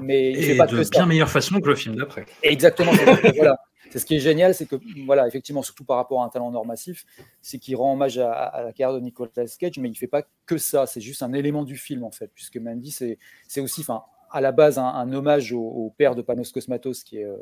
Mais 0.02 0.32
il 0.32 0.42
fait 0.42 0.54
Et 0.54 0.56
pas 0.56 0.66
de 0.66 0.76
que 0.76 0.82
ça. 0.82 0.90
bien 0.90 1.06
meilleure 1.06 1.30
façon 1.30 1.60
que 1.60 1.68
le 1.68 1.76
film 1.76 1.94
d'après. 1.96 2.26
Exactement. 2.42 2.90
voilà. 3.36 3.56
C'est 3.90 3.98
ce 3.98 4.06
qui 4.06 4.14
est 4.16 4.20
génial, 4.20 4.54
c'est 4.54 4.66
que, 4.66 4.76
voilà, 5.04 5.26
effectivement, 5.26 5.62
surtout 5.62 5.84
par 5.84 5.96
rapport 5.96 6.22
à 6.22 6.24
un 6.24 6.28
talent 6.28 6.50
normatif, 6.50 7.04
c'est 7.42 7.58
qu'il 7.58 7.76
rend 7.76 7.92
hommage 7.94 8.18
à, 8.18 8.32
à 8.32 8.62
la 8.62 8.72
carrière 8.72 8.94
de 8.98 9.04
Nicolas 9.04 9.30
Cage, 9.58 9.78
mais 9.78 9.88
il 9.88 9.94
fait 9.96 10.06
pas 10.06 10.22
que 10.46 10.58
ça. 10.58 10.86
C'est 10.86 11.00
juste 11.00 11.22
un 11.22 11.32
élément 11.32 11.64
du 11.64 11.76
film, 11.76 12.04
en 12.04 12.10
fait, 12.10 12.30
puisque 12.34 12.56
Mandy, 12.56 12.90
c'est 12.92 13.60
aussi, 13.60 13.80
enfin, 13.80 14.02
à 14.32 14.40
la 14.40 14.52
base, 14.52 14.78
un, 14.78 14.84
un 14.86 15.12
hommage 15.12 15.52
au, 15.52 15.60
au 15.60 15.90
père 15.90 16.14
de 16.14 16.22
Panos 16.22 16.52
Cosmatos, 16.52 17.02
qui 17.02 17.18
est 17.18 17.24
euh, 17.24 17.36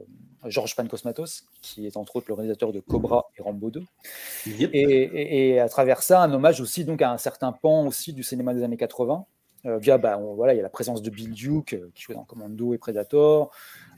Georges 0.47 0.75
Pan 0.75 0.87
Cosmatos, 0.87 1.45
qui 1.61 1.87
est 1.87 1.99
entre 1.99 2.17
autres 2.17 2.29
le 2.29 2.35
réalisateur 2.35 2.73
de 2.73 2.81
Cobra 2.81 3.27
et 3.39 3.43
Rambo 3.43 3.71
2. 3.71 3.83
Et, 4.73 4.81
et- 4.83 5.49
et 5.51 5.61
à 5.61 5.69
travers 5.69 6.03
ça, 6.03 6.23
un 6.23 6.33
hommage 6.33 6.63
aussi 6.63 6.87
donc 6.87 7.03
à 7.03 7.11
un 7.13 7.19
certain 7.19 7.53
pan 7.53 7.87
aussi 7.87 8.15
du 8.15 8.23
cinéma 8.23 8.55
des 8.55 8.63
années 8.63 8.79
80. 8.79 9.27
Euh, 9.69 9.79
via, 9.79 9.99
bah, 9.99 10.19
on- 10.19 10.35
voilà, 10.35 10.55
il 10.55 10.57
y 10.57 10.61
a 10.61 10.63
la 10.65 10.71
présence 10.71 11.03
de 11.03 11.11
Bill 11.11 11.31
Duke 11.33 11.75
euh, 11.75 11.91
qui 11.95 12.03
joue 12.03 12.15
dans 12.15 12.25
Commando 12.25 12.75
et 12.75 12.79
Predator. 12.79 13.51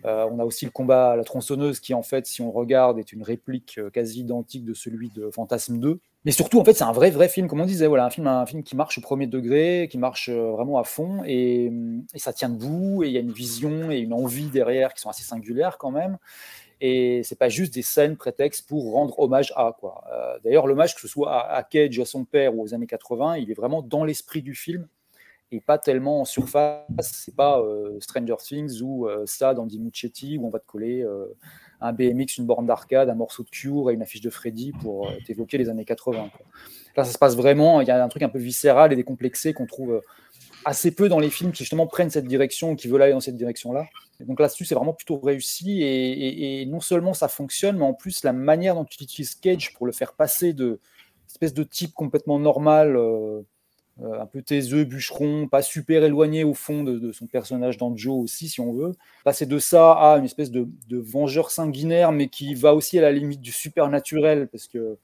Euh, 0.04 0.26
on 0.30 0.38
a 0.38 0.44
aussi 0.44 0.64
le 0.64 0.70
combat 0.70 1.12
à 1.12 1.16
la 1.16 1.24
tronçonneuse 1.24 1.80
qui, 1.80 1.94
en 1.94 2.02
fait, 2.02 2.26
si 2.26 2.42
on 2.42 2.50
regarde, 2.50 2.98
est 2.98 3.12
une 3.12 3.22
réplique 3.22 3.78
quasi 3.92 4.20
identique 4.20 4.64
de 4.64 4.74
celui 4.74 5.10
de 5.10 5.30
Fantasme 5.30 5.78
2. 5.78 6.00
Mais 6.24 6.32
surtout, 6.32 6.58
en 6.60 6.64
fait, 6.64 6.74
c'est 6.74 6.84
un 6.84 6.92
vrai, 6.92 7.10
vrai 7.10 7.28
film, 7.28 7.48
comme 7.48 7.60
on 7.60 7.66
disait. 7.66 7.86
Voilà, 7.86 8.04
un 8.06 8.10
film, 8.10 8.26
un 8.26 8.44
film 8.46 8.62
qui 8.62 8.76
marche 8.76 8.98
au 8.98 9.00
premier 9.00 9.26
degré, 9.26 9.88
qui 9.90 9.98
marche 9.98 10.28
vraiment 10.30 10.78
à 10.78 10.84
fond, 10.84 11.22
et, 11.26 11.70
et 12.14 12.18
ça 12.18 12.32
tient 12.32 12.48
debout, 12.50 13.02
et 13.04 13.08
il 13.08 13.12
y 13.12 13.16
a 13.16 13.20
une 13.20 13.32
vision 13.32 13.90
et 13.90 13.98
une 13.98 14.12
envie 14.12 14.48
derrière 14.48 14.92
qui 14.94 15.00
sont 15.00 15.08
assez 15.10 15.22
singulières 15.22 15.78
quand 15.78 15.90
même. 15.90 16.18
Et 16.82 17.22
c'est 17.24 17.38
pas 17.38 17.50
juste 17.50 17.74
des 17.74 17.82
scènes 17.82 18.16
prétextes 18.16 18.66
pour 18.66 18.92
rendre 18.92 19.18
hommage 19.20 19.52
à 19.54 19.76
quoi. 19.78 20.02
D'ailleurs, 20.44 20.66
l'hommage 20.66 20.94
que 20.94 21.00
ce 21.02 21.08
soit 21.08 21.30
à, 21.32 21.56
à 21.56 21.62
Cage, 21.62 21.98
à 21.98 22.06
son 22.06 22.24
père 22.24 22.54
ou 22.56 22.62
aux 22.62 22.72
années 22.74 22.86
80, 22.86 23.36
il 23.36 23.50
est 23.50 23.54
vraiment 23.54 23.82
dans 23.82 24.04
l'esprit 24.04 24.40
du 24.40 24.54
film 24.54 24.88
et 25.52 25.60
pas 25.60 25.78
tellement 25.78 26.20
en 26.20 26.24
surface. 26.24 26.84
C'est 27.00 27.34
pas 27.34 27.60
euh, 27.60 27.98
Stranger 28.00 28.36
Things 28.38 28.80
ou 28.82 29.06
euh, 29.06 29.24
ça 29.26 29.54
dans 29.54 29.66
Di 29.66 29.78
Muccetti 29.78 30.38
où 30.38 30.46
on 30.46 30.50
va 30.50 30.58
te 30.58 30.66
coller 30.66 31.02
euh, 31.02 31.26
un 31.80 31.92
BMX, 31.92 32.38
une 32.38 32.46
borne 32.46 32.66
d'arcade, 32.66 33.08
un 33.08 33.14
morceau 33.14 33.42
de 33.42 33.50
Cure 33.50 33.90
et 33.90 33.94
une 33.94 34.02
affiche 34.02 34.20
de 34.20 34.30
Freddy 34.30 34.72
pour 34.80 35.10
t'évoquer 35.26 35.58
les 35.58 35.68
années 35.68 35.84
80. 35.84 36.30
quoi. 36.36 36.46
Là, 36.96 37.04
ça 37.04 37.12
se 37.12 37.18
passe 37.18 37.36
vraiment. 37.36 37.80
Il 37.80 37.88
y 37.88 37.90
a 37.90 38.02
un 38.02 38.08
truc 38.08 38.22
un 38.22 38.28
peu 38.28 38.38
viscéral 38.38 38.92
et 38.92 38.96
décomplexé 38.96 39.54
qu'on 39.54 39.66
trouve 39.66 40.02
assez 40.66 40.90
peu 40.90 41.08
dans 41.08 41.18
les 41.18 41.30
films 41.30 41.52
qui 41.52 41.64
justement 41.64 41.86
prennent 41.86 42.10
cette 42.10 42.26
direction, 42.26 42.76
qui 42.76 42.88
veulent 42.88 43.02
aller 43.02 43.12
dans 43.12 43.20
cette 43.20 43.36
direction-là. 43.36 43.86
Donc 44.20 44.38
là-dessus, 44.38 44.66
c'est 44.66 44.74
vraiment 44.74 44.92
plutôt 44.92 45.18
réussi. 45.18 45.82
Et, 45.82 46.66
non 46.66 46.80
seulement 46.80 47.14
ça 47.14 47.28
fonctionne, 47.28 47.78
mais 47.78 47.84
en 47.84 47.94
plus, 47.94 48.24
la 48.24 48.34
manière 48.34 48.74
dont 48.74 48.84
tu 48.84 49.02
utilises 49.02 49.34
Cage 49.34 49.72
pour 49.74 49.86
le 49.86 49.92
faire 49.92 50.12
passer 50.12 50.52
de 50.52 50.80
espèce 51.28 51.54
de 51.54 51.62
type 51.62 51.94
complètement 51.94 52.38
normal, 52.38 52.98
un 54.02 54.26
peu 54.26 54.42
taiseux, 54.42 54.84
bûcheron, 54.84 55.48
pas 55.48 55.62
super 55.62 56.04
éloigné 56.04 56.44
au 56.44 56.54
fond 56.54 56.84
de, 56.84 57.12
son 57.12 57.26
personnage 57.26 57.76
dans 57.76 57.96
Joe 57.96 58.22
aussi, 58.22 58.48
si 58.48 58.60
on 58.60 58.72
veut. 58.72 58.92
Passer 59.24 59.46
de 59.46 59.58
ça 59.58 59.92
à 59.92 60.18
une 60.18 60.24
espèce 60.24 60.50
de, 60.50 60.66
vengeur 60.90 61.50
sanguinaire, 61.50 62.12
mais 62.12 62.28
qui 62.28 62.54
va 62.54 62.74
aussi 62.74 62.98
à 62.98 63.02
la 63.02 63.12
limite 63.12 63.40
du 63.40 63.52
supernaturel, 63.52 64.48
parce 64.48 64.66
que 64.66 64.98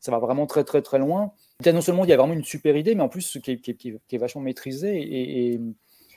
ça 0.00 0.12
va 0.12 0.18
vraiment 0.18 0.46
très 0.46 0.64
très 0.64 0.82
très 0.82 0.98
loin. 0.98 1.32
A 1.64 1.72
Non 1.72 1.80
seulement 1.80 2.04
il 2.04 2.10
y 2.10 2.12
a 2.12 2.16
vraiment 2.16 2.34
une 2.34 2.44
super 2.44 2.76
idée, 2.76 2.94
mais 2.94 3.02
en 3.02 3.08
plus 3.08 3.38
qui 3.42 3.52
est, 3.52 3.60
qui 3.60 4.18
vachement 4.18 4.42
maîtrisée 4.42 4.96
et, 4.96 5.52
et- 5.54 5.60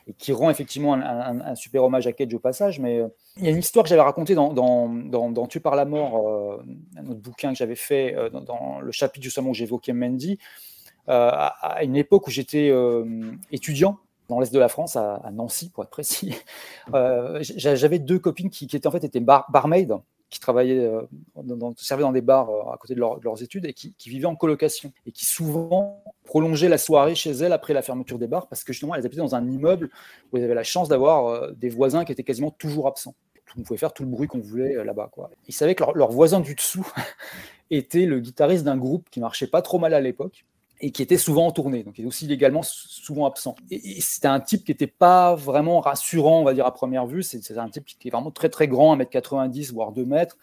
et 0.07 0.13
qui 0.13 0.33
rend 0.33 0.49
effectivement 0.49 0.93
un, 0.93 1.55
super 1.55 1.83
hommage 1.83 2.07
à 2.07 2.11
Cage 2.11 2.33
au 2.33 2.39
passage. 2.39 2.79
Mais 2.79 2.99
euh, 2.99 3.07
il 3.37 3.45
y 3.45 3.47
a 3.47 3.51
une 3.51 3.59
histoire 3.59 3.83
que 3.83 3.89
j'avais 3.89 4.01
racontée 4.01 4.35
dans, 4.35 4.53
dans, 4.53 5.47
Tu 5.47 5.59
par 5.59 5.75
la 5.75 5.85
mort, 5.85 6.27
euh, 6.27 6.63
un 6.97 7.07
autre 7.07 7.19
bouquin 7.19 7.51
que 7.51 7.57
j'avais 7.57 7.75
fait 7.75 8.15
euh, 8.15 8.29
dans, 8.29 8.79
le 8.81 8.91
chapitre 8.91 9.23
justement 9.23 9.51
où 9.51 9.53
j'évoquais 9.53 9.93
Mandy, 9.93 10.33
euh, 10.33 10.70
à, 11.11 11.47
à 11.77 11.83
une 11.83 11.95
époque 11.95 12.27
où 12.27 12.31
j'étais 12.31 12.69
euh, 12.71 13.03
étudiant 13.51 13.97
dans 14.29 14.39
l'est 14.39 14.53
de 14.53 14.59
la 14.59 14.69
France, 14.69 14.95
à, 14.95 15.21
Nancy 15.33 15.69
pour 15.69 15.83
être 15.83 15.89
précis. 15.89 16.33
Euh, 16.93 17.39
j'a- 17.41 17.75
J'avais 17.75 17.99
deux 17.99 18.17
copines 18.19 18.49
qui, 18.49 18.65
étaient 18.65 18.87
en 18.87 18.91
fait 18.91 19.03
étaient 19.03 19.19
bar, 19.19 19.45
barmaids, 19.51 19.87
qui 20.29 20.39
travaillaient, 20.39 20.85
euh, 20.85 21.01
dans, 21.35 21.73
servaient 21.77 22.03
dans 22.03 22.11
des 22.13 22.21
bars 22.21 22.49
euh, 22.49 22.71
à 22.73 22.77
côté 22.77 22.95
de, 22.95 22.99
leur- 22.99 23.19
de 23.19 23.23
leurs 23.25 23.41
études 23.43 23.65
et 23.65 23.73
qui, 23.73 23.93
vivaient 24.07 24.25
en 24.25 24.35
colocation 24.35 24.91
et 25.05 25.11
qui 25.11 25.25
souvent 25.25 26.01
prolongeaient 26.23 26.69
la 26.69 26.77
soirée 26.77 27.15
chez 27.15 27.31
elles 27.31 27.51
après 27.53 27.73
la 27.73 27.81
fermeture 27.81 28.17
des 28.17 28.27
bars 28.27 28.47
parce 28.47 28.63
que 28.63 28.71
justement 28.73 28.95
elles 28.95 29.05
habitaient 29.05 29.21
dans 29.21 29.35
un 29.35 29.45
immeuble 29.49 29.89
où 30.31 30.37
elles 30.37 30.43
avaient 30.45 30.55
la 30.55 30.63
chance 30.63 30.87
d'avoir 30.87 31.27
euh, 31.27 31.51
des 31.51 31.69
voisins 31.69 32.05
qui 32.05 32.11
étaient 32.13 32.23
quasiment 32.23 32.51
toujours 32.51 32.87
absents. 32.87 33.15
On 33.57 33.61
pouvait 33.63 33.77
faire 33.77 33.93
tout 33.93 34.03
le 34.03 34.09
bruit 34.09 34.27
qu'on 34.29 34.39
voulait 34.39 34.75
euh, 34.77 34.83
là-bas. 34.85 35.11
Ils 35.49 35.53
savaient 35.53 35.75
que 35.75 35.83
leur, 35.83 35.93
leur 35.95 36.11
voisin 36.11 36.39
du 36.39 36.55
dessous 36.55 36.89
était 37.69 38.05
le 38.05 38.19
guitariste 38.19 38.63
d'un 38.63 38.77
groupe 38.77 39.09
qui 39.11 39.19
marchait 39.19 39.47
pas 39.47 39.61
trop 39.61 39.77
mal 39.79 39.93
à 39.93 39.99
l'époque 39.99 40.45
et 40.81 40.91
qui 40.91 41.03
était 41.03 41.17
souvent 41.17 41.47
en 41.47 41.51
tournée, 41.51 41.83
donc 41.83 41.99
il 41.99 42.05
est 42.05 42.07
aussi 42.07 42.25
légalement 42.25 42.63
sou- 42.63 42.89
souvent 42.89 43.25
absent. 43.27 43.55
Et, 43.69 44.01
c'était 44.01 44.27
un 44.27 44.39
type 44.39 44.65
qui 44.65 44.71
n'était 44.71 44.87
pas 44.87 45.35
vraiment 45.35 45.79
rassurant, 45.79 46.41
on 46.41 46.43
va 46.43 46.53
dire, 46.53 46.65
à 46.65 46.73
première 46.73 47.05
vue. 47.05 47.21
C'est 47.23 47.57
un 47.57 47.69
type 47.69 47.85
qui 47.85 48.07
est 48.07 48.11
vraiment 48.11 48.31
très 48.31 48.49
très 48.49 48.67
grand, 48.67 48.97
1m90, 48.97 49.71
voire 49.71 49.91
2 49.91 50.05
mètres, 50.05 50.37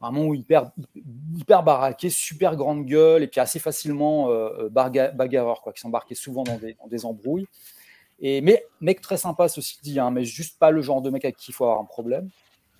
vraiment 0.00 0.32
hyper, 0.32 0.70
hyper 1.36 1.62
baraqué, 1.62 2.08
super 2.08 2.56
grande 2.56 2.86
gueule, 2.86 3.22
et 3.22 3.28
puis 3.28 3.40
assez 3.40 3.58
facilement 3.58 4.30
euh, 4.30 4.68
barga- 4.70 5.14
bagarreur, 5.14 5.60
quoi, 5.60 5.72
qui 5.74 5.80
s'embarquait 5.80 6.14
souvent 6.14 6.42
dans 6.42 6.56
des, 6.56 6.74
dans 6.80 6.88
des 6.88 7.04
embrouilles. 7.04 7.46
Et, 8.20 8.40
mais 8.40 8.64
mec 8.80 9.00
très 9.00 9.18
sympa, 9.18 9.48
ceci 9.48 9.78
dit, 9.82 9.98
hein, 9.98 10.10
mais 10.10 10.24
juste 10.24 10.58
pas 10.58 10.70
le 10.70 10.80
genre 10.80 11.02
de 11.02 11.10
mec 11.10 11.24
avec 11.24 11.36
qui 11.36 11.50
il 11.50 11.54
faut 11.54 11.64
avoir 11.64 11.80
un 11.80 11.84
problème. 11.84 12.30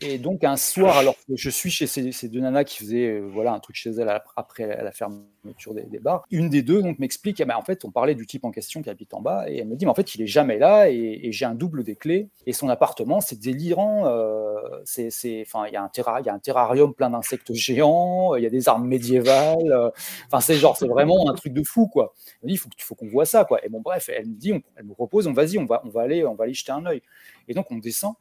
Et 0.04 0.18
donc 0.18 0.44
un 0.44 0.56
soir, 0.56 0.96
alors 0.96 1.16
que 1.28 1.36
je 1.36 1.50
suis 1.50 1.70
chez 1.70 1.86
ces, 1.86 2.28
deux 2.28 2.40
nanas 2.40 2.64
qui 2.64 2.78
faisaient 2.78 3.08
euh, 3.08 3.28
voilà 3.32 3.52
un 3.52 3.60
truc 3.60 3.76
chez 3.76 3.90
elles 3.90 4.08
ap- 4.08 4.28
après 4.36 4.66
la 4.66 4.92
fermeture 4.92 5.74
des, 5.74 5.98
bars, 5.98 6.24
une 6.30 6.48
des 6.48 6.62
deux 6.62 6.82
donc 6.82 6.98
m'explique, 6.98 7.40
eh 7.40 7.52
en 7.52 7.62
fait 7.62 7.84
on 7.84 7.90
parlait 7.90 8.14
du 8.14 8.26
type 8.26 8.44
en 8.44 8.50
question 8.50 8.82
qui 8.82 8.90
habite 8.90 9.14
en 9.14 9.20
bas 9.20 9.48
et 9.48 9.58
elle 9.58 9.68
me 9.68 9.76
dit 9.76 9.84
mais 9.84 9.90
en 9.90 9.94
fait 9.94 10.14
il 10.14 10.22
est 10.22 10.26
jamais 10.26 10.58
là 10.58 10.88
et, 10.90 11.30
j'ai 11.32 11.44
un 11.44 11.54
double 11.54 11.84
des 11.84 11.96
clés 11.96 12.28
et 12.46 12.52
son 12.52 12.68
appartement 12.68 13.20
c'est 13.20 13.38
délirant, 13.38 14.06
euh, 14.06 14.54
c'est 14.84 15.42
enfin 15.46 15.66
il 15.66 15.72
y 15.72 15.76
a 15.76 15.82
un 15.82 16.38
terrarium 16.38 16.94
plein 16.94 17.10
d'insectes 17.10 17.52
géants, 17.52 18.34
il 18.34 18.42
y 18.42 18.46
a 18.46 18.50
des 18.50 18.68
armes 18.68 18.86
médiévales, 18.86 19.72
euh, 19.72 19.90
enfin 20.26 20.40
c'est 20.40 20.56
genre 20.56 20.76
c'est 20.76 20.88
vraiment 20.88 21.28
un 21.30 21.34
truc 21.34 21.52
de 21.52 21.62
fou 21.64 21.86
quoi. 21.88 22.14
Elle 22.42 22.48
me 22.48 22.54
dit 22.54 22.60
il 22.78 22.82
faut 22.82 22.94
qu'on 22.94 23.08
voit 23.08 23.26
ça 23.26 23.44
quoi. 23.44 23.64
Et 23.64 23.68
bon 23.68 23.80
bref 23.80 24.08
elle 24.12 24.26
me 24.26 24.34
dit 24.34 24.52
elle 24.76 24.84
me 24.84 24.94
propose 24.94 25.26
on 25.26 25.32
vas-y 25.32 25.58
on 25.58 25.66
va 25.66 25.82
on 25.84 25.90
va 25.90 26.02
aller 26.02 26.24
on 26.24 26.34
va 26.34 26.44
aller 26.44 26.54
jeter 26.54 26.72
un 26.72 26.84
œil 26.86 27.02
et 27.48 27.54
donc 27.54 27.70
on 27.70 27.76
descend 27.76 28.14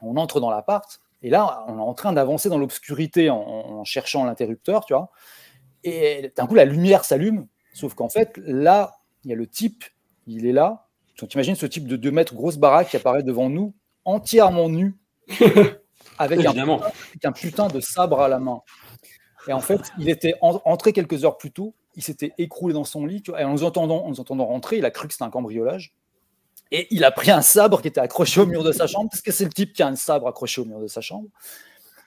on 0.00 0.16
entre 0.16 0.40
dans 0.40 0.50
l'appart, 0.50 1.00
et 1.22 1.30
là, 1.30 1.64
on 1.66 1.78
est 1.78 1.82
en 1.82 1.94
train 1.94 2.12
d'avancer 2.12 2.48
dans 2.48 2.58
l'obscurité 2.58 3.28
en, 3.30 3.38
en 3.38 3.84
cherchant 3.84 4.24
l'interrupteur, 4.24 4.84
tu 4.84 4.94
vois. 4.94 5.10
Et 5.84 6.32
d'un 6.36 6.46
coup, 6.46 6.54
la 6.54 6.64
lumière 6.64 7.04
s'allume, 7.04 7.46
sauf 7.72 7.94
qu'en 7.94 8.08
fait, 8.08 8.32
là, 8.44 8.98
il 9.24 9.30
y 9.30 9.32
a 9.32 9.36
le 9.36 9.46
type, 9.46 9.84
il 10.26 10.46
est 10.46 10.52
là. 10.52 10.86
Donc, 11.20 11.34
imagines 11.34 11.56
ce 11.56 11.66
type 11.66 11.86
de 11.88 11.96
2 11.96 12.10
mètres, 12.12 12.34
grosse 12.34 12.56
baraque 12.56 12.90
qui 12.90 12.96
apparaît 12.96 13.22
devant 13.24 13.48
nous, 13.50 13.74
entièrement 14.04 14.68
nu, 14.68 14.96
avec 16.18 16.38
un, 16.40 16.42
Évidemment. 16.50 16.80
avec 16.80 17.24
un 17.24 17.32
putain 17.32 17.68
de 17.68 17.80
sabre 17.80 18.20
à 18.20 18.28
la 18.28 18.38
main. 18.38 18.60
Et 19.48 19.52
en 19.52 19.60
fait, 19.60 19.80
il 19.98 20.08
était 20.08 20.34
en- 20.40 20.60
entré 20.64 20.92
quelques 20.92 21.24
heures 21.24 21.38
plus 21.38 21.50
tôt, 21.52 21.74
il 21.96 22.02
s'était 22.02 22.32
écroulé 22.38 22.74
dans 22.74 22.84
son 22.84 23.06
lit, 23.06 23.22
tu 23.22 23.30
vois, 23.30 23.40
et 23.40 23.44
en 23.44 23.50
nous 23.52 23.64
entendant, 23.64 24.04
en 24.04 24.08
nous 24.10 24.20
entendant 24.20 24.46
rentrer, 24.46 24.78
il 24.78 24.84
a 24.84 24.90
cru 24.90 25.08
que 25.08 25.14
c'était 25.14 25.24
un 25.24 25.30
cambriolage. 25.30 25.94
Et 26.70 26.86
il 26.90 27.04
a 27.04 27.10
pris 27.10 27.30
un 27.30 27.42
sabre 27.42 27.80
qui 27.80 27.88
était 27.88 28.00
accroché 28.00 28.40
au 28.40 28.46
mur 28.46 28.62
de 28.62 28.72
sa 28.72 28.86
chambre, 28.86 29.08
parce 29.10 29.22
que 29.22 29.32
c'est 29.32 29.44
le 29.44 29.52
type 29.52 29.72
qui 29.72 29.82
a 29.82 29.88
un 29.88 29.96
sabre 29.96 30.28
accroché 30.28 30.60
au 30.60 30.64
mur 30.64 30.80
de 30.80 30.86
sa 30.86 31.00
chambre. 31.00 31.28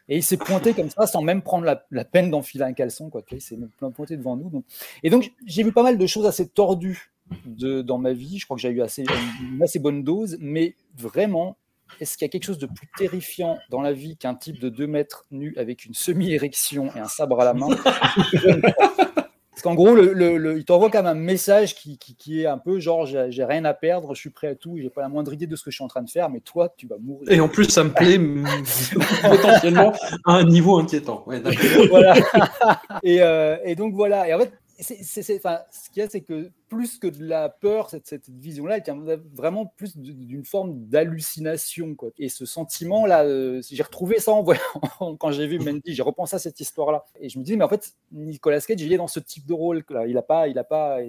Et 0.07 0.17
il 0.17 0.23
s'est 0.23 0.37
pointé 0.37 0.73
comme 0.73 0.89
ça, 0.89 1.07
sans 1.07 1.21
même 1.21 1.41
prendre 1.41 1.65
la, 1.65 2.05
peine 2.05 2.29
d'enfiler 2.29 2.63
un 2.63 2.73
caleçon. 2.73 3.09
Quoi, 3.09 3.21
il 3.31 3.41
s'est 3.41 3.57
pointé 3.95 4.17
devant 4.17 4.35
nous. 4.35 4.63
Et 5.03 5.09
donc, 5.09 5.31
j'ai 5.45 5.63
vu 5.63 5.71
pas 5.71 5.83
mal 5.83 5.97
de 5.97 6.05
choses 6.05 6.25
assez 6.25 6.47
tordues 6.47 7.11
dans 7.45 7.97
ma 7.97 8.13
vie. 8.13 8.37
Je 8.37 8.45
crois 8.45 8.55
que 8.55 8.61
j'ai 8.61 8.69
eu 8.69 8.81
assez, 8.81 9.05
une 9.53 9.63
assez 9.63 9.79
bonne 9.79 10.03
dose. 10.03 10.37
Mais 10.39 10.75
vraiment, 10.97 11.55
est-ce 11.99 12.17
qu'il 12.17 12.25
y 12.25 12.29
a 12.29 12.29
quelque 12.29 12.43
chose 12.43 12.57
de 12.57 12.67
plus 12.67 12.89
terrifiant 12.97 13.57
dans 13.69 13.81
la 13.81 13.93
vie 13.93 14.17
qu'un 14.17 14.35
type 14.35 14.59
de 14.59 14.69
2 14.69 14.87
mètres 14.87 15.25
nu 15.31 15.53
avec 15.57 15.85
une 15.85 15.93
semi-érection 15.93 16.93
et 16.95 16.99
un 16.99 17.07
sabre 17.07 17.39
à 17.39 17.45
la 17.45 17.53
main? 17.53 17.69
Parce 19.51 19.63
qu'en 19.63 19.75
gros, 19.75 19.93
le, 19.93 20.13
le- 20.13 20.37
le- 20.37 20.57
il 20.57 20.63
t'envoie 20.63 20.89
quand 20.89 20.99
même 21.03 21.11
un 21.11 21.19
message 21.19 21.75
qui, 21.75 21.97
qui- 21.97 22.15
qui 22.15 22.41
est 22.41 22.45
un 22.45 22.57
peu 22.57 22.79
genre 22.79 23.05
j'ai 23.05 23.43
rien 23.43 23.65
à 23.65 23.73
perdre, 23.73 24.15
je 24.15 24.19
suis 24.21 24.29
prêt 24.29 24.47
à 24.47 24.55
tout, 24.55 24.77
j'ai 24.77 24.89
pas 24.89 25.01
la 25.01 25.09
moindre 25.09 25.33
idée 25.33 25.45
de 25.45 25.55
ce 25.57 25.63
que 25.63 25.71
je 25.71 25.75
suis 25.75 25.83
en 25.83 25.89
train 25.89 26.01
de 26.01 26.09
faire, 26.09 26.29
mais 26.29 26.39
toi, 26.39 26.73
tu 26.77 26.87
vas 26.87 26.95
mourir. 26.97 27.29
Et 27.29 27.41
en 27.41 27.49
plus, 27.49 27.65
ça 27.65 27.83
me 27.83 27.89
plaît 27.89 28.17
potentiellement 29.29 29.91
à 30.25 30.35
un 30.35 30.43
niveau 30.45 30.77
inquiétant. 30.79 31.23
Ouais, 31.27 31.41
voilà. 31.89 32.13
et, 33.03 33.21
euh, 33.21 33.57
et 33.65 33.75
donc 33.75 33.93
voilà. 33.93 34.27
Et 34.27 34.33
en 34.33 34.39
fait, 34.39 34.53
ce 34.81 35.89
qu'il 35.89 36.01
y 36.01 36.01
a, 36.01 36.09
c'est 36.09 36.21
que 36.21 36.51
plus 36.67 36.97
que 36.97 37.07
de 37.07 37.23
la 37.23 37.49
peur, 37.49 37.89
cette, 37.89 38.29
vision-là, 38.29 38.77
elle 38.77 38.83
tient 38.83 38.97
vraiment 39.33 39.65
plus 39.65 39.97
d'une 39.97 40.45
forme 40.45 40.85
d'hallucination. 40.87 41.95
quoi. 41.95 42.09
Et 42.17 42.29
ce 42.29 42.45
sentiment-là, 42.45 43.23
euh, 43.25 43.61
j'ai 43.69 43.83
retrouvé 43.83 44.19
ça 44.19 44.31
en 44.31 44.41
voyant, 44.41 44.61
quand 45.19 45.31
j'ai 45.31 45.47
vu 45.47 45.59
Mandy, 45.59 45.93
j'ai 45.93 46.01
repensé 46.01 46.35
à 46.35 46.39
cette 46.39 46.59
histoire-là. 46.59 47.05
Et 47.19 47.29
je 47.29 47.39
me 47.39 47.43
dis, 47.43 47.57
mais 47.57 47.63
en 47.63 47.69
fait, 47.69 47.93
Nicolas 48.11 48.61
Cage, 48.61 48.81
il 48.81 48.91
est 48.91 48.97
dans 48.97 49.07
ce 49.07 49.19
type 49.19 49.45
de 49.45 49.53
rôle-là. 49.53 50.07
Il 50.07 50.13
n'a 50.15 50.21
pas, 50.21 50.47
il 50.47 50.57
a 50.57 50.63
pas, 50.63 50.99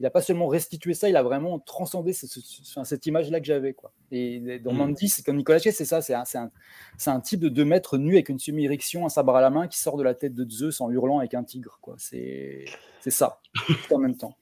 il 0.00 0.06
a 0.06 0.10
pas 0.10 0.22
seulement 0.22 0.46
restitué 0.46 0.94
ça, 0.94 1.08
il 1.08 1.16
a 1.16 1.22
vraiment 1.22 1.58
transcendé 1.58 2.12
ce- 2.12 2.26
ce- 2.26 2.40
ce- 2.40 2.62
enfin, 2.62 2.84
cette 2.84 3.04
image-là 3.06 3.40
que 3.40 3.46
j'avais. 3.46 3.72
quoi. 3.74 3.92
Et 4.12 4.58
dans 4.60 4.72
Mm. 4.72 4.76
Mandy, 4.76 5.08
c'est 5.08 5.24
comme 5.24 5.36
Nicolas 5.36 5.58
Cage, 5.60 5.74
c'est 5.74 5.84
ça, 5.84 6.00
c'est 6.02 6.14
un, 6.14 7.20
type 7.20 7.40
de 7.40 7.48
2 7.48 7.64
mètres 7.64 7.98
nu 7.98 8.14
avec 8.14 8.28
une 8.28 8.38
semi-érection, 8.38 9.04
un 9.06 9.08
sabre 9.08 9.34
à 9.36 9.40
la 9.40 9.50
main 9.50 9.66
qui 9.68 9.78
sort 9.78 9.96
de 9.96 10.02
la 10.02 10.14
tête 10.14 10.34
de 10.34 10.48
Zeus 10.48 10.80
en 10.80 10.90
hurlant 10.90 11.18
avec 11.18 11.34
un 11.34 11.42
tigre. 11.44 11.78
quoi. 11.82 11.94
C'est 11.98 12.64
c'est 13.00 13.10
ça, 13.10 13.40
tout 13.66 13.94
en 13.94 13.98
même 13.98 14.16
temps. 14.16 14.36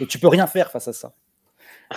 Et 0.00 0.06
tu 0.06 0.18
peux 0.18 0.28
rien 0.28 0.46
faire 0.46 0.70
face 0.70 0.88
à 0.88 0.92
ça. 0.92 1.14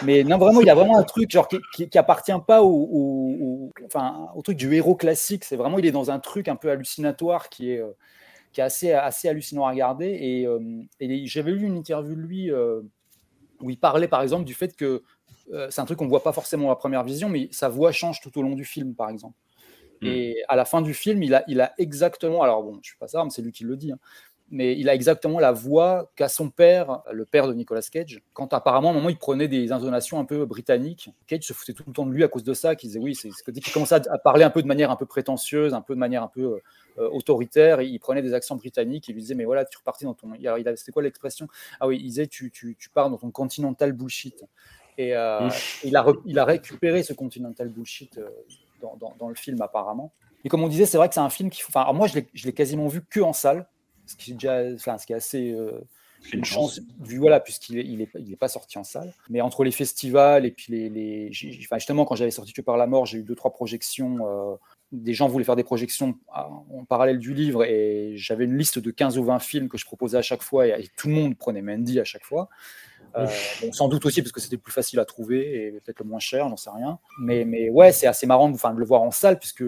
Mais 0.03 0.23
non, 0.25 0.37
vraiment, 0.37 0.59
il 0.61 0.67
y 0.67 0.69
a 0.69 0.75
vraiment 0.75 0.97
un 0.97 1.03
truc 1.03 1.29
genre, 1.31 1.47
qui, 1.47 1.57
qui, 1.73 1.87
qui 1.89 1.97
appartient 1.97 2.31
pas 2.45 2.61
au, 2.63 2.67
au- 2.69 3.37
au- 3.39 3.73
enfin, 3.85 4.29
au 4.35 4.41
truc 4.41 4.57
du 4.57 4.73
héros 4.73 4.95
classique. 4.95 5.43
C'est 5.45 5.55
vraiment, 5.55 5.77
il 5.79 5.85
est 5.85 5.91
dans 5.91 6.11
un 6.11 6.19
truc 6.19 6.47
un 6.49 6.55
peu 6.57 6.69
hallucinatoire 6.69 7.47
qui 7.49 7.71
est, 7.71 7.79
euh, 7.79 7.91
qui 8.51 8.59
est 8.61 8.63
assez, 8.63 8.91
assez 8.91 9.29
hallucinant 9.29 9.65
à 9.65 9.69
regarder. 9.71 10.07
Et, 10.07 10.45
euh, 10.47 10.59
et 10.99 11.25
j'avais 11.27 11.51
lu 11.51 11.65
une 11.65 11.77
interview 11.77 12.15
de 12.15 12.19
lui 12.21 12.51
euh, 12.51 12.81
où 13.61 13.69
il 13.69 13.79
parlait 13.79 14.07
par 14.07 14.21
exemple 14.21 14.45
du 14.45 14.53
fait 14.53 14.75
que 14.75 15.03
euh, 15.53 15.67
c'est 15.69 15.81
un 15.81 15.85
truc 15.85 15.99
qu'on 15.99 16.07
voit 16.07 16.23
pas 16.23 16.31
forcément 16.31 16.71
à 16.71 16.75
première 16.75 17.03
vision, 17.03 17.29
mais 17.29 17.49
sa 17.51 17.69
voix 17.69 17.91
change 17.91 18.19
tout 18.21 18.37
au 18.37 18.41
long 18.41 18.55
du 18.55 18.65
film, 18.65 18.95
par 18.95 19.09
exemple. 19.09 19.35
Et 20.01 20.43
à 20.49 20.55
la 20.55 20.65
fin 20.65 20.81
du 20.81 20.93
film, 20.93 21.23
il 21.23 21.33
a, 21.33 21.43
il 21.47 21.61
a 21.61 21.73
exactement, 21.79 22.43
alors 22.43 22.61
bon, 22.61 22.77
je 22.83 22.89
suis 22.89 22.97
pas 22.97 23.07
ça, 23.07 23.23
mais 23.23 23.29
c'est 23.31 23.41
lui 23.41 23.51
qui 23.51 23.63
le 23.63 23.75
dit, 23.75 23.91
hein, 23.91 23.97
mais 24.51 24.77
il 24.77 24.87
a 24.87 24.93
exactement 24.93 25.39
la 25.39 25.51
voix 25.51 26.11
qu'a 26.15 26.27
son 26.27 26.51
père, 26.51 27.01
le 27.11 27.25
père 27.25 27.47
de 27.47 27.53
Nicolas 27.53 27.81
Cage, 27.81 28.21
quand 28.33 28.53
apparemment 28.53 28.89
à 28.89 28.91
un 28.91 28.95
moment 28.95 29.09
il 29.09 29.17
prenait 29.17 29.47
des 29.47 29.71
intonations 29.71 30.19
un 30.19 30.25
peu 30.25 30.45
britanniques. 30.45 31.09
Cage 31.25 31.43
se 31.43 31.53
foutait 31.53 31.73
tout 31.73 31.83
le 31.87 31.93
temps 31.93 32.05
de 32.05 32.11
lui 32.11 32.23
à 32.23 32.27
cause 32.27 32.43
de 32.43 32.53
ça, 32.53 32.75
qu'il 32.75 32.89
disait 32.89 32.99
oui, 32.99 33.15
c'est 33.15 33.31
ce 33.31 33.41
que 33.41 33.49
dès 33.49 33.61
qu'il 33.61 33.73
commençait 33.73 33.95
à, 33.95 34.13
à 34.13 34.17
parler 34.19 34.43
un 34.43 34.51
peu 34.51 34.61
de 34.61 34.67
manière 34.67 34.91
un 34.91 34.95
peu 34.95 35.07
prétentieuse, 35.07 35.73
un 35.73 35.81
peu 35.81 35.95
de 35.95 35.99
manière 35.99 36.21
un 36.21 36.27
peu 36.27 36.43
euh, 36.43 36.63
autoritaire, 36.97 37.81
il 37.81 37.99
prenait 37.99 38.21
des 38.21 38.33
accents 38.33 38.55
britanniques, 38.55 39.07
il 39.07 39.13
lui 39.13 39.21
disait 39.21 39.35
mais 39.35 39.45
voilà, 39.45 39.65
tu 39.65 39.77
repartis 39.77 40.05
dans 40.05 40.13
ton, 40.13 40.33
il 40.33 40.73
c'était 40.77 40.91
quoi 40.91 41.03
l'expression? 41.03 41.47
Ah 41.79 41.87
oui, 41.87 41.97
il 41.99 42.03
disait 42.03 42.27
tu, 42.27 42.51
tu, 42.51 42.75
tu 42.79 42.89
pars 42.89 43.09
dans 43.09 43.17
ton 43.17 43.31
continental 43.31 43.91
bullshit. 43.93 44.45
Et 44.97 45.15
euh, 45.15 45.49
il, 45.83 45.95
a 45.97 46.05
il 46.25 46.39
a 46.39 46.45
récupéré 46.45 47.03
ce 47.03 47.13
continental 47.13 47.67
bullshit 47.67 48.17
euh, 48.17 48.29
dans, 48.81 48.95
dans- 48.95 49.15
dans 49.19 49.29
le 49.29 49.35
film 49.35 49.61
apparemment. 49.61 50.13
Et 50.45 50.49
comme 50.49 50.63
on 50.63 50.67
disait, 50.67 50.85
c'est 50.85 50.97
vrai 50.97 51.07
que 51.09 51.15
c'est 51.15 51.19
un 51.19 51.29
film 51.29 51.49
qui, 51.49 51.63
enfin, 51.67 51.91
moi 51.91 52.07
je 52.07 52.19
l'ai- 52.45 52.53
quasiment 52.53 52.87
vu 52.87 53.01
que 53.03 53.19
en 53.19 53.33
salle, 53.33 53.67
ce 54.05 54.15
qui 54.15 54.31
est 54.31 54.33
déjà, 54.35 54.61
enfin, 54.73 54.97
ce 54.97 55.05
qui 55.05 55.13
est 55.13 55.17
assez 55.17 55.51
euh, 55.51 55.81
une 56.31 56.45
chance, 56.45 56.79
vu 57.01 57.17
voilà, 57.17 57.39
puisqu'il 57.39 57.77
est, 57.79 57.85
il 57.85 58.01
est, 58.01 58.09
il 58.15 58.31
est 58.31 58.37
pas 58.37 58.47
sorti 58.47 58.77
en 58.77 58.83
salle. 58.83 59.13
Mais 59.29 59.41
entre 59.41 59.63
les 59.63 59.71
festivals 59.71 60.45
et 60.45 60.51
puis 60.51 60.71
les, 60.71 60.89
les 60.89 61.31
enfin, 61.63 61.77
justement 61.77 62.05
quand 62.05 62.15
j'avais 62.15 62.31
sorti 62.31 62.53
Que 62.53 62.61
par 62.61 62.77
la 62.77 62.87
mort, 62.87 63.05
j'ai 63.05 63.17
eu 63.17 63.23
deux 63.23 63.35
trois 63.35 63.51
projections. 63.51 64.57
Des 65.01 65.13
gens 65.13 65.27
voulaient 65.27 65.45
faire 65.45 65.55
des 65.55 65.63
projections 65.63 66.17
en 66.33 66.85
parallèle 66.85 67.19
du 67.19 67.33
livre 67.33 67.63
et 67.63 68.13
j'avais 68.15 68.45
une 68.45 68.57
liste 68.57 68.79
de 68.79 68.91
15 68.91 69.17
ou 69.17 69.23
20 69.23 69.39
films 69.39 69.69
que 69.69 69.77
je 69.77 69.85
proposais 69.85 70.17
à 70.17 70.21
chaque 70.21 70.43
fois 70.43 70.67
et, 70.67 70.89
tout 70.95 71.07
le 71.07 71.13
monde 71.13 71.37
prenait 71.37 71.61
Mandy 71.61 71.99
à 71.99 72.03
chaque 72.03 72.23
fois. 72.25 72.49
Euh, 73.15 73.27
bon, 73.61 73.71
sans 73.71 73.87
doute 73.87 74.05
aussi 74.05 74.21
parce 74.21 74.31
que 74.31 74.41
c'était 74.41 74.57
plus 74.57 74.73
facile 74.73 74.99
à 74.99 75.05
trouver 75.05 75.67
et 75.67 75.71
peut-être 75.71 75.99
le 75.99 76.05
moins 76.05 76.19
cher, 76.19 76.49
j'en 76.49 76.57
sais 76.57 76.69
rien. 76.69 76.99
Mais, 77.19 77.45
mais 77.45 77.69
ouais, 77.69 77.91
c'est 77.91 78.07
assez 78.07 78.25
marrant 78.25 78.49
de, 78.49 78.55
enfin, 78.55 78.73
de 78.73 78.79
le 78.79 78.85
voir 78.85 79.01
en 79.03 79.11
salle 79.11 79.39
puisque 79.39 79.63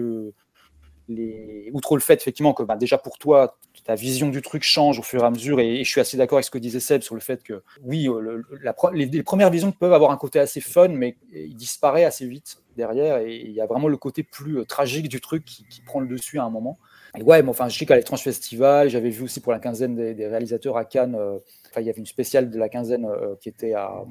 les... 1.08 1.70
outre 1.72 1.96
le 1.96 2.00
fait 2.00 2.14
effectivement 2.14 2.52
que 2.52 2.62
bah, 2.62 2.76
déjà 2.76 2.98
pour 2.98 3.18
toi, 3.18 3.58
ta 3.84 3.94
vision 3.94 4.28
du 4.28 4.42
truc 4.42 4.62
change 4.62 4.98
au 4.98 5.02
fur 5.02 5.22
et 5.22 5.26
à 5.26 5.30
mesure, 5.30 5.60
et, 5.60 5.80
et 5.80 5.84
je 5.84 5.90
suis 5.90 6.00
assez 6.00 6.16
d'accord 6.16 6.36
avec 6.36 6.44
ce 6.44 6.50
que 6.50 6.58
disait 6.58 6.80
Seb 6.80 7.00
sur 7.02 7.14
le 7.14 7.22
fait 7.22 7.42
que 7.42 7.62
oui, 7.82 8.04
le- 8.04 8.44
la 8.62 8.72
pre- 8.72 8.94
les, 8.94 9.06
les 9.06 9.22
premières 9.22 9.50
visions 9.50 9.72
peuvent 9.72 9.94
avoir 9.94 10.10
un 10.10 10.18
côté 10.18 10.38
assez 10.38 10.60
fun, 10.60 10.88
mais 10.88 11.16
il 11.32 11.56
disparaît 11.56 12.04
assez 12.04 12.26
vite 12.26 12.62
derrière, 12.78 13.18
et 13.18 13.36
il 13.36 13.52
y 13.52 13.60
a 13.60 13.66
vraiment 13.66 13.88
le 13.88 13.98
côté 13.98 14.22
plus 14.22 14.60
euh, 14.60 14.64
tragique 14.64 15.08
du 15.08 15.20
truc 15.20 15.44
qui, 15.44 15.66
prend 15.84 16.00
le 16.00 16.08
dessus 16.08 16.38
à 16.38 16.44
un 16.44 16.50
moment. 16.50 16.78
Ouais, 17.20 17.42
mais 17.42 17.50
enfin, 17.50 17.68
je 17.68 17.78
sais 17.78 17.84
qu'à 17.84 17.96
l'étrange 17.96 18.22
festival, 18.22 18.88
j'avais 18.88 19.10
vu 19.10 19.24
aussi 19.24 19.40
pour 19.40 19.52
la 19.52 19.58
quinzaine 19.58 19.94
des, 19.94 20.26
réalisateurs 20.26 20.76
à 20.76 20.84
Cannes, 20.84 21.14
euh, 21.14 21.38
il 21.76 21.84
y 21.84 21.90
avait 21.90 21.98
une 21.98 22.06
spéciale 22.06 22.50
de 22.50 22.58
la 22.58 22.68
quinzaine 22.68 23.04
euh, 23.04 23.34
qui 23.40 23.48
était 23.48 23.74
à, 23.74 24.04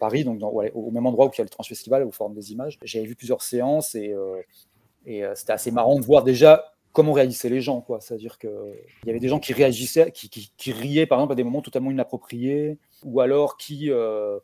Paris, 0.00 0.24
donc 0.24 0.40
au 0.42 0.90
même 0.90 1.06
endroit 1.06 1.26
où 1.26 1.30
il 1.32 1.38
y 1.38 1.40
a 1.40 1.44
l'étrange 1.44 1.68
festival, 1.68 2.02
au 2.04 2.10
Forum 2.10 2.34
des 2.34 2.52
images. 2.52 2.78
J'avais 2.82 3.04
vu 3.04 3.14
plusieurs 3.14 3.42
séances 3.42 3.94
et, 3.94 4.12
euh, 4.12 4.40
euh, 5.08 5.32
c'était 5.34 5.52
assez 5.52 5.70
marrant 5.70 5.98
de 5.98 6.04
voir 6.04 6.24
déjà 6.24 6.72
comment 6.92 7.12
réagissaient 7.12 7.48
les 7.48 7.60
gens. 7.60 7.84
C'est-à-dire 8.00 8.38
qu'il 8.38 8.50
y 9.06 9.10
avait 9.10 9.20
des 9.20 9.28
gens 9.28 9.40
qui 9.40 9.52
réagissaient, 9.52 10.12
qui, 10.12 10.72
riaient 10.72 11.06
par 11.06 11.18
exemple 11.18 11.32
à 11.32 11.36
des 11.36 11.44
moments 11.44 11.62
totalement 11.62 11.90
inappropriés, 11.90 12.78
ou 13.02 13.20
alors 13.20 13.56
qui 13.56 13.90
euh, 13.90 14.38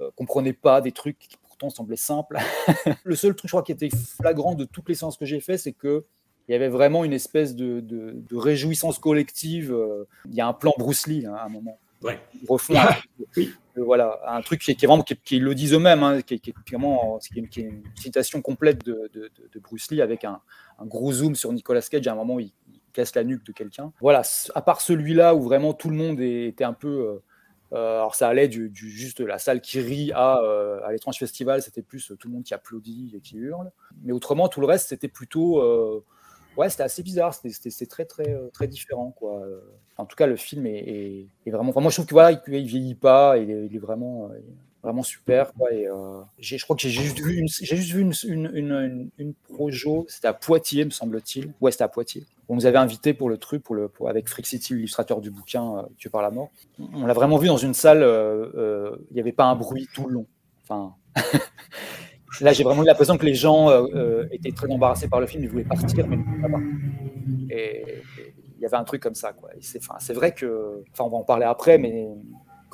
euh, 0.00 0.10
comprenaient 0.16 0.52
pas 0.52 0.80
des 0.80 0.92
trucs 0.92 1.18
qui 1.18 1.36
pourtant 1.58 1.74
semblaient 1.74 1.96
simples. 1.96 2.38
le 3.04 3.16
seul 3.16 3.34
truc, 3.34 3.48
je 3.48 3.52
crois, 3.52 3.62
qui 3.62 3.72
était 3.72 3.90
flagrant 3.90 4.54
de 4.54 4.64
toutes 4.64 4.88
les 4.88 4.94
séances 4.94 5.16
que 5.16 5.26
j'ai 5.26 5.40
fait, 5.40 5.58
c'est 5.58 5.72
que 5.72 6.04
il 6.48 6.52
y 6.52 6.54
avait 6.54 6.68
vraiment 6.68 7.04
une 7.04 7.12
espèce 7.12 7.54
de, 7.54 7.80
de- 7.80 8.12
de 8.14 8.36
réjouissance 8.36 8.98
collective. 8.98 9.76
Il 10.30 10.34
y 10.34 10.40
a 10.40 10.46
un 10.46 10.54
plan 10.54 10.72
Bruce 10.78 11.06
Lee 11.06 11.26
hein, 11.26 11.34
à 11.34 11.44
un 11.44 11.48
moment. 11.48 11.78
Ouais. 12.00 12.18
Ils 12.40 12.46
refont 12.48 12.74
un, 12.76 12.88
euh, 13.38 13.44
voilà, 13.76 14.20
un 14.26 14.40
truc 14.40 14.60
qui 14.62 14.70
est, 14.70 14.74
qui 14.74 14.84
est 14.84 14.88
vraiment, 14.88 15.02
qui, 15.02 15.14
qui 15.16 15.40
le 15.40 15.54
disent 15.54 15.74
eux-mêmes, 15.74 16.02
hein, 16.02 16.22
qui, 16.22 16.34
est- 16.34 16.38
qui 16.38 16.50
est 16.50 16.54
qui 17.50 17.60
est, 17.60 17.62
une 17.64 17.82
citation 17.96 18.40
complète 18.40 18.84
de, 18.86 19.10
de- 19.12 19.30
Bruce 19.60 19.90
Lee 19.90 20.00
avec 20.00 20.24
un, 20.24 20.40
un 20.78 20.86
gros 20.86 21.12
zoom 21.12 21.34
sur 21.34 21.52
Nicolas 21.52 21.82
Cage 21.82 22.06
à 22.06 22.12
un 22.12 22.14
moment 22.14 22.34
où 22.36 22.40
il, 22.40 22.52
il 22.72 22.80
casse 22.94 23.14
la 23.16 23.24
nuque 23.24 23.44
de 23.44 23.52
quelqu'un. 23.52 23.92
Voilà, 24.00 24.22
à 24.54 24.62
part 24.62 24.80
celui-là 24.80 25.34
où 25.34 25.42
vraiment 25.42 25.74
tout 25.74 25.90
le 25.90 25.96
monde 25.96 26.20
était 26.20 26.64
un 26.64 26.72
peu. 26.72 26.88
euh, 26.88 27.22
alors 27.76 28.14
ça 28.14 28.28
allait 28.28 28.48
du, 28.48 28.70
du- 28.70 28.90
juste 28.90 29.20
la 29.20 29.38
salle 29.38 29.60
qui 29.60 29.80
rit 29.80 30.10
à, 30.14 30.38
euh, 30.42 30.80
à 30.84 30.92
l'étrange 30.92 31.18
festival, 31.18 31.62
c'était 31.62 31.82
plus 31.82 32.10
euh, 32.10 32.16
tout 32.16 32.28
le 32.28 32.34
monde 32.34 32.44
qui 32.44 32.54
applaudit 32.54 33.12
et 33.14 33.20
qui 33.20 33.36
hurle. 33.36 33.70
Mais 34.02 34.12
autrement, 34.12 34.48
tout 34.48 34.60
le 34.60 34.66
reste, 34.66 34.88
c'était 34.88 35.08
plutôt. 35.08 35.60
euh, 35.60 36.02
ouais, 36.56 36.70
c'était 36.70 36.82
assez 36.84 37.02
bizarre, 37.02 37.34
c'était- 37.34 37.86
très, 37.86 38.04
très, 38.06 38.30
euh, 38.34 38.48
très 38.52 38.66
différent. 38.68 39.10
Quoi. 39.10 39.40
Euh, 39.42 39.60
En 39.98 40.06
tout 40.06 40.16
cas, 40.16 40.26
le 40.26 40.36
film 40.36 40.64
est, 40.66 41.26
est- 41.46 41.50
vraiment. 41.50 41.70
enfin, 41.70 41.80
moi, 41.80 41.90
je 41.90 41.96
trouve 41.96 42.06
que 42.06 42.14
voilà, 42.14 42.32
il, 42.32 42.54
il 42.54 42.66
vieillit 42.66 42.94
pas, 42.94 43.36
il 43.38 43.50
est, 43.50 43.66
il 43.66 43.74
est 43.76 43.80
vraiment, 43.80 44.30
euh, 44.30 44.38
vraiment 44.82 45.02
super. 45.02 45.52
Quoi, 45.54 45.72
et, 45.72 45.86
euh, 45.88 46.20
je 46.38 46.62
crois 46.64 46.76
que 46.76 46.82
j'ai 46.82 46.90
juste 46.90 47.18
vu 47.20 47.36
une, 47.36 47.48
j'ai 47.48 47.76
juste 47.76 47.92
vu 47.92 48.00
une, 48.02 48.12
une, 48.26 48.50
une, 48.54 49.10
une- 49.18 49.34
projo, 49.52 50.06
c'était 50.08 50.28
à 50.28 50.32
Poitiers, 50.34 50.84
me 50.84 50.90
semble-t-il. 50.90 51.52
Ouais, 51.60 51.70
c'était 51.72 51.84
à 51.84 51.88
Poitiers. 51.88 52.24
On 52.48 52.54
nous 52.54 52.64
avait 52.66 52.78
invités 52.78 53.12
pour 53.14 53.28
le 53.28 53.36
truc, 53.38 53.62
pour 53.62 53.74
le, 53.74 53.88
pour- 53.88 54.08
avec 54.08 54.28
Frick 54.28 54.46
City, 54.46 54.74
l'illustrateur 54.74 55.20
du 55.20 55.30
bouquin 55.30 55.78
euh, 55.78 55.82
Tué 55.98 56.10
par 56.10 56.22
la 56.22 56.30
mort. 56.30 56.50
On 56.94 57.06
l'a 57.06 57.12
vraiment 57.12 57.38
vu 57.38 57.48
dans 57.48 57.56
une 57.56 57.74
salle, 57.74 58.02
euh, 58.02 58.50
euh, 58.56 58.96
il 59.10 59.14
n'y 59.14 59.20
avait 59.20 59.32
pas 59.32 59.44
un 59.44 59.56
bruit 59.56 59.88
tout 59.94 60.06
le 60.06 60.14
long. 60.14 60.26
Enfin, 60.62 60.94
là, 62.40 62.52
j'ai 62.52 62.62
vraiment 62.64 62.82
eu 62.82 62.86
l'impression 62.86 63.16
que 63.18 63.26
les 63.26 63.34
gens 63.34 63.70
euh, 63.70 63.86
euh, 63.94 64.28
étaient 64.32 64.52
très 64.52 64.70
embarrassés 64.70 65.08
par 65.08 65.20
le 65.20 65.26
film, 65.26 65.42
ils 65.42 65.48
voulaient 65.48 65.64
partir, 65.64 66.06
mais 66.06 66.16
ils 66.16 66.18
ne 66.20 66.24
pouvaient 66.24 66.42
pas 66.42 66.48
partir. 66.48 66.68
Et 67.50 67.84
il 68.56 68.62
y 68.62 68.66
avait 68.66 68.76
un 68.76 68.84
truc 68.84 69.02
comme 69.02 69.14
ça. 69.14 69.32
Quoi. 69.32 69.50
C'est 69.60 69.80
c'est 70.00 70.12
vrai 70.12 70.32
que, 70.32 70.82
enfin, 70.92 71.04
on 71.04 71.08
va 71.10 71.16
en 71.18 71.24
parler 71.24 71.44
après, 71.46 71.78
mais 71.78 72.08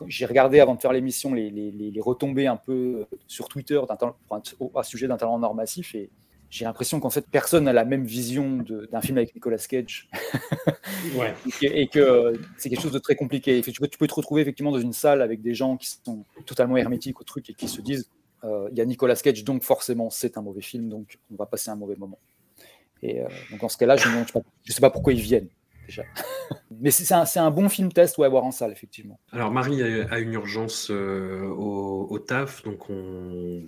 j'ai 0.07 0.27
regardé 0.27 0.61
avant 0.61 0.75
de 0.75 0.81
faire 0.81 0.93
l'émission 0.93 1.35
les, 1.35 1.51
les, 1.51 1.71
les- 1.71 1.91
les 1.91 2.01
retombées 2.01 2.47
un 2.47 2.57
peu 2.57 3.07
sur 3.27 3.49
Twitter 3.49 3.81
à 4.75 4.83
sujet 4.83 5.07
d'un 5.09 5.17
talent 5.17 5.39
nord 5.39 5.55
massif 5.55 5.95
et 5.95 6.11
j'ai 6.51 6.65
l'impression 6.65 7.01
qu'en 7.01 7.11
fait 7.11 7.27
personne 7.31 7.65
n'a 7.65 7.73
la 7.73 7.85
même 7.85 8.05
vision 8.05 8.65
d'un 8.93 9.01
film 9.01 9.19
avec 9.19 9.35
Nicolas 9.35 9.59
Cage 9.59 10.09
Ouais. 11.17 11.35
et 11.63 11.87
que, 11.89 11.99
euh, 11.99 12.37
c'est 12.57 12.71
quelque 12.71 12.81
chose 12.81 12.93
de 12.93 12.99
très 12.99 13.15
compliqué. 13.15 13.61
Tu 13.61 13.73
peux, 13.81 13.89
tu 13.89 13.99
peux 13.99 14.07
te 14.07 14.15
retrouver 14.15 14.41
effectivement 14.43 14.71
dans 14.73 14.79
une 14.81 14.93
salle 14.93 15.21
avec 15.21 15.43
des 15.43 15.53
gens 15.55 15.77
qui 15.77 15.89
sont 16.05 16.25
totalement 16.47 16.77
hermétiques 16.77 17.21
au 17.21 17.25
truc 17.25 17.51
et 17.51 17.55
qui 17.55 17.69
se 17.69 17.81
disent 17.83 18.09
euh, 18.45 18.69
il 18.73 18.79
y 18.79 18.81
a 18.81 18.85
Nicolas 18.85 19.17
Cage, 19.17 19.45
donc 19.45 19.63
forcément 19.63 20.11
c'est 20.11 20.39
un 20.39 20.43
mauvais 20.43 20.63
film, 20.63 20.89
donc 20.89 21.19
on 21.33 21.37
va 21.37 21.47
passer 21.47 21.71
un 21.71 21.77
mauvais 21.77 21.97
moment. 21.97 22.19
Et 23.03 23.21
euh, 23.21 23.29
donc 23.51 23.63
en 23.63 23.69
ce 23.69 23.77
cas-là, 23.77 23.97
je 23.97 24.09
ne 24.09 24.25
sais 24.73 24.81
pas 24.81 24.91
pourquoi 24.91 25.13
ils 25.13 25.21
viennent 25.21 25.49
déjà. 25.87 26.03
Mais 26.80 26.91
c'est 26.91 27.12
un, 27.14 27.24
un 27.37 27.51
bon 27.51 27.68
film 27.68 27.93
test 27.93 28.18
ouais, 28.18 28.26
à 28.26 28.28
voir 28.28 28.45
en 28.45 28.51
salle, 28.51 28.72
effectivement. 28.72 29.18
Alors 29.32 29.51
Marie 29.51 29.82
a, 29.82 30.12
a 30.12 30.18
une 30.18 30.32
urgence 30.32 30.91
euh, 30.91 31.43
au, 31.47 32.07
au 32.11 32.18
taf, 32.18 32.62
donc 32.62 32.91
on 32.91 33.62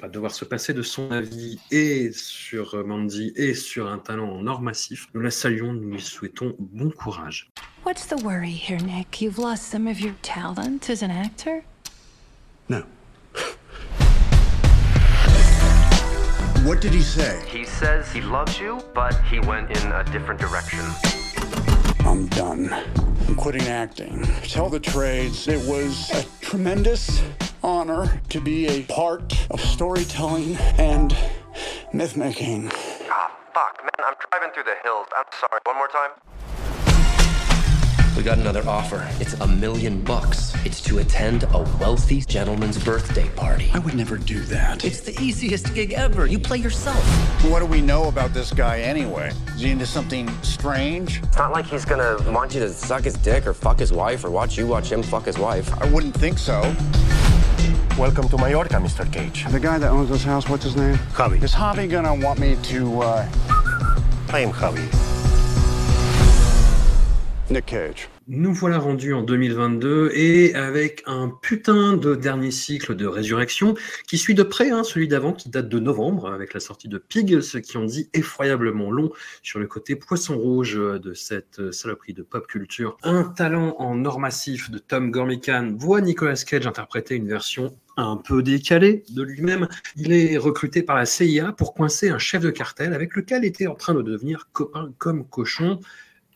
va 0.00 0.08
devoir 0.08 0.34
se 0.34 0.44
passer 0.44 0.72
de 0.72 0.82
son 0.82 1.10
avis 1.10 1.58
et 1.70 2.10
sur 2.12 2.74
euh, 2.74 2.84
Mandy 2.84 3.32
et 3.36 3.54
sur 3.54 3.88
un 3.88 3.98
talent 3.98 4.30
en 4.30 4.46
or 4.46 4.60
massif. 4.60 5.08
Nous 5.14 5.20
la 5.20 5.30
saluons, 5.30 5.72
nous 5.72 5.90
lui 5.90 6.00
souhaitons 6.00 6.54
bon 6.58 6.90
courage. 6.90 7.50
What's 7.84 8.06
the 8.06 8.22
worry 8.22 8.50
here, 8.52 8.80
Nick? 8.80 9.20
You've 9.20 9.38
lost 9.38 9.64
some 9.64 9.86
of 9.86 10.00
your 10.00 10.14
talent 10.22 10.88
as 10.88 11.02
an 11.02 11.10
actor? 11.10 11.64
What 16.64 16.80
did 16.80 16.94
he 16.94 17.02
say? 17.02 17.42
He 17.46 17.66
says 17.66 18.10
he 18.10 18.22
loves 18.22 18.58
you, 18.58 18.78
but 18.94 19.14
he 19.30 19.38
went 19.38 19.70
in 19.70 19.92
a 19.92 20.02
different 20.04 20.40
direction. 20.40 20.80
I'm 22.14 22.28
done. 22.28 22.72
I'm 23.26 23.34
quitting 23.34 23.66
acting. 23.66 24.22
Tell 24.44 24.68
the 24.68 24.78
trades 24.78 25.48
it 25.48 25.60
was 25.68 26.12
a 26.12 26.24
tremendous 26.40 27.20
honor 27.60 28.20
to 28.28 28.40
be 28.40 28.68
a 28.68 28.84
part 28.84 29.34
of 29.50 29.60
storytelling 29.60 30.54
and 30.78 31.12
myth 31.92 32.16
making. 32.16 32.70
Ah, 33.10 33.36
fuck, 33.52 33.80
man, 33.82 34.06
I'm 34.06 34.14
driving 34.30 34.54
through 34.54 34.62
the 34.62 34.76
hills. 34.84 35.08
I'm 35.16 35.24
sorry. 35.40 35.60
One 35.64 35.76
more 35.76 35.88
time. 35.88 36.10
We 38.16 38.22
got 38.22 38.38
another 38.38 38.62
offer. 38.68 39.04
It's 39.18 39.34
a 39.34 39.46
million 39.46 40.00
bucks. 40.04 40.54
It's 40.64 40.80
to 40.82 40.98
attend 40.98 41.42
a 41.52 41.62
wealthy 41.80 42.20
gentleman's 42.20 42.82
birthday 42.82 43.28
party. 43.30 43.70
I 43.74 43.80
would 43.80 43.94
never 43.94 44.16
do 44.16 44.38
that. 44.42 44.84
It's 44.84 45.00
the 45.00 45.20
easiest 45.20 45.74
gig 45.74 45.92
ever. 45.94 46.24
You 46.26 46.38
play 46.38 46.58
yourself. 46.58 47.04
What 47.50 47.58
do 47.58 47.66
we 47.66 47.80
know 47.80 48.04
about 48.06 48.32
this 48.32 48.52
guy 48.52 48.82
anyway? 48.82 49.32
Is 49.56 49.62
he 49.62 49.70
into 49.70 49.84
something 49.84 50.30
strange? 50.42 51.20
It's 51.24 51.36
not 51.36 51.50
like 51.50 51.66
he's 51.66 51.84
gonna 51.84 52.16
want 52.30 52.54
you 52.54 52.60
to 52.60 52.72
suck 52.72 53.02
his 53.02 53.14
dick 53.14 53.48
or 53.48 53.52
fuck 53.52 53.80
his 53.80 53.92
wife 53.92 54.24
or 54.24 54.30
watch 54.30 54.56
you 54.56 54.68
watch 54.68 54.92
him 54.92 55.02
fuck 55.02 55.24
his 55.24 55.38
wife. 55.38 55.72
I 55.82 55.90
wouldn't 55.90 56.14
think 56.14 56.38
so. 56.38 56.60
Welcome 57.98 58.28
to 58.28 58.36
Mallorca, 58.36 58.74
Mr. 58.74 59.12
Cage. 59.12 59.44
The 59.50 59.58
guy 59.58 59.78
that 59.78 59.90
owns 59.90 60.08
this 60.08 60.22
house, 60.22 60.48
what's 60.48 60.62
his 60.62 60.76
name? 60.76 60.94
Javi. 61.14 61.42
Is 61.42 61.52
Javi 61.52 61.90
gonna 61.90 62.14
want 62.14 62.38
me 62.38 62.56
to, 62.62 63.02
uh... 63.02 63.28
I 64.28 64.38
am 64.38 64.52
Javi. 64.52 65.23
Nick 67.50 67.66
Cage. 67.66 68.08
Nous 68.26 68.54
voilà 68.54 68.78
rendus 68.78 69.12
en 69.12 69.22
2022 69.22 70.12
et 70.14 70.54
avec 70.54 71.02
un 71.04 71.30
putain 71.42 71.94
de 71.94 72.14
dernier 72.14 72.50
cycle 72.50 72.96
de 72.96 73.06
résurrection 73.06 73.74
qui 74.06 74.16
suit 74.16 74.34
de 74.34 74.42
près 74.42 74.70
hein, 74.70 74.82
celui 74.82 75.08
d'avant 75.08 75.34
qui 75.34 75.50
date 75.50 75.68
de 75.68 75.78
novembre 75.78 76.32
avec 76.32 76.54
la 76.54 76.60
sortie 76.60 76.88
de 76.88 76.96
Pig, 76.96 77.40
ce 77.40 77.58
qui 77.58 77.76
en 77.76 77.84
dit 77.84 78.08
effroyablement 78.14 78.90
long 78.90 79.10
sur 79.42 79.58
le 79.58 79.66
côté 79.66 79.94
poisson 79.94 80.38
rouge 80.38 80.76
de 80.76 81.12
cette 81.12 81.70
saloperie 81.70 82.14
de 82.14 82.22
pop 82.22 82.46
culture. 82.46 82.96
Un 83.02 83.24
talent 83.24 83.76
en 83.78 84.02
or 84.06 84.20
massif 84.20 84.70
de 84.70 84.78
Tom 84.78 85.10
Gormican 85.10 85.74
voit 85.76 86.00
Nicolas 86.00 86.42
Cage 86.46 86.66
interpréter 86.66 87.14
une 87.14 87.28
version 87.28 87.76
un 87.98 88.16
peu 88.16 88.42
décalée 88.42 89.04
de 89.10 89.22
lui-même. 89.22 89.68
Il 89.96 90.12
est 90.12 90.38
recruté 90.38 90.82
par 90.82 90.96
la 90.96 91.04
CIA 91.04 91.52
pour 91.52 91.74
coincer 91.74 92.08
un 92.08 92.18
chef 92.18 92.42
de 92.42 92.50
cartel 92.50 92.94
avec 92.94 93.14
lequel 93.14 93.44
il 93.44 93.48
était 93.48 93.66
en 93.66 93.74
train 93.74 93.92
de 93.92 94.00
devenir 94.00 94.48
copain 94.52 94.94
comme 94.96 95.28
cochon. 95.28 95.78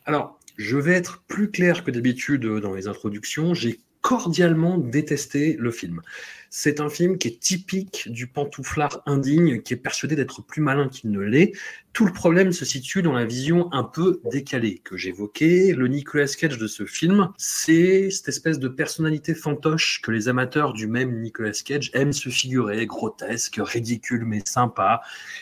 Alors, 0.05 0.38
je 0.59 0.77
vais 0.77 0.93
être 0.93 1.23
plus 1.29 1.51
clair 1.51 1.85
que 1.85 1.91
d'habitude 1.91 2.45
dans 2.45 2.75
les 2.75 2.89
introductions. 2.89 3.55
J'ai 3.55 3.81
cordialement 4.01 4.77
détesté 4.77 5.57
le 5.59 5.71
film. 5.71 6.03
C'est 6.51 6.81
un 6.81 6.89
film 6.89 7.19
qui 7.19 7.29
est 7.29 7.41
typique 7.41 8.11
du 8.11 8.27
pantouflard 8.27 9.03
indigne, 9.07 9.61
qui 9.61 9.75
est 9.75 9.79
persuadé 9.79 10.17
d'être 10.17 10.43
plus 10.43 10.63
malin 10.63 10.89
qu'il 10.89 11.11
ne 11.11 11.21
l'est. 11.21 11.53
Tout 11.93 12.07
le 12.07 12.13
problème 12.13 12.53
se 12.53 12.65
situe 12.65 13.03
dans 13.03 13.13
la 13.13 13.25
vision 13.25 13.73
un 13.73 13.83
peu 13.83 14.21
décalée 14.31 14.79
que 14.85 14.97
j'évoquais. 14.97 15.75
Le 15.77 15.89
Nicolas 15.89 16.29
Cage 16.29 16.57
de 16.57 16.67
ce 16.69 16.85
film, 16.85 17.31
c'est 17.39 18.11
cette 18.11 18.29
espèce 18.29 18.59
de 18.61 18.69
personnalité 18.69 19.35
fantoche 19.35 20.01
que 20.01 20.13
les 20.13 20.29
amateurs 20.29 20.75
du 20.75 20.87
même 20.87 21.21
Nicolas 21.21 21.51
Cage 21.65 21.91
aiment 21.95 22.13
se 22.13 22.29
figurer, 22.29 22.87
grotesque, 22.87 23.59
ridicule 23.61 24.25
mais 24.25 24.43
sympa. 24.45 25.01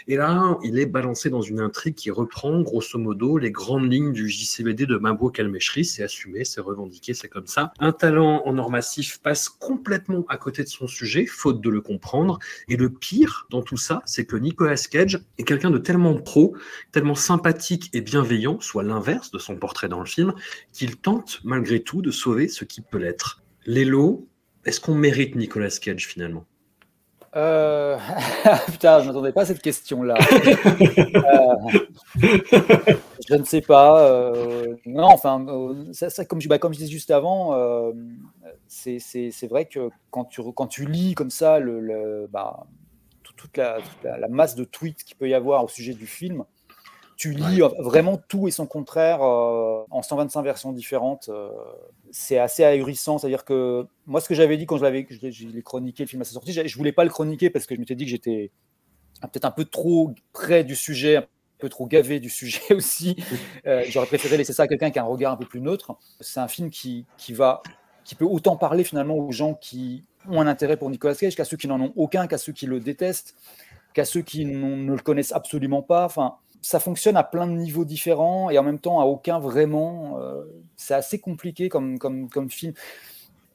Et 0.09 0.17
là, 0.17 0.57
il 0.65 0.79
est 0.79 0.87
balancé 0.87 1.29
dans 1.29 1.43
une 1.43 1.61
intrigue 1.61 1.95
qui 1.95 2.11
reprend 2.11 2.63
grosso 2.63 2.99
modo 2.99 3.37
les 3.37 3.51
grandes 3.51 3.93
lignes 3.93 4.13
du 4.13 4.29
JCVD 4.29 4.87
de 4.87 4.97
Mabo 4.97 5.31
Calméchery. 5.31 5.85
C'est 5.85 6.03
assumé, 6.03 6.45
c'est 6.45 6.63
revendiqué, 6.63 7.13
c'est 7.13 7.29
comme 7.29 7.47
ça. 7.47 7.73
Un 7.81 7.93
talent 7.93 8.43
en 8.47 8.57
or 8.57 8.71
massif 8.71 9.19
passe 9.23 9.51
complètement 9.51 10.25
à 10.29 10.39
côté 10.39 10.63
de 10.65 10.69
son 10.69 10.87
sujet, 10.97 11.27
faute 11.27 11.61
de 11.61 11.71
le 11.71 11.81
comprendre. 11.81 12.39
Et 12.69 12.77
le 12.77 12.91
pire 12.91 13.47
dans 13.51 13.63
tout 13.63 13.77
ça, 13.77 14.03
c'est 14.07 14.25
que 14.27 14.37
Nicolas 14.37 14.77
Cage 14.91 15.21
est 15.39 15.45
quelqu'un 15.45 15.71
de 15.71 15.79
tellement 15.79 16.15
pro, 16.15 16.57
tellement 16.93 17.15
sympathique 17.15 17.91
et 17.93 18.01
bienveillant, 18.01 18.61
soit 18.61 18.83
l'inverse 18.83 19.31
de 19.31 19.39
son 19.39 19.57
portrait 19.57 19.89
dans 19.89 20.01
le 20.01 20.07
film, 20.07 20.33
qu'il 20.73 20.97
tente 20.97 21.41
malgré 21.45 21.81
tout 21.83 22.03
de 22.03 22.11
sauver 22.11 22.49
ce 22.49 22.65
qui 22.65 22.81
peut 22.81 22.99
l'être. 22.99 23.43
Lélo, 23.67 24.27
est-ce 24.65 24.81
qu'on 24.81 24.95
mérite 24.95 25.35
Nicolas 25.37 25.71
Cage 25.81 26.07
finalement? 26.07 26.45
Euh, 27.35 27.99
Putain, 28.67 29.01
je 29.01 29.07
m'attendais 29.09 29.33
pas 29.33 29.43
à 29.43 29.47
cette 29.47 29.63
question-là. 29.63 30.15
Euh, 32.23 32.33
je 33.29 33.35
ne 33.35 33.45
sais 33.45 33.61
pas. 33.61 34.01
euh, 34.09 34.75
Non, 34.87 35.05
enfin, 35.05 35.45
euh, 35.49 35.75
ça, 35.93 36.09
ça, 36.09 36.25
comme, 36.25 36.41
je, 36.41 36.49
bah, 36.49 36.59
comme 36.59 36.73
je 36.73 36.79
disais 36.79 36.91
juste 36.91 37.11
avant, 37.11 37.53
c'est 39.01 39.47
vrai 39.49 39.67
que 39.67 39.91
quand 40.11 40.25
tu, 40.27 40.41
re- 40.41 40.53
quand 40.55 40.67
tu 40.67 40.87
lis 40.87 41.15
comme 41.15 41.31
ça 41.31 41.59
le, 41.59 41.81
le- 41.81 42.27
bah, 42.31 42.67
tout- 43.23 43.33
toute, 43.37 43.57
la, 43.57 43.81
toute 43.81 44.03
la- 44.05 44.19
la 44.19 44.29
masse 44.29 44.55
de 44.55 44.65
tweets 44.65 45.05
qu'il 45.05 45.17
peut 45.17 45.29
y 45.29 45.35
avoir 45.35 45.65
au 45.65 45.69
sujet 45.69 45.95
du 45.95 46.07
film, 46.07 46.45
tu 47.17 47.33
lis 47.33 47.63
vraiment 47.81 48.19
tout 48.29 48.47
et 48.47 48.51
son 48.51 48.67
contraire 48.67 49.23
euh, 49.23 49.83
en 49.91 50.03
125 50.03 50.43
versions 50.43 50.73
différentes. 50.73 51.31
euh, 51.31 51.51
c'est 52.11 52.39
assez 52.39 52.63
ahurissant. 52.63 53.17
C'est-à-dire 53.19 53.45
que 53.47 53.87
moi, 54.07 54.21
ce 54.21 54.29
que 54.29 54.35
j'avais 54.35 54.57
dit 54.59 54.67
quand 54.67 54.77
je 54.77 54.83
l'avais, 54.85 55.07
je 55.09 55.31
je 55.31 55.61
chroniqué 55.61 56.03
le 56.05 56.09
film 56.09 56.21
à 56.23 56.25
sa 56.27 56.33
sortie, 56.33 56.53
je 56.53 56.67
je 56.67 56.77
voulais 56.77 56.93
pas 56.93 57.05
le 57.05 57.11
chroniquer 57.11 57.49
parce 57.51 57.67
que 57.67 57.75
je 57.75 57.81
m'étais 57.81 57.95
dit 57.95 58.05
que 58.05 58.11
j'étais 58.11 58.51
peut-être 59.23 59.47
un 59.47 59.51
peu 59.51 59.65
trop 59.65 60.13
près 60.35 60.63
du 60.63 60.77
sujet, 60.77 61.17
un 61.17 61.25
peu 61.59 61.71
trop 61.71 61.87
gavé 61.87 62.21
du 62.21 62.29
sujet 62.29 62.61
aussi. 62.75 63.17
Euh, 63.67 63.83
J'aurais 63.89 64.07
préféré 64.07 64.37
laisser 64.37 64.53
ça 64.53 64.65
à 64.65 64.69
quelqu'un 64.69 64.91
qui 64.91 64.99
a 64.99 65.03
un 65.03 65.07
regard 65.07 65.33
un 65.33 65.37
peu 65.39 65.47
plus 65.47 65.63
neutre. 65.63 65.97
C'est 66.21 66.41
un 66.41 66.49
film 66.49 66.69
qui, 66.69 67.07
qui 67.17 67.33
va, 67.33 67.63
qui 68.07 68.15
peut 68.15 68.25
autant 68.25 68.57
parler 68.57 68.85
finalement 68.85 69.17
aux 69.17 69.33
gens 69.33 69.55
qui 69.55 70.05
ont 70.29 70.41
un 70.41 70.47
intérêt 70.47 70.77
pour 70.77 70.89
Nicolas 70.89 71.17
Cage 71.17 71.35
qu'à 71.35 71.45
ceux 71.45 71.57
qui 71.57 71.67
n'en 71.67 71.81
ont 71.81 71.93
aucun, 71.97 72.29
qu'à 72.29 72.39
ceux 72.39 72.53
qui 72.53 72.67
le 72.67 72.79
détestent, 72.79 73.35
qu'à 73.95 74.05
ceux 74.05 74.23
qui 74.23 74.45
ne 74.45 74.93
le 74.93 75.01
connaissent 75.01 75.33
absolument 75.33 75.83
pas. 75.83 76.05
Enfin, 76.05 76.37
ça 76.63 76.79
fonctionne 76.79 77.17
à 77.17 77.25
plein 77.25 77.49
de 77.49 77.53
niveaux 77.53 77.85
différents 77.85 78.49
et 78.49 78.59
en 78.59 78.63
même 78.63 78.79
temps 78.79 79.01
à 79.01 79.07
aucun 79.07 79.41
vraiment. 79.41 80.21
Euh, 80.21 80.45
c'est 80.77 80.95
assez 80.95 81.19
compliqué 81.19 81.69
comme, 81.69 81.99
comme, 81.99 82.49
film. 82.49 82.75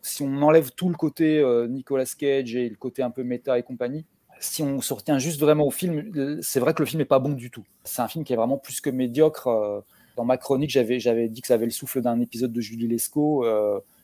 Si 0.01 0.21
on 0.21 0.41
enlève 0.41 0.71
tout 0.71 0.89
le 0.89 0.95
côté 0.95 1.39
euh, 1.39 1.69
Nicolas 1.69 2.03
Cage 2.03 2.53
et 2.53 2.67
le 2.67 2.75
côté 2.75 3.03
un 3.03 3.09
peu 3.09 3.23
méta 3.23 3.57
et 3.57 3.63
compagnie, 3.63 4.03
si 4.41 4.63
on 4.63 4.81
se 4.81 4.93
retient 4.93 5.17
juste 5.17 5.39
vraiment 5.39 5.65
au 5.65 5.71
film, 5.71 6.11
c'est 6.41 6.59
vrai 6.59 6.73
que 6.73 6.81
le 6.81 6.87
film 6.87 6.99
n'est 6.99 7.05
pas 7.05 7.19
bon 7.19 7.31
du 7.31 7.51
tout. 7.51 7.63
C'est 7.85 8.01
un 8.01 8.09
film 8.09 8.25
qui 8.25 8.33
est 8.33 8.37
vraiment 8.37 8.57
plus 8.57 8.81
que 8.81 8.89
médiocre. 8.89 9.47
euh. 9.47 9.79
Dans 10.17 10.25
ma 10.25 10.35
chronique, 10.35 10.71
j'avais, 10.71 11.29
dit 11.29 11.39
que 11.39 11.47
ça 11.47 11.53
avait 11.53 11.63
le 11.63 11.71
souffle 11.71 12.01
d'un 12.01 12.19
épisode 12.19 12.51
de 12.51 12.59
Julie 12.59 12.89
Lescaut. 12.89 13.45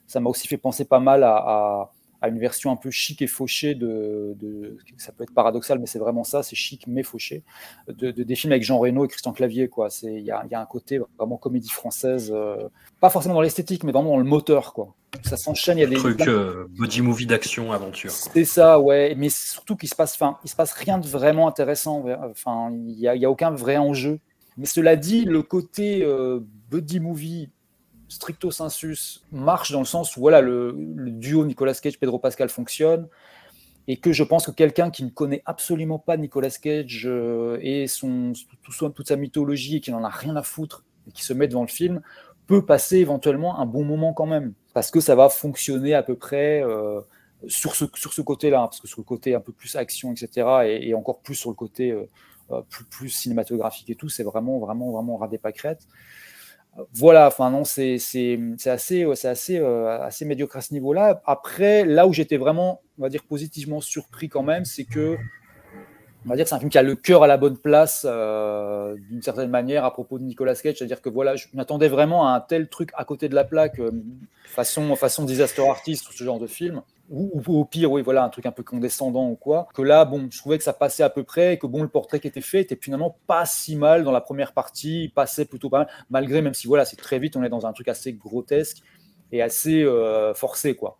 Ça 0.07 0.19
m'a 0.19 0.29
aussi 0.29 0.47
fait 0.47 0.57
penser 0.57 0.85
pas 0.85 0.99
mal 0.99 1.23
à, 1.23 1.35
à- 1.35 1.93
à 2.19 2.29
une 2.29 2.39
version 2.39 2.71
un 2.71 2.75
peu 2.77 2.89
chic 2.89 3.21
et 3.21 3.27
fauchée 3.27 3.75
de, 3.75 4.33
de- 4.39 4.75
ça 4.97 5.11
peut 5.11 5.23
être 5.23 5.35
paradoxal, 5.35 5.77
mais 5.77 5.85
c'est 5.85 5.99
vraiment 5.99 6.23
ça, 6.23 6.41
c'est 6.41 6.55
chic 6.55 6.85
mais 6.87 7.03
fauché, 7.03 7.43
de, 7.87 8.09
de- 8.09 8.23
des 8.23 8.35
films 8.35 8.53
avec 8.53 8.63
Jean 8.63 8.79
Reno 8.79 9.05
et 9.05 9.07
Christian 9.07 9.33
Clavier. 9.33 9.67
quoi. 9.67 9.91
C'est- 9.91 10.15
Il 10.15 10.25
y 10.25 10.31
a, 10.31 10.41
il 10.45 10.51
y 10.51 10.55
a 10.55 10.59
un 10.59 10.65
côté 10.65 10.99
vraiment 11.19 11.37
comédie 11.37 11.69
française, 11.69 12.31
euh, 12.35 12.69
pas 12.99 13.11
forcément 13.11 13.35
dans 13.35 13.41
l'esthétique, 13.41 13.83
mais 13.83 13.91
vraiment 13.91 14.09
dans 14.09 14.17
le 14.17 14.23
moteur. 14.23 14.73
quoi. 14.73 14.95
Ça 15.25 15.37
s'enchaîne, 15.37 15.77
il 15.77 15.81
y 15.81 15.83
a 15.83 15.87
des 15.87 15.95
Truc 15.97 16.27
euh, 16.27 16.65
body 16.79 17.01
movie 17.03 17.27
d'action 17.27 17.71
aventure. 17.71 18.09
c'est 18.09 18.45
ça, 18.45 18.79
ouais. 18.79 19.13
Mais 19.15 19.29
surtout 19.29 19.75
qu'il 19.75 19.87
se 19.87 19.95
passe, 19.95 20.15
enfin, 20.15 20.39
il 20.43 20.49
se 20.49 20.55
passe 20.55 20.71
rien 20.73 20.97
de 20.97 21.07
vraiment 21.07 21.47
intéressant. 21.47 22.03
Enfin, 22.31 22.71
il 22.73 22.99
y 22.99 23.07
a, 23.07 23.15
y 23.15 23.25
a 23.25 23.29
aucun 23.29 23.51
vrai 23.51 23.77
enjeu. 23.77 24.19
Mais 24.57 24.65
cela 24.65 24.95
dit, 24.95 25.23
le 25.25 25.43
côté 25.43 26.03
euh, 26.03 26.39
buddy 26.71 26.99
movie 26.99 27.49
stricto 28.07 28.51
sensus 28.51 29.23
marche 29.31 29.71
dans 29.71 29.79
le 29.79 29.85
sens 29.85 30.15
où 30.15 30.21
voilà, 30.21 30.41
le, 30.41 30.73
duo 30.75 31.45
Nicolas 31.45 31.73
Cage 31.73 31.99
Pedro 31.99 32.19
Pascal 32.19 32.49
fonctionne 32.49 33.07
et 33.87 33.97
que 33.97 34.11
je 34.11 34.23
pense 34.23 34.45
que 34.45 34.51
quelqu'un 34.51 34.91
qui 34.91 35.03
ne 35.03 35.09
connaît 35.09 35.41
absolument 35.45 35.99
pas 35.99 36.17
Nicolas 36.17 36.49
Cage 36.49 37.03
euh, 37.05 37.57
et 37.61 37.87
son, 37.87 38.33
tout 38.63 38.89
toute 38.89 39.07
sa 39.07 39.15
mythologie 39.15 39.77
et 39.77 39.79
qui 39.81 39.91
n'en 39.91 40.03
a 40.03 40.09
rien 40.09 40.35
à 40.35 40.43
foutre 40.43 40.83
et 41.07 41.11
qui 41.11 41.23
se 41.23 41.33
met 41.33 41.47
devant 41.47 41.61
le 41.61 41.69
film 41.69 42.01
peut 42.47 42.65
passer 42.65 42.97
éventuellement 42.97 43.59
un 43.59 43.65
bon 43.65 43.83
moment 43.83 44.13
quand 44.13 44.25
même 44.25 44.53
parce 44.73 44.91
que 44.91 44.99
ça 44.99 45.15
va 45.15 45.29
fonctionner 45.29 45.93
à 45.93 46.03
peu 46.03 46.15
près 46.15 46.61
euh, 46.63 47.01
sur 47.47 47.75
ce, 47.75 47.85
sur 47.95 48.13
ce 48.13 48.21
côté-là, 48.21 48.59
parce 48.59 48.79
que 48.79 48.87
sur 48.87 48.99
le 48.99 49.05
côté 49.05 49.35
un 49.35 49.39
peu 49.39 49.51
plus 49.51 49.75
action, 49.75 50.11
etc., 50.11 50.47
et, 50.65 50.93
encore 50.93 51.19
plus 51.19 51.35
sur 51.35 51.49
le 51.49 51.55
côté 51.55 51.91
euh, 51.91 52.61
plus, 52.69 52.85
plus 52.85 53.09
cinématographique 53.09 53.89
et 53.89 53.95
tout, 53.95 54.09
c'est 54.09 54.23
vraiment, 54.23 54.59
vraiment, 54.59 54.91
vraiment. 54.91 55.19
Euh, 55.21 55.75
Voilà, 56.93 57.27
enfin 57.27 57.49
non, 57.49 57.63
c'est 57.63 57.95
assez, 57.95 59.03
euh, 59.03 59.11
assez, 59.23 59.57
euh, 59.57 59.99
assez 60.01 60.25
médiocre 60.25 60.57
à 60.57 60.61
ce 60.61 60.73
niveau-là. 60.73 61.21
Après, 61.25 61.85
là 61.85 62.05
où 62.07 62.13
j'étais 62.13 62.37
vraiment, 62.37 62.81
on 62.99 63.01
va 63.03 63.09
dire, 63.09 63.23
positivement 63.23 63.81
surpris 63.81 64.29
quand 64.29 64.43
même, 64.43 64.63
c'est 64.63 64.83
que, 64.85 65.17
on 66.27 66.31
va 66.31 66.35
dire, 66.35 66.43
que 66.43 66.49
c'est 66.49 66.55
un 66.55 66.59
film 66.59 66.69
qui 66.69 66.77
a 66.77 66.83
le 66.83 66.95
cœur 66.95 67.23
à 67.23 67.27
la 67.27 67.37
bonne 67.37 67.57
place, 67.57 68.05
euh, 68.07 68.95
d'une 69.09 69.21
certaine 69.21 69.49
manière, 69.49 69.85
à 69.85 69.93
propos 69.93 70.19
de 70.19 70.25
Nicolas 70.25 70.55
Cage. 70.55 70.75
C'est-à-dire 70.77 71.01
que 71.01 71.07
voilà, 71.07 71.37
je 71.37 71.47
m'attendais 71.53 71.87
vraiment 71.87 72.27
à 72.27 72.31
un 72.31 72.41
tel 72.41 72.67
truc 72.67 72.89
à 72.95 73.05
côté 73.05 73.29
de 73.29 73.35
la 73.35 73.45
plaque, 73.45 73.79
euh, 73.79 73.91
façon, 74.45 74.93
façon 74.97 75.23
disaster 75.23 75.65
artist 75.65 76.09
ou 76.09 76.11
ce 76.11 76.23
genre 76.25 76.37
de 76.37 76.47
film. 76.47 76.81
Ou, 77.09 77.41
au 77.47 77.63
pire, 77.63 77.89
oui, 77.89 78.01
voilà, 78.01 78.25
un 78.25 78.29
truc 78.29 78.45
un 78.45 78.51
peu 78.51 78.63
condescendant 78.63 79.29
ou 79.29 79.35
quoi. 79.35 79.69
Que 79.73 79.81
là, 79.81 80.03
bon, 80.03 80.27
je 80.29 80.37
trouvais 80.37 80.57
que 80.57 80.65
ça 80.65 80.73
passait 80.73 81.03
à 81.03 81.09
peu 81.09 81.23
près 81.23 81.53
et 81.53 81.57
que 81.57 81.65
bon, 81.65 81.81
le 81.81 81.87
portrait 81.87 82.19
qui 82.19 82.27
était 82.27 82.41
fait 82.41 82.59
était 82.59 82.77
finalement 82.81 83.17
pas 83.25 83.45
si 83.45 83.77
mal 83.77 84.03
dans 84.03 84.11
la 84.11 84.19
première 84.19 84.51
partie. 84.51 85.05
Il 85.05 85.11
passait 85.11 85.45
plutôt 85.45 85.69
pas 85.69 85.77
mal, 85.79 85.87
malgré, 86.09 86.41
même 86.41 86.53
si 86.53 86.67
voilà, 86.67 86.83
c'est 86.83 86.97
très 86.97 87.19
vite, 87.19 87.37
on 87.37 87.43
est 87.43 87.49
dans 87.49 87.65
un 87.65 87.71
truc 87.71 87.87
assez 87.87 88.11
grotesque 88.11 88.79
et 89.31 89.41
assez 89.41 89.83
euh, 89.83 90.33
forcé, 90.33 90.75
quoi. 90.75 90.97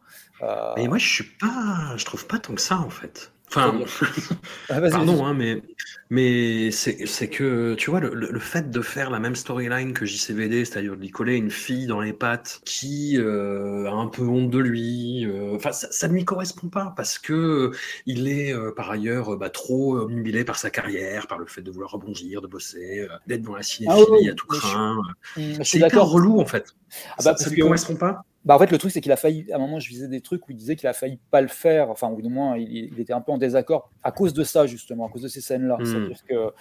Mais 0.78 0.88
moi, 0.88 0.98
je 0.98 1.08
suis 1.08 1.24
pas, 1.26 1.98
je 1.98 2.06
trouve 2.06 2.26
pas 2.28 2.40
tant 2.40 2.56
que 2.56 2.62
ça 2.62 2.78
en 2.78 2.90
fait. 2.90 3.34
Enfin, 3.50 3.80
Ah, 4.70 4.82
pardon, 4.92 5.26
hein, 5.26 5.34
mais, 5.34 5.62
mais 6.10 6.70
c'est 6.72 7.06
c'est 7.06 7.30
que, 7.30 7.76
tu 7.76 7.90
vois, 7.90 8.02
le, 8.02 8.14
le- 8.14 8.30
le 8.32 8.40
fait 8.40 8.70
de 8.70 8.82
faire 8.82 9.10
la 9.10 9.20
même 9.20 9.36
storyline 9.38 9.94
que 9.94 10.06
JCVD, 10.06 10.66
c'est-à-dire 10.66 10.96
de 10.98 11.00
lui 11.02 11.10
coller 11.12 11.38
une 11.38 11.50
fille 11.50 11.88
dans 11.88 12.02
les 12.02 12.12
pattes 12.12 12.60
qui 12.66 13.16
euh, 13.18 13.88
a 13.88 13.92
un 13.94 14.08
peu 14.08 14.24
honte 14.24 14.50
de 14.50 14.58
lui, 14.60 15.26
euh, 15.26 15.56
enfin, 15.56 15.72
ça, 15.72 15.88
ça 15.92 16.10
ne 16.10 16.14
lui 16.14 16.26
correspond 16.26 16.68
pas 16.68 16.94
parce 16.98 17.20
que 17.20 17.72
il 18.06 18.28
est 18.28 18.54
euh, 18.54 18.74
par 18.76 18.92
ailleurs 18.92 19.38
bah, 19.38 19.50
trop 19.50 19.98
obnubilé 19.98 20.44
par 20.44 20.58
sa 20.58 20.70
carrière, 20.70 21.28
par 21.28 21.38
le 21.40 21.46
fait 21.46 21.62
de 21.62 21.72
vouloir 21.72 21.92
rebondir, 21.92 22.42
de 22.42 22.48
bosser, 22.48 23.08
euh, 23.10 23.18
d'être 23.28 23.44
dans 23.44 23.56
la 23.56 23.64
cinéphilie 23.64 23.88
Ah 24.10 24.12
oui, 24.12 24.30
à 24.30 24.34
tout 24.34 24.48
craint. 24.48 25.02
Mm, 25.38 25.54
je 25.60 25.64
C'est 25.64 25.78
hyper 25.78 25.90
d'accord. 25.90 26.12
relou 26.12 26.40
en 26.42 26.46
fait. 26.46 26.76
Ah 27.18 27.24
bah, 27.24 27.36
ça, 27.38 27.38
ça 27.38 27.50
lui 27.50 27.60
correspond 27.60 27.96
pas? 27.96 28.22
Bah, 28.48 28.56
en 28.56 28.60
fait, 28.60 28.72
le 28.72 28.78
truc, 28.78 28.92
c'est 28.94 29.02
qu'il 29.02 29.12
a 29.12 29.18
failli, 29.18 29.52
à 29.52 29.58
un 29.58 29.60
moment, 29.60 29.78
je 29.80 29.90
visais 29.90 30.08
des 30.08 30.22
trucs 30.22 30.48
où 30.48 30.52
il 30.52 30.58
disait 30.58 30.78
qu'il 30.78 30.88
a 30.88 30.94
failli 30.94 31.20
pas 31.32 31.42
le 31.42 31.50
faire, 31.50 31.90
enfin, 31.90 32.10
ou 32.10 32.22
du 32.22 32.30
moins, 32.30 32.58
il, 32.58 32.90
il 32.94 33.00
était 33.00 33.12
un 33.12 33.20
peu 33.20 33.34
en 33.34 33.38
désaccord 33.38 33.92
à 34.04 34.12
cause 34.14 34.34
de 34.34 34.44
ça, 34.46 34.66
justement, 34.66 35.06
à 35.06 35.10
cause 35.10 35.24
de 35.24 35.28
ces 35.28 35.42
scènes-là. 35.42 35.78
Mm. 35.80 35.86
C'est-à-dire 35.86 36.24
que, 36.26 36.54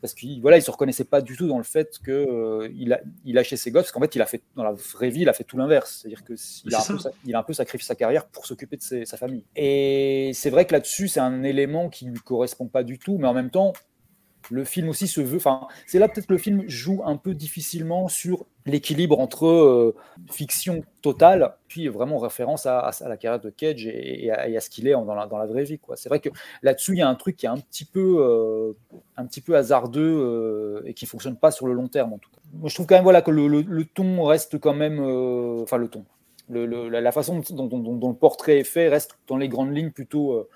parce 0.00 0.14
qu'il 0.14 0.40
voilà, 0.42 0.56
il 0.58 0.62
se 0.62 0.70
reconnaissait 0.70 1.04
pas 1.04 1.20
du 1.22 1.36
tout 1.36 1.46
dans 1.46 1.58
le 1.58 1.64
fait 1.64 1.98
que 2.04 2.10
euh, 2.12 2.68
il, 2.76 2.92
a, 2.92 3.00
il 3.24 3.34
lâchait 3.36 3.56
ses 3.56 3.70
gosses, 3.70 3.84
parce 3.84 3.92
qu'en 3.92 4.00
fait, 4.00 4.14
il 4.16 4.20
a 4.22 4.26
fait, 4.26 4.42
dans 4.56 4.64
la 4.64 4.72
vraie 4.72 5.10
vie, 5.10 5.22
il 5.22 5.28
a 5.28 5.32
fait 5.32 5.44
tout 5.44 5.56
l'inverse. 5.56 6.00
C'est-à-dire 6.02 6.24
que 6.24 6.32
s- 6.32 6.62
il 6.64 6.74
a, 6.74 6.78
a 7.36 7.38
un 7.38 7.42
peu 7.44 7.52
sacrifié 7.52 7.86
sa 7.86 7.94
carrière 7.94 8.26
pour 8.26 8.44
s'occuper 8.44 8.76
de 8.76 8.82
ses- 8.82 9.04
sa 9.06 9.16
famille. 9.16 9.44
Et 9.54 10.32
c'est 10.34 10.50
vrai 10.50 10.66
que 10.66 10.72
là-dessus, 10.72 11.06
c'est 11.08 11.20
un 11.20 11.44
élément 11.44 11.88
qui 11.88 12.06
lui 12.06 12.18
correspond 12.18 12.66
pas 12.66 12.82
du 12.82 12.98
tout, 12.98 13.16
mais 13.18 13.28
en 13.28 13.34
même 13.34 13.50
temps, 13.50 13.72
le 14.50 14.64
film 14.64 14.88
aussi 14.88 15.06
se 15.08 15.20
veut. 15.20 15.36
Enfin, 15.36 15.68
c'est 15.86 15.98
là 15.98 16.08
peut-être 16.08 16.26
que 16.26 16.32
le 16.32 16.38
film 16.38 16.64
joue 16.66 17.02
un 17.04 17.16
peu 17.16 17.34
difficilement 17.34 18.08
sur 18.08 18.46
l'équilibre 18.66 19.18
entre 19.18 19.46
euh, 19.46 19.94
fiction 20.30 20.82
totale, 21.02 21.54
puis 21.68 21.88
vraiment 21.88 22.18
référence 22.18 22.66
à, 22.66 22.90
la 23.06 23.16
carrière 23.16 23.40
de 23.40 23.50
Cage 23.50 23.86
et, 23.86 24.30
à, 24.30 24.60
ce 24.60 24.70
qu'il 24.70 24.86
est 24.88 24.92
dans 24.92 25.14
la, 25.14 25.26
vraie 25.26 25.64
vie. 25.64 25.80
C'est 25.96 26.08
vrai 26.08 26.20
que 26.20 26.28
là-dessus, 26.62 26.92
il 26.92 26.98
y 26.98 27.02
a 27.02 27.08
un 27.08 27.14
truc 27.14 27.36
qui 27.36 27.46
est 27.46 27.50
un 27.50 27.58
petit 27.58 27.84
peu, 27.84 28.16
euh, 28.18 28.72
un 29.16 29.26
petit 29.26 29.40
peu 29.40 29.56
hasardeux 29.56 30.02
euh, 30.02 30.82
et 30.84 30.94
qui 30.94 31.06
fonctionne 31.06 31.36
pas 31.36 31.50
sur 31.50 31.66
le 31.66 31.72
long 31.72 31.88
terme 31.88 32.12
en 32.12 32.18
tout 32.18 32.30
cas. 32.30 32.40
Moi, 32.54 32.68
je 32.68 32.74
trouve 32.74 32.86
quand 32.86 32.94
même 32.94 33.04
voilà, 33.04 33.22
que 33.22 33.30
le, 33.30 33.84
ton 33.84 34.24
reste 34.24 34.58
quand 34.58 34.74
même. 34.74 35.00
Enfin, 35.00 35.76
le 35.76 35.88
ton. 35.88 36.04
La, 36.50 37.12
façon 37.12 37.42
dont 37.50 38.08
le 38.08 38.14
portrait 38.14 38.58
est 38.58 38.64
fait 38.64 38.88
reste 38.88 39.18
dans 39.26 39.36
les 39.36 39.48
grandes 39.48 39.74
lignes 39.76 39.90
plutôt. 39.90 40.48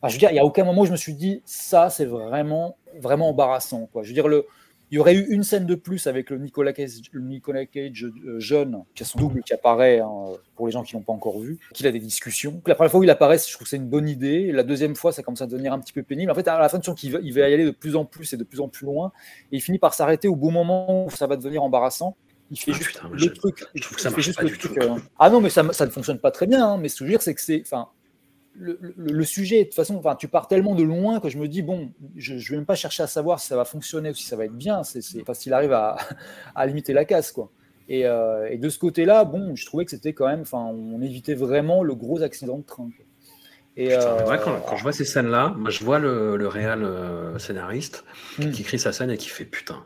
Enfin, 0.00 0.08
je 0.08 0.14
veux 0.14 0.18
dire, 0.18 0.30
il 0.30 0.34
n'y 0.34 0.38
a 0.40 0.44
aucun 0.44 0.64
moment 0.64 0.82
où 0.82 0.86
je 0.86 0.92
me 0.92 0.96
suis 0.96 1.14
dit, 1.14 1.42
ça, 1.44 1.90
c'est 1.90 2.04
vraiment, 2.04 2.76
vraiment 3.00 3.30
embarrassant. 3.30 3.88
Quoi. 3.92 4.02
Je 4.04 4.08
veux 4.08 4.14
dire, 4.14 4.28
le, 4.28 4.46
il 4.90 4.94
y 4.96 4.98
aurait 4.98 5.14
eu 5.14 5.26
une 5.28 5.42
scène 5.42 5.66
de 5.66 5.74
plus 5.74 6.06
avec 6.06 6.30
le 6.30 6.38
Nicolas 6.38 6.72
Cage, 6.72 6.92
le 7.12 7.20
Nicolas 7.20 7.66
Cage 7.66 8.04
euh, 8.04 8.38
jeune, 8.40 8.84
qui 8.94 9.02
a 9.02 9.06
son 9.06 9.18
double 9.18 9.42
qui 9.42 9.52
apparaît, 9.52 9.98
hein, 9.98 10.08
pour 10.56 10.66
les 10.66 10.72
gens 10.72 10.82
qui 10.82 10.94
l'ont 10.94 11.02
pas 11.02 11.12
encore 11.12 11.40
vu, 11.40 11.58
qu'il 11.74 11.86
a 11.86 11.92
des 11.92 11.98
discussions. 11.98 12.62
La 12.66 12.74
première 12.74 12.90
fois 12.90 13.00
où 13.00 13.02
il 13.02 13.10
apparaît, 13.10 13.38
je 13.38 13.52
trouve 13.52 13.64
que 13.64 13.68
c'est 13.68 13.76
une 13.76 13.88
bonne 13.88 14.08
idée. 14.08 14.50
La 14.52 14.62
deuxième 14.62 14.94
fois, 14.94 15.12
ça 15.12 15.22
commence 15.22 15.42
à 15.42 15.46
devenir 15.46 15.72
un 15.72 15.80
petit 15.80 15.92
peu 15.92 16.02
pénible. 16.02 16.30
En 16.30 16.34
fait, 16.34 16.46
à 16.48 16.58
la 16.58 16.68
fin, 16.68 16.78
tu 16.78 16.86
sens 16.86 16.98
qu'il 16.98 17.12
va, 17.12 17.18
il 17.22 17.34
va 17.34 17.48
y 17.48 17.52
aller 17.54 17.64
de 17.66 17.70
plus 17.72 17.96
en 17.96 18.04
plus 18.04 18.32
et 18.32 18.36
de 18.36 18.44
plus 18.44 18.60
en 18.60 18.68
plus 18.68 18.86
loin. 18.86 19.12
Et 19.52 19.56
il 19.56 19.60
finit 19.60 19.78
par 19.78 19.92
s'arrêter 19.94 20.28
au 20.28 20.36
bon 20.36 20.52
moment 20.52 21.04
où 21.06 21.10
ça 21.10 21.26
va 21.26 21.36
devenir 21.36 21.62
embarrassant. 21.62 22.16
Il 22.50 22.58
fait 22.58 22.70
Ah, 22.72 22.78
juste 22.78 22.88
putain, 22.96 23.08
le 23.12 23.18
je- 23.18 23.28
truc. 23.28 23.64
je 23.74 23.82
trouve 23.82 23.96
que 23.96 24.00
il 24.00 24.02
ça 24.02 24.08
fait 24.08 24.14
marche 24.16 24.24
juste 24.24 24.36
pas 24.38 24.42
le 24.44 24.48
du 24.48 24.56
truc, 24.58 24.72
tout. 24.74 24.80
euh, 24.80 24.96
Ah 25.18 25.28
non, 25.28 25.42
mais 25.42 25.50
ça, 25.50 25.70
ça 25.74 25.84
ne 25.84 25.90
fonctionne 25.90 26.18
pas 26.18 26.30
très 26.30 26.46
bien. 26.46 26.64
hein, 26.66 26.78
mais 26.78 26.88
ce 26.88 26.94
que 26.94 26.98
je 27.00 27.04
veux 27.04 27.10
dire, 27.10 27.20
c'est 27.20 27.34
que 27.34 27.42
c'est. 27.42 27.60
Enfin, 27.60 27.88
le, 28.58 28.78
le- 28.80 29.12
le 29.12 29.24
sujet, 29.24 29.60
de 29.60 29.64
toute 29.64 29.74
façon, 29.74 29.96
enfin, 29.96 30.16
tu 30.16 30.28
pars 30.28 30.48
tellement 30.48 30.74
de 30.74 30.82
loin 30.82 31.20
que 31.20 31.28
je 31.28 31.38
me 31.38 31.48
dis, 31.48 31.62
bon, 31.62 31.92
je 32.16 32.34
ne 32.34 32.38
vais 32.40 32.56
même 32.56 32.66
pas 32.66 32.74
chercher 32.74 33.02
à 33.04 33.06
savoir 33.06 33.40
si 33.40 33.46
ça 33.48 33.56
va 33.56 33.64
fonctionner 33.64 34.10
ou 34.10 34.14
si 34.14 34.24
ça 34.26 34.36
va 34.36 34.44
être 34.46 34.56
bien. 34.56 34.82
C'est 34.84 35.00
qu'il 35.00 35.52
arrive 35.52 35.72
à, 35.72 35.96
à 36.54 36.66
limiter 36.66 36.92
la 36.92 37.04
casse, 37.04 37.32
quoi. 37.32 37.50
Et, 37.88 38.06
euh, 38.06 38.48
et 38.50 38.58
de 38.58 38.68
ce 38.68 38.78
côté-là, 38.78 39.24
bon, 39.24 39.54
je 39.56 39.64
trouvais 39.66 39.84
que 39.84 39.90
c'était 39.90 40.12
quand 40.12 40.26
même, 40.28 40.42
enfin, 40.42 40.58
on 40.58 41.00
évitait 41.00 41.34
vraiment 41.34 41.82
le 41.82 41.94
gros 41.94 42.22
accident 42.22 42.58
de 42.58 42.64
train. 42.64 42.90
quoi. 42.96 43.06
Et, 43.76 43.92
Putain, 43.92 44.14
mais 44.16 44.22
euh, 44.22 44.24
moi, 44.24 44.38
quand, 44.38 44.60
quand 44.60 44.76
je 44.76 44.82
vois 44.82 44.92
ces 44.92 45.04
scènes-là, 45.04 45.54
moi, 45.56 45.70
je 45.70 45.82
vois 45.84 45.98
le, 45.98 46.36
le 46.36 46.48
réal 46.48 46.84
euh, 46.84 47.38
scénariste 47.38 48.04
Hmm. 48.38 48.50
qui 48.52 48.62
écrit 48.62 48.78
sa 48.78 48.92
scène 48.92 49.10
et 49.10 49.16
qui 49.16 49.28
fait 49.28 49.44
putain, 49.44 49.84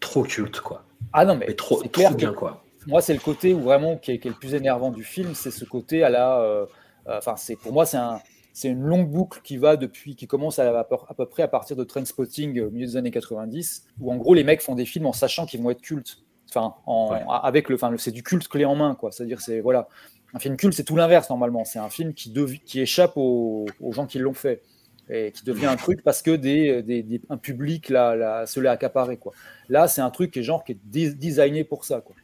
trop 0.00 0.24
culte 0.24 0.60
quoi. 0.60 0.84
Ah 1.12 1.24
non, 1.24 1.36
mais, 1.36 1.46
Mais 1.48 1.54
trop, 1.54 1.82
bien 2.16 2.32
quoi. 2.32 2.64
Moi, 2.86 3.00
c'est 3.00 3.14
le 3.14 3.20
côté 3.20 3.52
où 3.54 3.60
vraiment 3.62 3.96
qui 3.96 4.12
est, 4.12 4.18
qui 4.18 4.28
est 4.28 4.30
le 4.30 4.36
plus 4.36 4.54
énervant 4.54 4.90
du 4.90 5.02
film, 5.04 5.34
c'est 5.34 5.50
ce 5.50 5.64
côté 5.64 6.02
à 6.04 6.10
la. 6.10 6.40
euh, 6.40 6.66
Enfin, 7.08 7.36
c'est 7.36 7.56
pour 7.56 7.72
moi, 7.72 7.86
c'est 7.86 7.96
un, 7.96 8.20
c'est 8.52 8.68
une 8.68 8.82
longue 8.82 9.10
boucle 9.10 9.40
qui 9.42 9.56
va 9.58 9.76
depuis, 9.76 10.16
qui 10.16 10.26
commence 10.26 10.58
à, 10.58 10.78
à 10.78 10.84
peu, 10.84 10.96
à 11.08 11.14
peu 11.14 11.26
près 11.26 11.42
à 11.42 11.48
partir 11.48 11.76
de 11.76 11.84
Trainspotting 11.84 12.58
euh, 12.58 12.68
au 12.68 12.70
milieu 12.70 12.86
des 12.86 12.96
années 12.96 13.10
90, 13.10 13.86
où 14.00 14.10
en 14.12 14.16
gros 14.16 14.34
les 14.34 14.44
mecs 14.44 14.62
font 14.62 14.74
des 14.74 14.86
films 14.86 15.06
en 15.06 15.12
sachant 15.12 15.46
qu'ils 15.46 15.62
vont 15.62 15.70
être 15.70 15.82
cultes. 15.82 16.22
Enfin, 16.48 16.74
en, 16.86 17.10
avec 17.42 17.68
le, 17.68 17.74
enfin, 17.74 17.92
c'est 17.98 18.12
du 18.12 18.22
culte 18.22 18.48
clé 18.48 18.64
en 18.64 18.74
main, 18.76 18.94
quoi. 18.94 19.12
C'est-à-dire, 19.12 19.40
c'est 19.40 19.60
voilà, 19.60 19.88
un 20.32 20.38
film 20.38 20.56
culte, 20.56 20.74
c'est 20.74 20.84
tout 20.84 20.96
l'inverse 20.96 21.28
normalement. 21.28 21.64
C'est 21.64 21.78
un 21.80 21.90
film 21.90 22.14
qui, 22.14 22.32
qui 22.64 22.80
échappe 22.80 23.12
aux, 23.16 23.66
aux 23.80 23.92
gens 23.92 24.06
qui 24.06 24.18
l'ont 24.18 24.32
fait 24.34 24.62
et 25.08 25.32
qui 25.32 25.44
devient 25.44 25.66
un 25.66 25.76
truc 25.76 26.02
parce 26.02 26.22
que 26.22 26.30
des, 26.34 26.82
des- 26.82 27.02
des- 27.02 27.20
un 27.30 27.36
public 27.36 27.88
l'a, 27.90 28.16
l'a- 28.16 28.46
se 28.46 28.58
l'est 28.58 28.68
accaparé, 28.68 29.18
quoi. 29.18 29.32
Là, 29.68 29.86
c'est 29.86 30.00
un 30.00 30.10
truc 30.10 30.30
qui 30.32 30.38
est 30.40 30.42
genre 30.42 30.64
qui 30.64 30.72
est 30.72 30.80
designé 30.84 31.62
pour 31.64 31.84
ça, 31.84 32.00
quoi 32.00 32.14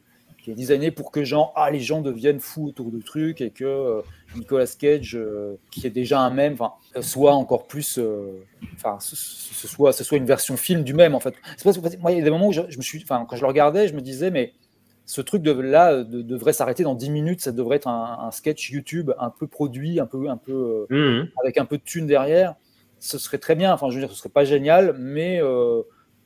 qui 0.43 0.51
est 0.51 0.55
designé 0.55 0.91
pour 0.91 1.09
que 1.11 1.23
genre, 1.23 1.53
ah, 1.55 1.71
les 1.71 1.79
gens 1.79 2.01
deviennent 2.01 2.39
fous 2.41 2.67
autour 2.67 2.91
du 2.91 3.01
truc 3.01 3.39
et 3.41 3.49
que 3.49 3.63
euh, 3.63 4.01
Nicolas 4.35 4.67
Cage, 4.77 5.15
euh, 5.15 5.55
qui 5.71 5.87
est 5.87 5.89
déjà 5.89 6.19
un 6.19 6.29
même, 6.29 6.57
euh, 6.95 7.01
soit 7.01 7.33
encore 7.33 7.65
plus, 7.65 7.97
enfin, 8.75 8.97
ce, 8.99 9.15
ce- 9.15 9.53
ce 9.53 9.67
soit, 9.67 9.93
ce 9.93 10.03
soit 10.03 10.17
une 10.17 10.25
version 10.25 10.57
film 10.57 10.83
du 10.83 10.93
même 10.93 11.15
en 11.15 11.19
fait. 11.21 11.33
C'est 11.57 11.63
parce 11.63 11.77
que 11.77 11.97
moi, 11.97 12.11
il 12.11 12.17
y 12.17 12.21
a 12.21 12.23
des 12.23 12.29
moments 12.29 12.47
où 12.49 12.51
je, 12.51 12.61
je 12.67 12.77
me 12.77 12.83
suis, 12.83 13.01
enfin, 13.03 13.25
quand 13.27 13.37
je 13.37 13.41
le 13.41 13.47
regardais, 13.47 13.87
je 13.87 13.93
me 13.95 14.01
disais, 14.01 14.29
mais 14.31 14.53
ce 15.05 15.21
truc 15.21 15.41
de, 15.43 15.51
là 15.51 16.03
de- 16.03 16.21
devrait 16.21 16.53
s'arrêter 16.53 16.83
dans 16.83 16.95
10 16.95 17.09
minutes, 17.09 17.39
ça 17.41 17.51
devrait 17.53 17.77
être 17.77 17.87
un, 17.87 18.19
un 18.27 18.31
sketch 18.31 18.69
YouTube 18.69 19.11
un 19.19 19.29
peu 19.29 19.47
produit, 19.47 19.99
un 20.01 20.05
peu, 20.05 20.29
un 20.29 20.37
peu, 20.37 20.87
Mhm. 20.89 21.29
avec 21.41 21.57
un 21.57 21.65
peu 21.65 21.77
de 21.77 21.83
thunes 21.83 22.05
derrière. 22.07 22.55
Ce 22.99 23.17
serait 23.17 23.37
très 23.37 23.55
bien, 23.55 23.73
enfin, 23.73 23.89
je 23.89 23.95
veux 23.95 24.01
dire, 24.01 24.11
ce 24.11 24.17
serait 24.17 24.29
pas 24.29 24.43
génial, 24.45 24.93
mais 24.99 25.41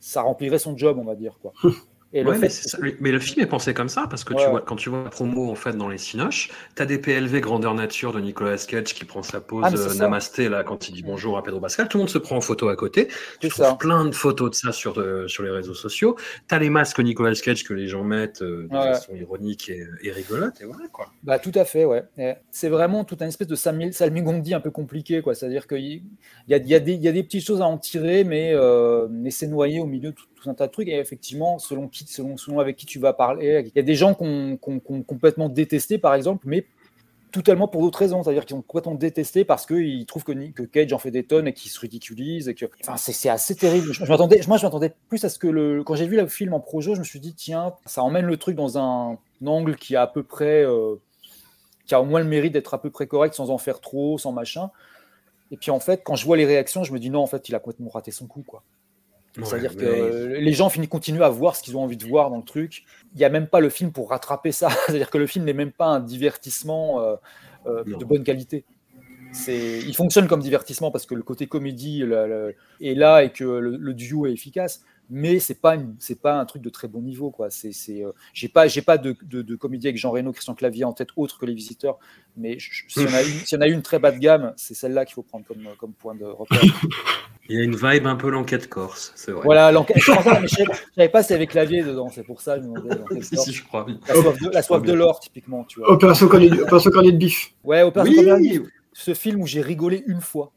ça 0.00 0.22
remplirait 0.22 0.58
son 0.60 0.76
job, 0.76 0.98
on 1.00 1.04
va 1.04 1.14
dire, 1.14 1.38
quoi. 1.40 1.52
Et 2.14 2.22
le 2.22 2.30
Ouais, 2.30 2.34
fait 2.36 2.40
mais, 2.42 2.48
c'est 2.48 2.68
ça. 2.70 2.78
mais 3.00 3.10
le 3.12 3.18
film 3.20 3.42
est 3.42 3.46
pensé 3.48 3.74
comme 3.74 3.90
ça 3.90 4.06
parce 4.08 4.24
que 4.24 4.32
Ouais. 4.32 4.42
tu 4.42 4.48
vois, 4.48 4.62
quand 4.62 4.76
tu 4.76 4.88
vois 4.88 5.04
la 5.04 5.10
promo 5.10 5.50
en 5.50 5.54
fait 5.54 5.76
dans 5.76 5.88
les 5.90 5.98
cinoches, 5.98 6.48
t'as 6.74 6.86
des 6.86 6.96
PLV 6.98 7.40
grandeur 7.42 7.74
nature 7.74 8.12
de 8.14 8.20
Nicolas 8.20 8.56
Cage 8.56 8.94
qui 8.94 9.04
prend 9.04 9.22
sa 9.22 9.42
pose 9.42 9.62
Ah, 9.66 9.72
euh, 9.76 9.94
namasté 9.94 10.48
là 10.48 10.64
quand 10.64 10.88
il 10.88 10.92
dit 10.94 11.02
bonjour 11.02 11.36
à 11.36 11.42
Pedro 11.42 11.60
Pascal, 11.60 11.86
tout 11.88 11.98
le 11.98 12.02
monde 12.04 12.08
se 12.10 12.16
prend 12.16 12.36
en 12.36 12.40
photo 12.40 12.68
à 12.68 12.76
côté. 12.76 13.08
Tu 13.40 13.48
trouves 13.50 13.66
ça. 13.66 13.74
plein 13.74 14.06
de 14.06 14.14
photos 14.14 14.50
de 14.50 14.54
ça 14.54 14.72
sur, 14.72 14.98
euh, 14.98 15.28
sur 15.28 15.42
les 15.42 15.50
réseaux 15.50 15.74
sociaux. 15.74 16.16
T'as 16.46 16.58
les 16.58 16.70
masques 16.70 16.98
Nicolas 17.00 17.34
Cage 17.34 17.62
que 17.64 17.74
les 17.74 17.88
gens 17.88 18.04
mettent 18.04 18.40
euh, 18.40 18.66
de 18.70 18.74
Ouais. 18.74 18.94
façon 18.94 19.14
ironique 19.14 19.68
et, 19.68 19.86
et 20.02 20.10
rigolote 20.10 20.60
et 20.62 20.64
voilà 20.64 20.88
quoi. 20.90 21.08
Bah, 21.24 21.38
tout 21.38 21.52
à 21.56 21.66
fait, 21.66 21.84
ouais. 21.84 22.04
C'est 22.50 22.70
vraiment 22.70 23.04
toute 23.04 23.20
une 23.20 23.28
espèce 23.28 23.48
de 23.48 23.54
salmi- 23.56 23.92
salmigondi 23.92 24.54
un 24.54 24.60
peu 24.60 24.70
compliqué, 24.70 25.20
quoi. 25.20 25.34
C'est-à-dire 25.34 25.66
qu'il 25.66 26.02
a, 26.50 26.54
a 26.54 26.58
y 26.58 26.74
a 26.74 26.80
des 27.12 27.22
petites 27.22 27.44
choses 27.44 27.60
à 27.60 27.66
en 27.66 27.76
tirer, 27.76 28.24
mais, 28.24 28.52
euh, 28.54 29.08
mais 29.10 29.30
c'est 29.30 29.46
noyé 29.46 29.78
au 29.80 29.86
milieu 29.86 30.10
de 30.10 30.14
tout, 30.14 30.24
tout 30.40 30.48
un 30.50 30.54
tas 30.54 30.66
de 30.66 30.72
trucs. 30.72 30.88
Et 30.88 30.98
effectivement, 30.98 31.58
selon, 31.58 31.88
qui, 31.88 32.06
selon, 32.06 32.58
avec 32.58 32.76
qui 32.76 32.86
tu 32.86 32.98
vas 32.98 33.12
parler, 33.12 33.64
il 33.66 33.72
y 33.74 33.78
a 33.78 33.82
des 33.82 33.94
gens 33.94 34.14
qu'on 34.14 34.56
qu'on 34.56 34.80
complètement 34.80 35.48
détesté, 35.48 35.98
par 35.98 36.14
exemple, 36.14 36.46
mais 36.46 36.66
totalement 37.30 37.68
pour 37.68 37.82
d'autres 37.82 37.98
raisons. 37.98 38.22
C'est-à-dire 38.22 38.46
qu'ils 38.46 38.56
ont 38.56 38.62
complètement 38.62 38.94
détesté 38.94 39.44
parce 39.44 39.66
qu'ils 39.66 40.06
trouvent 40.06 40.24
que, 40.24 40.32
que 40.50 40.62
Cage 40.62 40.92
en 40.92 40.98
fait 40.98 41.10
des 41.10 41.24
tonnes 41.24 41.48
et 41.48 41.52
qu'il 41.52 41.70
se 41.70 41.80
ridiculise. 41.80 42.48
Et 42.48 42.54
que... 42.54 42.66
enfin, 42.82 42.96
c'est 42.96 43.28
assez 43.28 43.54
terrible. 43.54 43.92
Je, 43.92 44.04
je 44.04 44.48
moi, 44.48 44.56
je 44.56 44.66
m'attendais 44.66 44.94
plus 45.08 45.24
à 45.24 45.28
ce 45.28 45.38
que 45.38 45.48
le. 45.48 45.82
Quand 45.84 45.94
j'ai 45.94 46.06
vu 46.06 46.16
le 46.16 46.26
film 46.26 46.54
en 46.54 46.60
projo, 46.60 46.94
je 46.94 47.00
me 47.00 47.04
suis 47.04 47.20
dit, 47.20 47.34
tiens, 47.34 47.74
ça 47.86 48.02
emmène 48.02 48.26
le 48.26 48.36
truc 48.36 48.56
dans 48.56 48.78
un, 48.78 49.18
angle 49.44 49.76
qui 49.76 49.96
a 49.96 50.02
à 50.02 50.06
peu 50.06 50.22
près. 50.22 50.64
euh, 50.64 50.96
qui 51.88 51.94
a 51.94 52.00
au 52.02 52.04
moins 52.04 52.20
le 52.20 52.26
mérite 52.26 52.52
d'être 52.52 52.74
à 52.74 52.80
peu 52.80 52.90
près 52.90 53.06
correct 53.06 53.34
sans 53.34 53.50
en 53.50 53.58
faire 53.58 53.80
trop, 53.80 54.18
sans 54.18 54.30
machin. 54.30 54.70
Et 55.50 55.56
puis 55.56 55.70
en 55.70 55.80
fait, 55.80 56.02
quand 56.04 56.14
je 56.14 56.24
vois 56.26 56.36
les 56.36 56.44
réactions, 56.44 56.84
je 56.84 56.92
me 56.92 56.98
dis 56.98 57.10
non, 57.10 57.20
en 57.20 57.26
fait, 57.26 57.48
il 57.48 57.54
a 57.54 57.58
complètement 57.58 57.88
raté 57.88 58.10
son 58.10 58.26
coup, 58.26 58.44
quoi. 58.46 58.62
C'est-à-dire 59.44 59.76
que 59.76 59.84
mais- 59.84 60.00
euh, 60.00 60.40
les 60.40 60.52
gens 60.52 60.68
finissent 60.68 60.88
continuent 60.88 61.22
à 61.22 61.28
voir 61.28 61.56
ce 61.56 61.62
qu'ils 61.62 61.76
ont 61.76 61.82
envie 61.82 61.96
de 61.96 62.06
voir 62.06 62.30
dans 62.30 62.36
le 62.38 62.42
truc. 62.42 62.84
Il 63.14 63.18
n'y 63.18 63.24
a 63.24 63.28
même 63.28 63.46
pas 63.46 63.60
le 63.60 63.68
film 63.68 63.92
pour 63.92 64.10
rattraper 64.10 64.52
ça. 64.52 64.68
C'est-à-dire 64.86 65.10
que 65.10 65.18
le 65.18 65.26
film 65.26 65.44
n'est 65.44 65.52
même 65.52 65.72
pas 65.72 65.86
un 65.86 66.00
divertissement 66.00 67.00
euh, 67.00 67.16
euh, 67.66 67.84
de 67.84 68.04
bonne 68.04 68.24
qualité. 68.24 68.64
C'est, 69.32 69.80
il 69.80 69.94
fonctionne 69.94 70.26
comme 70.26 70.40
divertissement 70.40 70.90
parce 70.90 71.04
que 71.04 71.14
le 71.14 71.22
côté 71.22 71.46
comédie 71.46 72.02
est 72.80 72.94
là 72.94 73.22
et 73.22 73.30
que 73.30 73.44
le, 73.44 73.76
le 73.76 73.94
duo 73.94 74.26
est 74.26 74.32
efficace, 74.32 74.82
mais 75.10 75.38
c'est 75.38 75.60
pas 75.60 75.76
c'est 75.98 76.20
pas 76.20 76.38
un 76.38 76.44
truc 76.44 76.62
de 76.62 76.68
très 76.70 76.88
bon 76.88 77.00
niveau 77.00 77.30
quoi. 77.30 77.50
C'est, 77.50 77.72
c'est, 77.72 78.04
euh, 78.04 78.12
j'ai 78.34 78.48
pas 78.48 78.68
j'ai 78.68 78.82
pas 78.82 78.98
de, 78.98 79.16
de, 79.22 79.42
de 79.42 79.56
comédie 79.56 79.86
avec 79.88 79.98
Jean 79.98 80.10
Reno, 80.10 80.32
Christian 80.32 80.54
Clavier 80.54 80.84
en 80.84 80.92
tête 80.92 81.08
autre 81.16 81.38
que 81.38 81.46
les 81.46 81.54
visiteurs, 81.54 81.98
mais 82.36 82.58
s'il 82.88 83.02
y 83.02 83.06
en 83.06 83.14
a 83.14 83.22
une, 83.22 83.28
s'il 83.28 83.56
y 83.56 83.58
en 83.58 83.62
a 83.62 83.68
une 83.68 83.82
très 83.82 83.98
bas 83.98 84.12
de 84.12 84.18
gamme, 84.18 84.52
c'est 84.56 84.74
celle-là 84.74 85.04
qu'il 85.04 85.14
faut 85.14 85.22
prendre 85.22 85.46
comme, 85.46 85.68
comme 85.78 85.92
point 85.92 86.14
de 86.14 86.24
repère. 86.24 86.60
Il 87.50 87.56
y 87.56 87.60
a 87.60 87.64
une 87.64 87.76
vibe 87.76 88.06
un 88.06 88.16
peu 88.16 88.28
l'enquête 88.28 88.68
corse, 88.68 89.12
c'est 89.16 89.32
vrai. 89.32 89.42
Voilà, 89.44 89.72
l'enquête. 89.72 89.96
je 89.98 90.12
pensais, 90.12 90.40
mais 90.40 90.48
je 90.48 90.56
savais- 90.94 91.08
pas 91.08 91.22
s'il 91.22 91.32
y 91.32 91.36
avait 91.36 91.46
clavier 91.46 91.82
dedans, 91.82 92.10
c'est 92.10 92.22
pour 92.24 92.42
ça 92.42 92.60
je 92.60 92.66
me 92.66 93.22
Si, 93.22 93.52
je 93.52 93.64
crois 93.64 93.84
bien. 93.84 93.98
La 94.06 94.14
soif 94.14 94.38
de, 94.38 94.50
la 94.50 94.62
soif 94.62 94.82
l'or, 94.86 95.20
typiquement, 95.20 95.64
tu 95.64 95.80
vois. 95.80 95.90
Opération 95.90 96.28
cornet, 96.28 96.52
opération 96.52 96.90
cornet 96.90 97.12
de 97.12 97.16
bif. 97.16 97.54
Ouais, 97.64 97.82
Opération 97.82 98.12
Oui. 98.12 98.26
Cornet 98.26 98.48
de 98.50 98.58
Bif, 98.58 98.68
ce 98.92 99.14
film 99.14 99.40
où 99.40 99.46
j'ai 99.46 99.62
rigolé 99.62 100.02
une 100.06 100.20
fois. 100.20 100.52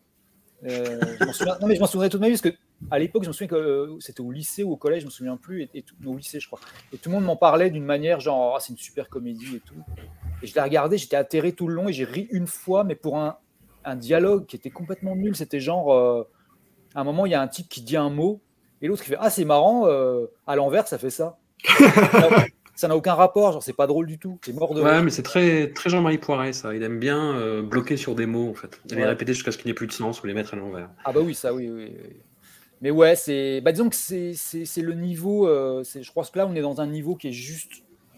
Euh, 0.66 1.00
je 1.20 1.26
m'en 1.26 1.34
souviens- 1.34 1.58
non, 1.60 1.68
mais 1.68 1.76
je 1.76 1.80
m'en 1.80 1.88
souviendrai 1.88 2.10
toute 2.10 2.22
ma 2.22 2.28
vie 2.28 2.34
parce 2.34 2.42
que 2.42 2.56
à 2.92 3.00
l'époque, 3.00 3.24
je 3.24 3.28
me 3.30 3.34
souviens 3.34 3.48
que 3.48 3.56
euh, 3.56 4.00
c'était 4.00 4.22
au 4.22 4.32
lycée 4.32 4.64
ou 4.64 4.72
au 4.72 4.78
collège, 4.78 5.02
je 5.02 5.06
me 5.08 5.12
souviens 5.12 5.38
plus, 5.38 5.64
et, 5.64 5.70
et 5.76 5.82
tout- 5.82 5.96
non, 6.02 6.12
au 6.14 6.18
lycée, 6.18 6.40
je 6.40 6.48
crois. 6.48 6.60
Et 6.94 6.98
tout 6.98 7.10
le 7.10 7.16
monde 7.16 7.26
m'en 7.26 7.36
parlait 7.36 7.70
d'une 7.70 7.84
manière 7.86 8.20
genre, 8.20 8.56
Ah, 8.56 8.60
c'est 8.60 8.72
une 8.74 8.78
super 8.78 9.10
comédie 9.10 9.56
et 9.56 9.60
tout. 9.60 9.76
Et 10.44 10.48
je 10.48 10.54
l'ai 10.56 10.62
regardé, 10.62 10.98
j'étais 10.98 11.16
atterré 11.16 11.52
tout 11.54 11.68
le 11.68 11.74
long 11.76 11.88
et 11.90 11.94
j'ai 11.94 12.06
ri 12.06 12.28
une 12.32 12.48
fois, 12.48 12.84
mais 12.84 12.96
pour 12.96 13.18
un, 13.18 13.38
un 13.86 13.96
dialogue 13.96 14.46
qui 14.46 14.56
était 14.56 14.70
complètement 14.72 15.16
nul. 15.16 15.36
C'était 15.36 15.60
genre, 15.60 15.94
euh, 15.94 16.28
à 16.96 17.02
un 17.02 17.04
moment, 17.04 17.26
il 17.26 17.32
y 17.32 17.36
a 17.36 17.42
un 17.42 17.48
type 17.48 17.70
qui 17.70 17.82
dit 17.82 17.98
un 17.98 18.10
mot 18.10 18.40
et 18.82 18.88
l'autre 18.88 19.04
qui 19.04 19.10
fait 19.10 19.18
Ah, 19.20 19.30
c'est 19.30 19.46
marrant, 19.46 19.86
à 20.48 20.56
l'envers, 20.56 20.88
ça 20.88 20.98
fait 20.98 21.10
ça. 21.12 21.38
ça 22.82 22.88
n'a 22.90 22.95
aucun 22.98 23.14
rapport, 23.14 23.53
genre, 23.53 23.64
c'est 23.64 23.72
pas 23.74 23.88
drôle 23.88 24.08
du 24.08 24.18
tout. 24.20 24.38
C'est 24.44 24.53
mort 24.53 24.74
de 24.74 24.82
Ouais, 24.82 24.91
rire. 24.95 25.03
mais 25.03 25.12
c'est 25.12 25.24
très, 25.24 25.72
très 25.72 25.90
Jean-Marie 25.90 26.18
Poiret, 26.18 26.52
ça. 26.53 26.74
Il 26.76 26.84
aime 26.84 26.99
bien 26.99 27.36
euh, 27.38 27.62
bloquer 27.62 27.95
sur 27.95 28.16
des 28.16 28.26
mots, 28.26 28.49
en 28.49 28.53
fait. 28.53 28.82
Et 28.91 28.95
les 28.95 29.06
répéter 29.06 29.34
jusqu'à 29.34 29.52
ce 29.52 29.58
qu'il 29.58 29.68
n'y 29.68 29.72
ait 29.72 29.76
plus 29.76 29.88
de 29.88 29.91
sens 29.94 30.22
ou 30.24 30.28
les 30.28 30.34
mettre 30.34 30.53
à 30.53 30.58
l'envers. 30.58 30.90
Ah 31.06 31.14
bah 31.14 31.22
oui, 31.24 31.34
ça 31.36 31.53
oui, 31.53 31.70
oui. 31.70 31.91
oui. 32.03 32.16
Mais 32.82 32.90
ouais, 32.91 33.16
c'est, 33.16 33.62
bah 33.62 33.72
disons 33.72 33.90
que 33.90 33.95
c'est, 33.95 34.34
c'est, 34.34 34.66
c'est 34.66 34.82
le 34.82 34.94
niveau. 34.95 35.48
euh, 35.48 35.84
c'est, 35.84 36.02
je 36.03 36.10
crois 36.10 36.26
que 36.26 36.38
là, 36.38 36.48
on 36.48 36.56
est 36.56 36.62
dans 36.62 36.82
un 36.82 36.88
niveau 36.88 37.16
qui 37.16 37.28
est 37.28 37.32
juste, 37.32 37.72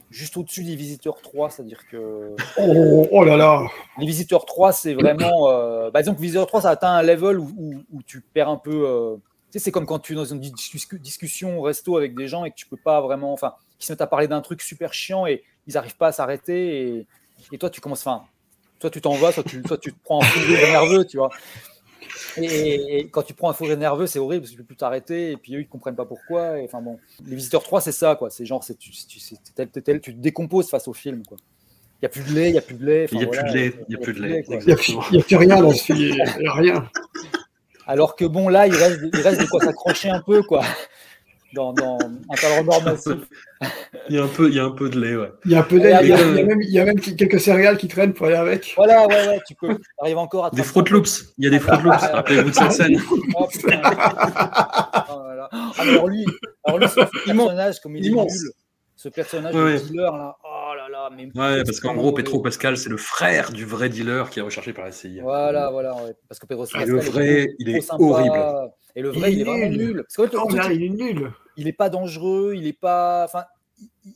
juste 0.10 0.38
au-dessus 0.38 0.64
des 0.64 0.78
visiteurs 0.78 1.22
3, 1.22 1.50
c'est-à-dire 1.50 1.82
que 1.92 2.36
Oh, 2.58 3.06
oh 3.12 3.24
là 3.26 3.36
là. 3.36 3.68
les 4.00 4.06
visiteurs 4.06 4.46
3, 4.46 4.72
c'est 4.72 4.94
vraiment. 4.94 5.50
euh, 5.50 5.92
bah 5.92 6.02
disons 6.02 6.16
que 6.16 6.22
visiteurs 6.22 6.48
3, 6.48 6.62
ça 6.62 6.70
atteint 6.70 6.92
un 6.94 7.04
level 7.04 7.40
où, 7.40 7.52
où- 7.58 7.84
où 7.92 8.02
tu 8.04 8.22
perds 8.34 8.48
un 8.50 8.58
peu. 8.58 8.86
euh, 8.88 9.16
tu 9.52 9.60
sais, 9.60 9.66
c'est 9.66 9.72
comme 9.72 9.86
quand 9.86 10.00
tu 10.00 10.14
es 10.14 10.16
dans 10.16 10.24
une 10.26 10.40
discus- 10.40 10.96
discussion 10.96 11.60
au 11.60 11.62
resto 11.62 11.98
avec 11.98 12.16
des 12.16 12.28
gens 12.30 12.46
et 12.46 12.50
que 12.52 12.56
tu 12.56 12.66
peux 12.66 12.78
pas 12.78 13.02
vraiment. 13.02 13.34
Enfin, 13.34 13.54
qui 13.80 13.88
se 13.88 13.92
mettent 13.92 14.02
à 14.02 14.08
parler 14.08 14.28
d'un 14.28 14.42
truc 14.42 14.62
super 14.62 14.94
chiant 14.94 15.26
et 15.26 15.44
ils 15.68 15.74
n'arrivent 15.74 15.98
pas 15.98 16.08
à 16.08 16.12
s'arrêter 16.12 16.82
et, 16.98 17.08
et 17.52 17.58
toi, 17.58 17.70
tu 17.70 17.82
commences. 17.82 18.02
Enfin, 18.06 18.24
soit 18.80 18.90
tu 18.90 19.02
t'en 19.02 19.14
vas, 19.16 19.32
soit 19.32 19.44
tu, 19.44 19.62
soit 19.66 19.78
tu 19.78 19.94
te 19.94 19.98
prends 20.04 20.22
un 20.22 20.26
fou 20.26 20.40
rire 20.48 20.68
nerveux, 20.68 21.06
tu 21.06 21.18
vois. 21.18 21.30
Et, 22.38 23.00
et 23.00 23.08
quand 23.10 23.22
tu 23.24 23.34
prends 23.34 23.50
un 23.50 23.54
fou 23.54 23.64
rire 23.66 23.78
nerveux, 23.78 24.08
c'est 24.08 24.20
horrible 24.20 24.42
parce 24.42 24.52
que 24.52 24.56
tu 24.58 24.62
peux 24.62 24.68
plus 24.68 24.76
t'arrêter 24.76 25.32
et 25.32 25.38
puis 25.38 25.56
eux 25.56 25.62
ils 25.62 25.68
comprennent 25.68 25.96
pas 25.96 26.06
pourquoi. 26.06 26.60
Et, 26.60 26.66
enfin 26.66 26.82
bon, 26.82 27.00
les 27.26 27.36
visiteurs 27.36 27.64
3, 27.64 27.82
c'est 27.82 27.92
ça 27.92 28.16
quoi. 28.16 28.30
C'est 28.30 28.46
genre, 28.46 28.64
c'est, 28.64 28.78
tu, 28.78 28.92
tu, 28.92 29.20
c'est 29.20 29.36
tel- 29.56 29.70
tel- 29.70 29.84
tel- 29.84 30.02
tu 30.02 30.14
te 30.14 30.20
décomposes 30.20 30.70
face 30.70 30.88
au 30.88 30.94
film 30.94 31.24
quoi. 31.26 31.38
Il 32.02 32.04
n'y 32.04 32.08
a 32.08 32.10
plus 32.10 32.24
de 32.24 32.34
lait, 32.36 32.50
il 32.50 32.52
n'y 32.54 32.58
a 32.58 32.62
plus 32.62 32.76
de 32.76 32.86
lait. 32.86 33.08
Il 33.12 33.22
y 33.22 33.24
a 33.24 33.28
enfin, 33.30 33.42
plus 33.44 33.44
de 33.44 33.50
voilà, 33.50 33.54
lait, 33.54 33.74
il 33.88 33.92
y 33.94 33.96
a 33.96 34.00
plus 34.00 34.14
de 34.14 34.22
lait. 34.22 34.44
Il 34.48 34.50
n'y 34.66 34.74
a, 34.74 34.76
plus- 34.76 34.94
il 35.12 35.18
y 35.18 35.22
a 35.22 35.24
plus 35.24 35.36
rien 35.38 35.62
dans 35.62 35.72
ce 35.72 35.84
film. 35.84 36.00
Il 36.00 36.40
n'y 36.42 36.48
a 36.48 36.54
rien. 36.54 36.90
Alors 37.88 38.16
que 38.16 38.26
bon, 38.26 38.50
là, 38.50 38.68
il 38.68 38.76
reste, 38.76 39.00
il 39.14 39.22
reste 39.22 39.42
de 39.42 39.46
quoi 39.46 39.60
s'accrocher 39.62 40.10
un 40.10 40.22
peu, 40.22 40.42
quoi. 40.44 40.64
Dans, 41.54 41.72
dans 41.74 41.98
un 42.00 42.36
talent 42.36 42.64
d'or 42.64 42.84
massif. 42.84 43.14
Il 44.10 44.16
y, 44.16 44.20
a 44.20 44.24
un 44.24 44.28
peu, 44.28 44.50
il 44.50 44.56
y 44.56 44.60
a 44.60 44.66
un 44.66 44.72
peu 44.72 44.90
de 44.90 45.00
lait, 45.00 45.16
ouais. 45.16 45.32
Il 45.46 45.52
y 45.52 45.56
a 45.56 45.60
un 45.60 45.64
peu 45.64 45.78
Et 45.78 45.82
d'aide, 45.82 46.00
il, 46.02 46.08
y 46.10 46.14
a- 46.14 46.20
il 46.22 46.36
y 46.36 46.40
a 46.42 46.46
même- 46.46 46.62
il 46.62 46.70
y 46.72 46.80
a 46.80 46.86
même 46.86 47.00
quelques 47.00 47.40
céréales 47.40 47.78
qui 47.78 47.88
traînent 47.88 48.14
pour 48.14 48.26
aller 48.26 48.36
avec. 48.36 48.74
Voilà, 48.76 49.06
ouais, 49.08 49.28
ouais, 49.28 49.40
tu 49.48 49.54
peux. 49.56 49.78
arrives 50.02 50.18
encore 50.18 50.46
à 50.46 50.50
Des. 50.50 50.64
Fruit 50.64 50.84
Loops. 50.90 51.34
Il 51.38 51.44
y 51.46 51.48
a 51.48 51.52
des 51.52 51.60
Fruit 51.60 51.78
Loops. 51.84 52.02
Rappelez-vous 52.14 52.50
de 52.50 52.56
cette 52.56 52.72
scène. 52.72 53.00
Oh, 53.36 53.48
putain. 53.52 53.82
Oh 53.86 55.22
là 55.28 55.36
là. 55.36 55.50
Ah, 55.52 55.72
alors 55.78 56.08
lui, 56.08 56.26
alors 56.66 56.80
lui, 56.80 56.88
ce 56.88 57.00
personnage, 57.26 57.80
comme 57.82 57.96
il 57.98 58.08
est 58.08 58.10
nul, 58.10 58.28
ce 58.96 59.10
personnage 59.10 59.54
Ouais, 59.56 59.74
de 59.74 59.80
dealer, 59.88 60.12
là, 60.18 60.36
là 61.04 61.10
là, 61.10 61.16
mais 61.16 61.26
Ouais, 61.40 61.64
parce 61.64 61.80
qu'en 61.80 61.96
gros, 61.96 62.12
Petro 62.12 62.40
Pascal, 62.42 62.78
c'est 62.78 62.90
le 62.90 62.98
frère 62.98 63.52
du 63.52 63.66
vrai 63.66 63.90
dealer 63.90 64.30
qui 64.30 64.40
est 64.40 64.42
recherché 64.42 64.74
par 64.74 64.86
la 64.86 64.92
CIA. 64.92 65.22
Voilà, 65.24 65.70
voilà, 65.72 65.96
ouais. 65.96 66.16
parce 66.28 66.40
que 66.40 66.46
Pedro 66.46 66.66
Et 66.66 66.72
Pascal 66.72 66.90
le 66.90 67.00
vrai, 67.00 67.56
il 67.60 67.76
est 67.76 67.82
sympa. 67.82 68.04
horrible. 68.04 68.72
Et 68.96 69.02
le 69.02 69.10
vrai, 69.10 69.34
il, 69.34 69.42
est 69.42 69.44
vraiment 69.44 69.70
nul. 69.70 70.04
Parce 70.04 70.16
qu'en 70.16 70.24
fait, 70.24 70.56
le 70.56 70.62
Oh, 70.64 70.68
là, 70.68 70.74
il 70.74 70.84
est 70.84 70.90
nul. 70.90 71.32
il 71.58 71.68
est 71.68 71.74
pas 71.74 71.90
dangereux, 71.90 72.54
il 72.56 72.68
est 72.68 72.80
pas, 72.80 73.24
enfin, 73.26 73.46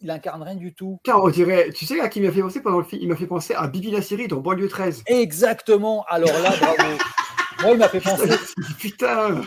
il, 0.02 0.12
incarne 0.12 0.44
rien 0.44 0.56
du 0.56 0.74
tout. 0.74 1.00
Tiens, 1.04 1.18
on 1.18 1.30
dirait, 1.30 1.72
tu 1.72 1.86
sais 1.86 2.00
à 2.00 2.10
qui 2.10 2.20
il 2.20 2.26
m'a 2.26 2.32
fait 2.32 2.42
penser 2.42 2.62
pendant 2.62 2.80
le 2.80 2.84
film 2.84 3.02
Il 3.02 3.10
m'a 3.10 3.16
fait 3.16 3.28
penser 3.28 3.54
à 3.56 3.68
Bibi 3.68 3.92
la 3.92 4.02
série 4.02 4.28
dans 4.28 4.40
Banlieue 4.40 4.68
13. 4.68 5.04
Exactement. 5.08 6.06
Alors 6.10 6.38
là, 6.42 6.54
bravo. 6.60 6.98
Moi, 7.64 7.72
il 7.72 7.78
m'a 7.78 7.90
fait 7.90 8.02
penser. 8.02 8.30
Putain. 8.80 9.42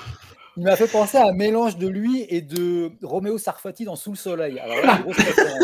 Il 0.56 0.64
m'a 0.64 0.76
fait 0.76 0.88
penser 0.88 1.16
à 1.16 1.28
un 1.28 1.32
mélange 1.32 1.78
de 1.78 1.86
lui 1.86 2.26
et 2.28 2.42
de 2.42 2.90
Roméo 3.02 3.38
Sarfati 3.38 3.84
dans 3.84 3.96
Sous 3.96 4.10
le 4.10 4.16
Soleil. 4.16 4.58
Alors 4.58 4.84
là, 4.84 4.98
grosse 5.02 5.16
référence. 5.16 5.58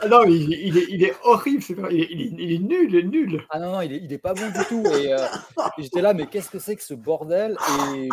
Ah 0.00 0.08
non, 0.08 0.24
mais 0.26 0.34
il, 0.34 0.52
est- 0.52 0.60
il 0.62 0.78
est, 0.78 0.86
il 0.90 1.04
est 1.04 1.14
horrible, 1.24 1.62
c'est 1.62 1.74
vrai. 1.74 1.94
Il, 1.94 2.00
est, 2.02 2.54
il 2.54 2.66
nul, 2.66 2.86
il 2.90 2.96
est 2.96 3.02
nul. 3.02 3.42
Ah 3.50 3.58
non, 3.58 3.72
non, 3.72 3.80
il 3.80 4.12
est, 4.12 4.18
pas 4.18 4.34
bon 4.34 4.46
du 4.46 4.64
tout. 4.68 4.84
Et, 4.96 5.12
euh, 5.12 5.18
et 5.78 5.82
j'étais 5.82 6.00
là, 6.00 6.14
mais 6.14 6.26
qu'est-ce 6.26 6.50
que 6.50 6.58
c'est 6.58 6.76
que 6.76 6.82
ce 6.82 6.94
bordel? 6.94 7.56
Et... 7.96 8.08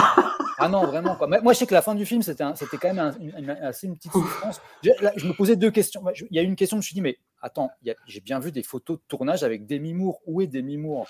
Ah 0.58 0.70
non, 0.70 0.86
vraiment. 0.86 1.16
Quoi. 1.16 1.28
Mais 1.28 1.42
Moi, 1.42 1.54
je 1.54 1.60
sais 1.60 1.68
que 1.68 1.74
la 1.74 1.82
fin 1.82 1.96
du 1.96 2.06
film, 2.06 2.22
c'était 2.22 2.44
quand 2.80 2.94
même 2.94 3.00
un- 3.00 3.18
une, 3.20 3.50
assez 3.50 3.88
une 3.88 3.96
petite 3.98 4.12
souffrance. 4.12 4.62
Je, 4.84 4.92
là, 5.02 5.12
je 5.16 5.28
me 5.28 5.34
posais 5.34 5.56
deux 5.56 5.72
questions. 5.72 6.02
Il 6.30 6.36
y 6.36 6.40
a 6.40 6.44
une 6.44 6.56
question, 6.56 6.78
je 6.78 6.80
me 6.80 6.84
suis 6.84 6.94
dit, 6.94 7.02
mais 7.02 7.18
attends, 7.42 7.70
j'ai 8.08 8.22
bien 8.22 8.40
vu 8.40 8.52
des 8.52 8.64
photos 8.64 8.98
de 8.98 9.04
tournage 9.08 9.44
avec 9.44 9.66
Demi 9.66 9.94
Moore. 9.94 10.20
Où 10.26 10.42
est 10.42 10.48
Demi 10.48 10.78
Moore? 10.78 11.08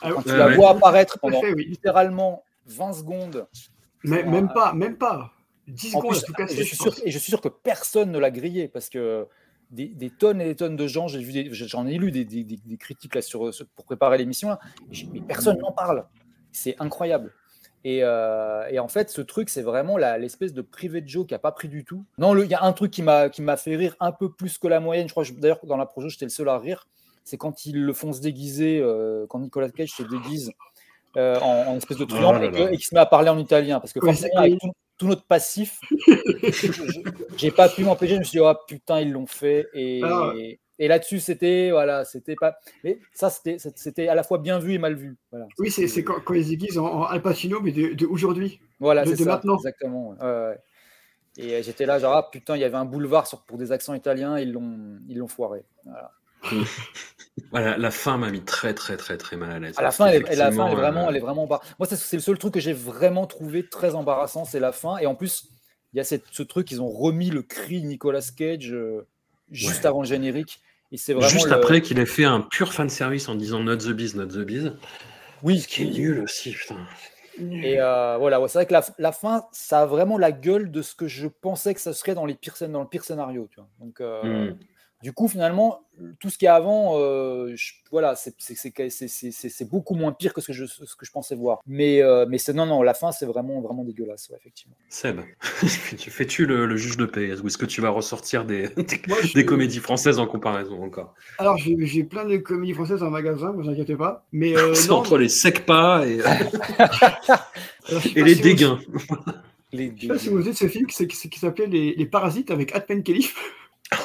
Ah, 0.00 0.10
Quand 0.12 0.22
tu 0.22 0.36
la 0.36 0.46
ouais. 0.46 0.56
vois 0.56 0.70
apparaître 0.70 1.18
pendant 1.18 1.40
fait, 1.40 1.52
oui. 1.56 1.66
littéralement 1.66 2.42
20 2.66 2.92
secondes. 2.94 3.46
Mais, 4.04 4.20
sur 4.22 4.30
même 4.30 4.44
un- 4.44 4.48
pas, 4.48 4.72
même 4.72 4.96
pas. 4.96 5.32
10 5.68 5.96
En 5.96 5.98
secondes 5.98 6.12
plus, 6.12 6.22
à 6.22 6.26
tout 6.26 6.32
casser. 6.32 6.56
je 6.56 6.62
suis 6.62 6.76
sûr, 6.76 6.94
et 7.04 7.10
je 7.10 7.18
suis 7.18 7.30
sûr 7.30 7.40
que 7.40 7.48
personne 7.48 8.12
ne 8.12 8.18
l'a 8.20 8.30
grillé 8.30 8.68
parce 8.68 8.88
que 8.88 9.26
des, 9.70 9.86
des 9.88 10.10
tonnes 10.10 10.40
et 10.40 10.44
des 10.44 10.54
tonnes 10.56 10.76
de 10.76 10.86
gens, 10.86 11.08
j'ai 11.08 11.20
vu, 11.20 11.48
j'en 11.52 11.86
ai 11.86 11.98
lu 11.98 12.10
des, 12.12 12.24
des- 12.24 12.44
des- 12.44 12.60
des 12.64 12.76
critiques 12.76 13.14
là 13.14 13.22
sur, 13.22 13.50
pour 13.74 13.84
préparer 13.84 14.18
l'émission, 14.18 14.56
mais 15.12 15.20
personne 15.20 15.58
n'en 15.58 15.72
parle. 15.72 16.04
C'est 16.52 16.76
incroyable. 16.80 17.32
Et, 17.84 18.00
euh, 18.02 18.66
et 18.70 18.78
en 18.80 18.88
fait, 18.88 19.10
ce 19.10 19.20
truc, 19.20 19.48
c'est 19.48 19.62
vraiment 19.62 19.96
la- 19.96 20.18
l'espèce 20.18 20.52
de 20.52 20.62
privé 20.62 21.00
de 21.00 21.08
Joe 21.08 21.26
qui 21.26 21.34
a 21.34 21.38
pas 21.38 21.52
pris 21.52 21.68
du 21.68 21.84
tout. 21.84 22.04
Non, 22.18 22.36
il 22.36 22.50
y 22.50 22.54
a 22.54 22.62
un 22.62 22.72
truc 22.72 22.90
qui 22.90 23.02
m'a 23.02 23.28
qui 23.28 23.42
m'a 23.42 23.56
fait 23.56 23.76
rire 23.76 23.94
un 24.00 24.10
peu 24.12 24.30
plus 24.32 24.58
que 24.58 24.66
la 24.66 24.80
moyenne. 24.80 25.06
Je 25.06 25.12
crois 25.12 25.24
d'ailleurs 25.38 25.60
dans 25.64 25.76
la 25.76 25.86
projo, 25.86 26.08
j'étais 26.08 26.24
le 26.24 26.30
seul 26.30 26.48
à 26.48 26.58
rire. 26.58 26.88
C'est 27.22 27.36
quand 27.36 27.66
ils 27.66 27.80
le 27.80 27.92
font 27.92 28.12
se 28.12 28.20
déguiser, 28.20 28.80
euh, 28.80 29.26
quand 29.28 29.38
Nicolas 29.40 29.68
Cage 29.70 29.90
se 29.90 30.02
déguise 30.04 30.52
euh, 31.16 31.38
en, 31.40 31.72
en 31.72 31.76
espèce 31.76 31.96
de 31.98 32.04
truand 32.04 32.38
Oh 32.40 32.42
et 32.44 32.76
qu'il 32.76 32.84
se 32.84 32.94
met 32.94 33.00
à 33.00 33.06
parler 33.06 33.28
en 33.30 33.38
italien. 33.38 33.78
Parce 33.80 33.92
que 33.92 34.00
Oui, 34.00 34.06
forcément, 34.10 34.30
c'est- 34.34 34.38
avec 34.38 34.58
tout, 34.58 34.72
tout 34.98 35.06
notre 35.06 35.24
passif, 35.26 35.78
je- 36.08 37.02
j'ai 37.36 37.50
pas 37.50 37.68
pu 37.68 37.84
m'empêcher. 37.84 38.14
Je 38.14 38.18
me 38.20 38.24
suis 38.24 38.38
dit, 38.38 38.44
oh 38.44 38.52
putain, 38.66 39.00
ils 39.00 39.12
l'ont 39.12 39.26
fait. 39.26 39.68
Et, 39.74 40.00
là-dessus, 40.78 41.20
c'était 41.20 41.70
voilà, 41.70 42.04
c'était 42.04 42.34
pas. 42.38 42.56
Mais 42.84 42.98
ça, 43.12 43.30
c'était 43.30 43.56
c'était 43.58 44.08
à 44.08 44.14
la 44.14 44.22
fois 44.22 44.38
bien 44.38 44.58
vu 44.58 44.74
et 44.74 44.78
mal 44.78 44.94
vu. 44.94 45.16
Voilà, 45.30 45.46
Oui, 45.58 45.70
c'est 45.70 45.88
c'est 45.88 46.04
quand, 46.04 46.20
quand 46.24 46.34
ils 46.34 46.44
se 46.44 46.48
déguisent 46.50 46.78
en, 46.78 46.86
en 46.86 47.02
Al 47.04 47.22
Pacino, 47.22 47.60
mais 47.60 47.72
de, 47.72 47.94
de 47.94 48.06
aujourd'hui. 48.06 48.60
voilà 48.80 49.04
de, 49.04 49.10
c'est 49.10 49.16
de 49.16 49.24
ça. 49.24 49.30
maintenant. 49.36 49.56
Exactement. 49.56 50.10
ouais. 50.20 50.58
Et 51.38 51.54
euh, 51.54 51.62
j'étais 51.62 51.84
là, 51.86 51.98
genre, 51.98 52.14
ah 52.14 52.30
putain, 52.30 52.56
il 52.56 52.60
y 52.60 52.64
avait 52.64 52.76
un 52.78 52.84
boulevard 52.86 53.26
sur, 53.26 53.42
pour 53.42 53.58
des 53.58 53.70
accents 53.72 53.92
italiens, 53.94 54.38
ils 54.38 54.52
l'ont 54.52 54.98
ils 55.08 55.18
l'ont 55.18 55.28
foiré. 55.28 55.64
Voilà. 55.84 56.12
Voilà, 57.50 57.76
la 57.76 57.90
fin 57.90 58.16
m'a 58.16 58.30
mis 58.30 58.40
très, 58.42 58.72
très, 58.74 58.96
très, 58.96 59.16
très 59.18 59.36
mal 59.36 59.50
à 59.52 59.58
l'aise. 59.58 59.74
À 59.78 59.82
la 59.82 59.90
fin, 59.90 60.06
elle 60.06 60.22
est, 60.26 60.32
et 60.32 60.36
la 60.36 60.50
fin, 60.50 60.66
elle 60.66 60.72
est 60.72 60.74
qu'effectivement, 60.74 60.74
vraiment, 60.74 61.06
euh, 61.06 61.10
elle 61.10 61.16
est 61.16 61.20
vraiment 61.20 61.46
embar- 61.46 61.60
Moi, 61.78 61.86
c'est- 61.88 62.16
le 62.16 62.22
seul 62.22 62.38
truc 62.38 62.54
que 62.54 62.60
j'ai 62.60 62.72
vraiment 62.72 63.26
trouvé 63.26 63.68
très 63.68 63.94
embarrassant, 63.94 64.44
c'est 64.44 64.60
la 64.60 64.72
fin. 64.72 64.96
Et 64.98 65.06
en 65.06 65.14
plus, 65.14 65.48
il 65.92 65.98
y 65.98 66.00
a 66.00 66.04
cette, 66.04 66.24
ce 66.32 66.42
truc, 66.42 66.70
ils 66.70 66.80
ont 66.80 66.88
remis 66.88 67.30
le 67.30 67.42
cri 67.42 67.82
Nicolas 67.82 68.22
Cage 68.36 68.72
euh, 68.72 69.06
juste 69.50 69.80
Ouais. 69.82 69.86
avant 69.86 70.00
le 70.00 70.06
générique. 70.06 70.60
Et 70.92 70.96
c'est 70.96 71.12
vraiment 71.14 71.28
Juste 71.28 71.46
le- 71.46 71.52
après 71.54 71.82
qu'il 71.82 71.98
ait 71.98 72.06
fait 72.06 72.24
un 72.24 72.40
pur 72.40 72.72
fan 72.72 72.88
service 72.88 73.28
en 73.28 73.34
disant 73.34 73.60
Not 73.60 73.78
the 73.78 73.90
Biz, 73.90 74.14
Not 74.16 74.26
the 74.28 74.38
Biz. 74.44 74.72
Oui, 75.42 75.60
Ce 75.60 75.68
qui 75.68 75.82
est 75.82 75.90
nul 75.90 76.20
aussi, 76.20 76.52
putain. 76.52 76.76
Et 77.38 77.78
euh, 77.80 78.16
voilà, 78.18 78.40
ouais, 78.40 78.48
c'est 78.48 78.58
vrai 78.58 78.66
que 78.66 78.72
la, 78.72 78.82
la 78.98 79.12
fin, 79.12 79.44
ça 79.52 79.82
a 79.82 79.86
vraiment 79.86 80.16
la 80.16 80.32
gueule 80.32 80.70
de 80.70 80.80
ce 80.80 80.94
que 80.94 81.06
je 81.06 81.26
pensais 81.28 81.74
que 81.74 81.80
ça 81.82 81.92
serait 81.92 82.14
dans, 82.14 82.24
les 82.24 82.34
pires, 82.34 82.54
scén- 82.54 82.70
dans 82.72 82.80
le 82.80 82.88
pire 82.88 83.04
scénario. 83.04 83.46
Tu 83.50 83.56
vois. 83.56 83.68
Donc, 83.78 84.00
euh, 84.00 84.22
Mm. 84.52 84.56
Du 85.02 85.12
coup, 85.12 85.28
finalement, 85.28 85.80
tout 86.20 86.30
ce 86.30 86.38
qu'il 86.38 86.46
y 86.46 86.48
a 86.48 86.54
avant, 86.54 86.98
euh, 86.98 87.52
je- 87.54 87.72
voilà, 87.90 88.16
c'est- 88.16 88.34
c'est- 88.38 88.54
c'est 88.54 88.72
c'est- 88.90 89.08
c'est- 89.08 89.30
c'est- 89.30 89.48
c'est 89.48 89.64
beaucoup 89.68 89.94
moins 89.94 90.12
pire 90.12 90.32
que 90.34 90.40
ce 90.40 90.48
que 90.48 90.52
je, 90.52 90.64
ce 90.66 90.96
que 90.96 91.06
je 91.06 91.10
pensais 91.12 91.34
voir. 91.36 91.60
Mais, 91.66 92.02
euh, 92.02 92.26
mais 92.28 92.38
c'est 92.38 92.52
non, 92.52 92.66
non, 92.66 92.82
la 92.82 92.92
fin, 92.94 93.12
c'est 93.12 93.26
vraiment, 93.26 93.60
vraiment 93.60 93.84
dégueulasse, 93.84 94.28
ouais, 94.30 94.36
effectivement. 94.38 94.74
Seb, 94.88 95.20
fais-tu 95.96 96.46
le, 96.46 96.66
le 96.66 96.76
juge 96.76 96.96
de 96.96 97.06
paix? 97.06 97.38
Ou 97.40 97.46
est-ce 97.46 97.58
que 97.58 97.66
tu 97.66 97.80
vas 97.80 97.90
ressortir 97.90 98.44
des, 98.44 98.68
des, 98.68 99.00
Moi, 99.08 99.18
je- 99.22 99.32
des 99.34 99.44
comédies 99.46 99.78
françaises 99.80 100.18
en 100.18 100.26
comparaison 100.26 100.82
encore? 100.82 101.14
Alors, 101.38 101.56
j'ai 101.58 102.04
plein 102.04 102.24
de 102.24 102.36
comédies 102.38 102.74
françaises 102.74 103.02
en 103.02 103.10
magasin, 103.10 103.52
vous 103.52 103.68
inquiétez 103.68 103.96
pas. 103.96 104.26
Mais 104.32 104.56
euh, 104.56 104.74
C'est 104.74 104.88
non, 104.88 104.96
entre 104.96 105.18
les 105.18 105.28
secpas 105.28 106.04
et, 106.06 106.20
alors, 106.22 107.50
je 107.88 107.98
sais 107.98 108.08
et 108.10 108.14
pas 108.14 108.20
les 108.22 108.34
si 108.34 108.40
vous- 108.42 108.48
dégains. 108.48 108.78
Les 109.72 109.92
Je 109.96 110.02
sais 110.02 110.08
pas 110.08 110.18
si 110.18 110.28
vous 110.30 110.38
avez 110.38 110.50
de 110.50 110.56
ce 110.56 110.68
film 110.68 110.86
qui, 110.86 111.06
qui 111.06 111.38
s'appelait 111.38 111.66
les, 111.66 111.94
les 111.94 112.06
Parasites 112.06 112.50
avec 112.50 112.74
Atman 112.74 113.02
Kelly. 113.02 113.28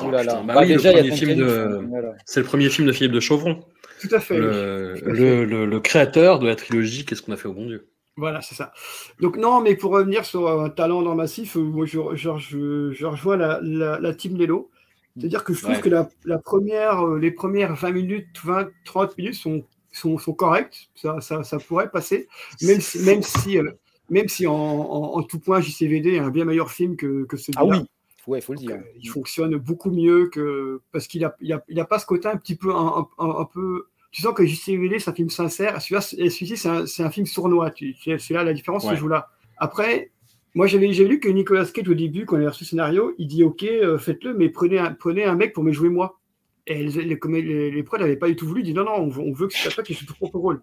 Oh 0.02 0.12
là 0.12 0.24
là. 0.24 0.34
Putain, 0.36 0.44
bah 0.44 0.54
Bah, 0.56 0.62
oui, 0.62 0.68
déjà, 0.68 0.92
il 0.92 0.98
y 0.98 1.02
le 1.02 1.12
a 1.12 1.16
premier 1.16 1.18
film 1.18 1.30
Tom 1.36 1.40
de... 1.40 1.78
Kenny, 1.78 1.88
voilà. 1.90 2.16
C'est 2.26 2.40
le 2.40 2.46
premier 2.46 2.70
film 2.70 2.88
de 2.88 2.92
Philippe 2.94 3.14
de 3.14 3.20
Chauvron, 3.20 3.64
Tout 4.00 4.10
à 4.12 4.20
fait. 4.20 4.38
le, 4.38 4.94
oui. 4.94 5.02
Tout 5.02 5.10
à 5.10 5.14
fait. 5.14 5.20
le, 5.20 5.46
le- 5.46 5.66
le 5.66 5.80
créateur 5.80 6.40
de 6.40 6.48
la 6.48 6.56
trilogie 6.56 7.06
Qu'est-ce 7.06 7.22
qu'on 7.22 7.32
a 7.34 7.38
fait 7.38 7.48
au 7.48 7.54
bon 7.54 7.66
Dieu? 7.66 7.88
Voilà, 8.18 8.42
c'est 8.42 8.56
ça. 8.56 8.74
Donc 9.20 9.38
non, 9.38 9.62
mais 9.62 9.76
pour 9.76 9.92
revenir 9.92 10.26
sur 10.26 10.48
un 10.50 10.70
talent 10.70 11.02
dans 11.02 11.16
Massif, 11.16 11.56
euh, 11.56 11.62
moi 11.62 11.86
je, 11.86 12.00
je, 12.14 12.30
je, 12.38 12.92
je 12.92 13.06
rejoins 13.06 13.38
la, 13.38 13.60
la, 13.64 14.00
la 14.00 14.14
team 14.14 14.38
Lelo. 14.38 14.70
C'est-à-dire 15.18 15.44
que 15.44 15.54
je 15.54 15.62
trouve 15.62 15.76
Ouais. 15.76 15.82
que 15.82 15.90
la, 15.90 16.10
la 16.26 16.38
première, 16.38 17.06
euh, 17.08 17.20
les 17.20 17.32
premières 17.32 17.76
20 17.76 17.92
minutes, 17.92 18.28
20, 18.44 18.70
30 18.86 19.18
minutes 19.18 19.36
sont, 19.36 19.66
sont, 19.92 20.18
sont 20.18 20.34
correctes. 20.34 20.90
Ça, 20.96 21.20
ça, 21.22 21.44
ça 21.44 21.58
pourrait 21.60 21.90
passer. 21.90 22.28
Même 22.62 22.82
si, 22.82 23.00
même 23.00 23.22
si, 23.24 23.58
euh, 23.58 23.72
même 24.10 24.28
si 24.28 24.46
en, 24.48 24.54
en, 24.54 25.18
en 25.18 25.24
tout 25.24 25.40
point, 25.40 25.62
JCVD 25.62 26.16
est 26.16 26.20
un 26.20 26.30
bien 26.30 26.46
meilleur 26.46 26.72
film 26.72 26.96
que, 26.98 27.26
que 27.26 27.38
celui-là. 27.38 27.62
Ah 27.62 27.66
oui, 27.66 27.78
ouais, 28.32 28.40
il 28.40 28.42
faut 28.42 28.54
le 28.54 28.60
dire. 28.60 28.80
Il 29.02 29.08
fonctionne 29.10 29.56
beaucoup 29.58 29.92
mieux 29.92 30.28
que. 30.30 30.82
Parce 30.92 31.08
qu'il 31.08 31.22
n'a 31.22 31.36
il 31.42 31.52
a, 31.54 31.64
il 31.70 31.80
a 31.80 31.86
pas 31.86 32.00
ce 32.00 32.06
côté 32.06 32.28
un 32.28 32.38
petit 32.38 32.56
peu, 32.56 32.74
un, 32.74 33.08
un- 33.20 33.30
un 33.40 33.46
peu 33.46 33.86
tu 34.12 34.22
sens 34.24 34.34
que 34.34 34.46
JCVD, 34.46 35.00
c'est 35.00 35.10
un 35.10 35.14
film 35.14 35.30
sincère. 35.30 35.82
Celui-ci, 35.82 36.58
c'est 36.58 36.68
un, 36.68 36.86
c'est 36.86 37.02
un 37.04 37.10
film 37.12 37.26
sournois. 37.26 37.72
C'est 38.18 38.32
là 38.34 38.44
la 38.44 38.52
différence 38.54 38.84
Ouais. 38.84 38.92
se 38.92 38.96
joue 39.00 39.08
là. 39.08 39.30
Après, 39.58 40.12
moi, 40.54 40.68
j'avais 40.68 40.92
j'ai 40.92 41.08
lu 41.08 41.22
que 41.22 41.30
Nicolas 41.30 41.64
Cage, 41.66 41.88
au 41.88 41.94
début, 41.94 42.26
quand 42.26 42.38
il 42.38 42.46
a 42.46 42.50
reçu 42.50 42.66
le 42.66 42.70
scénario, 42.70 43.14
il 43.18 43.28
dit 43.28 43.44
Ok, 43.46 43.64
euh, 43.64 43.98
faites-le, 43.98 44.34
mais 44.34 44.50
prenez 44.50 44.80
un, 44.80 44.92
prenez 44.94 45.24
un 45.24 45.36
mec 45.36 45.54
pour 45.54 45.64
me 45.64 45.72
jouer 45.72 45.88
moi. 45.88 46.20
Et 46.68 46.84
les, 46.84 47.04
les, 47.06 47.72
les, 47.72 47.84
n'avaient 48.00 48.18
pas 48.18 48.28
du 48.28 48.36
tout 48.36 48.46
voulu. 48.48 48.62
Ils 48.62 48.66
disent 48.66 48.76
Non, 48.76 48.84
non, 48.84 48.96
on 48.98 49.08
veut, 49.08 49.22
on 49.22 49.32
veut 49.32 49.48
que 49.48 49.54
c'est 49.54 49.70
toi 49.70 49.82
qui 49.84 49.94
joue 49.94 50.06
ton 50.06 50.14
propre 50.16 50.40
rôle. 50.40 50.62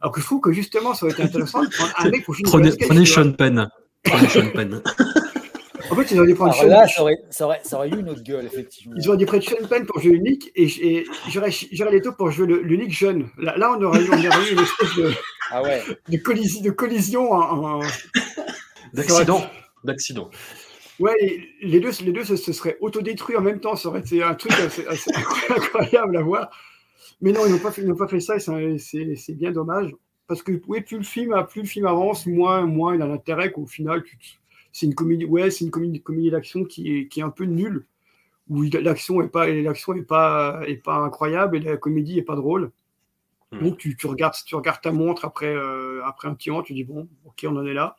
Alors 0.00 0.12
que 0.12 0.20
je 0.20 0.26
trouve 0.26 0.40
que 0.40 0.50
justement, 0.52 0.92
ça 0.94 1.06
aurait 1.06 1.12
été 1.14 1.22
intéressant 1.22 1.62
de 1.62 1.68
prendre 1.68 1.92
un 1.96 2.10
mec 2.10 2.24
pour 2.24 2.34
jouer 2.34 2.42
Prenez, 2.42 2.70
Nicolas 2.70 2.76
Cage. 2.78 2.88
prenez 2.88 3.04
tu 3.04 3.12
vois. 3.14 3.22
Sean 3.24 3.32
Penn. 3.32 3.68
Prenez 4.02 4.28
Sean 4.28 4.50
Penn. 4.52 4.82
En 5.90 5.94
fait, 5.96 6.10
ils 6.12 6.18
auraient 6.18 6.28
dû 6.28 6.34
prendre 6.34 6.52
Alors 6.52 6.62
Sean 6.62 6.68
là, 6.68 6.86
ça 6.88 7.02
aurait, 7.02 7.18
ça, 7.30 7.44
aurait, 7.46 7.60
ça 7.64 7.76
aurait 7.76 7.88
eu 7.88 7.98
une 7.98 8.08
autre 8.08 8.22
gueule, 8.22 8.44
effectivement. 8.46 8.94
Ils 8.96 9.08
auraient 9.08 9.18
dû 9.18 9.26
prendre 9.26 9.42
Sean 9.42 9.66
Penn 9.68 9.86
pour 9.86 10.00
jouer 10.00 10.18
Nick 10.20 10.50
et, 10.54 10.64
et 10.64 11.04
j'aurais 11.30 11.50
j'aurais 11.72 11.90
les 11.92 12.00
taux 12.00 12.12
pour 12.12 12.30
jouer 12.30 12.46
Nick 12.76 12.92
jeune. 12.92 13.28
Là, 13.38 13.56
là, 13.56 13.74
on 13.76 13.82
aurait 13.82 14.02
eu, 14.02 14.08
on 14.10 14.12
aurait 14.14 14.48
eu 14.50 14.52
une 14.52 14.60
espèce 14.60 14.94
de, 14.96 15.10
Ah 15.50 15.62
ouais. 15.62 15.82
de, 16.08 16.16
collision, 16.18 16.60
de 16.62 16.70
collision 16.70 17.32
en- 17.32 17.80
en, 17.80 17.82
D'accident. 18.92 19.42
D'accident. 19.84 20.30
Ouais, 20.98 21.14
les 21.62 21.80
deux, 21.80 21.90
les 22.04 22.12
deux 22.12 22.24
se, 22.24 22.36
se 22.36 22.52
seraient 22.52 22.76
autodétruits 22.80 23.36
en 23.36 23.40
même 23.40 23.60
temps. 23.60 23.74
Ça 23.76 23.88
aurait 23.88 24.00
été 24.00 24.22
un 24.22 24.34
truc 24.34 24.52
assez, 24.52 24.86
assez 24.86 25.10
incroyable 25.50 26.16
à 26.16 26.22
voir. 26.22 26.50
Mais 27.22 27.32
non, 27.32 27.46
ils 27.46 27.52
n'ont 27.52 27.58
pas, 27.58 27.70
fait- 27.72 27.82
ils 27.82 27.94
pas 27.94 28.08
fait 28.08 28.20
ça 28.20 28.36
et 28.36 28.78
c'est- 28.78 29.16
bien 29.34 29.50
dommage. 29.52 29.90
Parce 30.26 30.42
que 30.42 30.52
oui, 30.68 30.80
plus 30.82 30.98
le 30.98 31.02
film, 31.02 31.34
plus 31.50 31.62
le 31.62 31.66
film 31.66 31.86
avance, 31.86 32.26
moins, 32.26 32.64
moins 32.64 32.94
il 32.94 33.02
a 33.02 33.06
l'intérêt 33.06 33.50
qu'au 33.50 33.66
final, 33.66 34.02
tu 34.04 34.16
te- 34.16 34.24
c'est 34.72 34.86
une 34.86 34.94
comédie, 34.94 35.24
ouais, 35.24 35.50
c'est 35.50 35.64
une 35.64 35.70
comédie, 35.70 36.00
comédie 36.00 36.30
d'action 36.30 36.64
qui 36.64 36.96
est, 36.96 37.08
qui 37.08 37.20
est 37.20 37.22
un 37.22 37.30
peu 37.30 37.44
nulle, 37.44 37.86
où 38.48 38.62
l'action 38.62 39.22
est 39.22 39.28
pas, 39.28 39.46
l'action 39.48 39.94
est 39.94 40.02
pas, 40.02 40.62
est 40.66 40.76
pas 40.76 40.96
incroyable 40.96 41.56
et 41.56 41.60
la 41.60 41.76
comédie 41.76 42.18
est 42.18 42.22
pas 42.22 42.36
drôle. 42.36 42.70
Donc 43.60 43.78
tu, 43.78 43.96
tu 43.96 44.06
regardes, 44.06 44.34
tu 44.46 44.54
regardes 44.54 44.80
ta 44.80 44.92
montre 44.92 45.24
après, 45.24 45.52
euh, 45.52 46.04
après 46.04 46.28
un 46.28 46.34
petit 46.34 46.50
moment, 46.50 46.62
tu 46.62 46.72
dis 46.72 46.84
bon, 46.84 47.08
ok, 47.24 47.44
on 47.48 47.56
en 47.56 47.66
est 47.66 47.74
là. 47.74 47.96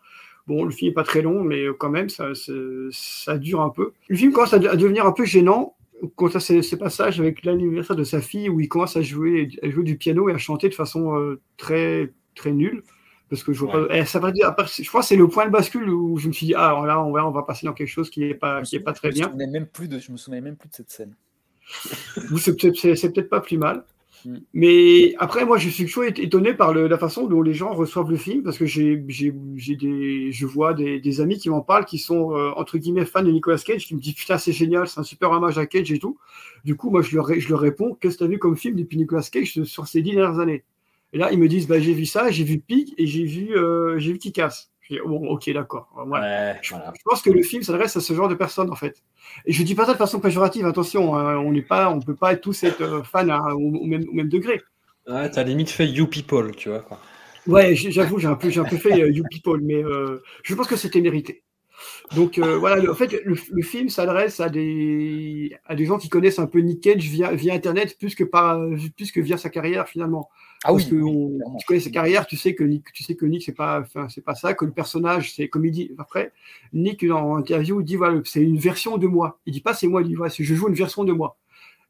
Bon, 0.47 0.63
le 0.63 0.71
film 0.71 0.89
n'est 0.89 0.93
pas 0.93 1.03
très 1.03 1.21
long, 1.21 1.43
mais 1.43 1.65
quand 1.77 1.89
même, 1.89 2.09
ça, 2.09 2.33
ça, 2.35 2.53
ça 2.91 3.37
dure 3.37 3.61
un 3.61 3.69
peu. 3.69 3.91
Le 4.07 4.15
film 4.15 4.31
commence 4.31 4.53
à, 4.53 4.59
de- 4.59 4.69
à 4.69 4.75
devenir 4.77 5.05
un 5.05 5.11
peu 5.11 5.25
gênant 5.25 5.75
quand 6.15 6.35
à 6.35 6.39
ces, 6.39 6.61
ces 6.61 6.77
passages 6.77 7.19
avec 7.19 7.43
l'anniversaire 7.43 7.95
de 7.95 8.03
sa 8.03 8.21
fille 8.21 8.49
où 8.49 8.59
il 8.59 8.69
commence 8.69 8.95
à 8.95 9.01
jouer, 9.01 9.49
à 9.61 9.69
jouer 9.69 9.83
du 9.83 9.97
piano 9.97 10.29
et 10.29 10.33
à 10.33 10.37
chanter 10.37 10.69
de 10.69 10.73
façon 10.73 11.17
euh, 11.19 11.39
très, 11.57 12.11
très 12.33 12.53
nulle. 12.53 12.83
Parce 13.31 13.43
que 13.43 13.53
je 13.53 13.59
vois 13.61 13.87
pas. 13.87 13.95
eh, 13.97 14.05
ça 14.05 14.19
va 14.19 14.31
dire, 14.31 14.53
je 14.77 14.87
crois 14.89 14.99
que 15.01 15.07
c'est 15.07 15.15
le 15.15 15.27
point 15.27 15.45
de 15.45 15.51
bascule 15.51 15.89
où 15.89 16.17
je 16.17 16.27
me 16.27 16.33
suis 16.33 16.47
dit, 16.47 16.53
ah, 16.53 16.67
alors 16.67 16.85
là, 16.85 17.01
on 17.01 17.11
va, 17.11 17.25
on 17.25 17.31
va 17.31 17.43
passer 17.43 17.65
dans 17.65 17.71
quelque 17.73 17.87
chose 17.87 18.09
qui 18.09 18.19
n'est 18.19 18.35
pas, 18.35 18.61
qui 18.61 18.75
est 18.75 18.81
pas 18.81 18.91
très 18.91 19.09
Je 19.09 19.15
bien. 19.15 19.27
souvenais 19.27 19.47
même 19.47 19.65
plus 19.67 19.87
de, 19.87 19.97
je 19.99 20.11
me 20.11 20.17
souvenais 20.17 20.41
même 20.41 20.57
plus 20.57 20.67
de 20.69 20.75
cette 20.75 20.91
scène. 20.91 21.15
C'est 22.37 22.55
peut-être 22.57 23.29
pas 23.29 23.39
plus 23.39 23.57
mal. 23.57 23.85
Mm. 24.25 24.35
Mais 24.53 25.15
après, 25.17 25.45
moi, 25.45 25.57
je 25.57 25.69
suis 25.69 25.85
toujours 25.85 26.03
étonné 26.03 26.53
par 26.53 26.73
le- 26.73 26.87
la 26.87 26.97
façon 26.97 27.25
dont 27.27 27.41
les 27.41 27.53
gens 27.53 27.73
reçoivent 27.73 28.09
le 28.11 28.17
film, 28.17 28.43
parce 28.43 28.57
que 28.57 28.65
j'ai, 28.65 28.97
des, 28.97 30.31
je 30.31 30.45
vois 30.45 30.73
des, 30.73 30.99
des 30.99 31.21
amis 31.21 31.37
qui 31.37 31.49
m'en 31.49 31.61
parlent, 31.61 31.85
qui 31.85 31.97
sont 31.97 32.35
euh, 32.35 32.51
entre 32.57 32.77
guillemets 32.77 33.05
fans 33.05 33.23
de 33.23 33.31
Nicolas 33.31 33.57
Cage, 33.57 33.85
qui 33.87 33.95
me 33.95 33.99
disent 34.01 34.15
putain, 34.15 34.37
c'est 34.37 34.51
génial, 34.51 34.87
c'est 34.87 34.99
un 34.99 35.03
super 35.03 35.31
hommage 35.31 35.57
à 35.57 35.65
Cage 35.65 35.91
et 35.91 35.99
tout. 35.99 36.17
Du 36.65 36.75
coup, 36.75 36.89
moi, 36.91 37.01
je 37.01 37.15
leur, 37.15 37.31
je 37.33 37.49
leur 37.49 37.59
réponds, 37.61 37.95
qu'est-ce 37.99 38.15
que 38.15 38.19
tu 38.19 38.23
as 38.25 38.27
vu 38.27 38.39
comme 38.39 38.57
film 38.57 38.75
depuis 38.75 38.97
Nicolas 38.97 39.23
Cage 39.31 39.63
sur 39.63 39.87
ces 39.87 40.01
dix 40.01 40.11
dernières 40.15 40.39
années? 40.39 40.63
Et 41.13 41.17
là, 41.17 41.31
ils 41.31 41.39
me 41.39 41.47
disent, 41.47 41.67
bah, 41.67 41.79
j'ai 41.79 41.93
vu 41.93 42.05
ça, 42.05 42.31
j'ai 42.31 42.43
vu 42.43 42.59
Pig 42.59 42.93
et 42.97 43.05
j'ai 43.05 43.25
vu, 43.25 43.55
euh, 43.57 43.99
j'ai 43.99 44.13
vu 44.13 44.17
Kick-Ass. 44.17 44.71
Je 44.81 44.95
dis, 44.95 44.99
bon, 45.05 45.27
ok, 45.29 45.49
d'accord. 45.51 45.89
Voilà. 46.07 46.55
je, 46.61 46.69
je 46.75 47.01
pense 47.05 47.21
que 47.21 47.29
le 47.29 47.41
film 47.43 47.63
s'adresse 47.63 47.95
à 47.97 48.01
ce 48.01 48.13
genre 48.13 48.29
de 48.29 48.35
personnes, 48.35 48.69
en 48.71 48.75
fait. 48.75 49.03
Et 49.45 49.53
je 49.53 49.63
dis 49.63 49.75
pas 49.75 49.85
ça 49.85 49.93
de 49.93 49.97
façon 49.97 50.19
péjorative, 50.19 50.65
attention, 50.65 51.15
hein, 51.17 51.37
on 51.37 51.51
n'est 51.51 51.61
pas, 51.61 51.89
on 51.91 51.99
peut 52.01 52.15
pas 52.15 52.33
être 52.33 52.41
tous 52.41 52.63
être 52.63 52.81
euh, 52.81 53.03
fans 53.03 53.27
hein, 53.29 53.53
au, 53.53 53.57
au 53.75 53.85
même, 53.85 54.03
au 54.09 54.13
même 54.13 54.29
degré. 54.29 54.61
Ouais, 55.07 55.29
t'as 55.29 55.43
limite 55.43 55.69
fait 55.69 55.87
You 55.87 56.07
People, 56.07 56.55
tu 56.55 56.69
vois. 56.69 56.79
Quoi. 56.79 56.99
Ouais, 57.47 57.75
j'avoue, 57.75 58.19
j'ai 58.19 58.27
un 58.27 58.35
peu, 58.35 58.49
un 58.55 58.65
peu 58.65 58.77
fait 58.77 59.01
euh, 59.01 59.09
You 59.11 59.23
People, 59.29 59.61
mais 59.61 59.83
euh, 59.83 60.21
je 60.43 60.53
pense 60.53 60.67
que 60.67 60.75
c'était 60.75 61.01
mérité. 61.01 61.43
Donc 62.15 62.37
euh, 62.39 62.57
voilà, 62.57 62.77
le- 62.77 62.91
en 62.91 62.95
fait, 62.95 63.11
le, 63.25 63.35
le 63.51 63.63
film 63.63 63.89
s'adresse 63.89 64.39
à 64.39 64.49
des, 64.49 65.55
à 65.65 65.75
des 65.75 65.85
gens 65.85 65.97
qui 65.97 66.09
connaissent 66.09 66.39
un 66.39 66.47
peu 66.47 66.59
Nick 66.59 66.81
Cage 66.81 67.03
via, 67.03 67.33
via 67.33 67.53
Internet 67.53 67.97
plus 67.99 68.15
que, 68.15 68.23
par, 68.23 68.59
plus 68.97 69.11
que 69.11 69.21
via 69.21 69.37
sa 69.37 69.49
carrière 69.49 69.87
finalement. 69.87 70.29
Ah 70.63 70.69
Parce 70.71 70.83
oui, 70.83 70.89
que 70.91 70.95
on- 71.01 71.57
tu 71.57 71.65
connais 71.65 71.79
sa 71.79 71.89
carrière, 71.89 72.27
tu 72.27 72.37
sais 72.37 72.53
que 72.53 72.63
Nick, 72.63 72.91
tu 72.93 73.03
sais 73.03 73.15
que 73.15 73.25
Nick 73.25 73.43
c'est 73.43 73.51
pas, 73.51 73.83
c'est 74.09 74.21
pas 74.23 74.35
ça, 74.35 74.53
que 74.53 74.65
le 74.65 74.71
personnage 74.71 75.33
c'est 75.33 75.47
comme 75.49 75.65
il 75.65 75.71
dit 75.71 75.91
après. 75.97 76.33
Nick 76.73 77.05
dans 77.07 77.35
l'interview 77.35 77.81
il 77.81 77.85
dit 77.85 77.95
voilà, 77.95 78.21
c'est 78.25 78.41
une 78.43 78.57
version 78.59 78.97
de 78.97 79.07
moi. 79.07 79.39
Il 79.47 79.53
dit 79.53 79.61
pas 79.61 79.73
c'est 79.73 79.87
moi, 79.87 80.01
il 80.03 80.07
dit 80.07 80.15
voilà, 80.15 80.29
c'est- 80.29 80.43
je 80.43 80.53
joue 80.53 80.67
une 80.67 80.75
version 80.75 81.03
de 81.03 81.13
moi. 81.13 81.37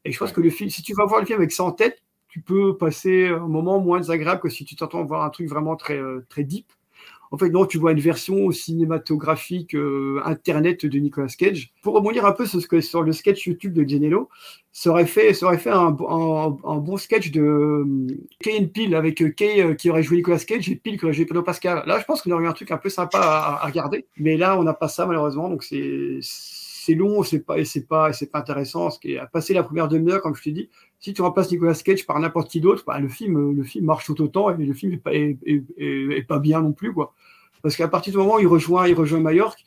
Et 0.04 0.12
je 0.12 0.18
pense 0.18 0.32
que 0.32 0.40
le 0.40 0.50
film, 0.50 0.70
si 0.70 0.82
tu 0.82 0.94
vas 0.94 1.04
voir 1.06 1.20
le 1.20 1.26
film 1.26 1.38
avec 1.38 1.52
ça 1.52 1.64
en 1.64 1.72
tête, 1.72 2.02
tu 2.28 2.40
peux 2.40 2.76
passer 2.78 3.28
un 3.28 3.46
moment 3.46 3.78
moins 3.78 3.98
désagréable 3.98 4.40
que 4.40 4.48
si 4.48 4.64
tu 4.64 4.74
t'entends 4.74 5.04
voir 5.04 5.22
un 5.24 5.30
truc 5.30 5.48
vraiment 5.48 5.76
très, 5.76 5.98
euh, 5.98 6.24
très 6.30 6.44
deep. 6.44 6.66
En 7.32 7.38
fait, 7.38 7.48
non, 7.48 7.64
tu 7.64 7.78
vois 7.78 7.92
une 7.92 8.00
version 8.00 8.50
cinématographique 8.50 9.74
euh, 9.74 10.20
internet 10.26 10.84
de 10.84 10.98
Nicolas 10.98 11.28
Cage. 11.28 11.72
Pour 11.82 11.94
rebondir 11.94 12.26
un 12.26 12.32
peu 12.32 12.44
sur, 12.44 13.02
le 13.02 13.12
sketch 13.12 13.46
YouTube 13.46 13.72
de 13.72 13.84
Gianello, 13.84 14.28
ça 14.70 14.90
aurait 14.90 15.06
fait, 15.06 15.32
ça 15.32 15.56
fait 15.56 15.70
un, 15.70 15.92
bon 15.92 16.96
sketch 16.98 17.30
de 17.30 17.40
euh, 17.40 18.06
Kay 18.40 18.58
and 18.60 18.66
Peele 18.74 18.94
avec 18.94 19.22
euh, 19.22 19.30
Kay 19.30 19.74
qui 19.76 19.88
aurait 19.88 20.02
joué 20.02 20.18
Nicolas 20.18 20.40
Cage 20.40 20.68
et 20.68 20.76
Peele 20.76 20.98
qui 20.98 21.06
aurait 21.06 21.14
joué 21.14 21.24
Pedro 21.24 21.42
Pascal. 21.42 21.82
Là, 21.86 21.98
je 21.98 22.04
pense 22.04 22.20
qu'on 22.20 22.32
aurait 22.32 22.44
eu 22.44 22.48
un 22.48 22.52
truc 22.52 22.70
un 22.70 22.76
peu 22.76 22.90
sympa 22.90 23.18
à, 23.18 23.64
à 23.64 23.66
regarder. 23.66 24.04
Mais 24.18 24.36
là, 24.36 24.58
on 24.58 24.62
n'a 24.62 24.74
pas 24.74 24.88
ça 24.88 25.06
malheureusement, 25.06 25.48
donc 25.48 25.64
c'est 25.64 26.18
c'est 26.20 26.94
long, 26.94 27.22
c'est 27.22 27.40
pas 27.40 27.58
et 27.58 27.64
c'est 27.64 27.86
pas 27.86 28.12
c'est 28.12 28.30
pas 28.30 28.40
intéressant. 28.40 28.90
Ce 28.90 28.98
qui 28.98 29.12
est 29.12 29.18
à 29.18 29.26
passer 29.26 29.54
la 29.54 29.62
première 29.62 29.88
demi-heure, 29.88 30.20
comme 30.20 30.34
je 30.34 30.42
te 30.42 30.50
dis, 30.50 30.68
si 31.02 31.12
tu 31.12 31.20
remplaces 31.20 31.50
Nicolas 31.50 31.74
Cage 31.74 32.06
par 32.06 32.18
n'importe 32.20 32.48
qui 32.50 32.60
d'autre, 32.60 32.84
bah, 32.86 32.98
le 33.00 33.08
film 33.08 33.54
le 33.56 33.62
film 33.64 33.84
marche 33.84 34.06
tout 34.06 34.18
autant 34.22 34.48
et 34.50 34.64
le 34.64 34.72
film 34.72 34.92
est 34.94 34.96
pas, 34.96 35.12
est, 35.12 35.36
est- 35.44 35.64
est- 35.76 36.16
est 36.18 36.22
pas 36.22 36.38
bien 36.38 36.62
non 36.62 36.72
plus 36.72 36.92
quoi. 36.94 37.12
Parce 37.60 37.76
qu'à 37.76 37.88
partir 37.88 38.12
du 38.12 38.18
moment 38.18 38.36
où 38.36 38.40
il 38.40 38.46
rejoint 38.46 38.86
il 38.88 38.94
rejoint 38.94 39.20
Majorque, 39.20 39.64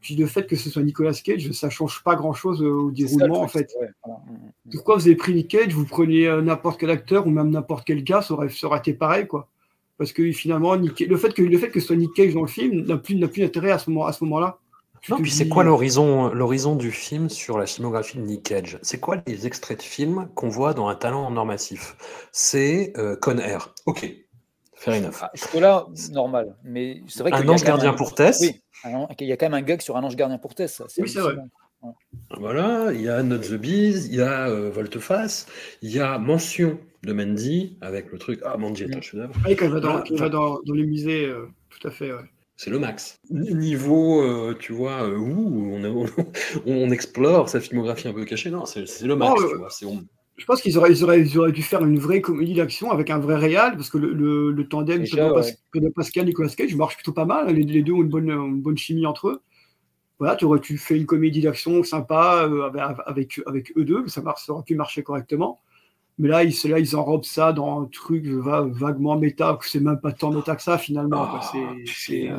puis 0.00 0.16
le 0.16 0.26
fait 0.26 0.46
que 0.46 0.56
ce 0.56 0.70
soit 0.70 0.82
Nicolas 0.82 1.12
Cage, 1.12 1.50
ça 1.52 1.68
change 1.70 2.02
pas 2.02 2.14
grand 2.16 2.32
chose 2.32 2.62
au 2.62 2.80
ça, 2.80 2.86
le 2.86 2.92
déroulement 2.92 3.42
en 3.42 3.48
fait. 3.48 3.68
c'est- 3.70 3.78
ouais, 3.80 3.88
voilà. 4.04 4.20
Pourquoi 4.72 4.96
vous 4.96 5.06
avez 5.06 5.16
pris 5.16 5.34
Nick 5.34 5.48
Cage? 5.48 5.74
Vous 5.74 5.84
preniez 5.84 6.26
euh, 6.26 6.40
n'importe 6.42 6.80
quel 6.80 6.90
acteur 6.90 7.26
ou 7.26 7.30
même 7.30 7.50
n'importe 7.50 7.86
quel 7.86 8.02
gars, 8.02 8.22
ça 8.22 8.34
aurait, 8.34 8.48
ça 8.48 8.66
aurait 8.66 8.78
été 8.78 8.94
pareil, 8.94 9.26
quoi. 9.26 9.48
Parce 9.98 10.12
que 10.12 10.30
finalement, 10.30 10.76
Nick- 10.76 11.00
le, 11.08 11.16
fait 11.16 11.34
que, 11.34 11.42
le 11.42 11.58
fait 11.58 11.70
que 11.70 11.80
ce 11.80 11.88
soit 11.88 11.96
Nick 11.96 12.14
Cage 12.14 12.32
dans 12.32 12.42
le 12.42 12.46
film 12.46 12.86
n'a 12.86 12.96
plus, 12.96 13.18
plus 13.28 13.40
d'intérêt 13.42 13.72
à 13.72 13.78
ce 13.78 13.90
moment, 13.90 14.06
à 14.06 14.12
ce 14.12 14.22
moment-là. 14.24 14.58
Tu 15.08 15.12
Non, 15.14 15.20
puis 15.22 15.30
c'est 15.30 15.48
quoi 15.48 15.64
l'horizon, 15.64 16.28
l'horizon 16.34 16.76
du 16.76 16.90
film 16.90 17.30
sur 17.30 17.56
la 17.56 17.64
filmographie 17.64 18.18
de 18.18 18.22
Nick 18.22 18.42
Cage? 18.42 18.78
C'est 18.82 19.00
quoi 19.00 19.16
les 19.26 19.46
extraits 19.46 19.78
de 19.78 19.82
films 19.82 20.28
qu'on 20.34 20.50
voit 20.50 20.74
dans 20.74 20.88
un 20.88 20.94
talent 20.94 21.24
en 21.24 21.34
or 21.34 21.46
massif? 21.46 21.96
C'est 22.30 22.92
euh, 22.98 23.16
Con 23.16 23.38
Air. 23.38 23.74
Ok, 23.86 24.06
fair 24.74 24.94
enough. 24.96 25.14
Ah, 25.22 25.30
Jusque-là, 25.32 25.86
normal. 26.12 26.56
Mais 26.62 27.00
c'est 27.08 27.20
vrai 27.22 27.32
Un 27.32 27.48
ange 27.48 27.64
gardien 27.64 27.92
un- 27.92 27.94
pour 27.94 28.14
Tess? 28.14 28.38
Oui, 28.42 28.60
un 28.84 29.06
il 29.18 29.26
y 29.26 29.32
a 29.32 29.38
quand 29.38 29.46
même 29.46 29.54
un 29.54 29.62
gag 29.62 29.80
sur 29.80 29.96
un 29.96 30.04
ange 30.04 30.14
gardien 30.14 30.36
pour 30.36 30.54
Tess. 30.54 30.74
ça, 30.74 30.84
Oui, 30.98 31.08
c'est 31.08 31.20
vrai. 31.20 31.36
Voilà, 32.38 32.92
il 32.92 33.00
y 33.00 33.08
a 33.08 33.22
Not 33.22 33.38
the 33.38 33.54
Bees, 33.54 34.08
il 34.08 34.16
y 34.16 34.20
a 34.20 34.48
euh, 34.48 34.68
Volteface, 34.70 35.46
il 35.80 35.90
y 35.90 36.00
a 36.00 36.18
Mention 36.18 36.78
de 37.02 37.12
Mandy 37.14 37.78
avec 37.80 38.12
le 38.12 38.18
truc 38.18 38.40
Ah, 38.44 38.58
Mandy 38.58 38.82
est 38.82 38.94
un 38.94 39.00
chef-d'œuvre. 39.00 39.32
Ouais, 39.46 39.56
quand 39.56 39.64
il 39.66 39.80
dans, 39.80 40.02
va 40.16 40.28
dans, 40.28 40.58
dans 40.66 40.74
les 40.74 40.84
musées, 40.84 41.24
euh, 41.26 41.46
tout 41.70 41.88
à 41.88 41.90
fait. 41.90 42.12
ouais. 42.12 42.20
C'est 42.58 42.68
le 42.70 42.78
max. 42.78 43.20
Niveau, 43.30 44.20
euh, 44.20 44.54
tu 44.58 44.74
vois, 44.74 45.02
euh, 45.08 45.16
où 45.16 45.72
on, 45.74 45.82
on, 45.84 46.06
on 46.66 46.90
explore 46.90 47.48
sa 47.48 47.58
filmographie 47.60 48.08
un 48.08 48.12
peu 48.12 48.24
cachée, 48.26 48.50
non, 48.50 48.66
c'est 48.66 48.86
c'est 48.86 49.06
le 49.06 49.16
max, 49.16 49.32
Oh, 49.36 49.48
tu 49.48 49.54
euh, 49.54 49.58
vois. 49.58 49.70
c'est- 49.70 49.86
on- 49.86 50.06
Je 50.36 50.44
pense 50.44 50.62
qu'ils 50.62 50.78
auraient, 50.78 50.92
ils 50.92 51.02
auraient, 51.04 51.20
ils 51.20 51.38
auraient 51.38 51.52
dû 51.52 51.62
faire 51.62 51.84
une 51.84 51.98
vraie 51.98 52.20
comédie 52.20 52.54
d'action 52.54 52.90
avec 52.92 53.10
un 53.10 53.18
vrai 53.18 53.36
réal, 53.36 53.76
parce 53.76 53.90
que 53.90 53.98
le, 53.98 54.12
le, 54.12 54.52
le 54.52 54.68
tandem 54.68 55.00
Déjà, 55.00 55.16
Pedro, 55.16 55.34
Pas- 55.34 55.40
ouais. 55.46 55.90
Pascal, 55.96 56.26
Nicolas 56.26 56.48
Cage 56.50 56.74
marche 56.76 56.94
plutôt 56.96 57.12
pas 57.12 57.24
mal. 57.24 57.48
Les, 57.52 57.62
les 57.62 57.82
deux 57.82 57.92
ont 57.92 58.02
une 58.02 58.08
bonne, 58.08 58.30
une 58.30 58.60
bonne 58.60 58.78
chimie 58.78 59.06
entre 59.06 59.28
eux. 59.28 59.40
Voilà, 60.18 60.36
tu 60.36 60.44
aurais 60.46 60.60
tu 60.60 60.78
fais 60.78 60.96
une 60.98 61.06
comédie 61.06 61.42
d'action 61.42 61.82
sympa 61.84 62.48
euh, 62.50 62.64
avec, 62.64 62.82
avec, 63.06 63.40
avec 63.46 63.72
eux 63.78 63.84
deux, 63.84 64.08
ça, 64.08 64.22
marche, 64.22 64.44
ça 64.46 64.52
aurait 64.54 64.64
pu 64.64 64.74
marcher 64.76 65.02
correctement. 65.02 65.60
Mais 66.18 66.28
là, 66.28 66.42
ils, 66.44 66.54
là, 66.70 66.78
ils 66.78 66.96
enrobent 66.96 67.24
ça 67.24 67.52
dans 67.52 67.82
un 67.82 67.84
truc 67.86 68.26
va- 68.26 68.66
vaguement 68.68 69.16
méta, 69.16 69.56
que 69.60 69.68
c'est 69.68 69.80
même 69.80 70.00
pas 70.00 70.12
tant 70.12 70.30
méta 70.30 70.56
que 70.56 70.62
ça 70.62 70.76
finalement. 70.78 71.26
quoi. 71.28 71.40
C'est- 71.42 71.92
c'est- 71.92 72.30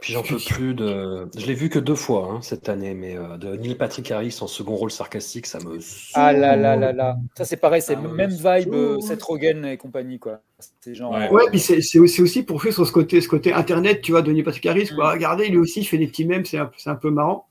Puis 0.00 0.12
j'en 0.12 0.22
peux 0.22 0.36
plus 0.36 0.74
de. 0.74 1.28
Je 1.36 1.46
l'ai 1.46 1.54
vu 1.54 1.70
que 1.70 1.78
deux 1.78 1.94
fois 1.94 2.28
hein, 2.30 2.42
cette 2.42 2.68
année, 2.68 2.92
mais 2.92 3.16
euh, 3.16 3.38
de 3.38 3.56
Neil 3.56 3.74
Patrick 3.74 4.10
Harris 4.10 4.36
en 4.42 4.46
second 4.46 4.74
rôle 4.74 4.90
sarcastique, 4.90 5.46
ça 5.46 5.58
me. 5.60 5.78
Ah 6.14 6.32
là 6.32 6.56
là 6.56 6.76
là 6.76 6.92
là. 6.92 7.16
Ça, 7.38 7.44
c'est 7.46 7.56
pareil, 7.56 7.80
c'est 7.80 7.94
Ah, 7.96 8.00
même 8.00 8.30
vibe, 8.30 8.74
euh, 8.74 9.00
Seth 9.00 9.22
Rogen 9.22 9.64
et 9.64 9.78
compagnie, 9.78 10.18
quoi. 10.18 10.40
C'est 10.80 10.94
genre. 10.94 11.14
euh, 11.14 11.28
Ouais, 11.30 11.44
puis 11.50 11.58
c'est 11.58 11.80
c'est 11.80 11.98
aussi, 11.98 12.16
c'est 12.16 12.22
aussi 12.22 12.42
pour 12.42 12.60
jouer 12.60 12.72
sur 12.72 12.86
ce 12.86 12.92
côté, 12.92 13.20
ce 13.22 13.28
côté 13.28 13.52
internet, 13.54 14.02
tu 14.02 14.12
vois, 14.12 14.20
Denis 14.20 14.42
Patrick 14.42 14.66
Harris. 14.66 14.90
Mm. 14.92 14.94
Quoi. 14.96 15.12
Regardez, 15.12 15.48
lui 15.48 15.56
aussi, 15.58 15.80
il 15.80 15.84
fait 15.84 15.96
des 15.98 16.06
petits 16.08 16.26
mèmes, 16.26 16.44
c'est 16.44 16.58
un, 16.58 16.70
c'est 16.76 16.90
un 16.90 16.96
peu 16.96 17.10
marrant. 17.10 17.46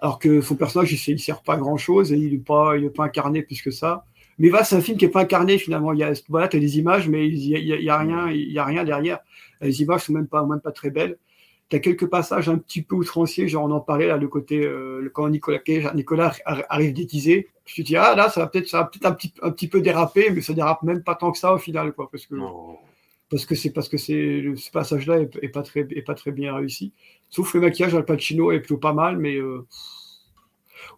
Alors 0.00 0.20
que 0.20 0.40
son 0.40 0.54
personnage, 0.54 0.92
il, 1.08 1.12
ne 1.14 1.18
sert 1.18 1.42
pas 1.42 1.54
à 1.54 1.56
grand 1.56 1.76
chose 1.78 2.12
et 2.12 2.16
il 2.16 2.30
n'est 2.32 2.38
pas, 2.38 2.76
il 2.76 2.84
est 2.84 2.90
pas 2.90 3.04
incarné 3.04 3.42
plus 3.42 3.60
que 3.60 3.72
ça. 3.72 4.04
Mais 4.38 4.48
va, 4.50 4.64
c'est 4.64 4.76
un 4.76 4.80
film 4.80 4.98
qui 4.98 5.04
n'est 5.06 5.10
pas 5.10 5.22
incarné 5.22 5.58
finalement. 5.58 5.92
Il 5.92 5.98
y 6.00 6.04
a, 6.04 6.12
voilà, 6.28 6.48
tu 6.48 6.56
as 6.56 6.60
des 6.60 6.78
images, 6.78 7.08
mais 7.08 7.28
il 7.28 7.38
n'y 7.38 7.54
a, 7.56 7.58
il 7.58 7.84
y 7.84 7.90
a- 7.90 7.98
rien, 7.98 8.30
il 8.30 8.52
y 8.52 8.58
a 8.58 8.64
rien 8.64 8.84
derrière. 8.84 9.18
Les 9.60 9.82
images 9.82 10.02
sont 10.04 10.12
même 10.12 10.28
pas, 10.28 10.44
même 10.46 10.60
pas 10.60 10.72
très 10.72 10.90
belles. 10.90 11.18
as 11.72 11.80
quelques 11.80 12.06
passages 12.08 12.48
un 12.48 12.58
petit 12.58 12.82
peu 12.82 12.94
outranciers, 12.96 13.48
genre 13.48 13.64
on 13.66 13.70
en 13.72 13.80
parlait 13.80 14.06
là, 14.08 14.16
le 14.16 14.28
côté 14.28 14.64
euh, 14.64 15.10
quand 15.14 15.28
Nicolas 15.28 15.60
Nicolas 15.94 16.32
arri- 16.46 16.64
arrive 16.70 16.94
déguisé. 16.94 17.48
Je 17.66 17.82
me 17.82 17.86
dis 17.86 17.96
ah 17.96 18.14
là 18.16 18.30
ça 18.30 18.40
va 18.40 18.46
peut-être 18.48 18.68
ça 18.68 18.78
va 18.80 18.84
peut-être 18.86 19.06
un 19.06 19.12
petit 19.12 19.32
un 19.42 19.50
petit 19.50 19.68
peu 19.68 19.80
déraper, 19.82 20.30
mais 20.30 20.40
ça 20.42 20.54
dérape 20.54 20.82
même 20.82 21.02
pas 21.02 21.14
tant 21.14 21.30
que 21.32 21.38
ça 21.38 21.52
au 21.54 21.58
final 21.58 21.92
quoi, 21.92 22.10
parce 22.10 22.26
que 22.26 22.34
parce 23.30 23.44
que 23.44 23.54
c'est 23.54 23.70
parce 23.70 23.88
que 23.88 23.98
c'est 23.98 24.42
ce 24.56 24.70
passage-là 24.70 25.20
est, 25.20 25.38
est 25.42 25.48
pas 25.48 25.62
très 25.62 25.80
est 25.90 26.02
pas 26.02 26.14
très 26.14 26.32
bien 26.32 26.54
réussi. 26.54 26.92
Sauf 27.30 27.52
le 27.54 27.60
maquillage 27.60 27.94
Al 27.94 28.04
Pacino 28.04 28.50
est 28.52 28.60
plutôt 28.60 28.78
pas 28.78 28.94
mal, 28.94 29.18
mais 29.18 29.36
euh, 29.36 29.66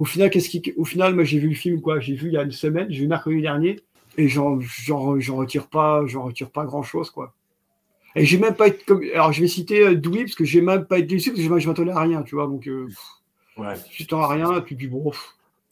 au 0.01 0.05
final 0.05 0.31
qu'est-ce 0.31 0.49
qui 0.51 0.75
au 0.77 0.85
final 0.85 1.15
moi 1.15 1.23
j'ai 1.23 1.39
vu 1.39 1.49
le 1.51 1.55
film 1.55 1.81
quoi, 1.81 2.01
j'ai 2.01 2.15
vu 2.15 2.27
il 2.29 2.33
y 2.35 2.37
a 2.37 2.43
une 2.43 2.51
semaine, 2.51 2.89
j'ai 2.91 3.03
vu 3.03 3.07
mercredi 3.09 3.41
dernier 3.41 3.79
et 4.19 4.27
j'en 4.29 4.57
retire 4.57 5.69
pas 5.69 6.03
j'en 6.07 6.25
retire 6.25 6.51
pas 6.51 6.65
grand 6.65 6.83
chose 6.83 7.11
quoi. 7.11 7.33
Et 8.17 8.25
j'ai 8.27 8.39
même 8.39 8.55
pas 8.57 8.67
été 8.67 8.83
comme 8.85 9.03
alors 9.15 9.33
je 9.33 9.41
vais 9.41 9.47
citer 9.49 9.83
euh, 9.87 9.95
Dewey 9.95 10.25
parce 10.25 10.35
que 10.35 10.45
j'ai 10.45 10.61
même 10.63 10.85
pas 10.87 10.99
été 10.99 11.15
déçu 11.15 11.31
parce 11.31 11.47
que 11.47 11.59
je 11.61 11.69
m'attendais 11.69 11.93
à 11.93 12.01
rien, 12.01 12.23
tu 12.23 12.35
vois 12.35 12.47
donc 12.49 12.67
euh, 12.67 12.89
Ouais. 13.57 13.75
tu 13.91 14.07
t'en 14.07 14.21
à 14.23 14.29
rien, 14.29 14.61
tu 14.63 14.75
dis 14.75 14.87
bon 14.89 15.13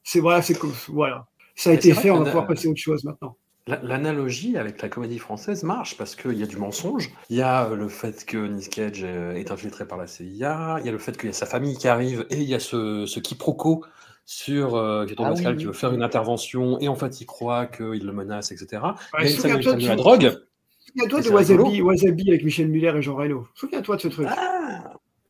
c'est 0.05 0.21
voilà 0.21 0.43
c'est 0.43 0.57
comme 0.59 0.73
voilà 0.89 1.27
ça 1.57 1.71
a 1.71 1.73
été 1.73 1.93
fait, 1.95 2.11
on 2.13 2.19
va 2.21 2.25
pouvoir 2.27 2.47
passer 2.47 2.69
à 2.69 2.71
autre 2.71 2.81
chose 2.81 3.03
maintenant. 3.03 3.37
La- 3.67 3.81
L'analogie 3.83 4.57
avec 4.57 4.81
la 4.81 4.89
comédie 4.89 5.19
française 5.19 5.63
marche 5.65 5.97
parce 5.97 6.15
qu'il 6.17 6.35
y 6.39 6.43
a 6.43 6.47
du 6.47 6.57
mensonge. 6.57 7.11
Il 7.31 7.37
y 7.37 7.43
a 7.43 7.67
euh, 7.67 7.75
le 7.77 7.89
fait 7.89 8.25
que 8.25 8.39
Nick 8.47 8.71
Cage 8.71 9.01
euh, 9.03 9.35
est 9.35 9.51
infiltré 9.51 9.87
par 9.87 9.99
la 9.99 10.07
CIA. 10.07 10.79
Il 10.81 10.87
y 10.87 10.89
a 10.89 10.93
le 10.93 10.99
fait 10.99 11.17
qu'il 11.19 11.27
y 11.27 11.31
a 11.31 11.33
sa 11.35 11.47
famille 11.47 11.77
qui 11.77 11.89
arrive 11.89 12.25
et 12.31 12.37
il 12.37 12.45
y 12.49 12.55
a 12.55 12.61
ce, 12.61 13.05
ce 13.07 13.19
quiproquo 13.21 13.85
sur 14.31 14.77
euh, 14.77 15.07
Ah 15.17 15.23
Pascal 15.31 15.53
oui, 15.53 15.59
qui 15.59 15.65
oui. 15.65 15.69
veut 15.69 15.73
faire 15.73 15.95
une 15.95 16.03
intervention 16.03 16.79
et 16.81 16.89
en 16.89 16.95
fait 16.97 17.23
il 17.23 17.25
croit 17.25 17.65
qu'il 17.65 18.05
le 18.05 18.13
menace, 18.13 18.53
etc. 18.53 18.83
il 19.23 19.31
y 19.31 19.87
a 19.87 19.89
la 19.89 19.97
drogue. 19.97 20.39
Souviens-toi 20.87 21.21
Et 21.21 21.23
de. 21.23 21.31
Wasabi, 21.31 21.81
Wasabi 21.81 22.29
avec 22.29 22.45
Michel 22.45 22.69
Muller 22.69 22.93
et 22.95 23.01
Jean 23.01 23.17
Reno. 23.17 23.49
Souviens-toi 23.55 23.97
de 23.97 24.01
ce 24.03 24.09
truc. 24.09 24.29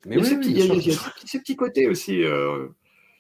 mais 0.04 0.16
il 0.16 0.18
y 0.18 0.18
a 0.18 0.20
oui, 0.20 0.26
ce 0.26 0.34
oui, 0.34 0.40
petit, 0.40 0.52
bien 0.54 0.64
il 0.64 0.68
y 0.68 0.72
a- 0.72 0.74
sûr. 0.74 0.82
il 0.82 0.88
y 0.88 0.90
a 0.90 0.94
ce 0.98 1.10
petit- 1.10 1.28
ce 1.28 1.38
petit 1.38 1.54
côté 1.56 1.86
aussi. 1.88 2.24
euh, 2.24 2.66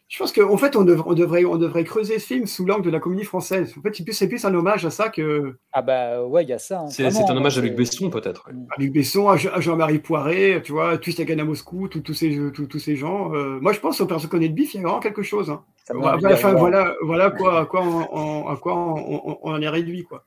Je 0.08 0.18
pense 0.18 0.32
qu'en 0.32 0.56
fait, 0.56 0.74
on 0.74 0.84
devrait, 0.84 1.04
on, 1.06 1.12
devrait, 1.12 1.44
on 1.44 1.56
devrait 1.56 1.84
creuser 1.84 2.18
ce 2.18 2.26
film 2.26 2.46
sous 2.46 2.64
l'angle 2.64 2.82
de 2.82 2.90
la 2.90 2.98
comédie 2.98 3.24
française. 3.24 3.74
En 3.78 3.82
fait, 3.82 3.94
c'est 3.94 4.04
plus, 4.04 4.14
c'est 4.14 4.26
plus 4.26 4.42
un 4.46 4.54
hommage 4.54 4.86
à 4.86 4.90
ça 4.90 5.10
que 5.10 5.56
Ah 5.70 5.82
bah 5.82 6.24
ouais, 6.24 6.44
il 6.44 6.48
y 6.48 6.52
a 6.54 6.58
ça. 6.58 6.80
hein, 6.80 6.88
C'est 6.88 7.04
un 7.04 7.36
hommage 7.36 7.58
à 7.58 7.60
c'est- 7.60 7.66
Luc 7.66 7.76
Besson 7.76 8.08
peut-être. 8.08 8.48
ouais. 8.48 8.54
à 8.74 8.80
Luc 8.80 8.92
Besson, 8.94 9.28
à, 9.28 9.36
Jean- 9.36 9.52
à 9.52 9.60
Jean-Marie 9.60 9.98
Poiré, 9.98 10.62
tu 10.64 10.72
vois, 10.72 10.96
Twist 10.96 11.20
à 11.20 11.44
Moscou, 11.44 11.88
tous 11.88 12.00
tous 12.00 12.14
ces, 12.14 12.34
tous, 12.54 12.66
tous 12.66 12.78
ces 12.78 12.96
gens. 12.96 13.34
Euh, 13.34 13.58
moi, 13.60 13.72
je 13.72 13.80
pense 13.80 14.00
au 14.00 14.06
perso 14.06 14.28
connaît 14.28 14.48
de 14.48 14.54
bif, 14.54 14.72
il 14.72 14.78
y 14.78 14.80
a 14.80 14.84
vraiment 14.84 15.00
quelque 15.00 15.22
chose. 15.22 15.50
hein. 15.50 15.62
Voilà, 15.92 16.32
enfin, 16.32 16.54
voilà, 16.54 16.94
voilà 17.02 17.30
quoi, 17.30 17.60
à 17.60 17.64
quoi, 17.66 17.82
on, 17.82 18.08
on- 18.18 18.48
à 18.48 18.56
quoi 18.56 18.76
on, 18.76 19.28
on- 19.30 19.38
on 19.42 19.52
en 19.52 19.60
est 19.60 19.68
réduit. 19.68 20.04
quoi. 20.04 20.24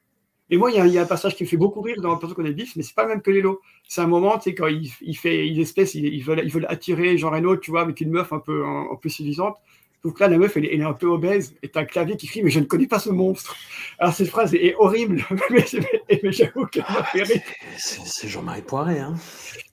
Et 0.52 0.58
moi, 0.58 0.70
il 0.70 0.78
y, 0.78 0.80
a, 0.80 0.86
il 0.86 0.94
y 0.94 0.98
a 1.00 1.02
un 1.02 1.06
passage 1.06 1.36
qui 1.36 1.44
me 1.44 1.48
fait 1.48 1.58
beaucoup 1.58 1.82
rire 1.82 2.00
dans 2.02 2.12
le 2.14 2.20
perso 2.20 2.36
connaît 2.36 2.50
de 2.50 2.56
bif, 2.56 2.76
mais 2.76 2.84
c'est 2.84 2.94
pas 2.94 3.04
le 3.04 3.10
même 3.10 3.22
que 3.22 3.32
Lélo. 3.32 3.62
C'est 3.88 4.02
un 4.02 4.08
moment, 4.08 4.38
tu 4.38 4.44
sais, 4.50 4.54
quand 4.56 4.68
il, 4.68 4.92
il 5.02 5.16
fait, 5.18 5.48
il 5.48 5.60
espèce, 5.62 5.96
il, 5.96 6.06
ils 6.06 6.24
veulent, 6.24 6.42
ils 6.44 6.52
veulent 6.52 6.66
attirer 6.70 7.18
Jean 7.18 7.32
Reno, 7.32 7.56
tu 7.58 7.72
vois, 7.72 7.82
avec 7.82 8.00
une 8.02 8.12
meuf 8.12 8.32
un 8.34 8.40
peu, 8.40 8.64
un, 8.66 8.88
un 8.92 8.96
peu 9.02 9.10
séduisante. 9.10 9.56
Donc 10.04 10.20
là, 10.20 10.28
la 10.28 10.38
meuf, 10.38 10.58
elle, 10.58 10.66
est- 10.66 10.74
elle 10.74 10.82
est 10.82 10.84
un 10.84 10.94
peu 10.94 11.08
obèse, 11.08 11.56
et 11.64 11.70
t'as 11.70 11.82
un 11.82 11.86
clavier 11.86 12.18
qui 12.18 12.28
crie, 12.28 12.42
mais 12.44 12.50
je 12.50 12.60
ne 12.60 12.66
connais 12.66 12.88
pas 12.88 13.00
ce 13.00 13.10
monstre. 13.12 13.56
Alors 14.00 14.14
cette 14.14 14.28
phrase 14.30 14.54
est, 14.56 14.66
est 14.66 14.76
horrible, 14.76 15.24
mais, 15.52 15.64
mais- 16.10 16.20
mais 16.24 16.32
j'avoue 16.32 16.66
qu'elle 16.66 16.84
m'a 16.90 17.04
fait 17.06 17.24
rire. 17.24 17.42
C'est 17.78 18.28
Jean-Marie 18.28 18.64
Poiré. 18.64 19.00
Hein. 19.00 19.16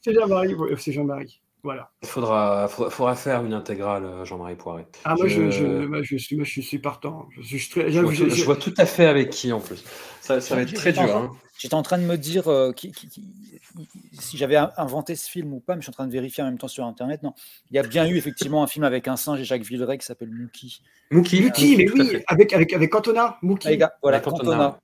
C'est 0.02 0.14
Jean-Marie, 0.14 0.54
c'est 0.76 0.92
Jean-Marie. 0.92 1.40
Voilà. 1.64 1.90
Il 2.02 2.08
faudra, 2.08 2.68
faudra, 2.68 2.88
faudra 2.90 3.14
faire 3.16 3.44
une 3.44 3.52
intégrale 3.52 4.04
euh, 4.04 4.24
Jean-Marie 4.24 4.54
Poiré. 4.54 4.86
Ah, 5.04 5.16
moi, 5.18 5.26
je, 5.26 5.50
je, 5.50 5.64
moi, 5.64 6.02
je 6.02 6.16
suis, 6.16 6.36
moi, 6.36 6.44
je 6.44 6.60
suis 6.60 6.78
partant. 6.78 7.28
Je 7.40 8.44
vois 8.44 8.54
tout 8.56 8.72
à 8.78 8.86
fait 8.86 9.06
avec 9.06 9.30
qui 9.30 9.50
en 9.52 9.58
plus. 9.60 9.82
Ça, 10.28 10.40
ça 10.40 10.54
va 10.54 10.62
être 10.62 10.72
très 10.74 10.90
J'étais 10.90 11.00
en 11.00 11.04
dur. 11.04 11.12
train- 11.14 11.24
hein. 11.24 11.32
J'étais 11.58 11.74
en 11.74 11.82
train 11.82 11.98
de 11.98 12.04
me 12.04 12.16
dire 12.16 12.46
euh, 12.48 12.70
qui- 12.72 12.92
qui- 12.92 13.08
qui- 13.08 13.28
si 14.12 14.36
j'avais 14.36 14.54
in- 14.56 14.70
inventé 14.76 15.16
ce 15.16 15.28
film 15.28 15.52
ou 15.52 15.58
pas, 15.60 15.74
mais 15.74 15.80
je 15.80 15.86
suis 15.86 15.90
en 15.90 15.92
train 15.92 16.06
de 16.06 16.12
vérifier 16.12 16.42
en 16.44 16.46
même 16.46 16.58
temps 16.58 16.68
sur 16.68 16.84
Internet. 16.84 17.22
Non, 17.24 17.32
il 17.70 17.74
y 17.76 17.78
a 17.80 17.82
bien 17.82 18.06
eu 18.06 18.16
effectivement 18.16 18.62
un 18.62 18.66
film 18.68 18.84
avec 18.84 19.08
un 19.08 19.16
singe 19.16 19.40
et 19.40 19.44
Jacques 19.44 19.62
Villeray 19.64 19.98
qui 19.98 20.06
s'appelle 20.06 20.30
Mookie. 20.30 20.80
Mookie. 21.10 21.40
Mookie, 21.42 21.76
mais 21.76 21.90
oui, 21.90 22.22
avec, 22.28 22.52
avec, 22.52 22.72
avec 22.72 22.90
Cantona. 22.90 23.38
Mookie. 23.42 23.76
Voilà, 24.02 24.18
Avec 24.18 24.24
Cantona, 24.24 24.78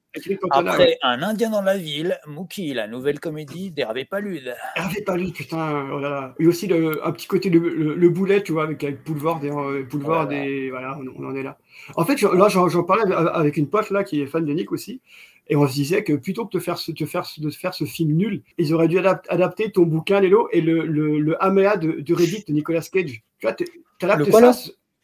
Après, 0.51 0.79
ouais. 0.79 0.99
un 1.03 1.23
Indien 1.23 1.51
dans 1.51 1.63
la 1.63 1.77
ville, 1.77 2.19
Mookie, 2.27 2.73
la 2.75 2.87
nouvelle 2.89 3.21
comédie 3.21 3.71
d'Hervé 3.71 4.05
Palude. 4.05 4.55
Hervé 4.77 5.03
Palu, 5.03 5.31
putain, 5.33 5.89
oh 5.93 5.99
là 6.01 6.09
là. 6.11 6.35
Et 6.41 6.47
aussi 6.47 6.67
le, 6.67 7.05
un 7.07 7.13
petit 7.13 7.27
côté 7.27 7.51
le, 7.51 7.59
le, 7.61 7.95
le 7.95 8.09
boulet, 8.09 8.43
tu 8.43 8.53
vois, 8.53 8.65
avec, 8.65 8.83
avec 8.83 9.05
Boulevard, 9.05 9.39
des, 9.41 9.51
euh, 9.51 9.85
Boulevard 9.89 10.27
Voilà. 10.27 10.45
des, 10.45 10.71
voilà, 10.71 10.99
on, 10.99 11.23
on 11.23 11.29
en 11.29 11.35
est 11.37 11.43
là. 11.43 11.57
En 11.97 12.05
fait, 12.05 12.17
je- 12.17 12.27
là, 12.27 12.49
j'en 12.49 12.83
parlais 12.85 13.13
avec 13.15 13.57
une 13.57 13.69
pote 13.69 13.91
là 13.91 14.05
qui 14.05 14.21
est 14.21 14.27
fan 14.27 14.45
de 14.45 14.53
Nick 14.53 14.73
aussi, 14.73 15.01
et 15.49 15.57
on 15.57 15.67
se 15.69 15.75
disait 15.75 16.03
que 16.05 16.13
plutôt 16.15 16.47
que 16.47 16.53
de 16.57 16.59
faire 16.61 16.79
ce, 16.79 16.93
de 16.93 17.05
faire, 17.07 17.27
ce- 17.27 17.41
de 17.41 17.51
faire 17.51 17.75
ce 17.75 17.85
film 17.85 18.13
nul, 18.13 18.43
ils 18.59 18.73
auraient 18.73 18.89
dû 18.89 18.99
adap- 18.99 19.27
adapter 19.29 19.71
ton 19.71 19.83
bouquin 19.83 20.21
Lélo 20.21 20.49
et 20.53 20.61
le, 20.61 20.87
le, 20.87 21.19
le 21.19 21.43
Améa 21.45 21.77
de, 21.77 22.01
de 22.01 22.15
Reddit 22.15 22.45
de 22.49 22.53
Nicolas 22.55 22.81
Cage. 22.81 23.23
Tu 23.39 23.47
vois, 23.47 23.53
t'es- 23.53 23.67
t'adaptes 23.99 24.25
ça. 24.31 24.53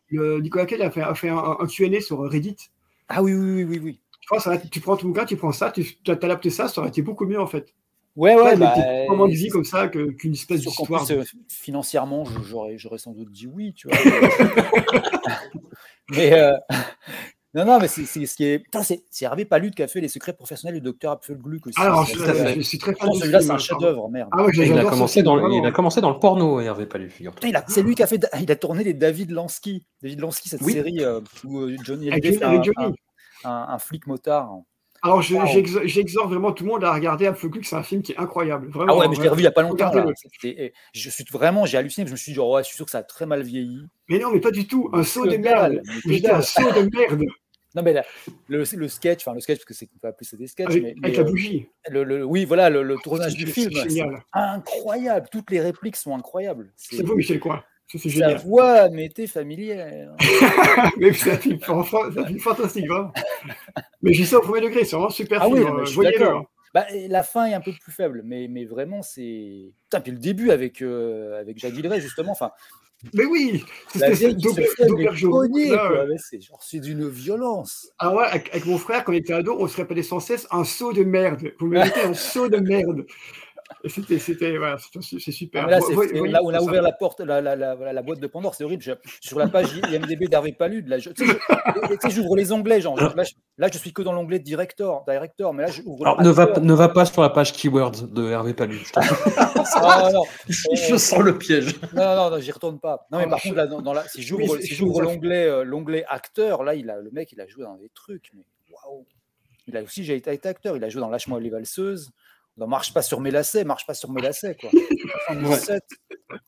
le, 0.09 0.41
Nicolas 0.41 0.67
Cage 0.67 0.81
a 0.81 0.91
fait, 0.91 1.03
a 1.03 1.15
fait 1.15 1.29
un, 1.29 1.57
un 1.61 1.67
Q&A 1.67 2.01
sur 2.01 2.19
Reddit. 2.21 2.57
Ah 3.09 3.23
oui, 3.23 3.35
oui, 3.35 3.53
oui, 3.53 3.65
oui, 3.65 3.81
oui. 3.83 4.01
Ça 4.39 4.51
aurait- 4.51 4.63
tu 4.71 4.81
prends 4.81 4.97
ton 4.97 5.09
bouquin, 5.09 5.25
tu 5.25 5.37
prends 5.37 5.53
ça, 5.53 5.71
tu 5.73 5.85
adaptes 6.07 6.49
ça, 6.51 6.69
ça 6.69 6.81
aurait 6.81 6.91
été 6.91 7.03
beaucoup 7.03 7.27
mieux 7.27 7.41
en 7.41 7.47
fait. 7.49 7.75
Ouais, 8.17 8.35
Ouais, 8.35 8.43
ouais, 8.43 8.57
mais 8.57 8.67
bah, 8.67 8.75
de 9.29 9.33
vie 9.33 9.43
c'est- 9.45 9.49
comme 9.49 9.65
ça 9.65 9.89
que- 9.89 10.11
qu'une 10.11 10.33
espèce 10.33 10.61
d'histoire. 10.63 11.05
plus, 11.07 11.15
euh, 11.17 11.23
financièrement, 11.49 12.25
j'aurais, 12.45 12.77
j'aurais 12.77 12.99
sans 12.99 13.13
doute 13.13 13.31
dit 13.31 13.47
oui, 13.47 13.73
tu 13.73 13.89
vois. 13.89 13.97
mais 16.11 16.33
euh, 16.35 16.57
non, 17.55 17.65
non, 17.65 17.79
mais 17.81 17.89
c'est, 17.89 18.05
c'est 18.07 18.27
ce 18.27 18.35
qui 18.35 18.45
est. 18.45 18.59
Putain, 18.59 18.83
c'est, 18.83 19.03
Hervé 19.23 19.45
Palude 19.45 19.75
qui 19.75 19.83
a 19.83 19.89
fait 19.89 20.01
Les 20.01 20.09
secrets 20.09 20.33
professionnels 20.33 20.75
du 20.75 20.81
docteur 20.85 21.13
Apfelgluck 21.13 21.67
aussi. 21.69 21.81
Alors, 21.81 22.07
C'est- 22.07 22.63
suis 22.63 22.79
très 22.79 22.95
fan 22.95 23.09
de 23.11 23.15
celui-là, 23.15 23.41
c'est 23.41 23.51
un 23.51 23.59
chef-d'œuvre, 23.59 24.09
merde. 24.09 24.29
Ah 24.33 24.45
ouais, 24.45 24.53
il, 24.55 24.79
a 24.79 24.85
commencé 24.85 25.23
dans, 25.23 25.37
le- 25.37 25.53
il 25.55 25.65
a 25.65 25.71
commencé 25.71 26.01
dans 26.01 26.11
le 26.11 26.19
porno, 26.19 26.61
Hervé 26.61 26.87
Palu, 26.87 27.11
figure 27.11 27.33
c'est 27.69 27.83
lui 27.83 27.95
qui 27.95 28.03
a 28.03 28.07
fait, 28.07 28.27
il 28.41 28.51
a 28.51 28.57
tourné 28.57 28.85
les 28.85 28.95
David 28.95 29.31
Lansky. 29.31 29.85
David 30.03 30.21
Lansky, 30.21 30.49
cette 30.49 30.63
Oui. 30.63 30.73
série 30.73 31.01
euh, 31.01 31.21
où 31.45 31.61
euh, 31.61 31.77
Johnny 31.85 32.11
Hallyday 32.11 32.33
fait 32.33 32.45
un- 33.45 33.67
un 33.69 33.79
flic 33.79 34.07
motard. 34.07 34.53
Alors, 35.03 35.19
Wow. 35.31 35.47
j'exhorte 35.85 36.29
vraiment 36.31 36.53
tout 36.53 36.65
le 36.65 36.71
monde 36.71 36.85
à 36.85 36.93
regarder 36.93 37.27
Apfelgluck, 37.27 37.65
c'est 37.65 37.77
un 37.77 37.83
film 37.83 38.03
qui 38.03 38.13
est 38.13 38.19
incroyable. 38.19 38.69
Vraiment, 38.69 38.93
Ah 38.95 38.97
ouais, 38.99 39.09
mais 39.09 39.17
je 39.17 39.23
l'ai 39.23 39.29
revu 39.29 39.41
il 39.41 39.45
y 39.45 39.49
a 39.49 39.53
pas 39.53 39.63
longtemps. 39.63 39.93
Là. 39.93 40.07
Et 40.45 40.73
je 40.93 41.11
suis 41.11 41.25
vraiment, 41.33 41.65
j'ai 41.67 41.79
halluciné. 41.79 42.07
Je 42.07 42.13
me 42.13 42.17
suis 42.17 42.33
dit, 42.33 42.37
genre, 42.37 42.51
ouais, 42.51 42.63
je 42.63 42.69
suis 42.69 42.77
sûr 42.77 42.85
que 42.85 42.91
ça 42.91 42.99
a 42.99 43.03
très 43.03 43.25
mal 43.27 43.43
vieilli. 43.43 43.83
Mais 44.09 44.19
non, 44.19 44.31
mais 44.31 44.41
pas 44.41 44.51
du 44.51 44.67
tout. 44.67 44.91
Un 44.93 45.03
saut 45.05 45.27
de 45.27 45.37
merde. 45.37 45.81
un 46.31 46.41
saut 46.43 46.61
de 46.73 46.97
merde. 46.97 47.23
Non, 47.77 47.85
mais 47.85 47.93
là, 47.93 48.05
le, 48.49 48.65
le 48.75 48.89
sketch, 48.89 49.21
enfin 49.21 49.33
le 49.33 49.39
sketch, 49.39 49.59
parce 49.59 49.65
que 49.65 49.75
c'est 49.75 49.87
qu'on 49.87 49.97
peut 49.99 50.09
appeler 50.09 50.27
ça 50.27 50.37
des 50.37 50.49
sketchs. 50.49 50.67
Avec, 50.71 50.83
mais, 50.83 50.89
avec 50.91 51.03
mais, 51.03 51.13
la 51.13 51.21
euh, 51.21 51.25
bougie. 51.31 51.69
le, 51.89 52.03
le- 52.03 52.25
oui, 52.25 52.45
voilà, 52.45 52.69
le, 52.69 52.83
le 52.83 52.97
tournage 52.97 53.37
du 53.37 53.47
film. 53.47 53.71
incroyable. 54.33 55.29
Toutes 55.31 55.53
les 55.53 55.61
répliques 55.61 55.95
sont 55.95 56.13
incroyables. 56.17 56.73
C'est 56.77 57.05
vous, 57.05 57.15
Michel 57.15 57.39
Coin. 57.39 57.63
Ça, 57.91 57.99
c'est 57.99 58.09
Sa 58.09 58.15
génial. 58.15 58.39
voix 58.39 58.89
m'était 58.91 59.27
familière. 59.27 60.15
mais 60.99 61.13
c'est 61.13 61.33
un 61.33 61.37
film, 61.39 61.59
enfin, 61.69 61.99
c'est 62.13 62.21
un 62.21 62.27
film 62.27 62.39
fantastique, 62.39 62.87
vraiment. 62.89 63.13
Mais 64.03 64.13
j'ai 64.13 64.25
ça 64.25 64.39
au 64.39 64.43
premier 64.43 64.61
degré, 64.61 64.85
c'est 64.85 64.95
vraiment 64.97 65.11
super 65.11 65.43
Ah 65.43 65.49
oui, 65.49 65.61
film. 65.61 65.77
euh, 65.77 65.85
je 65.85 65.95
Voyez-le. 65.95 66.27
hein. 66.29 66.43
Bah, 66.73 66.87
la 67.09 67.25
fin 67.25 67.47
est 67.47 67.55
un 67.55 67.61
peu 67.61 67.73
plus 67.73 67.91
faible, 67.91 68.23
mais, 68.25 68.47
mais 68.49 68.65
vraiment, 68.65 69.03
c'est. 69.03 69.73
Putain, 69.85 70.01
puis 70.01 70.13
le 70.13 70.19
début 70.19 70.53
avec, 70.53 70.83
euh, 70.83 71.41
avec 71.41 71.59
Jacques 71.59 71.73
Villeray, 71.73 72.01
justement. 72.01 72.31
Enfin, 72.31 72.53
Mais 73.13 73.25
oui, 73.25 73.65
la 73.97 74.15
c'est 74.15 74.15
fait 74.15 74.17
c'est 74.17 74.41
genre, 76.41 76.63
c'est 76.63 76.79
d'une 76.79 77.09
violence. 77.09 77.91
Ah 77.99 78.15
ouais, 78.15 78.25
avec, 78.25 78.51
avec 78.51 78.67
mon 78.67 78.79
frère, 78.79 79.03
quand 79.03 79.11
on 79.13 79.17
était 79.17 79.33
ado, 79.33 79.57
on 79.59 79.67
se 79.67 79.77
répétait 79.77 80.05
sans 80.05 80.21
cesse 80.21 80.47
un 80.53 80.63
saut 80.63 80.93
de 80.93 81.03
merde. 81.03 81.51
Vous 81.59 81.67
me 81.67 81.81
mettez 81.81 82.03
un 82.03 82.15
saut 82.15 82.49
de 82.49 82.59
merde. 82.59 83.05
C'était, 83.87 84.19
c'était, 84.19 84.57
voilà, 84.59 84.77
c'est 85.01 85.31
super. 85.33 85.65
Ah, 85.67 85.71
là, 85.71 85.81
c'est- 85.81 85.95
on 86.21 86.51
a 86.53 86.59
ça. 86.59 86.63
ouvert 86.63 86.83
la 86.83 86.93
porte, 86.93 87.21
la, 87.21 87.41
la, 87.41 87.57
la, 87.57 87.75
la 87.93 88.03
boîte 88.03 88.21
de 88.21 88.27
Pandore, 88.27 88.55
c'est 88.55 88.65
horrible. 88.65 88.83
Je- 88.83 88.93
sur 89.21 89.39
la 89.39 89.49
page 89.49 89.69
IMDB 89.91 90.29
d'Hervé 90.29 90.53
Palude, 90.53 90.89
là, 90.89 90.99
je- 90.99 91.11
tu 91.11 91.27
sais, 91.27 91.33
je- 91.33 91.89
tu 91.95 91.99
sais, 92.03 92.11
j'ouvre 92.11 92.37
les 92.37 92.53
onglets, 92.53 92.81
genre, 92.81 92.97
là, 92.97 93.23
je, 93.25 93.33
là, 93.59 93.69
je 93.73 93.79
suis 93.79 93.93
que 93.93 94.03
dans 94.03 94.13
l'onglet 94.13 94.39
director, 94.39 95.05
director, 95.09 95.55
mais 95.55 95.63
là, 95.65 95.71
j'ouvre. 95.71 96.07
Alors, 96.07 96.21
ne 96.23 96.31
va, 96.31 96.61
ne 96.61 96.75
va 96.75 96.89
pas 96.89 97.05
sur 97.07 97.23
la 97.23 97.31
page 97.31 97.53
keywords 97.53 98.09
de 98.09 98.31
Hervé 98.31 98.55
Palu. 98.55 98.77
Je. 98.77 98.93
Ah, 99.83 100.11
non, 100.13 100.23
je 100.49 100.97
sens 100.97 101.21
le 101.21 101.39
piège. 101.39 101.75
Non, 101.95 102.17
non, 102.17 102.31
non, 102.31 102.39
j'y 102.41 102.51
retourne 102.51 102.79
pas. 102.81 103.07
Non, 103.11 103.19
mais 103.19 103.25
Ah, 103.27 103.31
par 103.31 103.41
contre, 103.43 103.55
là, 103.57 103.67
dans, 103.67 103.81
dans 103.81 103.93
la, 103.93 104.07
si 104.09 104.23
j'ouvre, 104.23 104.43
Oui, 104.57 104.63
si 104.63 104.75
j'ouvre 104.75 105.01
l'onglet, 105.03 105.47
euh, 105.47 105.65
l'onglet 105.65 106.05
acteur, 106.09 106.65
là, 106.65 106.75
il 106.75 106.91
a, 106.91 106.99
le 107.01 107.11
mec, 107.13 107.31
il 107.33 107.41
a 107.41 107.47
joué 107.47 107.63
dans 107.65 107.77
des 107.77 107.91
trucs, 107.95 108.31
mais 108.35 108.43
waouh. 108.73 109.07
Il 109.67 109.77
a 109.77 109.83
aussi, 109.83 110.03
j'ai 110.05 110.17
été 110.17 110.31
acteur, 110.49 110.77
il 110.77 110.83
a 110.83 110.89
joué 110.89 111.01
dans 111.01 111.09
Lâche-moi 111.11 111.39
les 111.41 111.51
valseuses, 111.51 112.11
Marche 112.67 112.93
pas 112.95 113.03
sur 113.03 113.21
mes 113.21 113.31
lacets, 113.31 113.65
Marche 113.65 113.87
pas 113.87 113.95
sur 113.95 114.11
mes 114.11 114.23
lacets, 114.23 114.57
quoi. 114.61 114.71
77, 115.29 115.83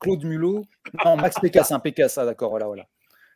Claude 0.00 0.24
Mulot, 0.24 0.64
non, 1.04 1.16
Max 1.16 1.38
Pécasse, 1.40 1.72
un 1.72 1.80
Pécasse, 1.80 2.18
ah, 2.18 2.24
d'accord, 2.24 2.50
voilà, 2.50 2.66
voilà. 2.66 2.86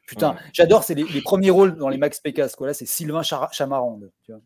Putain, 0.06 0.30
Ouais. 0.34 0.36
j'adore, 0.52 0.84
c'est 0.84 0.94
les, 0.94 1.02
les 1.02 1.20
premiers 1.20 1.50
rôles 1.50 1.74
dans 1.76 1.88
les 1.88 1.98
Max 1.98 2.20
Pécasse, 2.20 2.54
quoi. 2.54 2.68
Là, 2.68 2.74
c'est 2.74 2.86
Sylvain 2.86 3.22
Chara- 3.22 3.50
Chamarande, 3.50 4.12
tu 4.24 4.32
vois. 4.32 4.40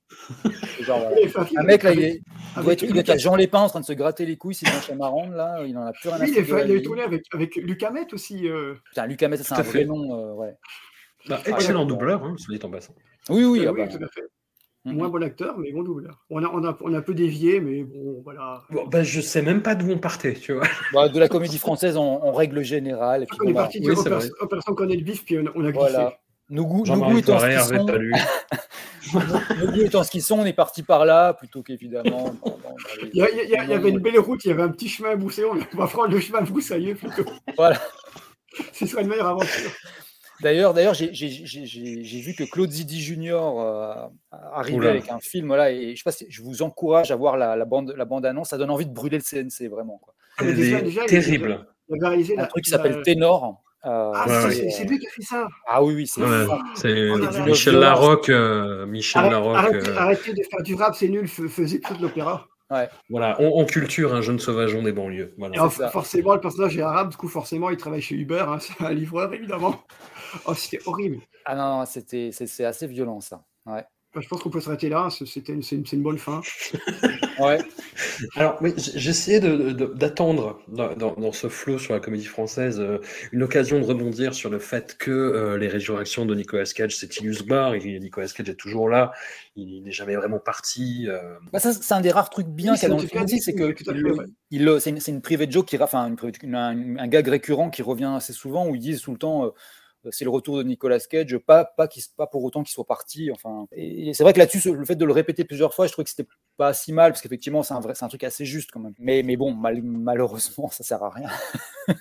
Genre, 0.81 1.01
voilà. 1.35 1.49
Un 1.59 1.63
mec, 1.65 1.83
là, 1.83 1.93
il, 1.93 2.03
est, 2.03 2.23
il 2.57 2.63
doit 2.63 2.73
être, 2.73 2.83
il 2.83 2.93
doit 2.93 3.01
être 3.01 3.11
à 3.11 3.19
Jean 3.19 3.37
Lépin 3.37 3.61
en 3.61 3.69
train 3.69 3.81
de 3.81 3.85
se 3.85 3.93
gratter 3.93 4.25
les 4.25 4.39
couilles, 4.39 4.55
Sylvain 4.55 4.81
Chamarande, 4.81 5.35
là, 5.35 5.63
il 5.67 5.77
en 5.77 5.83
a 5.85 5.93
plus 5.93 6.09
rien 6.09 6.19
à 6.19 6.25
Oui, 6.25 6.33
il, 6.35 6.75
vie. 6.77 6.83
tourné 6.83 7.03
avec, 7.03 7.25
avec 7.35 7.57
Luc 7.57 7.83
Hamet 7.83 8.07
aussi. 8.15 8.49
euh. 8.49 8.77
Putain, 8.87 9.03
Hamet, 9.27 9.37
ça, 9.37 9.45
c'est 9.45 9.55
un 9.55 9.63
vrai 9.63 9.85
nom, 9.85 10.19
euh, 10.19 10.33
ouais. 10.33 10.55
Bah, 11.29 11.43
Ah, 11.45 11.51
excellent 11.51 11.85
doubleur, 11.85 12.25
hein, 12.25 12.35
dit 12.49 12.59
en 12.63 12.71
passant. 12.71 12.95
Oui, 13.29 13.45
oui, 13.45 13.61
Euh, 13.61 13.69
ah 13.69 13.73
oui, 13.73 13.81
bah. 13.83 13.89
tout 13.89 14.03
à 14.03 14.09
fait. 14.09 14.23
Moins 14.93 15.09
bon 15.09 15.23
acteur, 15.23 15.59
mais 15.59 15.73
bon 15.73 15.83
doubleur. 15.83 16.25
On 16.31 16.43
a, 16.45 16.49
on 16.49 16.65
a, 16.65 16.77
on 16.81 16.95
a 16.95 16.99
un 16.99 17.03
peu 17.03 17.15
dévié, 17.15 17.61
mais 17.61 17.83
bon, 17.85 18.21
voilà. 18.23 18.63
Bon, 18.71 18.87
ben, 18.87 19.03
je 19.03 19.21
sais 19.21 19.43
même 19.43 19.63
pas 19.63 19.75
d'où 19.75 19.91
on 19.91 19.99
partait, 19.99 20.35
tu 20.35 20.53
vois. 20.53 20.67
Bah, 20.93 21.09
de 21.09 21.19
la 21.19 21.29
comédie 21.29 21.59
française 21.59 21.97
en, 21.97 22.23
en 22.23 22.33
règle 22.33 22.63
générale. 22.63 23.23
Et 23.23 23.27
puis, 23.27 23.39
On 23.41 23.45
est 23.45 23.47
bon, 23.49 23.55
bah, 23.55 23.63
parti 23.63 23.79
oui, 23.81 23.95
de 23.95 24.47
personnes 24.47 24.75
qu'on 24.75 24.91
a 24.91 24.95
le 24.95 25.03
bif, 25.03 25.25
puis 25.25 25.39
on 25.39 25.47
a, 25.47 25.51
on 25.55 25.65
a 25.65 25.73
glissé. 25.73 25.91
Voilà. 25.93 26.19
Nos 26.51 26.67
goûts, 26.67 26.79
nos 26.79 26.85
Jean-Marie 26.87 27.13
goûts 27.13 27.19
étant 27.19 27.39
ce 27.39 27.47
qu'ils 27.47 27.79
sont, 27.79 27.87
Palu. 27.87 28.15
nos 29.61 29.73
goûts 29.73 29.81
étant 29.83 30.03
ce 30.03 30.11
qu'ils 30.11 30.23
sont, 30.23 30.39
on 30.41 30.45
est 30.45 30.53
parti 30.53 30.83
par 30.83 31.05
là 31.05 31.33
plutôt 31.33 31.63
qu'évidemment. 31.63 32.35
Il 33.13 33.25
y, 33.25 33.47
y 33.47 33.51
y 33.51 33.57
avait 33.57 33.91
une 33.91 34.01
belle 34.01 34.19
route, 34.19 34.45
il 34.45 34.49
y 34.49 34.51
avait 34.51 34.63
un 34.63 34.71
petit 34.71 34.89
chemin 34.89 35.11
à 35.11 35.17
bousser. 35.17 35.45
On 35.45 35.55
va 35.77 35.87
prendre 35.87 36.13
le 36.13 36.19
chemin 36.19 36.41
à 36.41 36.43
broussailler 36.43 36.95
plutôt. 36.97 37.31
Voilà. 37.57 37.79
Ce 38.73 38.87
serait 38.87 39.03
une 39.03 39.09
meilleure 39.09 39.29
aventure. 39.29 39.71
D'ailleurs, 40.43 40.73
d'ailleurs, 40.75 40.95
j'ai 40.95 41.07
vu 42.21 42.35
que 42.35 42.45
Claude 42.45 42.71
Zidi 42.71 43.01
Junior 43.01 43.61
euh, 43.61 43.95
arrivait 44.53 44.79
Oula. 44.79 44.91
avec 44.91 45.11
un 45.11 45.21
film 45.21 45.55
là, 45.55 45.71
et 45.71 45.93
je 45.93 45.97
sais 45.97 46.03
pas 46.05 46.13
si 46.13 46.27
je 46.31 46.43
vous 46.43 46.63
encourage 46.63 47.11
à 47.11 47.17
voir 47.17 47.37
la, 47.37 47.57
la 47.57 47.65
bande, 47.65 47.95
la 47.97 48.05
bande 48.05 48.25
annonce. 48.27 48.49
Ça 48.51 48.59
donne 48.59 48.71
envie 48.71 48.87
de 48.87 48.93
brûler 48.95 49.19
le 49.19 49.23
CNC 49.23 49.69
vraiment. 49.69 49.99
Quoi. 49.99 50.15
Ah, 50.39 50.45
mais 50.45 50.51
Elle 50.51 50.57
déjà- 50.57 50.79
est 50.79 50.83
déjà, 50.83 51.03
il- 51.03 51.07
terrible. 51.09 51.67
Il 51.89 51.97
avait 51.97 52.09
réalisé 52.09 52.35
Un 52.39 52.43
la- 52.43 52.47
truc 52.47 52.65
qui 52.65 52.71
la- 52.71 52.77
s'appelle 52.79 53.03
Ténor. 53.03 53.63
euh, 53.85 54.13
Ah, 54.15 54.25
Ouais, 54.29 54.51
c'est- 54.53 54.79
ouais. 54.83 54.87
lui 54.89 54.99
qui 54.99 55.07
a 55.07 55.11
fait 55.11 55.23
ça. 55.23 55.49
Ah 55.69 55.83
oui, 55.83 55.95
oui, 55.95 56.07
c'est 56.07 56.23
Ouais. 56.23 57.43
Michel. 57.47 57.77
Larocque. 57.77 58.29
euh, 58.29 58.87
Michel 58.87 59.21
Arrête- 59.21 59.33
Larocque. 59.33 59.57
arrêtez, 59.57 59.89
euh, 59.91 59.97
arrêtez 59.97 60.33
de 60.33 60.43
faire 60.51 60.63
du 60.63 60.75
rap, 60.75 60.95
c'est 60.95 61.09
nul, 61.09 61.27
faisait 61.29 61.79
plutôt 61.79 61.97
de 61.99 62.03
l'opéra. 62.03 62.47
Voilà, 63.09 63.35
on, 63.41 63.51
on 63.61 63.65
culture 63.65 64.15
un 64.15 64.21
jeune 64.23 64.39
sauvageon 64.39 64.83
des 64.85 64.93
banlieues. 64.93 65.35
Voilà. 65.39 65.55
Alors, 65.57 65.73
forcément, 65.73 66.35
le 66.35 66.41
personnage 66.41 66.77
est 66.79 66.83
arabe, 66.83 67.11
du 67.11 67.17
coup, 67.17 67.27
forcément, 67.27 67.69
il 67.71 67.77
travaille 67.77 68.01
chez 68.01 68.15
Uber, 68.15 68.45
hein, 68.47 68.59
c'est 68.61 68.85
un 68.85 68.93
livreur, 68.93 69.35
évidemment. 69.35 69.83
Oh, 70.47 70.55
c'était 70.55 70.81
horrible. 70.87 71.19
Ah 71.45 71.55
non, 71.57 71.79
non, 71.79 71.87
c'était 71.87 72.31
c'est 72.33 72.47
c'est 72.47 72.65
assez 72.65 72.87
violent 72.87 73.21
ça. 73.21 73.45
Ouais. 73.67 73.85
Enfin, 74.13 74.21
je 74.23 74.29
pense 74.29 74.43
qu'on 74.43 74.51
peut 74.51 74.61
s'arrêter 74.61 74.89
là, 74.89 75.09
c'est- 75.11 75.25
c'était 75.25 75.53
une- 75.53 75.63
c'est 75.63 75.77
une, 75.77 75.87
c'est 75.87 75.95
une 75.97 76.03
bonne 76.03 76.19
fin. 76.19 76.41
Ouais. 77.39 77.59
Alors, 78.37 78.59
oui, 78.61 78.75
j'essayais 78.77 79.41
de- 79.41 79.71
de- 79.73 79.87
d'attendre 79.87 80.61
dans, 80.69 80.95
dans- 80.95 81.15
dans 81.15 81.33
ce 81.33 81.49
flot 81.49 81.79
sur 81.79 81.95
la 81.95 82.01
comédie 82.01 82.27
française 82.27 82.79
euh, 82.81 82.99
une 83.33 83.43
occasion 83.43 83.81
de 83.81 83.85
rebondir 83.85 84.35
sur 84.35 84.51
le 84.51 84.59
fait 84.59 84.99
que 84.99 85.11
euh, 85.11 85.57
les 85.57 85.69
résurrections 85.69 86.27
de 86.27 86.35
Nicolas 86.35 86.65
Cage, 86.65 86.97
c'est 86.97 87.17
Illus 87.21 87.43
Bar, 87.47 87.73
Nicolas 87.75 88.27
Cage 88.29 88.49
est 88.51 88.57
toujours 88.57 88.91
là, 88.91 89.13
il 89.57 89.83
n'est 89.85 89.93
jamais 89.93 90.17
vraiment 90.17 90.39
parti. 90.39 91.07
euh, 91.09 91.19
Bah, 91.53 91.61
ça, 91.61 91.73
c'est 91.73 91.95
un 91.95 92.03
des 92.03 92.11
rares 92.11 92.29
trucs 92.31 92.49
bien 92.49 92.73
Oui, 92.75 92.79
qu'il 92.79 92.89
y 92.89 92.93
a 92.93 92.95
c'est 92.95 92.95
dans 92.95 92.99
un 92.99 93.23
le 93.23 93.27
film 93.27 93.41
c'est 93.41 93.55
que 93.55 93.75
il- 93.95 94.07
ouais. 94.07 94.25
il, 94.51 94.69
euh, 94.69 94.81
c'est 94.81 94.91
une, 94.91 95.01
c'est 95.01 95.13
une 95.13 95.23
private 95.23 95.51
joke 95.51 95.67
qui, 95.67 95.79
enfin, 95.79 96.07
une 96.09 96.17
private- 96.17 96.43
une- 96.43 96.57
un, 96.57 96.97
un 96.99 97.09
gag 97.09 97.27
récurrent 97.29 97.71
qui 97.71 97.81
revient 97.83 98.13
assez 98.17 98.33
souvent 98.35 98.67
où 98.69 98.75
ils 98.75 98.81
disent 98.81 99.01
tout 99.03 99.13
le 99.13 99.19
temps. 99.19 99.53
C'est 100.11 100.25
le 100.25 100.31
retour 100.31 100.57
de 100.59 100.63
Nicolas 100.63 100.99
Cage, 101.01 101.37
pas, 101.39 101.65
pas, 101.65 101.89
pour 102.27 102.45
autant 102.45 102.63
qu'il 102.63 102.73
soit 102.73 102.87
parti. 102.87 103.31
Enfin, 103.33 103.67
et 103.73 104.13
c'est 104.15 104.23
vrai 104.23 104.33
que 104.33 104.39
là-dessus, 104.39 104.73
le 104.73 104.85
fait 104.85 104.97
de 104.97 105.05
le 105.05 105.13
répéter 105.13 105.45
plusieurs 105.45 105.75
fois, 105.75 105.87
je 105.87 105.93
trouvais 105.93 106.05
que 106.05 106.11
c'était 106.11 106.29
pas 106.57 106.73
si 106.75 106.93
mal, 106.93 107.13
parce 107.13 107.21
qu'effectivement, 107.23 107.63
c'est 107.63 107.75
un, 107.75 107.81
vrai, 107.81 107.95
un 108.01 108.09
truc 108.09 108.25
assez 108.25 108.45
juste 108.45 108.71
quand 108.73 108.81
même. 108.81 108.95
Mais, 108.99 109.23
mais 109.23 109.37
bon, 109.37 109.53
mal- 109.53 109.83
malheureusement, 109.83 110.69
ça 110.73 110.85
sert 110.85 111.03
à 111.03 111.11
rien. 111.11 111.29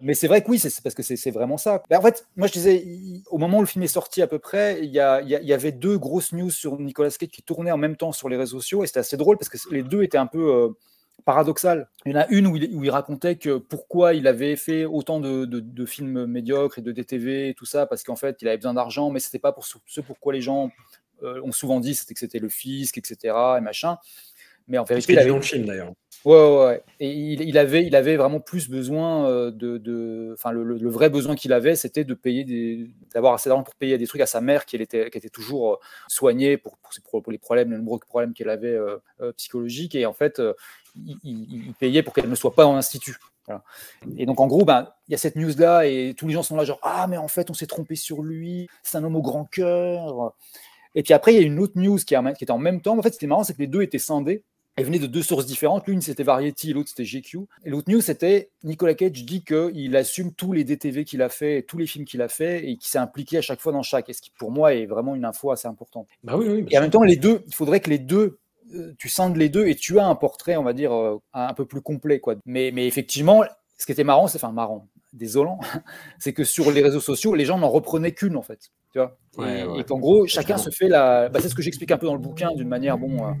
Mais 0.00 0.14
c'est 0.14 0.26
vrai 0.26 0.42
que 0.42 0.50
oui, 0.50 0.58
c'est 0.58 0.82
parce 0.82 0.94
que 0.94 1.02
c'est 1.02 1.30
vraiment 1.30 1.56
ça. 1.56 1.82
Ben, 1.88 1.98
en 1.98 2.02
fait, 2.02 2.26
moi 2.36 2.46
je 2.48 2.52
disais, 2.52 2.84
au 3.30 3.38
moment 3.38 3.58
où 3.58 3.60
le 3.60 3.66
film 3.66 3.82
est 3.84 3.88
sorti 3.88 4.22
à 4.22 4.26
peu 4.26 4.38
près, 4.38 4.80
il 4.82 4.90
y, 4.90 4.98
a- 5.00 5.20
il 5.22 5.28
y 5.28 5.36
a- 5.36 5.40
il 5.40 5.46
y 5.46 5.52
avait 5.52 5.72
deux 5.72 5.96
grosses 5.98 6.32
news 6.32 6.50
sur 6.50 6.78
Nicolas 6.78 7.10
Cage 7.10 7.28
qui 7.30 7.42
tournaient 7.42 7.70
en 7.70 7.78
même 7.78 7.96
temps 7.96 8.12
sur 8.12 8.28
les 8.28 8.36
réseaux 8.36 8.58
sociaux 8.60 8.84
et 8.84 8.86
c'était 8.86 9.00
assez 9.00 9.16
drôle 9.16 9.38
parce 9.38 9.48
que 9.48 9.56
les 9.72 9.82
deux 9.82 10.02
étaient 10.02 10.18
un 10.18 10.26
peu 10.26 10.52
euh, 10.52 10.68
paradoxales. 11.24 11.88
Il 12.06 12.12
y 12.12 12.14
en 12.16 12.20
a 12.20 12.26
une 12.28 12.46
où 12.46 12.56
il, 12.56 12.74
où 12.74 12.84
il 12.84 12.90
racontait 12.90 13.36
que 13.36 13.56
pourquoi 13.58 14.14
il 14.14 14.26
avait 14.26 14.56
fait 14.56 14.84
autant 14.84 15.20
de, 15.20 15.44
de- 15.46 15.60
de 15.60 15.86
films 15.86 16.26
médiocres 16.26 16.78
et 16.78 16.82
de 16.82 16.92
DTV 16.92 17.48
et 17.48 17.54
tout 17.54 17.64
ça 17.66 17.86
parce 17.86 18.02
qu'en 18.02 18.16
fait 18.16 18.42
il 18.42 18.48
avait 18.48 18.58
besoin 18.58 18.74
d'argent, 18.74 19.10
mais 19.10 19.20
c'était 19.20 19.38
pas 19.38 19.52
pour 19.52 19.64
ce, 19.64 20.00
pourquoi 20.00 20.32
les 20.32 20.42
gens 20.42 20.70
euh, 21.22 21.40
ont 21.42 21.52
souvent 21.52 21.80
dit 21.80 21.94
c'était 21.94 22.12
que 22.14 22.20
c'était 22.20 22.40
le 22.40 22.48
fisc, 22.48 22.98
etc. 22.98 23.56
et 23.58 23.60
machin. 23.60 23.96
Mais 24.66 24.78
en 24.78 24.84
vérité, 24.84 25.12
il 25.12 25.18
avait 25.18 25.28
dans 25.28 25.36
le 25.36 25.42
film 25.42 25.66
d'ailleurs. 25.66 25.92
Ouais, 26.24 26.34
ouais, 26.34 26.64
ouais. 26.64 26.82
Et 26.98 27.10
il, 27.10 27.42
il 27.42 27.58
avait, 27.58 27.84
il 27.84 27.94
avait 27.94 28.16
vraiment 28.16 28.40
plus 28.40 28.70
besoin 28.70 29.28
euh, 29.28 29.50
de, 29.50 29.76
de, 29.76 30.30
enfin, 30.32 30.52
le, 30.52 30.64
le- 30.64 30.78
le 30.78 30.88
vrai 30.90 31.10
besoin 31.10 31.34
qu'il 31.34 31.52
avait, 31.52 31.76
c'était 31.76 32.04
de 32.04 32.14
payer 32.14 32.44
des, 32.44 32.90
d'avoir 33.12 33.34
assez 33.34 33.50
d'argent 33.50 33.62
pour 33.62 33.74
payer 33.74 33.98
des 33.98 34.06
trucs 34.06 34.22
à 34.22 34.26
sa 34.26 34.40
mère 34.40 34.64
qui 34.64 34.76
elle 34.76 34.80
était, 34.80 35.10
qui 35.10 35.18
était 35.18 35.28
toujours 35.28 35.74
euh, 35.74 35.76
soignée 36.08 36.56
pour, 36.56 36.78
pour, 37.22 37.30
les 37.30 37.36
problèmes, 37.36 37.72
les 37.72 37.76
nombreux 37.76 37.98
problèmes 37.98 38.32
qu'elle 38.32 38.48
avait 38.48 38.68
euh, 38.72 38.96
euh, 39.20 39.32
psychologiques. 39.32 39.94
Et 39.96 40.06
en 40.06 40.14
fait, 40.14 40.38
euh, 40.40 40.54
il, 40.96 41.18
il- 41.24 41.64
il 41.68 41.74
payait 41.74 42.02
pour 42.02 42.14
qu'elle 42.14 42.28
ne 42.28 42.34
soit 42.34 42.54
pas 42.54 42.66
en 42.66 42.76
institut. 42.76 43.16
Voilà. 43.46 43.62
Et 44.16 44.24
donc, 44.26 44.40
en 44.40 44.46
gros, 44.46 44.64
ben, 44.64 44.88
il 45.08 45.12
y 45.12 45.14
a 45.14 45.18
cette 45.18 45.36
news-là 45.36 45.86
et 45.86 46.14
tous 46.16 46.26
les 46.28 46.34
gens 46.34 46.42
sont 46.42 46.56
là, 46.56 46.64
genre, 46.64 46.78
ah, 46.82 47.06
mais 47.08 47.16
en 47.18 47.28
fait, 47.28 47.50
on 47.50 47.54
s'est 47.54 47.66
trompé 47.66 47.94
sur 47.94 48.22
lui, 48.22 48.68
c'est 48.82 48.96
un 48.98 49.04
homme 49.04 49.16
au 49.16 49.22
grand 49.22 49.44
cœur. 49.44 50.34
Et 50.94 51.02
puis 51.02 51.12
après, 51.12 51.34
il 51.34 51.40
y 51.40 51.42
a 51.42 51.46
une 51.46 51.58
autre 51.58 51.74
news 51.76 51.98
qui, 51.98 52.16
en- 52.16 52.32
qui 52.32 52.44
était 52.44 52.50
en 52.52 52.58
même 52.58 52.80
temps. 52.80 52.98
En 52.98 53.02
fait, 53.02 53.12
c'était 53.12 53.26
marrant, 53.26 53.44
c'est 53.44 53.54
que 53.54 53.58
les 53.58 53.66
deux 53.66 53.82
étaient 53.82 53.98
scindés. 53.98 54.44
Elles 54.76 54.86
venaient 54.86 54.98
de 54.98 55.06
deux 55.06 55.22
sources 55.22 55.46
différentes. 55.46 55.86
L'une, 55.86 56.00
c'était 56.00 56.24
Variety 56.24 56.70
et 56.70 56.72
l'autre, 56.72 56.88
c'était 56.88 57.04
GQ. 57.04 57.46
Et 57.64 57.70
l'autre 57.70 57.88
news, 57.90 58.00
c'était 58.00 58.50
Nicolas 58.64 58.94
Cage 58.94 59.12
dit 59.24 59.44
qu'il 59.44 59.94
assume 59.96 60.32
tous 60.32 60.52
les 60.52 60.64
DTV 60.64 61.04
qu'il 61.04 61.22
a 61.22 61.28
fait, 61.28 61.62
tous 61.62 61.78
les 61.78 61.86
films 61.86 62.04
qu'il 62.04 62.20
a 62.22 62.28
fait 62.28 62.68
et 62.68 62.76
qu'il 62.76 62.88
s'est 62.88 62.98
impliqué 62.98 63.38
à 63.38 63.40
chaque 63.40 63.60
fois 63.60 63.70
dans 63.72 63.82
chaque. 63.84 64.08
Et 64.08 64.12
ce 64.12 64.20
qui, 64.20 64.30
pour 64.36 64.50
moi, 64.50 64.74
est 64.74 64.86
vraiment 64.86 65.14
une 65.14 65.24
info 65.24 65.52
assez 65.52 65.68
importante. 65.68 66.08
Bah 66.24 66.36
oui, 66.36 66.48
oui, 66.48 66.66
Et 66.70 66.78
en 66.78 66.80
même 66.80 66.90
temps, 66.90 67.02
les 67.04 67.14
deux, 67.16 67.42
il 67.46 67.54
faudrait 67.54 67.78
que 67.78 67.90
les 67.90 68.00
deux, 68.00 68.40
tu 68.98 69.08
scindes 69.08 69.36
les 69.36 69.48
deux 69.48 69.66
et 69.66 69.74
tu 69.74 69.98
as 69.98 70.06
un 70.06 70.14
portrait, 70.14 70.56
on 70.56 70.62
va 70.64 70.72
dire, 70.72 70.92
euh, 70.92 71.18
un, 71.32 71.48
un 71.48 71.54
peu 71.54 71.66
plus 71.66 71.80
complet. 71.82 72.20
Quoi. 72.20 72.36
Mais, 72.46 72.70
mais 72.72 72.86
effectivement, 72.86 73.44
ce 73.78 73.86
qui 73.86 73.92
était 73.92 74.04
marrant, 74.04 74.26
c'est 74.28 74.36
enfin 74.42 74.52
marrant, 74.52 74.88
désolant, 75.12 75.58
c'est 76.18 76.32
que 76.32 76.44
sur 76.44 76.70
les 76.70 76.82
réseaux 76.82 77.00
sociaux, 77.00 77.34
les 77.34 77.44
gens 77.44 77.58
n'en 77.58 77.68
reprenaient 77.70 78.12
qu'une 78.12 78.36
en 78.36 78.42
fait. 78.42 78.70
Tu 78.92 78.98
vois 78.98 79.16
Ouais, 79.36 79.60
et, 79.60 79.64
ouais. 79.64 79.80
et 79.80 79.84
qu'en 79.84 79.98
gros, 79.98 80.28
chacun 80.28 80.56
se 80.58 80.70
fait 80.70 80.86
la. 80.88 81.28
bah, 81.28 81.40
c'est 81.42 81.48
ce 81.48 81.56
que 81.56 81.62
j'explique 81.62 81.90
un 81.90 81.98
peu 81.98 82.06
dans 82.06 82.12
le 82.14 82.20
bouquin 82.20 82.52
d'une 82.54 82.68
manière, 82.68 82.96
bon, 82.96 83.26
euh, 83.26 83.32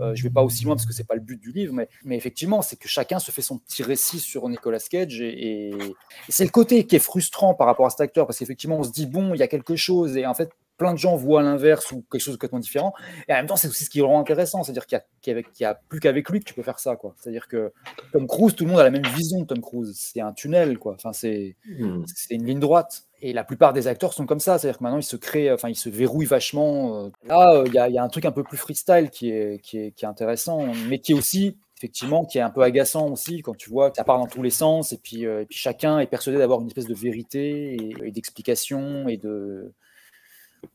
euh, 0.00 0.14
je 0.14 0.22
vais 0.22 0.30
pas 0.30 0.42
aussi 0.44 0.64
loin 0.64 0.76
parce 0.76 0.86
que 0.86 0.92
c'est 0.92 1.06
pas 1.06 1.16
le 1.16 1.20
but 1.20 1.40
du 1.40 1.50
livre, 1.50 1.74
mais, 1.74 1.88
mais 2.04 2.16
effectivement, 2.16 2.62
c'est 2.62 2.76
que 2.76 2.86
chacun 2.86 3.18
se 3.18 3.32
fait 3.32 3.42
son 3.42 3.58
petit 3.58 3.82
récit 3.82 4.20
sur 4.20 4.48
Nicolas 4.48 4.78
Cage 4.78 5.20
et, 5.20 5.68
et- 5.68 5.68
et 5.74 5.94
c'est 6.28 6.44
le 6.44 6.50
côté 6.50 6.86
qui 6.86 6.94
est 6.94 7.00
frustrant 7.00 7.54
par 7.54 7.66
rapport 7.66 7.86
à 7.86 7.90
cet 7.90 8.00
acteur 8.00 8.26
parce 8.28 8.38
qu'effectivement, 8.38 8.78
on 8.78 8.84
se 8.84 8.92
dit, 8.92 9.06
bon, 9.06 9.34
il 9.34 9.38
y 9.40 9.42
a 9.42 9.48
quelque 9.48 9.74
chose 9.74 10.16
et 10.16 10.24
en 10.26 10.34
fait, 10.34 10.50
plein 10.80 10.92
de 10.94 10.98
gens 10.98 11.14
voient 11.14 11.42
l'inverse 11.42 11.92
ou 11.92 12.04
quelque 12.10 12.20
chose 12.22 12.34
de 12.34 12.38
complètement 12.38 12.58
différent. 12.58 12.92
Et 13.28 13.32
en 13.32 13.36
même 13.36 13.46
temps, 13.46 13.54
c'est 13.56 13.68
aussi 13.68 13.84
ce 13.84 13.90
qui 13.90 13.98
le 13.98 14.06
rend 14.06 14.18
intéressant, 14.18 14.62
c'est-à-dire 14.64 14.86
qu'il 14.86 14.98
y 15.26 15.30
a, 15.30 15.42
y 15.60 15.64
a- 15.64 15.74
plus 15.88 16.00
qu'avec 16.00 16.28
lui 16.30 16.40
que 16.40 16.44
tu 16.46 16.54
peux 16.54 16.62
faire 16.62 16.78
ça, 16.80 16.96
quoi. 16.96 17.14
C'est-à-dire 17.20 17.46
que 17.46 17.72
Tom 18.12 18.26
Cruise, 18.26 18.54
tout 18.56 18.64
le 18.64 18.70
monde 18.70 18.80
a 18.80 18.84
la 18.84 18.90
même 18.90 19.06
vision 19.14 19.40
de 19.40 19.44
Tom 19.46 19.60
Cruise. 19.60 19.92
C'est 19.94 20.20
un 20.20 20.32
tunnel, 20.32 20.78
quoi. 20.78 20.94
Enfin, 20.94 21.12
c'est 21.12 21.54
Hmm. 21.78 22.02
c'est 22.06 22.34
une 22.34 22.46
ligne 22.46 22.58
droite. 22.58 23.04
Et 23.22 23.32
la 23.34 23.44
plupart 23.44 23.74
des 23.74 23.86
acteurs 23.86 24.14
sont 24.14 24.24
comme 24.24 24.40
ça, 24.40 24.58
c'est-à-dire 24.58 24.78
que 24.78 24.82
maintenant 24.84 24.98
ils 24.98 25.02
se 25.02 25.16
créent, 25.16 25.52
enfin 25.52 25.68
ils 25.68 25.74
se 25.76 25.90
verrouillent 25.90 26.24
vachement. 26.24 27.04
euh. 27.04 27.10
Là, 27.28 27.52
euh, 27.54 27.64
il 27.66 27.74
y, 27.74 27.78
a- 27.78 27.88
il 27.88 27.94
y 27.94 27.98
a 27.98 28.02
un 28.02 28.08
truc 28.08 28.24
un 28.24 28.32
peu 28.32 28.42
plus 28.42 28.56
freestyle 28.56 29.10
qui 29.10 29.30
est, 29.30 29.60
qui 29.62 29.76
est, 29.78 29.90
qui 29.92 30.06
est 30.06 30.08
intéressant, 30.08 30.66
mais 30.88 31.00
qui 31.00 31.12
est 31.12 31.14
aussi, 31.14 31.58
effectivement, 31.76 32.24
qui 32.24 32.38
est 32.38 32.40
un 32.40 32.48
peu 32.48 32.62
agaçant 32.62 33.10
aussi 33.10 33.42
quand 33.42 33.54
tu 33.56 33.68
vois 33.68 33.90
que 33.90 33.96
ça 33.98 34.04
part 34.04 34.18
dans 34.18 34.26
tous 34.26 34.42
les 34.42 34.48
sens 34.50 34.92
et 34.92 34.98
puis, 34.98 35.26
euh, 35.26 35.42
et 35.42 35.44
puis 35.46 35.58
chacun 35.58 35.98
est 35.98 36.06
persuadé 36.06 36.38
d'avoir 36.38 36.60
une 36.62 36.66
espèce 36.68 36.86
de 36.86 36.94
vérité 36.94 37.74
et, 37.74 37.94
et 38.06 38.10
d'explication 38.10 39.06
et 39.08 39.18
de. 39.18 39.72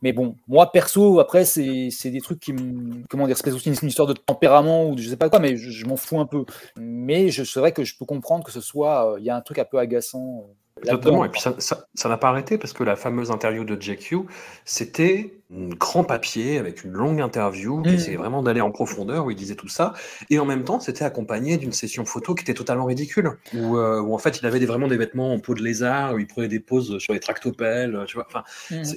Mais 0.01 0.13
bon, 0.13 0.35
moi 0.47 0.71
perso, 0.71 1.19
après, 1.19 1.45
c'est 1.45 1.89
des 2.05 2.21
trucs 2.21 2.39
qui 2.39 2.53
me. 2.53 3.03
Comment 3.09 3.27
dire 3.27 3.37
C'est 3.37 3.51
aussi 3.51 3.69
une, 3.69 3.87
histoire 3.87 4.07
de 4.07 4.13
tempérament 4.13 4.89
ou 4.89 4.97
je 4.97 5.09
sais 5.09 5.17
pas 5.17 5.29
quoi, 5.29 5.39
mais 5.39 5.57
je, 5.57 5.85
m'en 5.85 5.97
fous 5.97 6.19
un 6.19 6.25
peu. 6.25 6.45
Mais 6.77 7.31
c'est 7.31 7.59
vrai 7.59 7.71
que 7.71 7.83
je 7.83 7.97
peux 7.97 8.05
comprendre 8.05 8.43
que 8.43 8.51
ce 8.51 8.61
soit. 8.61 9.13
euh, 9.13 9.19
Il 9.19 9.25
y 9.25 9.29
a 9.29 9.35
un 9.35 9.41
truc 9.41 9.59
un 9.59 9.65
peu 9.65 9.77
agaçant. 9.77 10.45
Euh, 10.77 10.91
Totalement. 10.91 11.23
Et 11.25 11.29
puis 11.29 11.41
ça 11.41 12.09
n'a 12.09 12.17
pas 12.17 12.29
arrêté 12.29 12.57
parce 12.57 12.73
que 12.73 12.83
la 12.83 12.95
fameuse 12.95 13.31
interview 13.31 13.63
de 13.63 13.79
JQ, 13.81 14.17
c'était 14.65 15.33
un 15.53 15.69
grand 15.69 16.03
papier 16.03 16.57
avec 16.57 16.83
une 16.83 16.91
longue 16.91 17.21
interview 17.21 17.81
qui 17.83 17.89
Mhm. 17.89 17.95
essayait 17.95 18.17
vraiment 18.17 18.43
d'aller 18.43 18.61
en 18.61 18.71
profondeur 18.71 19.25
où 19.25 19.31
il 19.31 19.37
disait 19.37 19.55
tout 19.55 19.67
ça. 19.69 19.93
Et 20.29 20.37
en 20.39 20.45
même 20.45 20.63
temps, 20.63 20.79
c'était 20.79 21.05
accompagné 21.05 21.57
d'une 21.57 21.71
session 21.71 22.03
photo 22.03 22.35
qui 22.35 22.41
était 22.43 22.53
totalement 22.53 22.85
ridicule. 22.85 23.31
Où, 23.53 23.77
euh, 23.77 24.01
où 24.01 24.13
en 24.13 24.17
fait, 24.17 24.39
il 24.41 24.45
avait 24.47 24.59
des, 24.59 24.65
vraiment 24.65 24.87
des 24.87 24.97
vêtements 24.97 25.33
en 25.33 25.39
peau 25.39 25.53
de 25.53 25.63
lézard, 25.63 26.15
où 26.15 26.19
il 26.19 26.27
prenait 26.27 26.47
des 26.47 26.59
poses 26.59 26.97
sur 26.97 27.13
les 27.13 27.19
tractopelles, 27.19 28.03
tu 28.07 28.15
vois. 28.15 28.25
Enfin, 28.27 28.43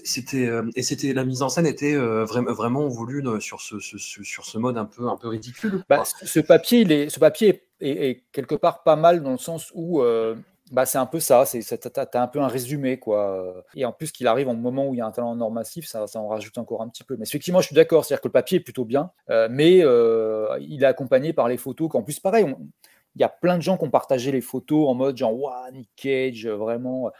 c'était 0.05 0.47
euh, 0.47 0.69
et 0.75 0.83
c'était 0.83 1.13
la 1.13 1.25
mise 1.25 1.43
en 1.43 1.49
scène 1.49 1.67
était 1.67 1.95
euh, 1.95 2.25
vraiment 2.25 2.53
vraiment 2.53 2.89
voulue 2.89 3.25
euh, 3.27 3.41
sur 3.41 3.61
ce, 3.61 3.79
ce- 3.79 3.99
ce- 3.99 4.23
sur 4.25 4.45
ce 4.47 4.59
mode 4.59 4.79
un 4.79 4.85
peu 4.87 5.07
un 5.09 5.17
peu 5.17 5.29
ridicule. 5.29 5.85
Bah, 5.89 6.03
ce- 6.05 6.41
papier, 6.41 6.81
il 6.81 6.93
est, 6.93 7.09
ce 7.11 7.21
papier 7.21 7.49
est, 7.49 7.89
est- 7.89 8.11
est 8.11 8.25
quelque 8.33 8.55
part 8.55 8.83
pas 8.83 8.97
mal 8.97 9.23
dans 9.23 9.33
le 9.33 9.39
sens 9.39 9.71
où 9.75 10.01
euh, 10.03 10.35
bah, 10.71 10.87
c'est 10.87 10.99
un 10.99 11.07
peu 11.07 11.21
ça, 11.21 11.45
t'as, 11.47 12.07
t'as 12.07 12.23
un 12.23 12.27
peu 12.29 12.41
un 12.41 12.49
résumé. 12.49 12.99
quoi. 12.99 13.65
Et 13.75 13.85
en 13.85 13.93
plus 13.93 14.13
qu'il 14.13 14.27
arrive 14.27 14.49
en 14.49 14.55
moment 14.55 14.89
où 14.89 14.95
il 14.95 14.99
y 14.99 15.01
a 15.01 15.07
un 15.07 15.11
talent 15.11 15.35
nord 15.35 15.51
massif, 15.51 15.87
ça, 15.87 16.05
en 16.15 16.29
rajoute 16.29 16.59
encore 16.59 16.83
un 16.83 16.89
petit 16.89 17.05
peu. 17.05 17.17
Mais 17.17 17.25
effectivement, 17.27 17.61
je 17.61 17.67
suis 17.67 17.75
d'accord, 17.77 18.05
c'est-à-dire 18.05 18.23
que 18.23 18.29
le 18.29 18.33
papier 18.33 18.59
est 18.59 18.63
plutôt 18.63 18.85
bien, 18.85 19.11
euh, 19.31 19.49
mais 19.51 19.81
euh, 19.83 20.59
il 20.61 20.83
est 20.83 20.87
accompagné 20.87 21.33
par 21.33 21.49
les 21.49 21.57
photos, 21.57 21.89
qu'en 21.89 22.03
plus, 22.03 22.21
pareil, 22.21 22.47
il 23.17 23.21
y 23.21 23.25
a 23.25 23.29
plein 23.29 23.57
de 23.57 23.63
gens 23.63 23.77
qui 23.77 23.85
ont 23.85 23.91
partagé 23.91 24.31
les 24.33 24.41
photos 24.41 24.89
en 24.89 24.95
mode 24.95 25.17
genre, 25.17 25.35
waouh, 25.39 25.73
Nick 25.73 25.89
Cage, 25.97 26.47
vraiment. 26.47 27.11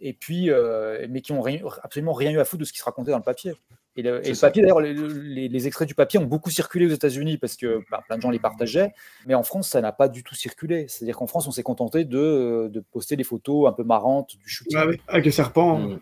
Et 0.00 0.12
puis, 0.12 0.50
euh, 0.50 1.06
mais 1.10 1.20
qui 1.20 1.32
ont 1.32 1.40
rien- 1.42 1.60
absolument 1.82 2.12
rien 2.12 2.30
eu 2.30 2.38
à 2.40 2.44
foutre 2.44 2.60
de 2.60 2.64
ce 2.64 2.72
qui 2.72 2.78
se 2.78 2.84
racontait 2.84 3.10
dans 3.10 3.18
le 3.18 3.22
papier. 3.22 3.52
Et 4.00 4.02
le, 4.02 4.26
et 4.26 4.32
papier, 4.34 4.62
d'ailleurs, 4.62 4.80
les, 4.80 4.94
les- 4.94 5.48
les 5.48 5.66
extraits 5.66 5.86
du 5.86 5.94
papier 5.94 6.18
ont 6.18 6.24
beaucoup 6.24 6.50
circulé 6.50 6.86
aux 6.86 6.90
États-Unis 6.94 7.38
parce 7.38 7.56
que 7.56 7.80
bah, 7.90 8.02
plein 8.06 8.16
de 8.16 8.22
gens 8.22 8.30
les 8.30 8.38
partageaient, 8.38 8.92
mais 9.26 9.34
en 9.34 9.42
France, 9.42 9.68
ça 9.68 9.80
n'a 9.80 9.92
pas 9.92 10.08
du 10.08 10.22
tout 10.22 10.34
circulé. 10.34 10.86
C'est-à-dire 10.88 11.16
qu'en 11.16 11.26
France, 11.26 11.46
on 11.46 11.50
s'est 11.50 11.62
contenté 11.62 12.04
de, 12.04 12.68
de 12.72 12.80
poster 12.92 13.16
des 13.16 13.24
photos 13.24 13.68
un 13.68 13.72
peu 13.72 13.84
marrantes 13.84 14.36
du 14.38 14.48
shooting. 14.48 14.78
Ah 14.80 14.86
oui, 14.88 14.96
avec 15.08 15.24
les 15.24 15.30
serpents. 15.30 15.78
Mm. 15.78 15.98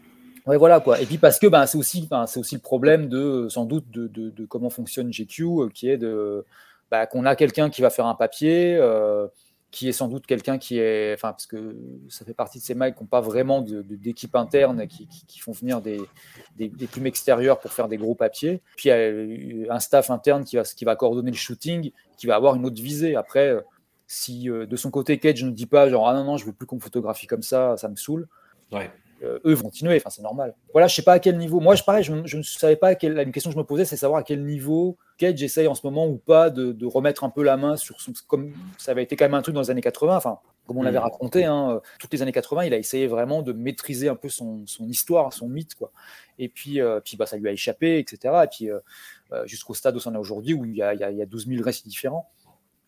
Ouais, 0.47 0.57
voilà 0.57 0.81
quoi. 0.81 1.01
Et 1.01 1.05
puis 1.05 1.19
parce 1.19 1.39
que 1.39 1.47
ben, 1.47 1.67
c'est 1.67 1.77
aussi, 1.77 2.07
ben, 2.11 2.27
c'est 2.27 2.41
aussi 2.41 2.55
le 2.55 2.61
problème 2.63 3.09
de, 3.09 3.49
sans 3.51 3.67
doute, 3.67 3.91
de, 3.91 4.07
de- 4.07 4.31
de 4.31 4.47
comment 4.47 4.71
fonctionne 4.71 5.13
GQ, 5.13 5.43
euh, 5.45 5.69
qui 5.69 5.91
est 5.91 5.99
de, 5.99 6.45
bah, 6.91 7.07
qu'on 7.07 7.27
a 7.27 7.37
quelqu'un 7.37 7.69
qui 7.69 7.83
va 7.83 7.91
faire 7.91 8.07
un 8.07 8.15
papier, 8.15 8.75
euh, 8.81 9.27
qui 9.71 9.89
est 9.89 9.93
sans 9.93 10.09
doute 10.09 10.27
quelqu'un 10.27 10.57
qui 10.59 10.79
est, 10.79 11.13
enfin, 11.15 11.33
parce 11.33 11.47
que 11.47 11.77
ça 12.09 12.25
fait 12.25 12.33
partie 12.33 12.59
de 12.59 12.65
ces 12.65 12.75
mecs 12.75 12.97
qui 12.97 13.03
n'ont 13.03 13.09
pas 13.09 13.21
vraiment 13.21 13.61
d'équipe 13.61 14.35
interne, 14.35 14.87
qui, 14.87 15.07
qui- 15.07 15.39
font 15.41 15.53
venir 15.53 15.83
des, 15.83 16.01
des, 16.57 16.69
plumes 16.87 17.07
extérieures 17.07 17.61
pour 17.61 17.73
faire 17.73 17.87
des 17.87 17.99
gros 17.99 18.15
papiers. 18.15 18.63
Puis 18.77 18.89
il 18.89 19.63
y 19.63 19.69
a 19.69 19.75
un 19.75 19.79
staff 19.79 20.11
interne 20.11 20.45
qui 20.45 20.57
va, 20.57 20.63
qui 20.63 20.85
va 20.85 20.97
coordonner 20.97 21.31
le 21.31 21.37
shooting, 21.37 21.93
qui 22.17 22.27
va 22.27 22.37
avoir 22.37 22.55
une 22.55 22.65
autre 22.65 22.81
visée. 22.81 23.15
Après, 23.15 23.49
euh, 23.49 23.61
si 24.07 24.49
euh, 24.49 24.67
de 24.67 24.77
son 24.77 24.91
côté 24.91 25.19
Cage 25.19 25.45
ne 25.45 25.51
dit 25.51 25.67
pas 25.67 25.89
genre 25.91 26.09
ah 26.09 26.15
non 26.15 26.25
non 26.25 26.39
je 26.39 26.47
veux 26.47 26.53
plus 26.53 26.67
qu'on 26.67 26.77
me 26.77 26.81
photographie 26.81 27.27
comme 27.27 27.43
ça, 27.43 27.77
ça 27.77 27.89
me 27.89 27.97
saoule. 27.97 28.27
Ouais. 28.73 28.91
Euh, 29.23 29.39
eux 29.45 29.55
vont 29.55 29.65
continuer, 29.65 29.97
enfin 29.97 30.11
c'est 30.11 30.23
normal. 30.23 30.55
Voilà, 30.73 30.87
je 30.87 30.95
sais 30.95 31.03
pas 31.03 31.15
à 31.15 31.19
quel 31.19 31.37
niveau. 31.39 31.61
Moi, 31.61 31.75
je 31.75 31.83
pareil, 31.83 32.05
je, 32.05 32.13
je 32.25 32.37
ne 32.37 32.43
savais 32.43 32.77
pas 32.77 32.89
à 32.89 32.95
quel, 32.95 33.19
une 33.19 33.33
question 33.33 33.51
que 33.51 33.55
je 33.55 33.59
me 33.59 33.65
posais, 33.65 33.85
c'est 33.85 33.97
savoir 33.97 34.21
à 34.21 34.23
quel 34.23 34.45
niveau 34.45 34.97
Cage 35.17 35.43
essaye 35.43 35.67
en 35.67 35.75
ce 35.75 35.85
moment 35.85 36.07
ou 36.07 36.17
pas 36.17 36.51
de, 36.51 36.71
de 36.73 36.87
remettre 36.87 37.25
un 37.25 37.31
peu 37.31 37.43
la 37.43 37.57
main 37.57 37.77
sur 37.77 38.01
son. 38.01 38.13
Comme 38.29 38.53
ça 38.77 38.93
avait 38.93 39.03
été 39.03 39.17
quand 39.17 39.25
même 39.25 39.35
un 39.35 39.43
truc 39.43 39.55
dans 39.55 39.61
les 39.61 39.71
années 39.71 39.81
80, 39.81 40.17
enfin, 40.17 40.39
comme 40.69 40.79
on 40.79 40.83
l'avait 40.83 40.99
Mm. 40.99 41.03
raconté, 41.03 41.45
hein, 41.45 41.71
euh, 41.71 41.81
toutes 41.99 42.13
les 42.13 42.23
années 42.23 42.33
80, 42.33 42.65
il 42.65 42.75
a 42.75 42.77
essayé 42.77 43.09
vraiment 43.09 43.43
de 43.43 43.53
maîtriser 43.53 44.09
un 44.09 44.15
peu 44.15 44.29
son, 44.29 44.65
son 44.67 44.87
histoire, 44.87 45.33
son 45.33 45.49
mythe, 45.49 45.75
quoi. 45.75 45.91
Et 46.39 46.49
puis, 46.49 46.81
euh, 46.81 47.01
puis 47.01 47.17
bah, 47.17 47.27
ça 47.27 47.37
lui 47.37 47.49
a 47.49 47.53
échappé, 47.53 47.99
etc. 47.99 48.35
Et 48.45 48.47
puis 48.47 48.71
euh, 48.71 48.79
jusqu'au 49.47 49.75
stade 49.75 49.97
où 49.97 50.01
on 50.07 50.15
est 50.15 50.19
aujourd'hui, 50.19 50.55
où 50.55 50.65
il 50.65 50.77
y, 50.77 50.83
a, 50.83 50.95
il, 50.95 51.01
y 51.01 51.05
a, 51.05 51.11
il 51.11 51.17
y 51.17 51.23
a 51.23 51.27
12 51.27 51.49
000 51.49 51.65
récits 51.65 51.89
différents. 51.89 52.31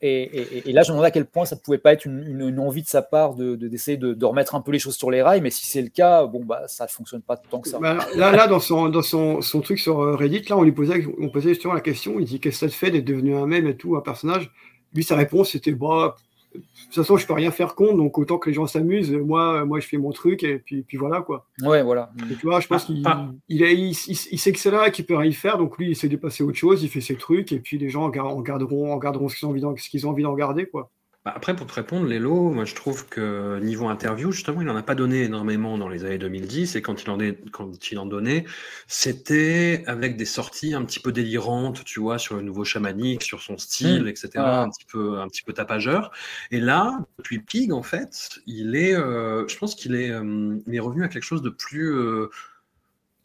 Et, 0.02 0.62
là, 0.72 0.82
je 0.82 0.90
me 0.90 0.94
demandais 0.94 1.08
à 1.08 1.10
quel 1.10 1.26
point 1.26 1.44
ça 1.44 1.56
pouvait 1.56 1.78
pas 1.78 1.92
être 1.92 2.06
une, 2.06 2.58
envie 2.58 2.82
de 2.82 2.88
sa 2.88 3.02
part 3.02 3.34
de, 3.34 3.54
d'essayer 3.54 3.98
de, 3.98 4.14
de, 4.14 4.24
remettre 4.24 4.54
un 4.54 4.62
peu 4.62 4.72
les 4.72 4.78
choses 4.78 4.96
sur 4.96 5.10
les 5.10 5.20
rails, 5.20 5.42
mais 5.42 5.50
si 5.50 5.66
c'est 5.66 5.82
le 5.82 5.88
cas, 5.88 6.24
bon 6.26 6.42
bah 6.42 6.62
ça 6.68 6.86
fonctionne 6.88 7.20
pas 7.20 7.36
tant 7.36 7.60
que 7.60 7.68
ça. 7.68 7.78
Bah, 7.78 7.98
là, 8.16 8.32
là, 8.32 8.46
dans 8.46 8.60
son, 8.60 8.88
dans 8.88 9.02
son, 9.02 9.42
son 9.42 9.60
truc 9.60 9.78
sur 9.78 10.00
euh, 10.00 10.16
Reddit, 10.16 10.42
là, 10.48 10.56
on 10.56 10.62
lui 10.62 10.72
posait, 10.72 11.04
on 11.20 11.28
posait 11.28 11.50
justement 11.50 11.74
la 11.74 11.82
question. 11.82 12.18
Il 12.18 12.24
dit 12.24 12.40
qu'est-ce 12.40 12.60
que 12.60 12.66
ça 12.66 12.68
te 12.68 12.74
fait 12.74 12.90
d'être 12.90 13.04
devenu 13.04 13.36
un 13.36 13.46
mème 13.46 13.66
et 13.66 13.76
tout, 13.76 13.96
un 13.96 14.00
personnage? 14.00 14.50
Lui, 14.94 15.04
sa 15.04 15.16
réponse 15.16 15.50
c'était 15.50 15.72
bah, 15.72 16.16
de 16.54 16.60
toute 16.60 16.94
façon, 16.94 17.16
je 17.16 17.26
peux 17.26 17.32
rien 17.32 17.50
faire 17.50 17.74
contre, 17.74 17.96
donc 17.96 18.18
autant 18.18 18.38
que 18.38 18.48
les 18.48 18.54
gens 18.54 18.66
s'amusent. 18.66 19.12
Moi, 19.12 19.64
moi, 19.64 19.80
je 19.80 19.86
fais 19.86 19.98
mon 19.98 20.10
truc 20.10 20.42
et 20.42 20.58
puis, 20.58 20.82
puis 20.82 20.96
voilà 20.96 21.20
quoi. 21.20 21.46
Ouais, 21.62 21.82
voilà. 21.82 22.10
Et 22.30 22.34
tu 22.34 22.46
vois, 22.46 22.60
je 22.60 22.66
pense 22.66 22.84
qu'il 22.84 22.98
il, 22.98 23.04
il, 23.48 23.62
il, 23.62 24.18
il, 24.32 24.38
sait 24.38 24.52
que 24.52 24.58
c'est 24.58 24.70
là 24.70 24.90
qu'il 24.90 25.06
peut 25.06 25.16
rien 25.16 25.30
y 25.30 25.34
faire, 25.34 25.58
donc 25.58 25.78
lui, 25.78 25.86
il 25.86 25.90
essaie 25.92 26.08
de 26.08 26.16
passer 26.16 26.42
à 26.42 26.46
autre 26.46 26.58
chose, 26.58 26.82
il 26.82 26.88
fait 26.88 27.00
ses 27.00 27.16
trucs 27.16 27.52
et 27.52 27.60
puis 27.60 27.78
les 27.78 27.88
gens 27.88 28.04
en 28.04 28.40
garderont, 28.40 28.92
en 28.92 28.98
garderont 28.98 29.28
ce 29.28 29.36
qu'ils 29.36 29.46
ont 29.46 29.50
envie 29.50 29.60
d'en, 29.60 29.76
ce 29.76 29.88
qu'ils 29.88 30.06
ont 30.06 30.10
envie 30.10 30.22
d'en 30.24 30.34
garder 30.34 30.66
quoi. 30.66 30.90
Bah 31.26 31.34
après, 31.36 31.54
pour 31.54 31.66
te 31.66 31.74
répondre, 31.74 32.06
Lélo, 32.06 32.50
moi 32.50 32.64
je 32.64 32.74
trouve 32.74 33.06
que 33.06 33.58
niveau 33.60 33.88
interview, 33.88 34.32
justement, 34.32 34.62
il 34.62 34.66
n'en 34.66 34.74
a 34.76 34.82
pas 34.82 34.94
donné 34.94 35.22
énormément 35.24 35.76
dans 35.76 35.86
les 35.88 36.06
années 36.06 36.16
2010, 36.16 36.76
et 36.76 36.82
quand 36.82 37.02
il 37.02 37.10
en, 37.10 37.20
est, 37.20 37.38
quand 37.50 37.90
il 37.92 37.98
en 37.98 38.06
donnait, 38.06 38.46
c'était 38.86 39.82
avec 39.86 40.16
des 40.16 40.24
sorties 40.24 40.72
un 40.72 40.82
petit 40.82 40.98
peu 40.98 41.12
délirantes, 41.12 41.84
tu 41.84 42.00
vois, 42.00 42.18
sur 42.18 42.36
le 42.36 42.42
nouveau 42.42 42.64
chamanique, 42.64 43.22
sur 43.22 43.42
son 43.42 43.58
style, 43.58 44.04
Mmh. 44.04 44.08
etc., 44.08 44.30
Ah. 44.36 44.62
un, 44.62 44.70
petit 44.70 44.86
peu, 44.86 45.18
un 45.20 45.28
petit 45.28 45.42
peu 45.42 45.52
tapageur. 45.52 46.10
Et 46.50 46.58
là, 46.60 46.98
depuis 47.18 47.38
Pig, 47.40 47.70
en 47.72 47.82
fait, 47.82 48.38
il 48.46 48.74
est, 48.74 48.94
euh, 48.94 49.46
je 49.46 49.58
pense 49.58 49.74
qu'il 49.74 49.94
est, 49.96 50.10
euh, 50.10 50.56
il 50.66 50.74
est 50.74 50.80
revenu 50.80 51.04
à 51.04 51.08
quelque 51.08 51.24
chose 51.24 51.42
de 51.42 51.50
plus. 51.50 51.92
euh, 51.94 52.30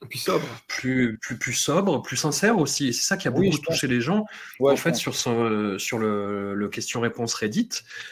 plus 0.05 0.19
sobre. 0.19 0.47
Plus, 0.67 1.17
plus, 1.19 1.37
plus 1.37 1.53
sobre, 1.53 2.01
plus 2.01 2.17
sincère 2.17 2.57
aussi. 2.57 2.87
Et 2.89 2.93
c'est 2.93 3.03
ça 3.05 3.17
qui 3.17 3.27
a 3.27 3.31
beaucoup 3.31 3.43
Oui, 3.43 3.51
touché 3.51 3.87
pense. 3.87 3.95
les 3.95 4.01
gens. 4.01 4.25
Ouais, 4.59 4.73
en 4.73 4.75
fait, 4.75 4.91
pense. 4.91 4.99
sur, 4.99 5.15
sur 5.79 5.99
le, 5.99 6.53
le 6.55 6.69
question-réponse 6.69 7.33
Reddit, 7.33 7.69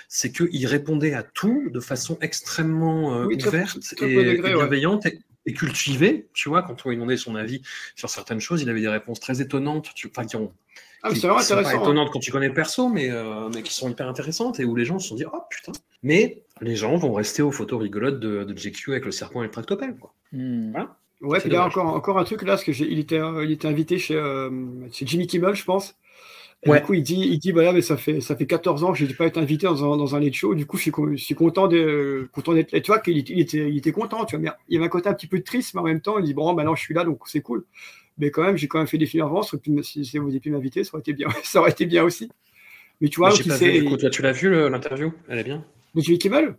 c'est 0.08 0.32
qu'il 0.32 0.68
répondait 0.68 1.14
à 1.14 1.24
tout 1.24 1.70
de 1.72 1.80
façon 1.80 2.18
extrêmement 2.22 3.16
euh, 3.16 3.26
Oui, 3.26 3.38
ouverte 3.46 3.80
très 3.96 4.10
et, 4.10 4.16
bon 4.16 4.22
degré, 4.22 4.52
et 4.52 4.54
ouais. 4.56 4.60
bienveillante 4.62 5.06
et, 5.06 5.20
et 5.46 5.54
cultivée. 5.54 6.28
Tu 6.34 6.50
vois, 6.50 6.64
quand 6.64 6.86
on 6.86 6.90
lui 6.90 6.96
demandait 6.96 7.18
son 7.18 7.36
avis 7.36 7.62
sur 7.96 8.10
certaines 8.10 8.40
choses, 8.40 8.62
il 8.62 8.70
avait 8.70 8.82
des 8.82 8.90
réponses 8.90 9.20
très 9.20 9.42
étonnantes. 9.42 9.92
Tu, 9.96 10.08
enfin, 10.10 10.26
qui 10.26 10.36
ont. 10.36 10.54
Ah, 11.06 11.10
c'est 11.14 11.28
vraiment 11.28 11.42
pas 11.42 11.70
hein. 11.70 11.82
étonnantes 11.82 12.12
quand 12.12 12.20
tu 12.20 12.32
connais 12.32 12.48
le 12.48 12.54
perso, 12.54 12.88
mais, 12.88 13.12
euh, 13.12 13.50
mais 13.54 13.62
qui 13.62 13.74
sont 13.74 13.90
hyper 13.90 14.08
intéressantes 14.08 14.62
et 14.62 14.66
où 14.66 14.74
les 14.74 14.86
gens 14.86 15.00
se 15.00 15.10
sont 15.10 15.16
dit, 15.16 15.26
oh 15.26 15.42
putain. 15.50 15.74
Mais 16.02 16.44
les 16.62 16.78
gens 16.78 16.96
vont 16.96 17.12
rester 17.14 17.42
aux 17.42 17.52
photos 17.52 17.82
rigolotes 17.82 18.22
de, 18.22 18.46
de 18.46 18.58
JQ 18.58 18.92
avec 18.92 19.04
le 19.06 19.12
serpent 19.12 19.42
et 19.42 19.46
le 19.46 19.52
tractopelle. 19.52 19.98
Quoi. 19.98 20.14
Hmm. 20.32 20.72
Voilà. 20.72 20.98
Ouais, 21.24 21.40
puis 21.40 21.50
là 21.50 21.66
encore, 21.66 21.86
encore 21.88 22.20
un 22.20 22.26
truc 22.26 22.42
là, 22.42 22.48
parce 22.54 22.64
que 22.66 22.74
j'ai- 22.74 22.92
il 22.92 23.00
était, 23.00 23.18
euh, 23.20 23.46
il 23.46 23.52
était 23.52 23.68
invité 23.68 23.98
chez, 23.98 24.16
euh, 24.16 24.50
chez 24.92 25.08
Jimmy 25.08 25.26
Kimmel, 25.28 25.56
je 25.56 25.64
pense. 25.64 25.96
Et 26.66 26.70
Ouais. 26.70 26.80
du 26.80 26.86
coup, 26.86 26.94
il 26.96 27.04
dit, 27.04 27.16
il 27.20 27.40
dit, 27.40 27.52
voilà, 27.52 27.74
mais 27.74 27.82
ça 27.82 27.98
fait, 27.98 28.22
ça 28.22 28.36
fait 28.36 28.48
14 28.48 28.84
ans 28.84 28.94
que 28.94 29.00
je 29.00 29.06
n'ai 29.06 29.14
pas 29.16 29.28
été 29.28 29.40
invité 29.40 29.68
dans 29.68 29.84
un, 29.94 29.98
dans 29.98 30.16
un 30.16 30.20
late 30.22 30.34
show. 30.34 30.56
Du 30.56 30.66
coup, 30.66 30.78
je 30.78 30.84
suis, 30.84 30.92
je 31.16 31.24
suis 31.24 31.36
content 31.36 31.68
de, 31.68 32.30
content 32.34 32.54
d'être 32.54 32.72
là. 32.74 32.82
Tu 32.82 32.88
vois 32.92 33.00
qu'il 33.00 33.18
était, 33.20 33.34
il 33.34 33.40
était, 33.42 33.70
il 33.70 33.78
était 33.78 33.92
content, 33.94 34.26
tu 34.26 34.36
vois. 34.38 34.44
Mais 34.44 34.52
il 34.70 34.76
y 34.76 34.78
avait 34.78 34.86
un 34.88 34.90
côté 34.90 35.10
un 35.10 35.14
petit 35.14 35.28
peu 35.28 35.42
triste, 35.42 35.74
mais 35.76 35.82
en 35.82 35.86
même 35.86 36.02
temps, 36.02 36.20
il 36.20 36.26
dit, 36.26 36.34
bon, 36.34 36.54
maintenant, 36.54 36.76
je 36.76 36.82
suis 36.84 36.94
là, 36.96 37.04
donc 37.06 37.22
c'est 37.28 37.42
cool. 37.42 37.66
Mais 38.20 38.32
quand 38.32 38.44
même, 38.44 38.58
j'ai 38.58 38.68
quand 38.70 38.80
même 38.80 38.88
fait 38.88 38.98
des 39.00 39.08
films 39.08 39.26
avant. 39.26 39.44
Si, 39.44 40.06
si 40.06 40.18
vous 40.20 40.28
aviez 40.28 40.40
pu 40.42 40.52
m'inviter, 40.52 40.84
ça 40.86 40.92
aurait 40.96 41.02
été 41.02 41.14
bien, 41.14 41.30
ça 41.44 41.62
aurait 41.62 41.72
été 41.72 41.86
bien 41.86 42.04
aussi. 42.04 42.30
Mais 43.02 43.10
tu 43.10 43.18
vois, 43.18 43.30
Moi, 43.30 43.38
donc, 43.38 43.40
j'ai 43.40 43.46
il 43.46 43.50
pas 43.50 43.58
sait- 43.58 43.72
vu, 43.72 43.84
du 43.84 43.86
coup, 43.86 43.98
toi, 43.98 44.10
tu 44.10 44.22
l'as 44.22 44.32
vu 44.34 44.50
l'interview? 44.70 45.14
Elle 45.30 45.40
est 45.40 45.44
bien 45.44 45.66
de 45.96 46.02
Jimmy 46.02 46.18
Kimmel? 46.20 46.56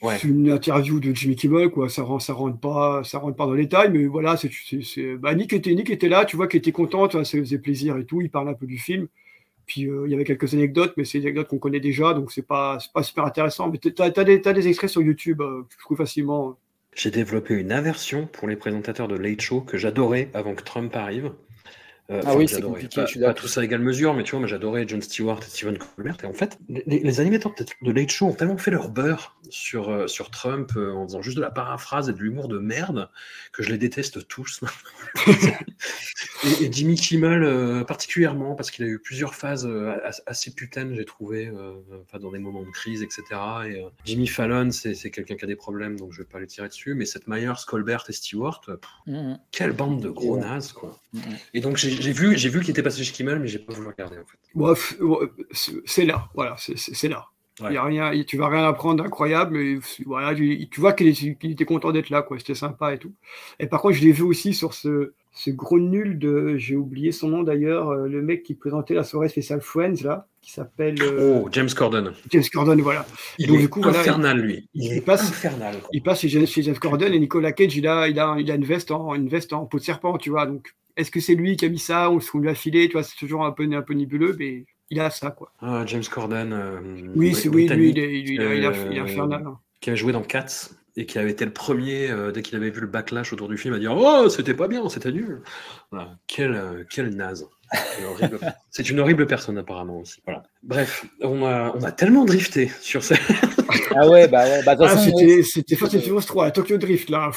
Ouais. 0.00 0.16
C'est 0.18 0.28
une 0.28 0.50
interview 0.50 1.00
de 1.00 1.12
Jimmy 1.12 1.34
Kimmel, 1.34 1.70
quoi. 1.70 1.88
Ça 1.88 2.02
rentre, 2.02 2.24
ça 2.24 2.32
rentre 2.32 2.58
pas, 2.58 3.02
ça 3.02 3.18
rentre 3.18 3.36
pas 3.36 3.46
dans 3.46 3.54
les 3.54 3.64
détails, 3.64 3.90
mais 3.90 4.06
voilà, 4.06 4.36
c'est, 4.36 4.50
bah, 5.16 5.34
Nick 5.34 5.52
était, 5.52 5.74
Nick 5.74 5.90
était 5.90 6.08
là, 6.08 6.24
tu 6.24 6.36
vois, 6.36 6.46
qu'il 6.46 6.58
était 6.58 6.72
content, 6.72 7.08
tu 7.08 7.16
vois, 7.16 7.24
ça 7.24 7.38
faisait 7.38 7.58
plaisir 7.58 7.96
et 7.96 8.04
tout. 8.04 8.20
Il 8.20 8.30
parle 8.30 8.48
un 8.48 8.54
peu 8.54 8.66
du 8.66 8.78
film. 8.78 9.08
Puis 9.66 9.86
euh, 9.86 10.04
il 10.06 10.10
y 10.10 10.14
avait 10.14 10.24
quelques 10.24 10.54
anecdotes, 10.54 10.94
mais 10.96 11.04
c'est 11.04 11.18
des 11.18 11.26
anecdotes 11.26 11.48
qu'on 11.48 11.58
connaît 11.58 11.80
déjà, 11.80 12.14
donc 12.14 12.32
c'est 12.32 12.46
pas, 12.46 12.78
c'est 12.80 12.92
pas 12.92 13.02
super 13.02 13.24
intéressant. 13.24 13.70
Mais 13.70 13.78
t'as, 13.78 14.10
t'as 14.10 14.24
des, 14.24 14.40
t'as 14.40 14.54
des 14.54 14.66
extraits 14.66 14.88
sur 14.88 15.02
YouTube, 15.02 15.42
euh, 15.42 15.62
que 15.62 15.74
tu 15.74 15.78
trouves 15.78 15.98
facilement. 15.98 16.56
J'ai 16.94 17.10
développé 17.10 17.54
une 17.54 17.70
aversion 17.70 18.26
pour 18.26 18.48
les 18.48 18.56
présentateurs 18.56 19.08
de 19.08 19.16
Late 19.16 19.42
Show 19.42 19.60
que 19.60 19.76
j'adorais 19.76 20.30
avant 20.32 20.54
que 20.54 20.62
Trump 20.62 20.96
arrive. 20.96 21.32
Euh, 22.10 22.22
Ah 22.24 22.34
oui, 22.36 22.48
c'est 22.48 22.62
compliqué, 22.62 22.96
Pas, 23.02 23.04
je 23.06 23.10
suis 23.10 23.20
pas 23.20 23.34
tous 23.34 23.58
à 23.58 23.64
égale 23.64 23.82
mesure, 23.82 24.14
mais 24.14 24.22
tu 24.24 24.30
vois, 24.30 24.40
moi 24.40 24.48
j'adorais 24.48 24.88
Jon 24.88 25.00
Stewart 25.02 25.40
et 25.42 25.50
Stephen 25.50 25.76
Colbert. 25.76 26.16
Et 26.22 26.26
en 26.26 26.32
fait, 26.32 26.58
les, 26.68 26.82
les 27.00 27.20
animateurs 27.20 27.52
de 27.82 27.92
Late 27.92 28.08
Show 28.10 28.26
ont 28.28 28.32
tellement 28.32 28.56
fait 28.56 28.70
leur 28.70 28.88
beurre 28.88 29.36
sur, 29.50 29.90
euh, 29.90 30.06
sur 30.06 30.30
Trump 30.30 30.72
euh, 30.76 30.92
en 30.92 31.04
faisant 31.06 31.20
juste 31.20 31.36
de 31.36 31.42
la 31.42 31.50
paraphrase 31.50 32.08
et 32.08 32.12
de 32.14 32.18
l'humour 32.18 32.48
de 32.48 32.58
merde 32.58 33.10
que 33.52 33.62
je 33.62 33.70
les 33.70 33.76
déteste 33.78 34.26
tous. 34.26 34.60
et, 36.44 36.64
et 36.64 36.72
Jimmy 36.72 36.94
Kimmel 36.94 37.42
euh, 37.42 37.84
particulièrement, 37.84 38.54
parce 38.54 38.70
qu'il 38.70 38.84
a 38.86 38.88
eu 38.88 38.98
plusieurs 38.98 39.34
phases 39.34 39.66
euh, 39.66 39.94
as- 40.04 40.22
assez 40.26 40.54
putaines, 40.54 40.94
j'ai 40.94 41.04
trouvé, 41.04 41.48
euh, 41.48 41.72
enfin, 42.06 42.18
dans 42.18 42.30
des 42.30 42.38
moments 42.38 42.62
de 42.62 42.70
crise, 42.70 43.02
etc. 43.02 43.22
Et, 43.66 43.84
euh, 43.84 43.88
Jimmy 44.04 44.26
Fallon, 44.28 44.70
c'est 44.70 44.94
c'est 44.94 45.10
quelqu'un 45.10 45.36
qui 45.36 45.44
a 45.44 45.48
des 45.48 45.56
problèmes, 45.56 45.98
donc 45.98 46.12
je 46.12 46.18
vais 46.22 46.28
pas 46.28 46.40
les 46.40 46.46
tirer 46.46 46.68
dessus. 46.68 46.94
Mais 46.94 47.04
cette 47.04 47.28
Myers, 47.28 47.52
Colbert 47.66 48.04
et 48.08 48.12
Stewart, 48.12 48.62
pff, 48.64 48.78
Mhm. 49.06 49.38
quelle 49.50 49.72
bande 49.72 50.00
de 50.00 50.08
gros 50.08 50.36
Ouais. 50.36 50.40
nazes, 50.40 50.72
quoi. 50.72 50.98
Mhm. 51.12 51.22
Et 51.54 51.60
donc 51.60 51.76
j'ai 51.76 51.97
j'ai 52.00 52.12
vu, 52.12 52.36
j'ai 52.36 52.48
vu 52.48 52.60
qu'il 52.60 52.70
était 52.70 52.82
passé 52.82 53.02
chez 53.04 53.12
Kimmel, 53.12 53.38
mais 53.40 53.48
j'ai 53.48 53.58
pas 53.58 53.72
voulu 53.72 53.88
regarder 53.88 54.16
en 54.16 54.24
fait. 54.26 54.38
Bref, 54.54 54.96
c'est, 55.84 56.04
là, 56.04 56.28
voilà, 56.34 56.56
c'est, 56.58 57.08
là. 57.08 57.26
Ouais. 57.60 57.70
Il 57.70 57.74
y 57.74 57.76
a 57.76 57.82
rien, 57.82 58.22
tu 58.24 58.36
vas 58.36 58.48
rien 58.48 58.64
apprendre 58.64 59.02
d'incroyable, 59.02 59.58
mais 59.58 59.78
voilà, 60.06 60.32
tu, 60.32 60.68
tu 60.70 60.80
vois 60.80 60.92
qu'il 60.92 61.08
était, 61.08 61.64
content 61.64 61.90
d'être 61.90 62.08
là, 62.08 62.22
quoi. 62.22 62.38
C'était 62.38 62.54
sympa 62.54 62.94
et 62.94 62.98
tout. 62.98 63.12
Et 63.58 63.66
par 63.66 63.82
contre, 63.82 63.96
je 63.96 64.04
l'ai 64.04 64.12
vu 64.12 64.22
aussi 64.22 64.54
sur 64.54 64.74
ce, 64.74 65.12
ce 65.32 65.50
gros 65.50 65.80
nul 65.80 66.20
de, 66.20 66.56
j'ai 66.56 66.76
oublié 66.76 67.10
son 67.10 67.28
nom 67.28 67.42
d'ailleurs, 67.42 67.88
euh, 67.90 68.06
le 68.06 68.22
mec 68.22 68.44
qui 68.44 68.54
présentait 68.54 68.94
la 68.94 69.02
soirée 69.02 69.28
spéciale 69.28 69.60
Friends 69.60 70.04
là, 70.04 70.28
qui 70.40 70.52
s'appelle 70.52 71.02
euh, 71.02 71.40
Oh, 71.42 71.48
James 71.50 71.68
Corden. 71.76 72.12
James 72.30 72.44
Corden, 72.52 72.80
voilà. 72.80 73.04
Il 73.38 73.48
donc, 73.48 73.56
est 73.56 73.60
du 73.62 73.68
coup, 73.68 73.82
voilà, 73.82 73.98
infernal, 73.98 74.38
lui. 74.40 74.68
Il, 74.74 74.84
il 74.84 74.92
est 74.92 75.00
passe- 75.00 75.28
infernal. 75.28 75.80
quoi. 75.80 75.88
il 75.92 76.02
passe 76.04 76.20
chez, 76.20 76.28
James- 76.28 76.46
chez 76.46 76.62
James 76.62 76.78
Corden 76.78 77.12
et 77.12 77.18
Nicolas 77.18 77.50
Cage, 77.50 77.76
il 77.76 77.88
a, 77.88 78.06
il 78.06 78.20
a, 78.20 78.36
il 78.38 78.48
a 78.52 78.54
une 78.54 78.64
veste 78.64 78.92
en, 78.92 79.16
une 79.16 79.28
veste 79.28 79.52
en 79.52 79.66
peau 79.66 79.78
de 79.78 79.82
serpent, 79.82 80.16
tu 80.16 80.30
vois. 80.30 80.46
Donc, 80.46 80.74
est-ce 80.98 81.10
que 81.10 81.20
c'est 81.20 81.34
lui 81.34 81.56
qui 81.56 81.64
a 81.64 81.68
mis 81.70 81.78
ça 81.78 82.10
ou 82.10 82.18
est-ce 82.18 82.30
qu'on 82.30 82.38
lui 82.40 82.50
a 82.50 82.54
filé, 82.54 82.86
tu 82.88 82.92
vois, 82.94 83.02
c'est 83.02 83.16
toujours 83.16 83.44
un 83.46 83.52
peu, 83.52 83.62
un 83.72 83.82
peu 83.82 83.94
nébuleux, 83.94 84.36
mais 84.38 84.66
il 84.90 85.00
a 85.00 85.10
ça, 85.10 85.30
quoi. 85.30 85.52
Ah, 85.60 85.84
James 85.86 86.02
Corden. 86.10 86.52
euh, 86.52 86.80
Oui, 87.14 87.34
c'est 87.34 87.48
oui, 87.48 87.66
lui, 87.68 87.90
il 87.90 87.98
est, 87.98 88.20
il 88.20 88.28
est- 88.28 88.34
il 88.34 88.40
est- 88.42 88.56
il 88.58 88.62
est 88.64 89.00
euh, 89.00 89.04
infernal. 89.04 89.44
hein. 89.46 89.58
Qui 89.80 89.90
avait 89.90 89.96
joué 89.96 90.12
dans 90.12 90.22
Cats 90.22 90.70
et 90.96 91.06
qui 91.06 91.18
avait 91.18 91.30
été 91.30 91.44
le 91.44 91.52
premier, 91.52 92.10
euh, 92.10 92.32
dès 92.32 92.42
qu'il 92.42 92.56
avait 92.56 92.70
vu 92.70 92.80
le 92.80 92.86
backlash 92.88 93.32
autour 93.32 93.48
du 93.48 93.56
film, 93.56 93.74
à 93.74 93.78
dire 93.78 93.94
Oh, 93.96 94.28
c'était 94.28 94.54
pas 94.54 94.66
bien, 94.66 94.88
c'était 94.88 95.12
nul. 95.12 95.40
Voilà. 95.92 96.16
Quel, 96.26 96.52
euh, 96.54 96.84
quel 96.90 97.10
naze. 97.14 97.46
C'est 98.70 98.88
une 98.90 98.98
horrible 98.98 99.26
personne, 99.26 99.56
apparemment 99.58 99.98
aussi. 100.00 100.20
Voilà. 100.24 100.42
Bref, 100.62 101.04
on 101.20 101.44
a, 101.44 101.72
on 101.76 101.82
a 101.84 101.92
tellement 101.92 102.24
drifté 102.24 102.70
sur 102.80 103.04
cette. 103.04 103.20
Ah 103.94 104.08
ouais, 104.08 104.26
bah, 104.26 104.44
ouais, 104.44 104.62
bah, 104.64 104.74
de 104.74 104.80
toute 104.82 104.90
Ah, 104.90 104.96
façon, 104.96 105.16
c'était, 105.16 105.42
c'était 105.42 105.76
Fast 105.76 105.94
and 105.94 106.00
Furious 106.00 106.22
3, 106.22 106.46
à 106.46 106.50
Tokyo 106.50 106.78
Drift, 106.78 107.10
là. 107.10 107.30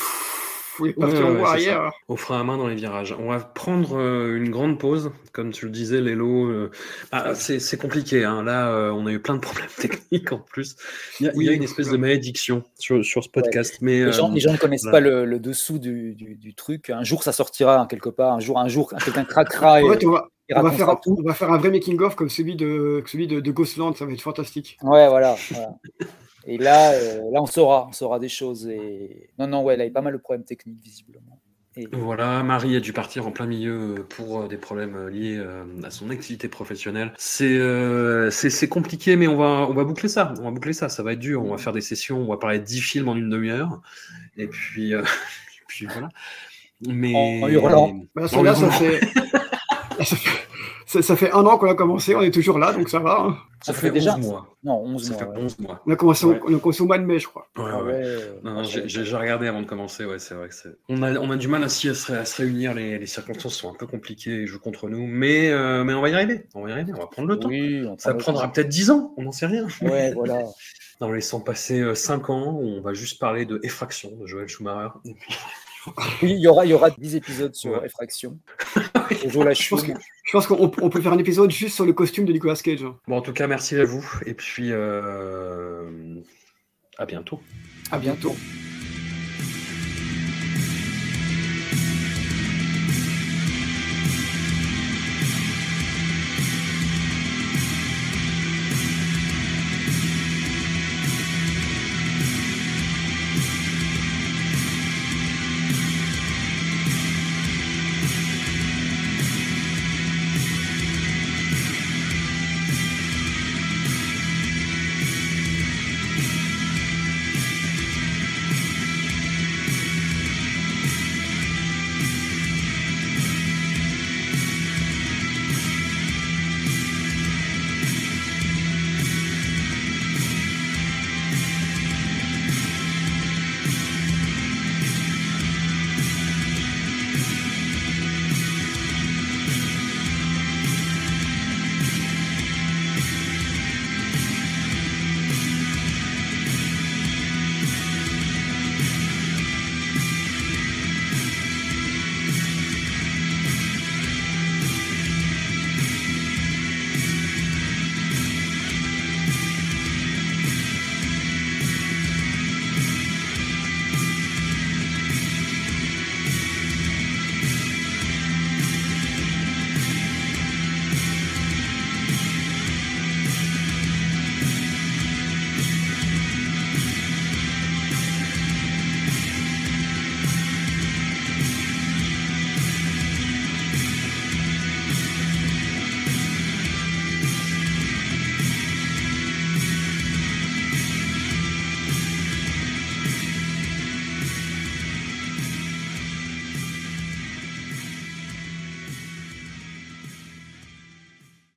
Ouais, 0.79 0.93
en 0.97 1.35
ouais, 1.35 1.43
arrière. 1.43 1.91
Au 2.07 2.15
frein 2.15 2.39
à 2.39 2.43
main 2.43 2.57
dans 2.57 2.67
les 2.67 2.75
virages. 2.75 3.15
On 3.19 3.29
va 3.29 3.39
prendre 3.39 3.97
euh, 3.97 4.37
une 4.37 4.49
grande 4.49 4.79
pause. 4.79 5.11
Comme 5.33 5.51
tu 5.51 5.65
le 5.65 5.71
disais, 5.71 6.01
Lélo, 6.01 6.45
euh, 6.49 6.71
bah, 7.11 7.35
c'est 7.35 7.77
compliqué. 7.77 8.23
hein. 8.25 8.43
Là, 8.43 8.69
euh, 8.69 8.91
on 8.91 9.05
a 9.07 9.11
eu 9.11 9.19
plein 9.19 9.35
de 9.35 9.39
problèmes 9.39 9.69
techniques 9.77 10.31
en 10.31 10.39
plus. 10.39 10.75
Il 11.19 11.25
y 11.25 11.29
a, 11.29 11.31
il 11.35 11.43
y 11.43 11.47
a 11.47 11.51
Oui, 11.51 11.55
une 11.57 11.63
espèce 11.63 11.87
ouais. 11.87 11.93
de 11.93 11.97
malédiction 11.97 12.63
sur, 12.77 13.03
sur 13.03 13.23
ce 13.23 13.29
podcast. 13.29 13.77
Mais, 13.81 14.05
les, 14.05 14.11
gens, 14.11 14.29
euh, 14.29 14.33
les 14.33 14.39
gens 14.39 14.51
ne 14.53 14.57
connaissent 14.57 14.83
voilà. 14.83 14.97
pas 14.97 15.01
le, 15.01 15.25
le 15.25 15.39
dessous 15.39 15.79
du, 15.79 16.15
du, 16.15 16.35
du 16.35 16.53
truc. 16.55 16.89
Un 16.89 17.03
jour, 17.03 17.23
ça 17.23 17.31
sortira 17.31 17.79
hein, 17.79 17.85
quelque 17.87 18.09
part. 18.09 18.33
Un 18.33 18.39
jour, 18.39 18.59
un 18.59 18.67
jour, 18.67 18.93
quelqu'un 19.03 19.25
craquera 19.25 19.81
et, 19.81 19.85
En 19.85 19.93
fait, 19.93 20.05
on 20.05 20.11
va, 20.11 20.27
et 20.49 20.53
on 20.55 20.61
va 20.61 20.69
racontera 20.69 20.99
faire, 21.03 21.13
on 21.17 21.23
va 21.23 21.33
faire 21.33 21.51
un 21.51 21.57
vrai 21.57 21.69
making-of 21.71 22.15
comme 22.15 22.29
celui 22.29 22.55
de, 22.55 23.01
celui 23.05 23.27
de, 23.27 23.39
de 23.39 23.51
Ghostland, 23.51 23.95
ça 23.95 24.05
va 24.05 24.11
être 24.11 24.21
fantastique. 24.21 24.77
Ouais, 24.83 25.07
voilà. 25.07 25.35
voilà. 25.51 25.69
Et 26.47 26.57
là, 26.57 26.91
euh, 26.93 27.17
là, 27.31 27.41
on 27.41 27.45
saura, 27.45 27.87
on 27.89 27.93
saura 27.93 28.19
des 28.19 28.29
choses. 28.29 28.67
Et 28.67 29.29
non, 29.37 29.47
non, 29.47 29.63
ouais, 29.63 29.77
là, 29.77 29.83
il 29.85 29.87
y 29.87 29.91
a 29.91 29.93
pas 29.93 30.01
mal 30.01 30.13
de 30.13 30.17
problèmes 30.17 30.43
techniques 30.45 30.81
visiblement. 30.83 31.39
Et- 31.77 31.87
Voilà, 31.93 32.43
Marie 32.43 32.75
a 32.75 32.79
dû 32.81 32.91
partir 32.91 33.25
en 33.27 33.31
plein 33.31 33.45
milieu 33.45 34.05
pour 34.09 34.41
euh, 34.41 34.47
des 34.49 34.57
problèmes 34.57 34.95
euh, 34.95 35.09
liés 35.09 35.37
euh, 35.37 35.63
à 35.83 35.89
son 35.91 36.09
activité 36.09 36.49
professionnelle. 36.49 37.13
C'est 37.17 37.45
euh, 37.57 38.29
c'est 38.29 38.49
c'est 38.49 38.67
compliqué, 38.67 39.15
mais 39.15 39.27
on 39.27 39.37
va, 39.37 39.67
on 39.69 39.73
va 39.73 39.83
boucler 39.85 40.09
ça. 40.09 40.33
On 40.39 40.43
va 40.43 40.51
boucler 40.51 40.73
ça. 40.73 40.89
Ça 40.89 41.01
va 41.01 41.13
être 41.13 41.19
dur. 41.19 41.41
On 41.45 41.51
va 41.51 41.57
faire 41.57 41.71
des 41.71 41.79
sessions. 41.81 42.17
On 42.19 42.27
va 42.27 42.37
parler 42.37 42.59
de 42.59 42.65
10 42.65 42.81
films 42.81 43.07
en 43.07 43.15
une 43.15 43.29
demi-heure. 43.29 43.81
Et 44.35 44.47
puis, 44.47 44.93
euh, 44.93 45.01
et 45.61 45.63
puis 45.67 45.85
voilà. 45.85 46.09
Mais 46.85 47.13
En- 47.15 47.45
en 47.45 47.47
hurlant. 47.47 48.01
Bah, 48.15 48.23
En 48.33 48.43
hurlant. 48.43 48.71
fait... 48.71 48.99
ça 50.03 50.05
fait... 50.17 50.40
ça- 50.91 51.01
ça 51.01 51.15
fait 51.15 51.31
un 51.31 51.45
an 51.45 51.57
qu'on 51.57 51.69
a 51.69 51.75
commencé, 51.75 52.15
on 52.15 52.21
est 52.21 52.31
toujours 52.33 52.59
là, 52.59 52.73
donc 52.73 52.89
ça 52.89 52.99
va. 52.99 53.19
hein. 53.21 53.37
Ça, 53.63 53.71
Ça 53.71 53.73
fait 53.79 53.87
fait 53.87 53.93
déjà- 53.93 54.15
11 54.17 54.25
mois. 54.27 54.47
Non, 54.63 54.81
11 54.83 55.03
Ça 55.03 55.09
mois. 55.11 55.19
fait 55.19 55.29
ouais. 55.29 55.37
11 55.45 55.59
mois. 55.59 55.81
On 55.85 55.91
a 55.91 55.95
commencé, 55.95 56.25
Ouais. 56.25 56.39
on 56.47 56.55
a 56.55 56.59
commencé 56.59 56.81
au 56.81 56.85
mois 56.87 56.97
de 56.97 57.05
mai, 57.05 57.19
je 57.19 57.27
crois. 57.27 57.47
Ouais, 57.57 57.63
Ah 57.67 57.77
ouais. 57.83 57.83
ouais, 57.83 58.01
euh, 58.03 58.33
Non, 58.43 58.51
non, 58.53 58.61
ouais, 58.61 58.83
j'ai 58.87 59.15
regardé 59.15 59.47
avant 59.47 59.61
de 59.61 59.67
commencer, 59.67 60.03
ouais, 60.05 60.17
c'est 60.19 60.33
vrai 60.33 60.49
que 60.49 60.55
c'est. 60.55 60.75
On 60.89 61.01
a, 61.03 61.13
on 61.19 61.29
a 61.29 61.37
du 61.37 61.47
mal 61.47 61.63
ainsi 61.63 61.87
à 61.89 61.93
se, 61.93 62.11
ré- 62.11 62.17
à 62.17 62.25
se 62.25 62.41
réunir, 62.41 62.73
les, 62.73 62.97
les 62.97 63.05
circonstances 63.05 63.55
sont 63.55 63.69
un 63.71 63.75
peu 63.75 63.85
compliquées, 63.87 64.41
ils 64.41 64.47
jouent 64.47 64.59
contre 64.59 64.89
nous, 64.89 65.05
mais, 65.07 65.49
euh, 65.51 65.83
mais 65.83 65.93
on 65.93 66.01
va 66.01 66.09
y 66.09 66.13
arriver, 66.13 66.45
on 66.55 66.63
va 66.63 66.69
y 66.69 66.71
arriver, 66.73 66.91
on 66.95 66.99
va 66.99 67.07
prendre 67.07 67.27
le 67.27 67.39
temps. 67.39 67.49
Oui, 67.49 67.85
on 67.87 67.97
Ça 67.97 68.13
prendra 68.15 68.45
temps. 68.45 68.49
peut-être 68.49 68.69
10 68.69 68.89
ans, 68.91 69.13
on 69.17 69.23
n'en 69.23 69.31
sait 69.31 69.45
rien. 69.47 69.67
Ouais, 69.81 70.11
voilà. 70.13 70.43
En 71.03 71.09
laissant 71.11 71.39
passer 71.39 71.95
5 71.95 72.29
ans, 72.29 72.59
on 72.61 72.79
va 72.79 72.93
juste 72.93 73.19
parler 73.19 73.45
de 73.45 73.59
Effraction 73.63 74.11
de 74.21 74.27
Joël 74.27 74.47
Schumacher. 74.47 74.89
Et 75.05 75.15
puis, 75.15 75.35
Oui, 76.21 76.31
il 76.33 76.39
y 76.39 76.47
aura, 76.47 76.65
il 76.65 76.69
y 76.69 76.73
aura 76.73 76.89
10 76.91 77.15
épisodes 77.15 77.55
sur 77.55 77.71
Ouais. 77.71 77.85
Effraction. 77.85 78.37
La 79.45 79.53
Je 79.53 79.69
pense, 79.69 79.83
je 79.85 80.47
qu'on 80.47 80.71
on 80.81 80.89
peut 80.89 81.01
faire 81.01 81.13
un 81.13 81.17
épisode 81.17 81.51
juste 81.51 81.75
sur 81.75 81.85
le 81.85 81.93
costume 81.93 82.25
de 82.25 82.33
Nicolas 82.33 82.55
Cage. 82.55 82.83
hein. 82.83 82.97
Bon, 83.07 83.17
en 83.17 83.21
tout 83.21 83.33
cas, 83.33 83.47
merci 83.47 83.75
à 83.75 83.83
vous, 83.83 84.05
et 84.25 84.33
puis 84.33 84.69
euh, 84.71 86.19
à 86.97 87.05
bientôt. 87.05 87.41
À 87.91 87.97
bientôt. 87.97 88.35